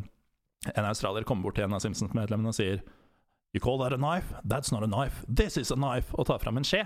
en 0.74 0.86
australier 0.86 1.26
kommer 1.26 1.48
bort 1.48 1.58
til 1.58 1.66
en 1.66 1.74
av 1.76 1.82
Simpsons-medlemmene 1.82 2.52
og 2.52 2.58
sier 2.58 2.84
You 3.54 3.62
call 3.62 3.78
that 3.80 3.94
a 3.94 3.98
knife? 3.98 4.34
That's 4.44 4.72
not 4.72 4.84
a 4.84 4.90
knife. 4.90 5.24
This 5.28 5.56
is 5.56 5.72
a 5.72 5.78
knife. 5.78 6.12
Og 6.14 6.26
tar 6.28 6.42
fram 6.42 6.58
en 6.60 6.66
skje. 6.66 6.84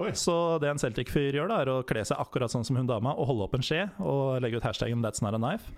Oi. 0.00 0.14
Så 0.16 0.34
det 0.62 0.70
en 0.70 0.80
Celtic-fyr 0.80 1.36
gjør, 1.36 1.50
da 1.50 1.58
er 1.60 1.68
å 1.68 1.80
kle 1.84 2.00
seg 2.08 2.16
akkurat 2.22 2.48
sånn 2.48 2.64
som 2.64 2.78
hun 2.78 2.88
dama 2.88 3.12
og 3.12 3.28
holde 3.28 3.44
opp 3.44 3.56
en 3.58 3.64
skje 3.64 3.82
og 4.00 4.40
legge 4.40 4.56
ut 4.56 4.64
hashtaggen 4.64 5.04
'That's 5.04 5.20
not 5.20 5.36
a 5.36 5.40
knife'. 5.42 5.68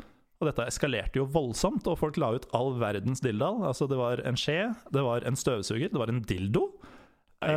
Og 0.43 0.49
dette 0.49 0.67
eskalerte 0.67 1.19
jo 1.19 1.27
voldsomt, 1.31 1.87
og 1.87 1.99
folk 1.99 2.17
la 2.19 2.33
ut 2.35 2.47
all 2.55 2.73
verdens 2.79 3.23
dilldall. 3.23 3.63
Altså, 3.67 3.87
det 3.91 3.99
var 3.99 4.23
en 4.27 4.39
skje, 4.39 4.75
det 4.91 5.03
var 5.07 5.27
en 5.27 5.39
støvsuger, 5.39 5.91
det 5.91 5.99
var 5.99 6.11
en 6.11 6.23
dildo. 6.23 6.69
Nei, 7.43 7.55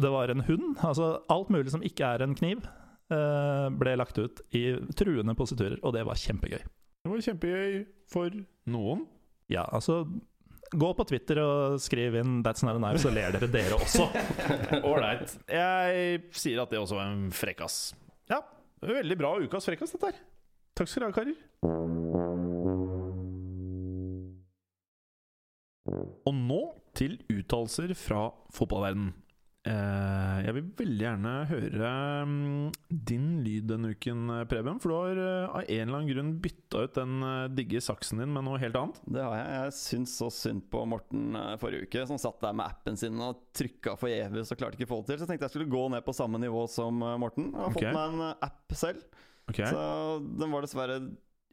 det 0.00 0.10
var 0.12 0.32
en 0.32 0.44
hund. 0.44 0.76
Altså 0.84 1.18
alt 1.32 1.50
mulig 1.52 1.72
som 1.72 1.84
ikke 1.84 2.04
er 2.04 2.24
en 2.24 2.36
kniv, 2.36 2.64
ble 3.08 3.96
lagt 4.00 4.16
ut 4.18 4.40
i 4.56 4.62
truende 4.96 5.34
positurer, 5.36 5.76
og 5.84 5.92
det 5.96 6.04
var 6.08 6.16
kjempegøy. 6.18 6.62
Det 7.04 7.10
var 7.12 7.24
kjempegøy 7.26 7.82
for 8.08 8.38
noen. 8.72 9.04
Ja, 9.52 9.66
altså 9.76 10.06
Gå 10.74 10.88
på 10.96 11.04
Twitter 11.06 11.38
og 11.38 11.76
skriv 11.82 12.16
inn 12.18 12.42
'That's 12.42 12.64
not 12.66 12.74
a 12.74 12.80
knife', 12.80 13.02
så 13.02 13.12
ler 13.12 13.30
dere, 13.34 13.46
dere 13.52 13.76
også. 13.76 14.08
Ålreit. 14.90 15.36
Jeg 15.46 16.22
sier 16.34 16.62
at 16.62 16.70
det 16.72 16.80
også 16.80 16.96
var 16.98 17.12
en 17.12 17.28
frekkas. 17.30 17.94
Ja, 18.30 18.40
veldig 18.82 19.18
bra 19.20 19.36
ukas 19.44 19.68
frekkas, 19.68 19.92
dette 19.94 20.10
her. 20.10 20.18
Takk 20.74 20.90
skal 20.90 21.04
dere 21.04 21.12
ha, 21.12 21.18
karer. 21.20 21.36
Og 26.24 26.34
nå 26.34 26.62
til 26.96 27.18
uttalelser 27.30 27.94
fra 27.98 28.30
fotballverden. 28.56 29.12
Eh, 29.64 30.38
jeg 30.44 30.52
vil 30.58 30.66
veldig 30.76 31.04
gjerne 31.06 31.30
høre 31.48 31.90
mm, 32.28 32.64
din 33.08 33.28
lyd 33.40 33.64
denne 33.70 33.94
uken, 33.94 34.26
eh, 34.34 34.42
Preben. 34.50 34.80
For 34.82 34.92
du 34.92 34.96
har 34.98 35.20
eh, 35.22 35.54
av 35.56 35.62
en 35.62 35.86
eller 35.86 35.96
annen 36.02 36.10
grunn 36.10 36.32
bytta 36.44 36.82
ut 36.84 36.98
den 36.98 37.24
digge 37.56 37.80
saksen 37.84 38.20
din 38.20 38.34
med 38.34 38.44
noe 38.44 38.60
helt 38.60 38.76
annet. 38.76 39.00
Det 39.08 39.24
har 39.24 39.38
jeg. 39.38 39.54
Jeg 39.56 39.76
syns 39.78 40.16
så 40.20 40.28
synd 40.34 40.66
på 40.72 40.84
Morten 40.90 41.38
forrige 41.62 41.88
uke, 41.88 42.04
som 42.10 42.20
satt 42.20 42.44
der 42.44 42.56
med 42.60 42.68
appen 42.68 43.00
sin 43.00 43.16
og 43.24 43.40
trykka 43.56 43.96
forgjeves 44.00 44.52
og 44.52 44.60
klarte 44.60 44.76
ikke 44.76 44.90
å 44.90 44.92
få 44.92 45.00
det 45.00 45.14
til. 45.14 45.20
Så 45.20 45.24
jeg 45.24 45.32
tenkte 45.32 45.48
jeg 45.48 45.56
skulle 45.56 45.74
gå 45.78 45.84
ned 45.96 46.04
på 46.04 46.16
samme 46.16 46.42
nivå 46.44 46.66
som 46.68 47.00
Morten. 47.00 47.48
Jeg 47.54 47.62
har 47.62 47.72
okay. 47.72 47.88
fått 47.88 47.96
meg 47.96 48.18
en 48.18 48.48
app 48.50 48.76
selv. 48.84 49.08
Okay. 49.48 49.68
Så 49.72 50.20
den 50.40 50.52
var 50.52 50.64
dessverre 50.64 51.00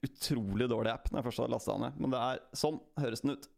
utrolig 0.01 0.68
dårlig 0.68 0.91
app 0.91 1.12
når 1.12 1.22
jeg 1.22 1.30
først 1.30 1.43
hadde 1.43 1.55
lasta 1.55 1.78
den 1.78 1.88
ned. 1.88 2.03
Men 2.03 2.12
det 2.12 2.22
er 2.28 2.45
sånn 2.57 2.84
høres 2.99 3.24
den 3.24 3.38
ut. 3.38 3.51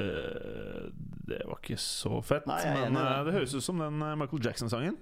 Eh, 0.00 0.90
Det 1.28 1.40
var 1.48 1.58
ikke 1.62 1.76
så 1.80 2.18
fett, 2.24 2.46
Nei, 2.50 2.60
jeg 2.66 2.90
men 2.90 2.96
eh, 3.00 3.24
det. 3.24 3.32
høres 3.38 3.54
ut 3.54 3.64
som 3.64 3.78
den 3.80 4.02
eh, 4.02 4.14
Michael 4.20 4.42
Jackson-sangen. 4.44 4.96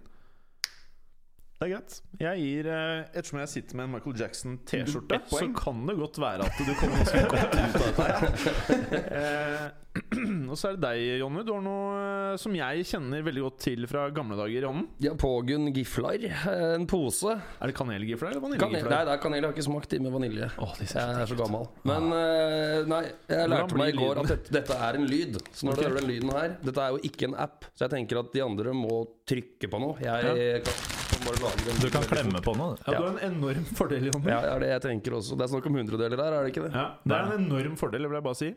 Det 1.62 1.68
er 1.68 1.72
greit. 1.76 1.97
Jeg 2.18 2.38
gir 2.43 2.66
uh, 2.66 3.05
Ettersom 3.14 3.38
jeg 3.38 3.49
sitter 3.53 3.76
med 3.78 3.84
en 3.86 3.93
Michael 3.95 4.16
Jackson-T-skjorte, 4.18 5.20
så 5.30 5.45
kan 5.55 5.84
det 5.86 5.95
godt 6.01 6.18
være 6.18 6.43
at 6.49 6.59
du 6.59 6.72
kommer 6.80 6.97
ganske 6.99 7.20
godt 7.30 7.55
ut 7.55 7.76
av 7.78 8.11
dette 8.11 9.70
og 10.50 10.56
så 10.58 10.70
er 10.70 10.76
det 10.76 10.82
deg, 10.84 11.02
Jonny. 11.22 11.42
Du 11.46 11.52
har 11.54 11.62
noe 11.64 11.92
eh, 11.98 12.36
som 12.40 12.54
jeg 12.56 12.86
kjenner 12.88 13.24
veldig 13.26 13.44
godt 13.46 13.58
til 13.64 13.86
fra 13.90 14.06
gamle 14.14 14.38
dager 14.38 14.64
i 14.64 14.68
hånden. 14.68 14.86
Ja, 15.04 15.14
Pågunn 15.18 15.70
Giflar. 15.74 16.26
eh, 16.28 16.64
En 16.76 16.86
pose. 16.90 17.34
Er 17.34 17.70
det 17.70 17.76
kanelgifler 17.78 18.32
eller 18.32 18.60
Kanel, 18.62 18.86
nei, 18.86 19.02
det 19.08 19.14
er 19.14 19.22
kanel. 19.22 19.40
Jeg 19.40 19.48
har 19.48 19.56
ikke 19.56 19.66
smakt 19.68 19.92
de 19.92 20.00
med 20.04 20.14
vanilje. 20.14 20.50
Åh, 20.62 20.74
de 20.78 20.88
ser 20.90 21.00
Jeg 21.02 21.24
er 21.24 21.32
så 21.32 21.38
gammel. 21.38 21.68
Men 21.88 22.08
eh, 22.16 22.78
nei, 22.90 23.02
jeg 23.32 23.52
lærte 23.52 23.78
meg 23.80 23.92
i 23.94 23.98
går 23.98 24.14
lyden? 24.14 24.24
at 24.24 24.34
dette, 24.34 24.56
dette 24.58 24.80
er 24.88 25.00
en 25.00 25.08
lyd. 25.08 25.38
Så 25.50 25.68
når 25.68 25.76
okay. 25.76 25.82
du 25.82 25.88
hører 25.88 26.00
den 26.00 26.10
lyden 26.12 26.34
her 26.36 26.56
Dette 26.62 26.86
er 26.86 26.96
jo 26.96 27.02
ikke 27.10 27.30
en 27.30 27.38
app, 27.46 27.68
så 27.72 27.86
jeg 27.86 27.94
tenker 27.96 28.22
at 28.22 28.32
de 28.34 28.44
andre 28.44 28.74
må 28.76 29.02
trykke 29.28 29.70
på 29.72 29.82
noe. 29.82 29.98
Jeg 30.02 30.32
ja. 30.32 30.62
kan 30.66 31.80
Du 31.82 31.88
kan 31.92 32.06
klemme 32.08 32.40
på 32.42 32.54
noe. 32.58 32.76
Ja, 32.86 32.96
du 32.98 33.04
har 33.04 33.12
en 33.12 33.22
enorm 33.32 33.68
fordel, 33.78 34.08
Jonny. 34.10 34.30
Ja, 34.30 34.40
det 34.42 34.50
er 34.54 34.64
det 34.64 34.72
jeg 34.72 34.84
tenker 34.88 35.18
også. 35.18 35.38
Det 35.38 35.46
er 35.46 35.52
snakk 35.54 35.68
om 35.70 35.78
hundredeler 35.78 36.24
her, 36.24 36.38
er 36.38 36.46
det 36.46 36.54
ikke 36.54 36.66
det? 36.66 36.72
Ja, 36.74 36.88
det 37.04 37.18
er 37.18 37.30
en 37.30 37.46
enorm 37.46 37.78
fordel, 37.80 38.08
vil 38.08 38.18
jeg 38.18 38.26
bare 38.26 38.38
si. 38.38 38.50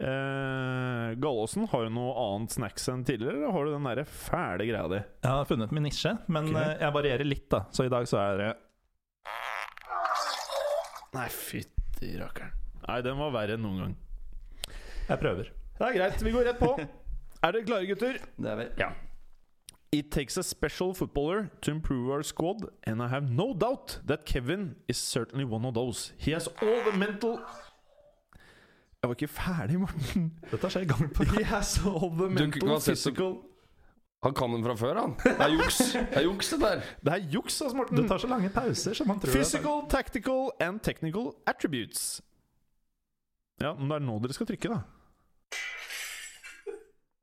Eh, 0.00 1.14
Gallåsen, 1.20 1.66
har 1.68 1.84
du 1.84 1.90
noe 1.92 2.12
annet 2.16 2.54
snacks 2.54 2.88
enn 2.88 3.02
tidligere, 3.04 3.36
eller 3.36 3.52
har 3.52 3.66
du 3.66 3.72
den 3.74 3.88
der 3.90 4.06
fæle 4.08 4.64
greia 4.64 4.86
di? 4.88 5.00
Jeg 5.20 5.34
har 5.34 5.48
funnet 5.50 5.74
min 5.76 5.84
nisje, 5.84 6.14
men 6.32 6.48
okay. 6.48 6.62
eh, 6.62 6.78
jeg 6.86 6.94
varierer 6.94 7.28
litt, 7.28 7.48
da. 7.52 7.66
Så 7.76 7.84
i 7.84 7.92
dag 7.92 8.08
så 8.08 8.20
er 8.22 8.40
det 8.40 8.50
Nei, 11.10 11.26
fytti 11.34 12.14
rakkeren. 12.16 12.54
Nei, 12.86 12.96
den 13.04 13.18
var 13.18 13.34
verre 13.34 13.58
enn 13.58 13.64
noen 13.66 13.82
gang. 13.82 13.94
Jeg 15.10 15.20
prøver. 15.20 15.52
Det 15.76 15.86
er 15.88 15.96
greit, 15.98 16.24
vi 16.24 16.32
går 16.32 16.48
rett 16.48 16.60
på. 16.62 16.72
Er 17.40 17.54
dere 17.56 17.64
klare, 17.64 17.86
gutter? 17.88 18.18
Det 18.36 18.50
er 18.52 18.58
vi. 18.58 18.66
Ja. 18.76 18.90
It 19.92 20.10
takes 20.12 20.36
a 20.36 20.42
special 20.44 20.92
footballer 20.94 21.48
to 21.62 21.72
improve 21.72 22.12
our 22.12 22.22
squad, 22.22 22.68
and 22.84 23.02
I 23.02 23.08
have 23.08 23.30
no 23.30 23.54
doubt 23.54 23.98
that 24.06 24.24
Kevin 24.24 24.76
is 24.88 24.98
certainly 24.98 25.44
one 25.44 25.64
of 25.64 25.74
those. 25.74 26.12
He 26.18 26.32
has 26.32 26.48
all 26.62 26.84
the 26.84 26.96
mental 26.96 27.40
Jeg 29.00 29.08
var 29.08 29.14
ikke 29.16 29.28
ferdig, 29.32 29.78
Morten. 29.80 30.26
Dette 30.50 30.68
skjer 30.74 30.84
gang 30.90 31.06
på 31.16 31.24
gang. 31.24 31.44
Has 31.48 31.78
all 31.88 32.10
the 32.18 32.26
mental, 32.28 32.74
physical 32.84 33.38
Han 34.20 34.34
kan 34.36 34.52
den 34.52 34.64
fra 34.66 34.74
før, 34.76 34.98
han. 35.00 35.14
Det 35.24 35.40
er 35.40 35.54
juks. 35.54 35.78
Det 35.96 36.18
er 36.20 36.24
juks, 36.26 36.50
det 36.52 36.58
der. 36.60 36.82
Det 37.06 37.12
er 37.14 37.22
juks, 37.32 37.60
altså, 37.64 37.76
Morten. 37.78 37.96
Du 37.96 38.08
tar 38.10 38.20
så 38.20 38.28
lange 38.28 38.50
pauser 38.52 38.92
som 38.98 39.08
man 39.08 39.20
tror. 39.22 39.32
Physical, 39.32 39.86
tactical 39.88 40.50
and 40.60 40.80
technical 40.84 41.30
attributes. 41.48 42.20
Ja, 43.60 43.72
men 43.72 43.88
det 43.88 43.96
er 43.96 44.04
nå 44.04 44.18
dere 44.20 44.36
skal 44.36 44.50
trykke, 44.52 44.68
da. 44.74 44.82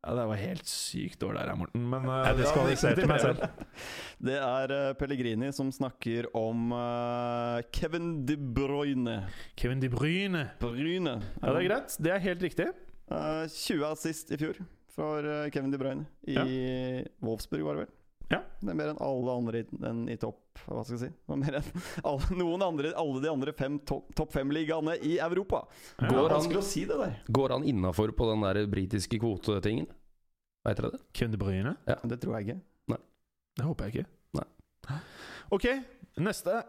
Ja, 0.07 0.15
Det 0.15 0.25
var 0.29 0.39
helt 0.39 0.69
sykt 0.71 1.19
dårlig 1.19 1.43
her, 1.43 1.53
Morten. 1.59 1.83
Men 1.91 2.07
uh, 2.07 2.21
Jeg 2.29 2.39
diskvalifiserte 2.39 3.07
meg 3.11 3.19
selv. 3.25 3.43
Det 4.29 4.37
er 4.39 4.71
uh, 4.71 4.93
Pellegrini 4.97 5.51
som 5.53 5.67
snakker 5.75 6.29
om 6.37 6.71
uh, 6.71 7.59
Kevin 7.75 8.23
De 8.25 8.39
Bruyne. 8.39 9.19
Kevin 9.59 9.83
De 9.83 9.91
Bruyne. 9.91 10.47
Bruyne. 10.63 11.19
Ja, 11.41 11.51
det 11.51 11.57
er 11.59 11.67
greit. 11.67 11.97
Det 11.99 12.15
er 12.15 12.23
helt 12.23 12.47
riktig. 12.47 12.71
Eh, 13.11 13.47
20 13.47 13.85
assist 13.87 14.31
i 14.31 14.39
fjor 14.39 14.57
for 14.91 15.23
eh, 15.23 15.49
Kevin 15.51 15.71
De 15.71 15.79
Bruyne. 15.79 16.05
I 16.27 17.05
Wolfsburg, 17.23 17.63
var 17.63 17.77
det 17.77 17.85
vel. 17.85 17.93
Ja. 18.27 18.41
Det 18.59 18.73
er 18.73 18.75
mer 18.75 18.89
enn 18.91 18.99
alle 18.99 19.33
andre 19.39 19.59
i, 19.61 19.65
enn 19.87 20.01
i 20.11 20.17
topp 20.19 20.59
Hva 20.65 20.81
skal 20.83 20.97
jeg 20.97 21.03
si? 21.05 21.09
Det 21.29 21.35
mer 21.39 21.59
enn 21.61 21.67
alle, 22.09 22.35
noen 22.35 22.65
andre, 22.65 22.91
alle 22.99 23.21
de 23.23 23.29
andre 23.31 23.53
fem 23.55 23.77
topp 23.87 24.09
topp 24.17 24.33
fem-ligaene 24.35 24.97
i 24.99 25.15
Europa. 25.23 25.61
Går 26.01 26.17
ja. 26.17 26.25
han, 26.33 26.57
å 26.59 26.65
si 26.65 26.83
det 26.89 26.97
der. 26.99 27.15
går 27.31 27.55
han 27.55 27.67
innafor 27.67 28.11
på 28.17 28.27
den 28.33 28.43
der 28.43 28.59
britiske 28.67 29.21
kvotetingen? 29.23 29.87
Veit 30.67 30.77
dere 30.77 30.91
det? 30.91 30.99
Kevin 31.15 31.31
De 31.31 31.39
Bruyne? 31.39 31.75
Det 31.87 32.19
tror 32.21 32.37
jeg 32.37 32.47
ikke. 32.47 32.61
Det 33.57 33.65
håper 33.65 33.85
jeg 33.87 33.95
ikke. 33.95 34.09
Nei. 34.37 34.97
Ok, 35.51 35.65
neste. 36.21 36.61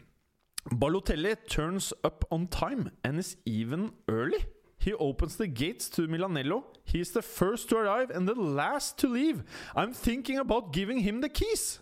Balotelli 0.80 1.34
turns 1.48 1.94
up 2.04 2.24
on 2.30 2.46
time 2.46 2.90
and 3.04 3.18
is 3.18 3.36
even 3.46 3.92
early. 4.08 4.44
He 4.78 4.92
opens 4.94 5.36
the 5.36 5.46
gates 5.46 5.88
to 5.90 6.02
Milanello. 6.08 6.62
He 6.84 7.00
is 7.00 7.10
the 7.10 7.22
first 7.22 7.68
to 7.68 7.76
arrive 7.76 8.10
and 8.10 8.28
the 8.28 8.34
last 8.34 8.98
to 8.98 9.08
leave. 9.08 9.44
I'm 9.74 9.94
thinking 9.94 10.38
about 10.38 10.74
giving 10.74 11.00
him 11.00 11.20
the 11.20 11.28
keys. 11.28 11.80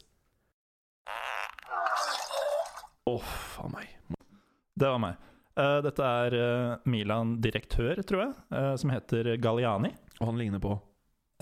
Åh, 3.06 3.22
faen 3.56 3.72
meg. 3.72 3.94
Det 4.74 4.86
var 4.86 4.98
meg. 4.98 5.16
Eh, 5.58 5.78
dette 5.82 6.04
er 6.04 6.34
eh, 6.38 6.74
Milan-direktør, 6.86 8.02
tror 8.06 8.22
jeg, 8.22 8.34
eh, 8.54 8.74
som 8.76 8.90
heter 8.92 9.36
Galliani. 9.42 9.94
Og 10.20 10.26
han 10.30 10.38
ligner 10.38 10.62
på. 10.62 10.76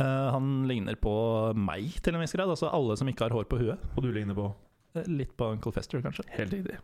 Eh, 0.01 0.31
han 0.33 0.69
ligner 0.69 0.95
på 1.01 1.13
meg 1.57 1.95
til 2.05 2.15
en 2.17 2.21
viss 2.21 2.35
grad, 2.37 2.51
altså 2.53 2.69
alle 2.69 2.97
som 3.01 3.09
ikke 3.09 3.25
har 3.29 3.37
hår 3.37 3.47
på 3.49 3.61
huet. 3.63 3.87
Og 3.97 4.05
du 4.05 4.11
ligner 4.13 4.37
på. 4.37 4.51
Eh, 4.95 5.07
Litt 5.09 5.33
på 5.37 5.49
Uncle 5.55 5.73
Fester, 5.73 6.03
kanskje. 6.05 6.27
Helt 6.37 6.53
riktig. 6.53 6.77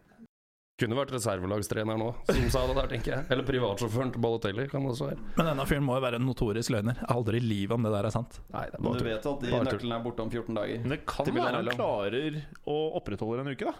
Kunne 0.81 0.97
vært 0.97 1.13
reservelagstrener 1.15 1.99
nå, 2.01 2.07
som 2.27 2.47
sa 2.51 2.63
det 2.67 2.75
der, 2.79 2.87
tenker 2.91 3.13
jeg. 3.13 3.27
Eller 3.31 3.45
privatsjåføren 3.47 4.15
til 4.15 4.23
Balotelli 4.25 4.65
kan 4.73 4.83
det 4.83 4.95
også 4.95 5.11
være. 5.11 5.27
Men 5.37 5.51
denne 5.51 5.67
fyren 5.69 5.85
må 5.87 5.99
jo 5.99 6.03
være 6.03 6.19
en 6.19 6.25
notorisk 6.27 6.73
løgner. 6.75 7.03
Aldri 7.13 7.39
i 7.39 7.45
livet 7.45 7.77
om 7.77 7.85
det 7.87 7.93
der 7.93 8.09
er 8.09 8.15
sant. 8.15 8.39
Nei, 8.51 8.65
det 8.73 8.79
er 8.79 8.81
Men 8.81 8.89
bare 8.89 8.97
du 8.97 9.05
tur. 9.05 9.11
vet 9.11 9.29
at 9.31 9.45
de 9.45 9.53
Bare 9.53 9.69
nøklene 9.69 9.99
er 9.99 10.07
borte 10.09 10.25
om 10.25 10.33
14 10.33 10.59
dager. 10.59 10.81
Men 10.83 10.95
det 10.97 11.01
kan 11.13 11.29
være 11.37 11.61
han 11.61 11.71
klarer 11.77 12.39
å 12.73 12.79
opprettholde 12.99 13.45
en 13.45 13.53
uke, 13.53 13.69
da. 13.69 13.75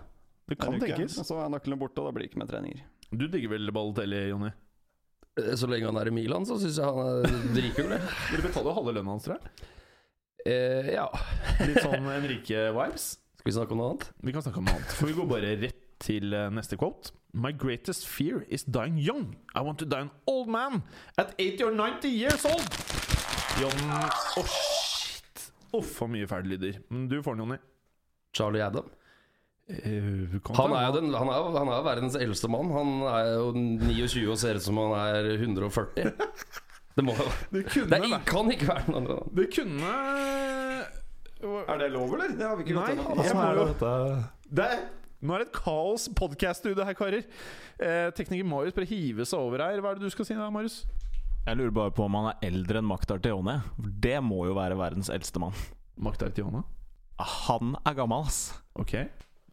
Det 0.53 0.59
kan 0.61 0.79
tenkes. 0.85 1.17
Og 1.25 1.27
så 1.33 1.41
er 1.41 1.51
nøklene 1.57 1.81
borte, 1.81 2.05
og 2.05 2.11
da 2.11 2.15
blir 2.15 2.29
det 2.29 2.31
ikke 2.31 2.43
mer 2.45 2.53
treninger. 2.53 2.85
Du 3.11 3.25
digger 3.27 3.55
vel 3.57 3.73
Balotelli, 3.75 4.23
Jonny? 4.29 4.53
Så 5.33 5.69
lenge 5.71 5.89
han 5.89 5.97
er 5.97 6.11
i 6.11 6.13
Milan, 6.13 6.45
så 6.45 6.59
syns 6.61 6.77
jeg 6.77 6.85
han 6.85 7.23
er 7.25 7.55
dritkul. 7.55 7.89
Dere 7.95 8.43
betaler 8.47 8.69
jo 8.69 8.77
halve 8.77 8.93
lønna 8.99 9.15
hans, 9.15 9.25
tror 9.25 9.39
jeg. 9.39 9.71
Eh, 10.45 10.91
ja. 10.97 11.07
Litt 11.63 11.81
sånn 11.81 12.05
Henrike 12.11 12.67
vibes. 12.77 13.07
Skal 13.39 13.49
vi 13.49 13.55
snakke 13.57 13.75
om 13.75 13.81
noe 13.81 13.93
annet? 13.95 14.05
Vi 14.27 14.35
kan 14.35 14.45
snakke 14.45 14.61
om 14.61 14.69
noe 14.69 14.77
annet. 14.77 14.93
For 14.99 15.09
vi 15.09 15.17
går 15.17 15.29
bare 15.31 15.55
rett 15.63 15.81
til 16.03 16.35
eh, 16.37 16.51
neste 16.53 16.77
quote. 16.81 17.15
My 17.33 17.53
greatest 17.57 18.05
fear 18.11 18.43
is 18.53 18.67
dying 18.69 18.99
young. 19.01 19.31
I 19.57 19.63
want 19.65 19.81
to 19.81 19.89
die 19.89 20.03
an 20.05 20.11
old 20.29 20.51
man 20.53 20.83
at 21.17 21.33
80 21.39 21.65
or 21.71 21.73
90 21.79 22.11
years 22.13 22.45
old. 22.45 22.69
John 23.57 23.95
Å, 23.97 24.45
shit. 24.45 25.47
Uff, 25.73 25.95
for 25.97 26.13
mye 26.13 26.29
fæle 26.29 26.53
lyder. 26.53 26.83
Men 26.93 27.09
du 27.09 27.23
får 27.25 27.39
den, 27.39 27.47
Jonny. 27.47 27.59
Charlie 28.37 28.65
Adam. 28.65 28.91
Eh, 29.71 30.33
Han 30.59 30.73
er 30.75 30.87
jo 30.89 30.93
den. 30.99 31.13
han 31.15 31.29
er, 31.31 31.45
han 31.55 31.69
er 31.71 31.77
jo 31.79 31.85
verdens 31.87 32.17
eldste 32.19 32.49
mann. 32.51 32.71
Han 32.75 32.91
er 33.09 33.29
jo 33.37 33.53
29 33.55 34.25
og 34.33 34.39
ser 34.43 34.59
ut 34.59 34.65
som 34.67 34.81
han 34.83 34.95
er 34.99 35.31
140. 35.39 36.13
Det 36.97 37.01
må 37.07 37.15
jo 37.17 37.25
Det 37.55 37.63
kunne 37.73 37.89
Det 37.89 37.99
er, 38.05 38.25
kan 38.29 38.51
ikke 38.53 38.67
være 38.69 38.91
noe 38.93 38.99
annet. 39.01 39.29
Det 39.39 39.47
kunne 39.55 39.93
Er 41.73 41.79
det 41.81 41.87
lov, 41.95 42.11
eller? 42.19 42.35
Det 42.37 42.45
har 42.45 42.59
vi 42.59 42.67
ikke 42.67 42.75
Nei, 42.77 42.97
lov 42.99 43.07
til. 43.07 43.23
jeg 43.23 43.31
Sånn 43.31 43.39
må 43.39 43.47
er 43.47 43.61
det 43.63 44.51
det 44.59 44.67
er, 44.75 44.83
Nå 45.23 45.33
er 45.37 45.41
det 45.41 45.47
et 45.49 45.55
kaos 45.57 46.05
podkast-studio 46.19 46.85
her, 46.85 46.97
karer. 46.99 47.25
Eh, 47.81 48.11
tekniker 48.19 48.45
Marius 48.51 48.75
bare 48.77 48.89
hive 48.91 49.25
seg 49.25 49.39
over 49.41 49.63
her. 49.65 49.81
Hva 49.81 49.95
er 49.95 50.01
det 50.03 50.11
du 50.11 50.13
skal 50.13 50.27
si 50.29 50.35
da, 50.37 50.51
Marius? 50.53 50.81
Jeg 51.47 51.57
lurer 51.59 51.73
bare 51.79 51.95
på 51.95 52.05
om 52.05 52.19
han 52.19 52.29
er 52.35 52.45
eldre 52.51 52.83
enn 52.83 52.87
Maktar 52.91 53.23
Teone. 53.25 53.57
Det 54.03 54.19
må 54.23 54.43
jo 54.51 54.59
være 54.59 54.77
verdens 54.79 55.09
eldste 55.15 55.41
mann. 55.43 55.57
Makta 56.03 56.29
Tiana? 56.35 56.61
Han 57.47 57.73
er 57.87 57.97
gammel, 57.99 58.27
ass. 58.29 58.43
Ok. 58.79 58.99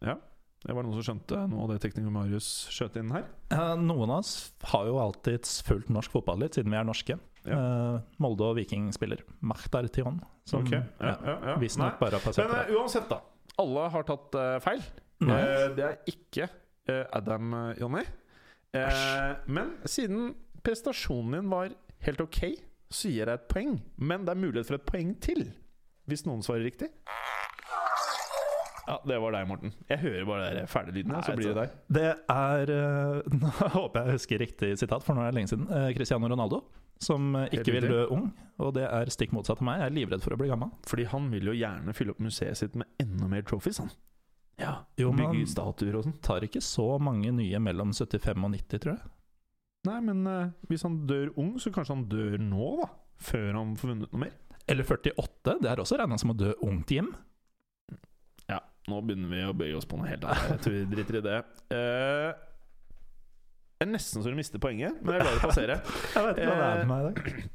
Ja. 0.04 0.16
Det 0.60 0.74
var 0.76 0.84
noen 0.84 0.98
som 0.98 1.06
skjønte 1.06 1.38
noe 1.48 1.64
av 1.64 1.70
det 1.72 1.78
tekniker 1.80 2.12
Marius 2.12 2.48
skjøt 2.72 2.98
inn 3.00 3.12
her. 3.14 3.24
Ja, 3.48 3.72
Noen 3.80 4.10
av 4.12 4.20
oss 4.20 4.32
har 4.72 4.88
jo 4.90 4.98
alltid 5.00 5.48
fulgt 5.64 5.88
norsk 5.92 6.12
fotball 6.12 6.42
litt, 6.44 6.58
siden 6.58 6.74
vi 6.74 6.76
er 6.76 6.84
norske. 6.84 7.16
Eh, 7.48 7.94
Molde 8.20 8.50
og 8.50 8.58
Viking 8.58 8.90
spiller 8.92 9.22
Mahtar 9.40 9.88
Tion, 9.88 10.18
som 10.44 10.66
okay. 10.66 10.82
ja, 11.00 11.14
ja, 11.24 11.36
ja. 11.48 11.54
visstnok 11.62 11.96
bare 12.02 12.18
har 12.18 12.26
passert 12.26 12.44
Men 12.44 12.58
eh, 12.58 12.74
uansett, 12.76 13.08
da. 13.08 13.22
Alle 13.60 13.86
har 13.94 14.04
tatt 14.08 14.36
uh, 14.36 14.56
feil. 14.60 14.84
Eh, 15.24 15.64
det 15.76 15.86
er 15.86 15.96
ikke 16.08 16.48
uh, 16.90 17.04
Adam, 17.16 17.54
eh, 17.54 17.80
Jonny. 17.80 18.04
Eh, 18.76 19.32
men 19.46 19.74
siden 19.84 20.34
prestasjonen 20.62 21.32
din 21.40 21.50
var 21.50 21.72
helt 22.06 22.20
ok, 22.20 22.40
så 22.90 23.10
gir 23.10 23.26
jeg 23.26 23.34
et 23.34 23.48
poeng. 23.50 23.78
Men 23.96 24.24
det 24.26 24.34
er 24.34 24.42
mulighet 24.44 24.70
for 24.70 24.78
et 24.78 24.86
poeng 24.86 25.14
til. 25.22 25.48
Hvis 26.10 26.24
noen 26.26 26.42
svarer 26.44 26.64
riktig. 26.66 26.90
Ja, 28.90 28.96
Det 29.06 29.16
var 29.22 29.34
deg, 29.36 29.46
Morten. 29.46 29.72
Jeg 29.86 30.02
hører 30.02 30.24
bare 30.26 30.50
de 30.56 30.66
fæle 30.66 30.92
Nei, 31.06 31.22
så 31.22 31.34
blir 31.38 31.52
det 31.52 31.62
deg. 31.62 31.74
Det 31.94 32.06
er 32.34 32.72
eh, 32.74 33.32
Nå 33.40 33.50
håper 33.76 34.08
jeg 34.08 34.16
husker 34.18 34.42
riktig 34.42 34.70
sitat, 34.80 35.04
for 35.06 35.14
nå 35.14 35.22
er 35.22 35.30
det 35.30 35.38
lenge 35.38 35.52
siden. 35.52 35.68
eh, 35.70 35.90
Cristiano 35.94 36.30
Ronaldo, 36.32 36.64
som 37.00 37.30
eh, 37.38 37.46
ikke 37.54 37.76
vil 37.76 37.86
dø 37.86 38.02
ung. 38.16 38.26
Og 38.60 38.74
det 38.76 38.84
er 38.88 39.12
stikk 39.14 39.32
motsatt 39.36 39.62
av 39.62 39.68
meg. 39.68 39.78
Jeg 39.84 39.92
er 39.92 39.96
livredd 40.00 40.24
for 40.26 40.34
å 40.34 40.40
bli 40.40 40.50
gammel. 40.50 40.72
Fordi 40.90 41.06
han 41.12 41.30
vil 41.32 41.52
jo 41.52 41.54
gjerne 41.56 41.94
fylle 41.96 42.16
opp 42.16 42.24
museet 42.26 42.58
sitt 42.58 42.74
med 42.76 42.90
enda 43.00 43.30
mer 43.30 43.46
trophies, 43.46 43.78
han. 43.80 43.92
Ja, 44.60 44.74
Jo, 45.00 45.14
Bygge 45.16 45.46
statuer 45.48 45.94
og 45.96 46.04
sånn. 46.04 46.18
tar 46.20 46.44
ikke 46.44 46.60
så 46.60 46.98
mange 47.00 47.30
nye 47.32 47.62
mellom 47.62 47.94
75 47.96 48.44
og 48.44 48.50
90, 48.58 48.82
tror 48.82 48.92
jeg. 48.98 49.12
Nei, 49.88 49.96
men 50.04 50.26
uh, 50.28 50.50
hvis 50.68 50.82
han 50.84 50.98
dør 51.08 51.30
ung, 51.40 51.54
så 51.62 51.70
kanskje 51.72 51.94
han 51.94 52.02
dør 52.10 52.34
nå, 52.44 52.66
da? 52.82 52.90
Før 53.24 53.54
han 53.56 53.72
får 53.80 53.94
vunnet 53.94 54.12
noe 54.12 54.20
mer? 54.26 54.34
Eller 54.68 54.84
48. 54.84 55.54
Det 55.64 55.70
er 55.70 55.80
også 55.80 55.96
regna 55.96 56.18
som 56.20 56.34
å 56.34 56.36
dø 56.36 56.52
ungt, 56.68 56.92
Jim. 56.92 57.08
Nå 58.88 59.00
begynner 59.04 59.28
vi 59.28 59.42
å 59.44 59.56
bøye 59.56 59.76
oss 59.76 59.88
på 59.88 59.98
noe 60.00 60.08
helt 60.08 60.24
annet. 60.24 60.54
Jeg 60.54 60.62
tror 60.64 60.76
vi 60.76 60.84
driter 60.94 61.18
i 61.20 61.24
det. 61.26 61.38
Uh, 61.74 62.30
det 63.80 63.86
er 63.86 63.92
nesten 63.94 64.24
så 64.24 64.32
du 64.32 64.36
mister 64.36 64.60
poenget, 64.60 64.98
men 65.04 65.16
jeg 65.16 65.24
lar 65.24 65.36
det 65.36 65.44
passere. 65.44 65.80
Jeg 66.14 66.26
vet 66.26 66.40
ikke 66.40 66.52
hva 66.52 66.60
det 66.60 66.68
er 66.68 66.80
med 66.80 66.90
meg 66.90 67.00
i 67.00 67.10
dag. 67.10 67.48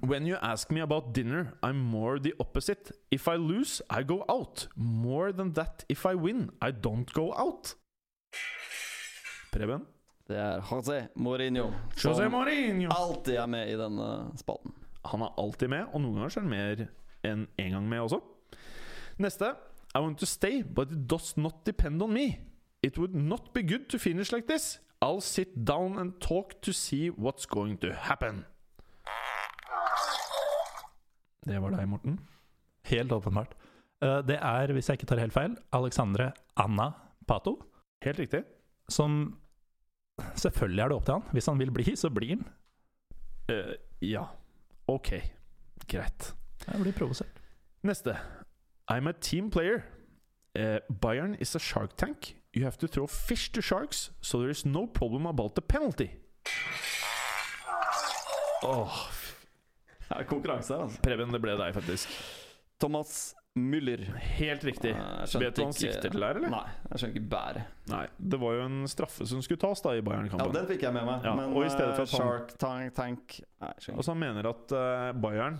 When 0.00 0.26
you 0.26 0.38
ask 0.40 0.70
me 0.72 0.80
about 0.80 1.12
dinner, 1.12 1.52
I'm 1.62 1.80
more 1.92 2.18
the 2.18 2.32
opposite. 2.40 2.92
If 3.10 3.28
I 3.28 3.36
lose, 3.36 3.82
I 3.90 4.02
go 4.02 4.24
out. 4.28 4.68
More 4.76 5.32
than 5.32 5.52
that, 5.54 5.84
if 5.88 6.06
I 6.06 6.14
win, 6.14 6.50
I 6.62 6.70
don't 6.70 7.12
go 7.12 7.32
out. 7.36 7.74
Preben? 9.52 9.84
Det 10.28 10.36
er 10.36 10.60
José 10.60 11.06
Mourinho. 11.16 11.70
José 11.96 12.14
som 12.14 12.32
Mourinho! 12.32 12.90
alltid 12.92 13.36
er 13.36 13.46
med 13.46 13.68
i 13.68 13.76
denne 13.80 14.08
spalten. 14.36 14.72
Han 15.08 15.24
er 15.24 15.36
alltid 15.40 15.68
med, 15.72 15.86
og 15.92 16.02
noen 16.04 16.18
ganger 16.18 16.32
er 16.36 16.40
han 16.40 16.50
mer 16.52 16.82
enn 17.28 17.46
én 17.60 17.76
gang 17.76 17.88
med 17.88 18.04
også. 18.04 18.20
Neste. 19.20 19.54
I 19.98 20.00
want 20.00 20.18
to 20.22 20.26
stay, 20.26 20.62
but 20.62 20.92
it 20.92 21.06
does 21.10 21.36
not 21.36 21.64
depend 21.66 22.02
on 22.02 22.12
me. 22.14 22.38
It 22.82 22.98
would 22.98 23.14
not 23.14 23.52
be 23.52 23.62
good 23.66 23.88
to 23.90 23.98
finish 23.98 24.30
like 24.32 24.46
this. 24.46 24.78
I'll 25.02 25.20
sit 25.20 25.64
down 25.64 25.98
and 25.98 26.20
talk 26.20 26.60
to 26.62 26.72
see 26.72 27.10
what's 27.10 27.46
going 27.46 27.78
to 27.78 27.92
happen. 27.92 28.44
Det 31.46 31.58
var 31.62 31.74
deg, 31.74 31.88
Morten. 31.88 32.18
Helt 32.90 33.12
åpenbart. 33.12 33.54
Eh, 34.02 34.20
Det 34.22 34.38
er, 34.38 34.72
hvis 34.72 34.88
jeg 34.88 34.98
ikke 35.00 35.10
tar 35.10 35.18
helt 35.22 35.34
feil, 35.34 35.56
Alexandre 35.72 36.32
Anna 36.56 36.92
Pato. 37.26 37.56
Helt 38.04 38.18
riktig. 38.18 38.44
Som 38.88 39.38
Selvfølgelig 40.34 40.82
er 40.82 40.88
det 40.90 40.96
opp 40.96 41.04
til 41.06 41.14
han. 41.14 41.26
Hvis 41.32 41.46
han 41.46 41.58
vil 41.58 41.70
bli, 41.70 41.92
så 41.96 42.10
blir 42.10 42.32
han. 42.36 42.46
Uh, 43.50 43.74
ja. 44.02 44.24
Ok. 44.90 45.12
Greit. 45.86 46.32
Jeg 46.66 46.80
blir 46.82 46.92
provosert. 46.96 47.38
Neste. 47.86 48.16
I'm 48.90 49.06
a 49.06 49.12
team 49.12 49.50
player. 49.50 49.84
Uh, 50.58 50.78
Bayern 50.90 51.36
is 51.40 51.54
a 51.54 51.58
shark 51.58 51.96
tank. 51.96 52.34
You 52.54 52.64
have 52.64 52.78
to 52.78 52.88
throw 52.88 53.06
fish 53.06 53.52
to 53.52 53.60
sharks, 53.60 54.10
so 54.20 54.40
there 54.40 54.50
is 54.50 54.64
no 54.64 54.86
problem 54.86 55.26
about 55.26 55.54
the 55.54 55.60
penalty. 55.62 56.10
Åh, 58.64 58.92
Det 60.08 60.16
er 60.16 60.24
konkurranse 60.24 60.72
her, 60.74 60.82
altså. 60.86 61.02
Preben, 61.04 61.32
det 61.32 61.40
ble 61.44 61.52
deg, 61.60 61.74
faktisk. 61.76 62.08
Thomas 62.80 63.34
Müller. 63.58 64.00
Helt 64.38 64.64
riktig. 64.64 64.94
Vet 64.94 65.56
du 65.56 65.60
hva 65.62 65.66
han 65.68 65.74
sikter 65.76 66.10
til 66.14 66.22
her, 66.24 66.38
eller? 66.40 66.50
Nei, 66.52 66.64
jeg 66.92 67.00
skjønner 67.02 67.18
ikke 67.18 67.30
bæret. 67.32 67.70
Nei, 67.92 68.02
det 68.32 68.40
var 68.40 68.54
jo 68.56 68.64
en 68.70 68.78
straffe 68.90 69.26
som 69.28 69.42
skulle 69.44 69.60
tas 69.62 69.82
da 69.84 69.92
i 69.98 70.02
Bayern-kampen. 70.06 70.46
Ja, 70.48 70.54
den 70.60 70.68
fikk 70.70 70.86
jeg 70.86 70.94
med 70.96 71.06
meg. 71.10 71.26
Ja, 71.28 71.34
men 71.38 71.52
og 71.52 71.66
i 71.66 71.70
stedet 71.74 71.92
for 71.98 72.04
eh, 72.04 72.08
at 72.08 72.14
han- 72.16 72.22
Shark 72.22 72.54
Tank, 72.62 72.94
tank 72.96 73.38
Nei, 73.60 73.72
skjønner 73.82 73.98
Altså 74.00 74.14
Han 74.14 74.22
mener 74.22 74.48
at 74.52 74.74
uh, 74.78 75.12
Bayern 75.26 75.58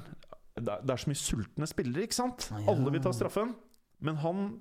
det 0.64 0.90
er, 0.90 0.96
så 1.02 1.10
mye 1.10 1.20
sultne 1.20 1.66
spillere, 1.70 2.02
ikke 2.08 2.14
sant? 2.18 2.48
Ja. 2.52 2.64
Alle 2.72 2.90
vil 2.94 3.02
ta 3.04 3.12
straffen. 3.12 3.54
Men 4.00 4.16
han, 4.22 4.60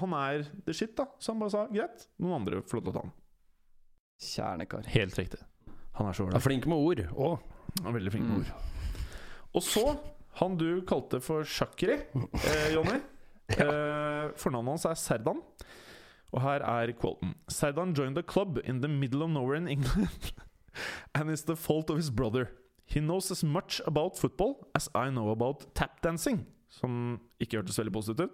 han 0.00 0.12
er 0.18 0.44
the 0.66 0.72
shit, 0.74 0.94
da. 0.98 1.06
Så 1.18 1.32
han 1.32 1.40
bare 1.42 1.50
sa 1.54 1.66
greit, 1.72 2.08
noen 2.22 2.40
andre 2.40 2.62
får 2.62 2.78
lov 2.80 2.84
til 2.88 2.92
å 2.92 2.96
ta 2.98 3.02
den. 3.06 3.12
Kjernekar. 4.24 4.86
Helt 4.94 5.18
riktig. 5.18 5.40
Han 5.98 6.08
er 6.10 6.16
så 6.16 6.24
ålreit. 6.26 6.42
flink 6.42 6.66
med 6.70 6.76
ord. 6.78 7.04
òg. 7.14 7.38
Han 7.84 7.94
veldig 7.94 8.12
flink 8.14 8.26
med 8.26 8.36
Mm. 8.36 8.44
ord. 8.44 8.52
Og 9.54 9.62
så 9.62 9.84
han 10.40 10.56
du 10.58 10.82
kalte 10.82 11.20
for 11.22 11.44
Shakri, 11.44 12.00
eh, 12.34 12.72
Jonny. 12.74 13.00
Eh, 13.54 14.32
fornavnet 14.40 14.72
hans 14.74 14.84
er 14.86 14.94
Serdan. 14.98 15.42
Og 16.32 16.40
her 16.42 16.62
er 16.66 16.92
quoten. 16.98 17.34
Serdan 17.48 17.92
joined 17.94 18.18
a 18.18 18.22
club 18.22 18.58
in 18.64 18.80
the 18.80 18.88
middle 18.88 19.22
of 19.22 19.30
nowhere 19.30 19.54
in 19.56 19.68
England 19.68 20.32
and 21.14 21.30
it's 21.30 21.42
the 21.44 21.54
fault 21.54 21.90
of 21.90 21.96
his 21.96 22.10
brother. 22.10 22.48
He 22.86 23.00
knows 23.00 23.30
as 23.30 23.44
much 23.44 23.80
about 23.86 24.18
football 24.18 24.68
as 24.74 24.88
I 24.94 25.10
know 25.10 25.30
about 25.30 25.74
tap 25.74 26.02
dancing. 26.02 26.46
Som 26.68 27.20
ikke 27.40 27.56
hørtes 27.60 27.78
veldig 27.78 27.92
positivt 27.92 28.20
ut. 28.20 28.30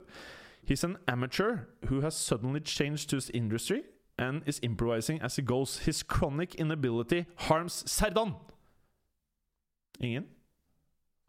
He's 0.64 0.84
an 0.84 0.96
amateur 1.09 1.66
who 1.88 2.01
has 2.01 2.14
suddenly 2.14 2.61
changed 2.61 3.09
to 3.11 3.16
his 3.16 3.30
industry 3.30 3.82
and 4.18 4.42
is 4.46 4.61
improvising 4.62 5.20
as 5.22 5.36
he 5.36 5.42
goes. 5.42 5.78
His 5.78 6.03
chronic 6.03 6.55
inability 6.55 7.24
harms 7.36 7.84
Serdan. 7.90 8.34
Ingen? 10.01 10.26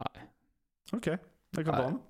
Nei. 0.00 0.26
Ok, 0.92 1.06
det 1.56 1.64
kan 1.64 1.74
ta 1.74 1.82
han. 1.82 2.00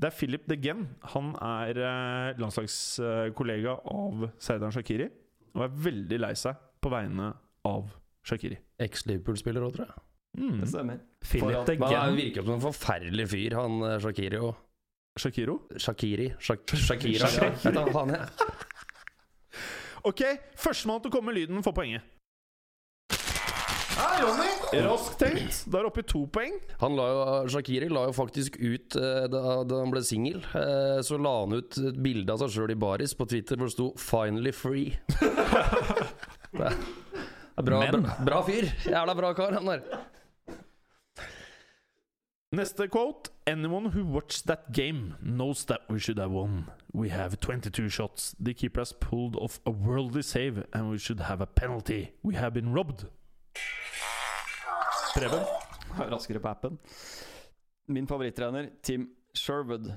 Det 0.00 0.08
er 0.08 0.16
Philip 0.16 0.48
De 0.50 0.56
Gen. 0.56 0.88
Han 1.14 1.34
er 1.40 1.78
eh, 1.78 2.38
landslagskollega 2.40 3.76
av 3.94 4.30
Serdan 4.42 4.72
Shakiri. 4.74 5.08
Og 5.54 5.62
er 5.68 5.76
veldig 5.86 6.18
lei 6.18 6.32
seg 6.38 6.58
på 6.82 6.90
vegne 6.92 7.30
av 7.68 7.92
Shakiri. 8.26 8.58
Eks-Liverpool-spiller 8.82 9.64
òg, 9.64 9.76
tror 9.76 9.86
jeg. 9.86 10.02
Mm. 10.34 10.56
Det 10.60 10.68
stemmer. 10.68 10.98
Philip 11.24 11.66
de 11.66 11.76
Men 11.78 11.92
Han 11.94 12.16
virker 12.18 12.42
som 12.42 12.54
en 12.56 12.64
forferdelig 12.64 13.28
fyr, 13.30 13.54
han 13.60 13.76
eh, 13.86 13.98
Shakiri 14.02 14.40
og 14.42 14.54
Shakiro? 15.20 15.60
Shakiri. 15.78 16.32
Shak 16.42 16.64
Shakira. 16.88 17.28
Hva 17.62 17.84
faen 17.94 18.16
Ok, 20.10 20.20
førstemann 20.60 21.00
til 21.00 21.08
å 21.08 21.14
komme 21.14 21.30
med 21.32 21.38
lyden 21.38 21.62
får 21.64 21.72
poenget. 21.78 22.10
Ja, 23.94 24.08
Jonny! 24.20 24.50
Raskt 24.84 25.20
tenkt. 25.22 25.60
Da 25.70 25.78
er 25.78 25.86
det 25.86 25.90
oppe 25.92 26.02
i 26.02 26.06
to 26.10 26.24
poeng. 26.34 26.56
Han 26.82 26.96
la 26.98 27.04
jo, 27.08 27.20
Shakiri 27.54 27.86
la 27.94 28.02
jo 28.08 28.14
faktisk 28.16 28.58
ut 28.58 28.96
eh, 28.98 29.26
da, 29.30 29.42
da 29.64 29.78
han 29.84 29.92
ble 29.94 30.02
singel. 30.04 30.42
Eh, 30.50 30.98
så 31.06 31.16
la 31.22 31.32
han 31.44 31.54
ut 31.60 31.78
et 31.78 32.00
bilde 32.04 32.34
av 32.34 32.42
seg 32.42 32.52
sjøl 32.56 32.74
i 32.74 32.78
baris 32.84 33.14
på 33.16 33.28
Twitter 33.30 33.56
hvor 33.60 33.70
det 33.70 33.76
sto 33.76 33.86
'Finally 33.94 34.52
free'. 34.52 34.98
det 36.58 36.66
er, 36.66 36.74
det 36.74 37.62
er 37.62 37.68
bra, 37.70 37.80
Men- 37.86 38.02
bra, 38.02 38.18
bra 38.28 38.42
fyr. 38.50 38.66
Jævla 38.90 39.14
bra 39.22 39.32
kar, 39.38 39.54
han 39.60 39.70
der. 39.72 39.86
Neste 42.54 42.88
quote. 42.88 43.30
Anyone 43.46 43.86
who 43.90 44.04
watched 44.04 44.46
that 44.46 44.72
game 44.72 45.14
knows 45.22 45.64
that 45.66 45.80
we 45.90 45.98
should 45.98 46.18
have 46.18 46.30
won. 46.30 46.64
We 46.92 47.08
have 47.10 47.40
22 47.40 47.88
shots. 47.88 48.34
The 48.40 48.54
keeper 48.54 48.80
has 48.80 48.92
pulled 48.92 49.36
off 49.36 49.60
a 49.66 49.70
worldly 49.70 50.22
save, 50.22 50.64
and 50.72 50.90
we 50.90 50.98
should 50.98 51.20
have 51.20 51.40
a 51.42 51.46
penalty. 51.46 52.12
We 52.22 52.34
have 52.36 52.54
been 52.54 52.72
robbed. 52.72 53.06
Preben? 55.14 55.44
Raskere 56.10 56.38
på 56.40 56.48
appen. 56.48 56.78
Min 57.86 58.06
favorittrener, 58.06 58.68
Tim 58.82 59.08
Sherwood. 59.34 59.92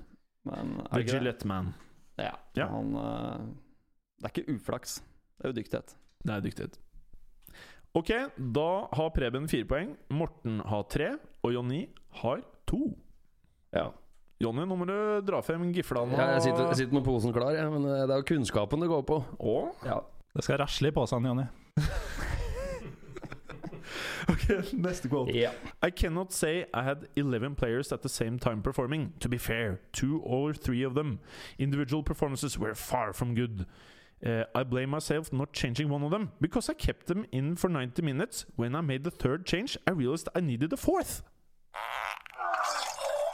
Men 0.45 0.81
er 0.91 1.03
The? 1.03 1.13
Gillette 1.13 1.47
Man. 1.47 1.73
Ja. 2.17 2.31
Ja. 2.55 2.67
Han 2.67 2.95
eh, 2.95 3.39
Det 4.17 4.25
er 4.25 4.39
ikke 4.39 4.53
uflaks. 4.55 5.03
Det 5.37 5.45
er 5.45 5.49
jo 5.49 5.55
dyktighet. 5.55 5.95
Det 6.23 6.33
er 6.35 6.39
dyktighet. 6.41 6.79
Ok, 7.97 8.11
da 8.37 8.87
har 8.93 9.09
Preben 9.15 9.47
fire 9.49 9.65
poeng. 9.65 9.95
Morten 10.13 10.59
har 10.69 10.83
tre, 10.91 11.15
og 11.41 11.53
Jonny 11.55 11.87
har 12.21 12.43
to. 12.69 12.91
Ja. 13.73 13.87
Jonny, 14.43 14.67
nå 14.69 14.77
må 14.77 14.85
du 14.85 14.93
dra 15.25 15.39
frem 15.41 15.63
giflene. 15.73 16.13
Ja, 16.13 16.27
jeg, 16.35 16.43
sitter, 16.45 16.67
jeg 16.69 16.83
sitter 16.83 16.99
med 16.99 17.07
posen 17.07 17.33
klar, 17.33 17.55
ja, 17.57 17.65
men 17.73 17.87
eh, 17.89 18.03
det 18.05 18.13
er 18.13 18.21
jo 18.21 18.27
kunnskapen 18.35 18.85
det 18.85 18.91
går 18.91 19.01
på. 19.09 19.21
Og 19.39 19.87
Ja. 19.87 20.03
Det 20.37 20.43
skal 20.45 20.59
rasle 20.61 20.91
i 20.91 20.93
posen, 20.93 21.25
Jonny. 21.25 21.47
Ok, 24.27 24.73
neste 24.73 25.07
quote. 25.09 25.31
Ja. 25.31 25.53
I 25.81 25.89
cannot 25.89 26.33
say 26.33 26.65
I 26.73 26.83
had 26.83 27.07
11 27.15 27.55
players 27.55 27.91
at 27.91 28.01
the 28.01 28.09
same 28.09 28.37
time 28.37 28.61
performing. 28.61 29.13
To 29.21 29.29
be 29.29 29.37
fair, 29.37 29.79
two 29.93 30.19
or 30.23 30.53
three 30.53 30.83
of 30.85 30.95
them 30.95 31.19
individual 31.57 32.03
performances 32.03 32.59
were 32.59 32.75
far 32.75 33.13
from 33.13 33.35
good. 33.35 33.65
Uh, 34.25 34.43
I 34.55 34.63
blame 34.63 34.89
myself 34.89 35.31
not 35.31 35.53
changing 35.53 35.89
one 35.91 36.03
of 36.03 36.11
them 36.11 36.31
because 36.41 36.69
I 36.69 36.73
kept 36.73 37.05
them 37.05 37.25
in 37.31 37.55
for 37.55 37.69
90 37.69 38.01
minutes. 38.01 38.45
When 38.55 38.75
I 38.75 38.81
made 38.81 39.03
the 39.03 39.11
third 39.11 39.45
change, 39.45 39.77
I 39.87 39.91
realized 39.91 40.27
I 40.35 40.41
needed 40.41 40.73
a 40.73 40.77
fourth. 40.77 41.21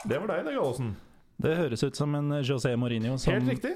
Det 0.04 0.18
var 0.20 0.28
deg, 0.28 0.44
det, 0.44 0.52
Gallosen. 0.58 0.94
Det 1.40 1.56
høres 1.56 1.82
ut 1.82 1.96
som 1.96 2.14
en 2.14 2.30
José 2.44 2.74
Mourinho 2.76 3.16
som, 3.18 3.32
Helt 3.32 3.48
riktig. 3.48 3.72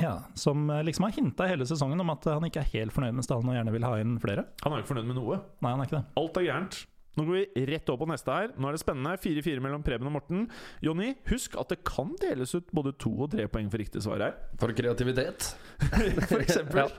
ja, 0.00 0.14
som 0.34 0.70
eh, 0.70 0.80
liksom 0.84 1.04
har 1.06 1.12
hinta 1.14 1.46
hele 1.46 1.66
sesongen 1.68 2.00
om 2.00 2.10
at 2.10 2.24
han 2.32 2.44
ikke 2.48 2.62
er 2.64 2.70
helt 2.72 2.92
fornøyd 2.96 3.14
med 3.18 3.26
stallen 3.28 3.52
og 3.52 3.54
gjerne 3.58 3.74
vil 3.76 3.84
ha 3.86 3.92
inn 4.00 4.16
flere. 4.22 4.46
Han 4.64 4.72
er 4.72 4.80
jo 4.80 4.86
ikke 4.86 4.94
fornøyd 4.94 5.10
med 5.12 5.20
noe. 5.20 5.38
Nei, 5.60 5.70
han 5.74 5.82
er 5.84 5.90
ikke 5.90 5.98
det. 6.00 6.04
Alt 6.22 6.40
er 6.40 6.46
gærent. 6.48 6.78
Nå 7.16 7.24
går 7.24 7.36
vi 7.36 7.66
rett 7.72 7.92
opp 7.92 8.02
på 8.02 8.08
neste 8.10 8.32
her. 8.32 8.50
Nå 8.56 8.68
er 8.68 8.76
det 8.76 8.82
spennende. 8.82 9.14
4-4 9.22 9.62
mellom 9.64 9.84
Preben 9.86 10.08
og 10.10 10.16
Morten. 10.18 10.46
Jonny, 10.84 11.14
husk 11.30 11.56
at 11.60 11.72
det 11.72 11.80
kan 11.88 12.12
deles 12.20 12.52
ut 12.56 12.68
både 12.76 12.92
to 13.00 13.12
og 13.24 13.30
tre 13.32 13.48
poeng 13.48 13.70
for 13.72 13.80
riktig 13.80 14.04
svar 14.04 14.24
her. 14.24 14.36
For 14.60 14.74
kreativitet. 14.76 15.54
For 16.30 16.42
eksempel. 16.42 16.84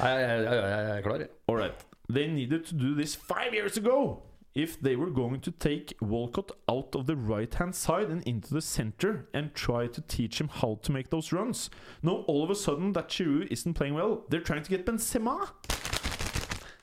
Ja. 0.00 0.08
Jeg, 0.10 0.24
jeg, 0.24 0.42
jeg, 0.44 0.64
jeg 0.70 0.96
er 0.96 1.04
klar, 1.04 1.22
jeg. 1.22 1.30
Alright. 1.48 1.86
They 2.10 2.26
needed 2.26 2.64
to 2.66 2.74
do 2.74 2.94
this 2.94 3.14
five 3.14 3.54
years 3.54 3.76
ago. 3.78 4.22
if 4.54 4.80
they 4.80 4.96
were 4.96 5.10
going 5.10 5.40
to 5.40 5.50
take 5.50 5.94
Walcott 6.00 6.50
out 6.68 6.94
of 6.96 7.06
the 7.06 7.14
right 7.14 7.54
hand 7.54 7.74
side 7.74 8.10
and 8.10 8.22
into 8.24 8.52
the 8.52 8.60
center 8.60 9.28
and 9.32 9.54
try 9.54 9.86
to 9.86 10.00
teach 10.00 10.40
him 10.40 10.48
how 10.48 10.78
to 10.82 10.92
make 10.92 11.10
those 11.10 11.32
runs. 11.32 11.70
Now, 12.02 12.24
all 12.26 12.42
of 12.42 12.50
a 12.50 12.54
sudden, 12.54 12.92
that 12.94 13.08
Giroud 13.08 13.46
isn't 13.50 13.74
playing 13.74 13.94
well. 13.94 14.24
They're 14.28 14.40
trying 14.40 14.64
to 14.64 14.70
get 14.70 14.84
Benzema. 14.84 15.50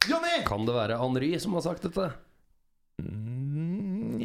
Jonny! 0.07 0.45
Kan 0.45 0.65
det 0.65 0.73
være 0.73 0.97
Henri 0.97 1.39
som 1.39 1.53
har 1.53 1.61
sagt 1.61 1.83
dette? 1.83 2.11
Mm, 2.97 4.17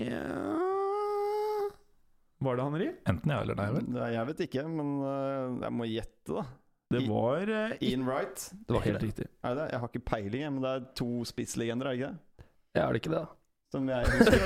Var 2.42 2.56
det 2.58 2.62
Henri? 2.64 2.88
Enten 3.06 3.30
ja 3.30 3.40
eller 3.44 3.58
nei, 3.58 3.68
vel? 3.76 3.84
Nei, 3.94 4.08
Jeg 4.16 4.26
vet 4.32 4.40
ikke, 4.48 4.64
men 4.68 4.88
øh, 5.06 5.60
jeg 5.62 5.72
må 5.78 5.86
gjette, 5.90 6.32
da. 6.32 6.44
Det 6.92 7.02
var 7.08 7.48
uh, 7.48 7.70
Ian 7.80 8.02
Wright. 8.04 8.42
Det 8.68 8.74
var 8.76 8.82
helt 8.84 8.98
det. 9.00 9.06
riktig. 9.06 9.26
Er 9.48 9.54
det? 9.56 9.68
Jeg 9.72 9.80
har 9.80 9.88
ikke 9.88 10.02
peiling, 10.10 10.42
men 10.52 10.64
det 10.64 10.72
er 10.76 10.82
to 10.98 11.06
spisslegender, 11.24 11.86
er 11.88 11.94
det 11.94 12.00
ikke 12.02 12.10
det? 12.10 12.48
Ja, 12.76 12.82
er 12.82 12.92
det 12.92 13.00
ikke 13.00 13.12
det, 13.14 13.22
da? 13.22 13.26
Som 13.72 13.88
jeg 13.88 14.10
husker. 14.12 14.42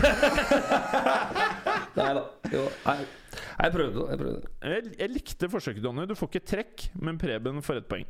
Nei 1.97 2.11
da. 2.15 2.23
Jo, 2.53 2.63
nei. 2.85 2.99
Jeg 3.57 3.73
prøvde. 3.75 4.05
Jeg 4.13 4.19
prøvde. 4.21 4.51
Jeg, 4.63 4.91
jeg 5.01 5.11
likte 5.17 5.49
forsøket, 5.51 5.83
Donny. 5.83 6.05
Du 6.07 6.15
får 6.15 6.29
ikke 6.31 6.47
trekk, 6.53 6.85
men 7.03 7.19
Preben 7.19 7.59
får 7.65 7.81
ett 7.81 7.89
poeng. 7.91 8.05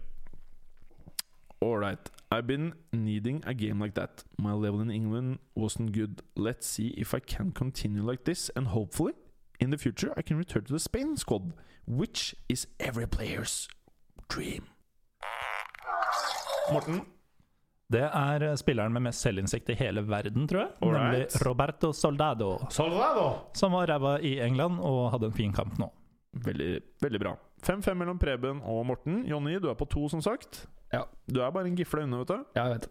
Alright. 1.63 2.11
I've 2.31 2.47
been 2.47 2.75
needing 2.93 3.43
a 3.47 3.55
game 3.55 3.81
like 3.81 3.95
that. 3.95 4.25
My 4.39 4.53
level 4.53 4.81
in 4.81 4.91
England 4.91 5.39
wasn't 5.55 5.93
good. 5.93 6.23
Let's 6.37 6.67
see 6.67 6.89
if 6.99 7.15
I 7.15 7.21
can 7.21 7.53
continue 7.53 8.03
like 8.03 8.25
this, 8.25 8.51
and 8.57 8.69
hopefully, 8.69 9.15
in 9.61 9.71
the 9.71 9.79
future, 9.79 10.13
I 10.17 10.23
can 10.23 10.37
return 10.37 10.65
to 10.65 10.73
the 10.73 10.79
Spain 10.81 11.17
squad, 11.17 11.53
which 11.87 12.35
is 12.49 12.67
every 12.79 13.07
player's 13.07 13.69
dream. 14.29 14.65
Morten, 16.73 17.01
Det 17.89 18.03
er 18.03 18.43
eh, 18.43 18.55
spilleren 18.59 18.93
med 18.93 19.05
mest 19.07 19.23
selvinnsikt 19.23 19.69
i 19.71 19.77
hele 19.79 20.03
verden, 20.03 20.49
tror 20.51 20.61
jeg. 20.65 20.71
Alright. 20.83 21.05
Nemlig 21.13 21.47
Roberto 21.47 21.93
Soldado. 21.95 22.57
Soldado! 22.71 23.27
Som 23.55 23.73
var 23.73 23.87
ræva 23.87 24.17
i 24.19 24.41
England 24.43 24.81
og 24.83 25.13
hadde 25.13 25.31
en 25.31 25.37
fin 25.37 25.53
kamp 25.55 25.79
nå. 25.79 25.87
Veldig, 26.45 26.81
veldig 27.01 27.21
bra. 27.23 27.37
5-5 27.63 27.95
mellom 27.95 28.19
Preben 28.19 28.59
og 28.67 28.83
Morten. 28.87 29.23
Jonny, 29.31 29.55
du 29.63 29.71
er 29.71 29.79
på 29.79 29.87
to, 29.89 30.09
som 30.09 30.21
sagt. 30.21 30.67
Ja. 30.93 31.03
Du 31.27 31.41
er 31.43 31.51
bare 31.51 31.67
en 31.71 31.77
gifle 31.77 32.03
unna, 32.07 32.17
vet 32.23 32.29
du. 32.29 32.45
Ja, 32.57 32.63
jeg 32.69 32.75
vet 32.77 32.89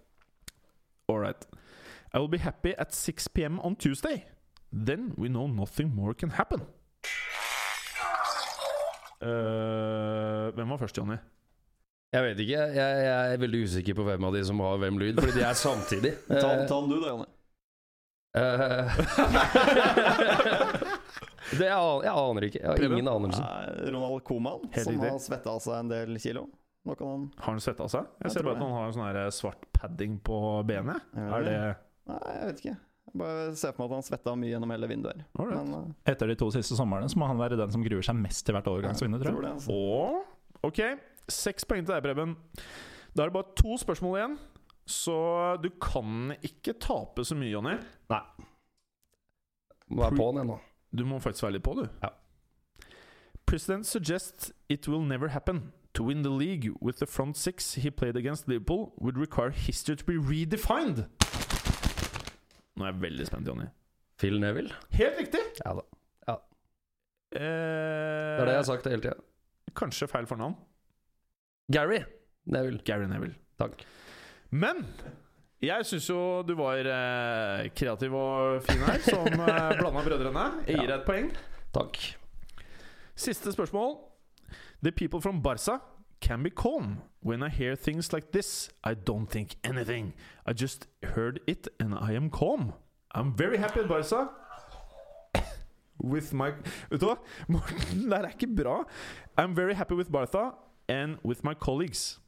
All 1.09 1.19
right. 1.21 1.45
I 2.13 2.17
will 2.19 2.29
be 2.31 2.37
happy 2.39 2.73
at 2.77 2.93
6 2.95 3.27
p.m. 3.35 3.59
on 3.59 3.75
Tuesday. 3.75 4.23
Then 4.71 5.13
we 5.17 5.27
know 5.29 5.47
nothing 5.47 5.93
more 5.95 6.13
can 6.13 6.29
happen. 6.31 6.61
Uh, 9.21 9.27
hvem 10.55 10.69
var 10.69 10.77
først, 10.77 10.97
Jonny? 10.97 11.15
Jeg 12.13 12.23
vet 12.23 12.39
ikke. 12.39 12.57
Jeg, 12.57 12.75
jeg 13.05 13.33
er 13.33 13.37
veldig 13.41 13.63
usikker 13.67 13.93
på 13.97 14.03
hvem 14.07 14.23
av 14.27 14.33
de 14.35 14.41
som 14.47 14.59
har 14.63 14.77
hvem 14.81 14.97
lyd, 15.01 15.15
fordi 15.19 15.33
de 15.39 15.43
er 15.47 15.53
samtidig. 15.59 16.11
Ta, 16.29 16.33
Eh, 16.55 16.67
ta 16.69 16.75
den 16.81 16.89
du, 16.91 16.97
da, 17.01 17.07
Jonny. 17.13 17.29
Uh, 18.35 18.41
det 21.59 21.67
jeg, 21.69 21.79
jeg 22.03 22.11
aner 22.11 22.41
ikke. 22.49 22.59
Jeg 22.59 22.67
har 22.67 22.75
ingen 22.89 23.07
anelse. 23.07 23.43
Ronald 23.95 24.21
Koman, 24.27 24.59
som 24.75 24.99
har 25.05 25.19
svetta 25.23 25.49
av 25.55 25.59
seg 25.63 25.75
en 25.79 25.89
del 25.93 26.11
kilo. 26.19 26.43
Nå 26.85 26.95
kan 26.99 27.07
han 27.09 27.23
Har 27.41 27.55
han 27.55 27.63
svetta 27.63 27.87
seg? 27.89 28.05
Jeg, 28.05 28.27
Jeg 28.27 28.33
ser 28.35 28.43
tror 28.43 28.51
bare 28.51 28.57
at 28.59 28.65
han 28.65 28.75
har 28.77 28.89
en 28.89 28.97
sånn 28.97 29.37
svart 29.39 29.63
padding 29.73 30.19
på 30.25 30.39
benet. 30.69 31.07
Ja, 31.17 31.29
Er 31.39 31.47
det 31.47 31.55
Nei, 32.05 32.19
jeg 32.35 32.49
vet 32.51 32.59
ikke. 32.61 32.75
Jeg 33.05 33.19
bare 33.21 33.45
ser 33.57 33.71
for 33.73 33.81
meg 33.81 33.87
at 33.89 33.95
han 33.95 34.05
svetta 34.05 34.33
mye 34.37 34.51
gjennom 34.51 34.73
hele 34.75 34.89
vinduet 34.91 35.23
her. 35.39 35.53
Men 35.55 35.71
uh, 35.73 35.87
Etter 36.11 36.29
de 36.29 36.35
to 36.37 36.51
siste 36.53 36.77
somrene 36.77 37.09
så 37.09 37.17
må 37.17 37.29
han 37.29 37.39
være 37.41 37.57
den 37.57 37.73
som 37.73 37.85
gruer 37.85 38.05
seg 38.05 38.17
mest 38.19 38.45
til 38.45 38.53
hvert 38.57 38.69
overgangsvindu, 38.69 39.17
jeg 39.17 39.25
tror 39.25 39.39
tror 39.39 39.47
det. 39.47 39.53
Altså. 39.57 39.73
Og 39.73 40.69
Ok, 40.69 40.81
seks 41.29 41.65
poeng 41.69 41.85
til 41.85 41.93
deg, 41.93 42.05
Preben. 42.05 42.35
Da 43.15 43.23
er 43.25 43.31
det 43.31 43.35
bare 43.37 43.55
to 43.57 43.77
spørsmål 43.81 44.19
igjen. 44.19 44.37
Så 44.85 45.15
du 45.63 45.71
kan 45.81 46.35
ikke 46.45 46.75
tape 46.81 47.25
så 47.25 47.37
mye, 47.37 47.49
Jonny. 47.49 47.75
Må 49.89 50.01
være 50.03 50.17
på 50.17 50.29
den 50.31 50.43
ennå. 50.43 50.59
Du 50.95 51.05
må 51.09 51.19
faktisk 51.21 51.45
være 51.47 51.57
litt 51.57 51.65
på, 51.65 51.73
du. 51.77 51.85
Ja. 52.03 52.11
President 53.45 53.85
suggests 53.85 54.51
it 54.69 54.87
will 54.87 55.05
never 55.05 55.29
happen. 55.33 55.71
To 55.95 56.03
win 56.03 56.23
the 56.23 56.29
league 56.29 56.71
with 56.81 56.97
the 56.99 57.05
front 57.07 57.37
six 57.37 57.75
he 57.75 57.89
played 57.89 58.17
against 58.17 58.47
Liverpool 58.49 58.91
would 58.99 59.17
require 59.17 59.49
history 59.51 59.95
to 59.95 60.03
be 60.03 60.17
redefined. 60.19 61.05
Nå 62.75 62.83
er 62.83 62.89
jeg 62.91 63.01
veldig 63.01 63.27
spent, 63.29 63.47
Jonny. 63.47 63.67
Phil 64.19 64.39
Neville? 64.43 64.73
Helt 64.91 65.19
riktig! 65.21 65.39
Ja 65.63 65.73
da. 65.77 65.85
Eh, 67.35 67.39
Det 67.39 68.41
er 68.41 68.45
det 68.45 68.53
jeg 68.53 68.59
har 68.61 68.67
sagt 68.67 68.87
hele 68.91 69.01
tida. 69.03 69.15
Kanskje 69.75 70.07
feil 70.11 70.27
fornavn. 70.27 70.55
Gary 71.71 72.01
Neville. 72.45 72.79
Gary 72.87 73.07
Neville. 73.11 73.35
Takk. 73.59 73.81
Men 74.51 74.83
jeg 75.63 75.87
syns 75.87 76.09
jo 76.11 76.19
du 76.47 76.53
var 76.59 76.77
eh, 76.79 77.69
kreativ 77.75 78.13
og 78.15 78.61
fin 78.67 78.83
her, 78.87 78.99
som 79.07 79.27
eh, 79.27 79.71
blanda 79.79 80.03
brødrene. 80.05 80.45
Jeg 80.67 80.79
gir 80.79 80.91
deg 80.91 80.97
et 80.99 81.07
poeng. 81.07 81.31
Takk. 81.75 81.99
Siste 83.15 83.51
spørsmål. 83.55 83.95
The 84.85 84.91
people 84.91 85.19
from 85.19 85.41
Barca 85.41 85.81
can 86.21 86.43
be 86.43 86.51
calm. 86.51 87.01
When 87.21 87.41
I 87.41 87.49
hear 87.49 87.75
things 87.75 88.13
like 88.13 88.31
this, 88.31 88.69
I 88.83 88.93
don't 88.93 89.25
think 89.25 89.55
anything. 89.63 90.13
I 90.45 90.53
just 90.53 90.85
heard 91.01 91.39
it 91.47 91.67
and 91.79 91.95
I 91.95 92.11
am 92.11 92.29
calm. 92.29 92.71
I'm 93.11 93.35
very 93.35 93.57
happy 93.57 93.79
at 93.79 93.87
Barca. 93.87 94.29
With 95.97 96.33
my 96.33 96.51
Vet 96.91 96.99
du 96.99 97.07
hva? 97.07 97.17
Morten, 97.47 98.03
det 98.03 98.13
her 98.13 98.27
er 98.27 98.37
ikke 98.37 98.51
bra. 98.61 98.83
I'm 99.39 99.55
very 99.55 99.73
happy 99.73 99.95
with 99.95 100.11
Barca 100.11 100.51
and 100.87 101.17
with 101.25 101.43
my 101.43 101.55
colleagues. 101.55 102.19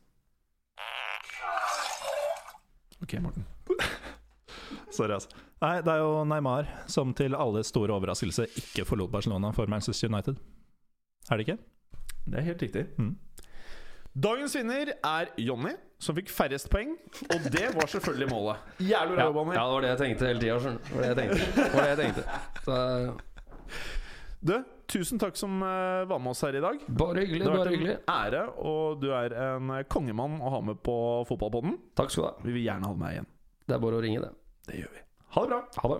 Ok, 3.04 3.22
Morten. 3.22 3.46
Sorry, 4.90 5.14
altså. 5.14 5.30
Nei, 5.62 5.76
det 5.86 5.94
er 5.94 6.02
jo 6.02 6.24
Neymar 6.26 6.66
som 6.90 7.14
til 7.14 7.38
alle 7.38 7.62
store 7.64 7.94
overraskelse 7.94 8.50
ikke 8.50 8.90
forlot 8.90 9.12
Barcelona 9.12 9.54
for 9.54 9.70
Manchester 9.70 10.10
United. 10.10 10.42
Er 11.30 11.38
det 11.38 11.50
ikke? 11.50 11.64
Det 12.28 12.40
er 12.41 12.45
helt 12.52 12.62
riktig. 12.68 12.86
Mm. 12.99 13.14
Dagens 14.18 14.56
vinner 14.58 14.90
er 15.06 15.30
Jonny, 15.38 15.76
som 16.02 16.16
fikk 16.18 16.30
færrest 16.34 16.70
poeng. 16.74 16.95
Og 17.30 17.45
det 17.54 17.68
var 17.76 17.86
selvfølgelig 17.91 18.30
målet. 18.32 18.64
Jævlig 18.82 19.16
bra 19.20 19.28
Ja, 19.28 19.30
ja, 19.30 19.66
det 19.68 19.74
var 19.74 19.82
det 19.86 19.91
jeg 19.91 19.99
tenkte 20.02 20.28
hele 20.32 20.41
tida. 20.41 20.58
Det 20.58 20.95
var 20.95 21.04
det 21.04 21.10
jeg 21.12 21.18
tenkte. 21.22 21.52
Det 21.62 21.68
var 21.74 21.84
det 21.84 21.91
jeg 21.91 21.99
tenkte. 22.02 22.24
Så, 22.66 22.80
Du, 24.48 24.54
tusen 24.88 25.20
takk 25.22 25.36
som 25.38 25.56
eh, 25.66 26.04
var 26.10 26.20
med 26.22 26.32
oss 26.32 26.41
her 26.45 26.56
i 26.56 26.62
dag. 26.64 26.82
bare 26.88 27.24
hyggelig. 27.26 27.40
Det 27.44 27.49
har 27.49 27.56
Bare 27.58 27.66
vært 27.66 27.76
hyggelig. 27.76 27.95
en 27.98 28.14
ære, 28.14 28.44
og 28.72 28.99
du 29.02 29.08
er 29.18 29.34
en 29.48 29.72
kongemann 29.90 30.38
å 30.41 30.52
ha 30.54 30.62
med 30.62 30.82
på 30.86 30.98
fotballpodden. 31.30 31.78
Takk 31.98 32.12
skal 32.14 32.24
du 32.24 32.28
ha. 32.30 32.36
Vi 32.45 32.54
vil 32.58 32.64
gjerne 32.68 32.86
ha 32.90 32.94
deg 32.94 33.02
med 33.02 33.16
igjen. 33.18 33.30
Det 33.68 33.76
er 33.76 33.82
bare 33.84 33.98
å 33.98 34.04
ringe, 34.06 34.22
det. 34.24 34.32
Det 34.70 34.82
gjør 34.82 34.94
vi. 34.98 35.02
Ha 35.36 35.41
det 35.45 35.49
bra. 35.54 35.62
Ha 35.84 35.90
det. 35.95 35.99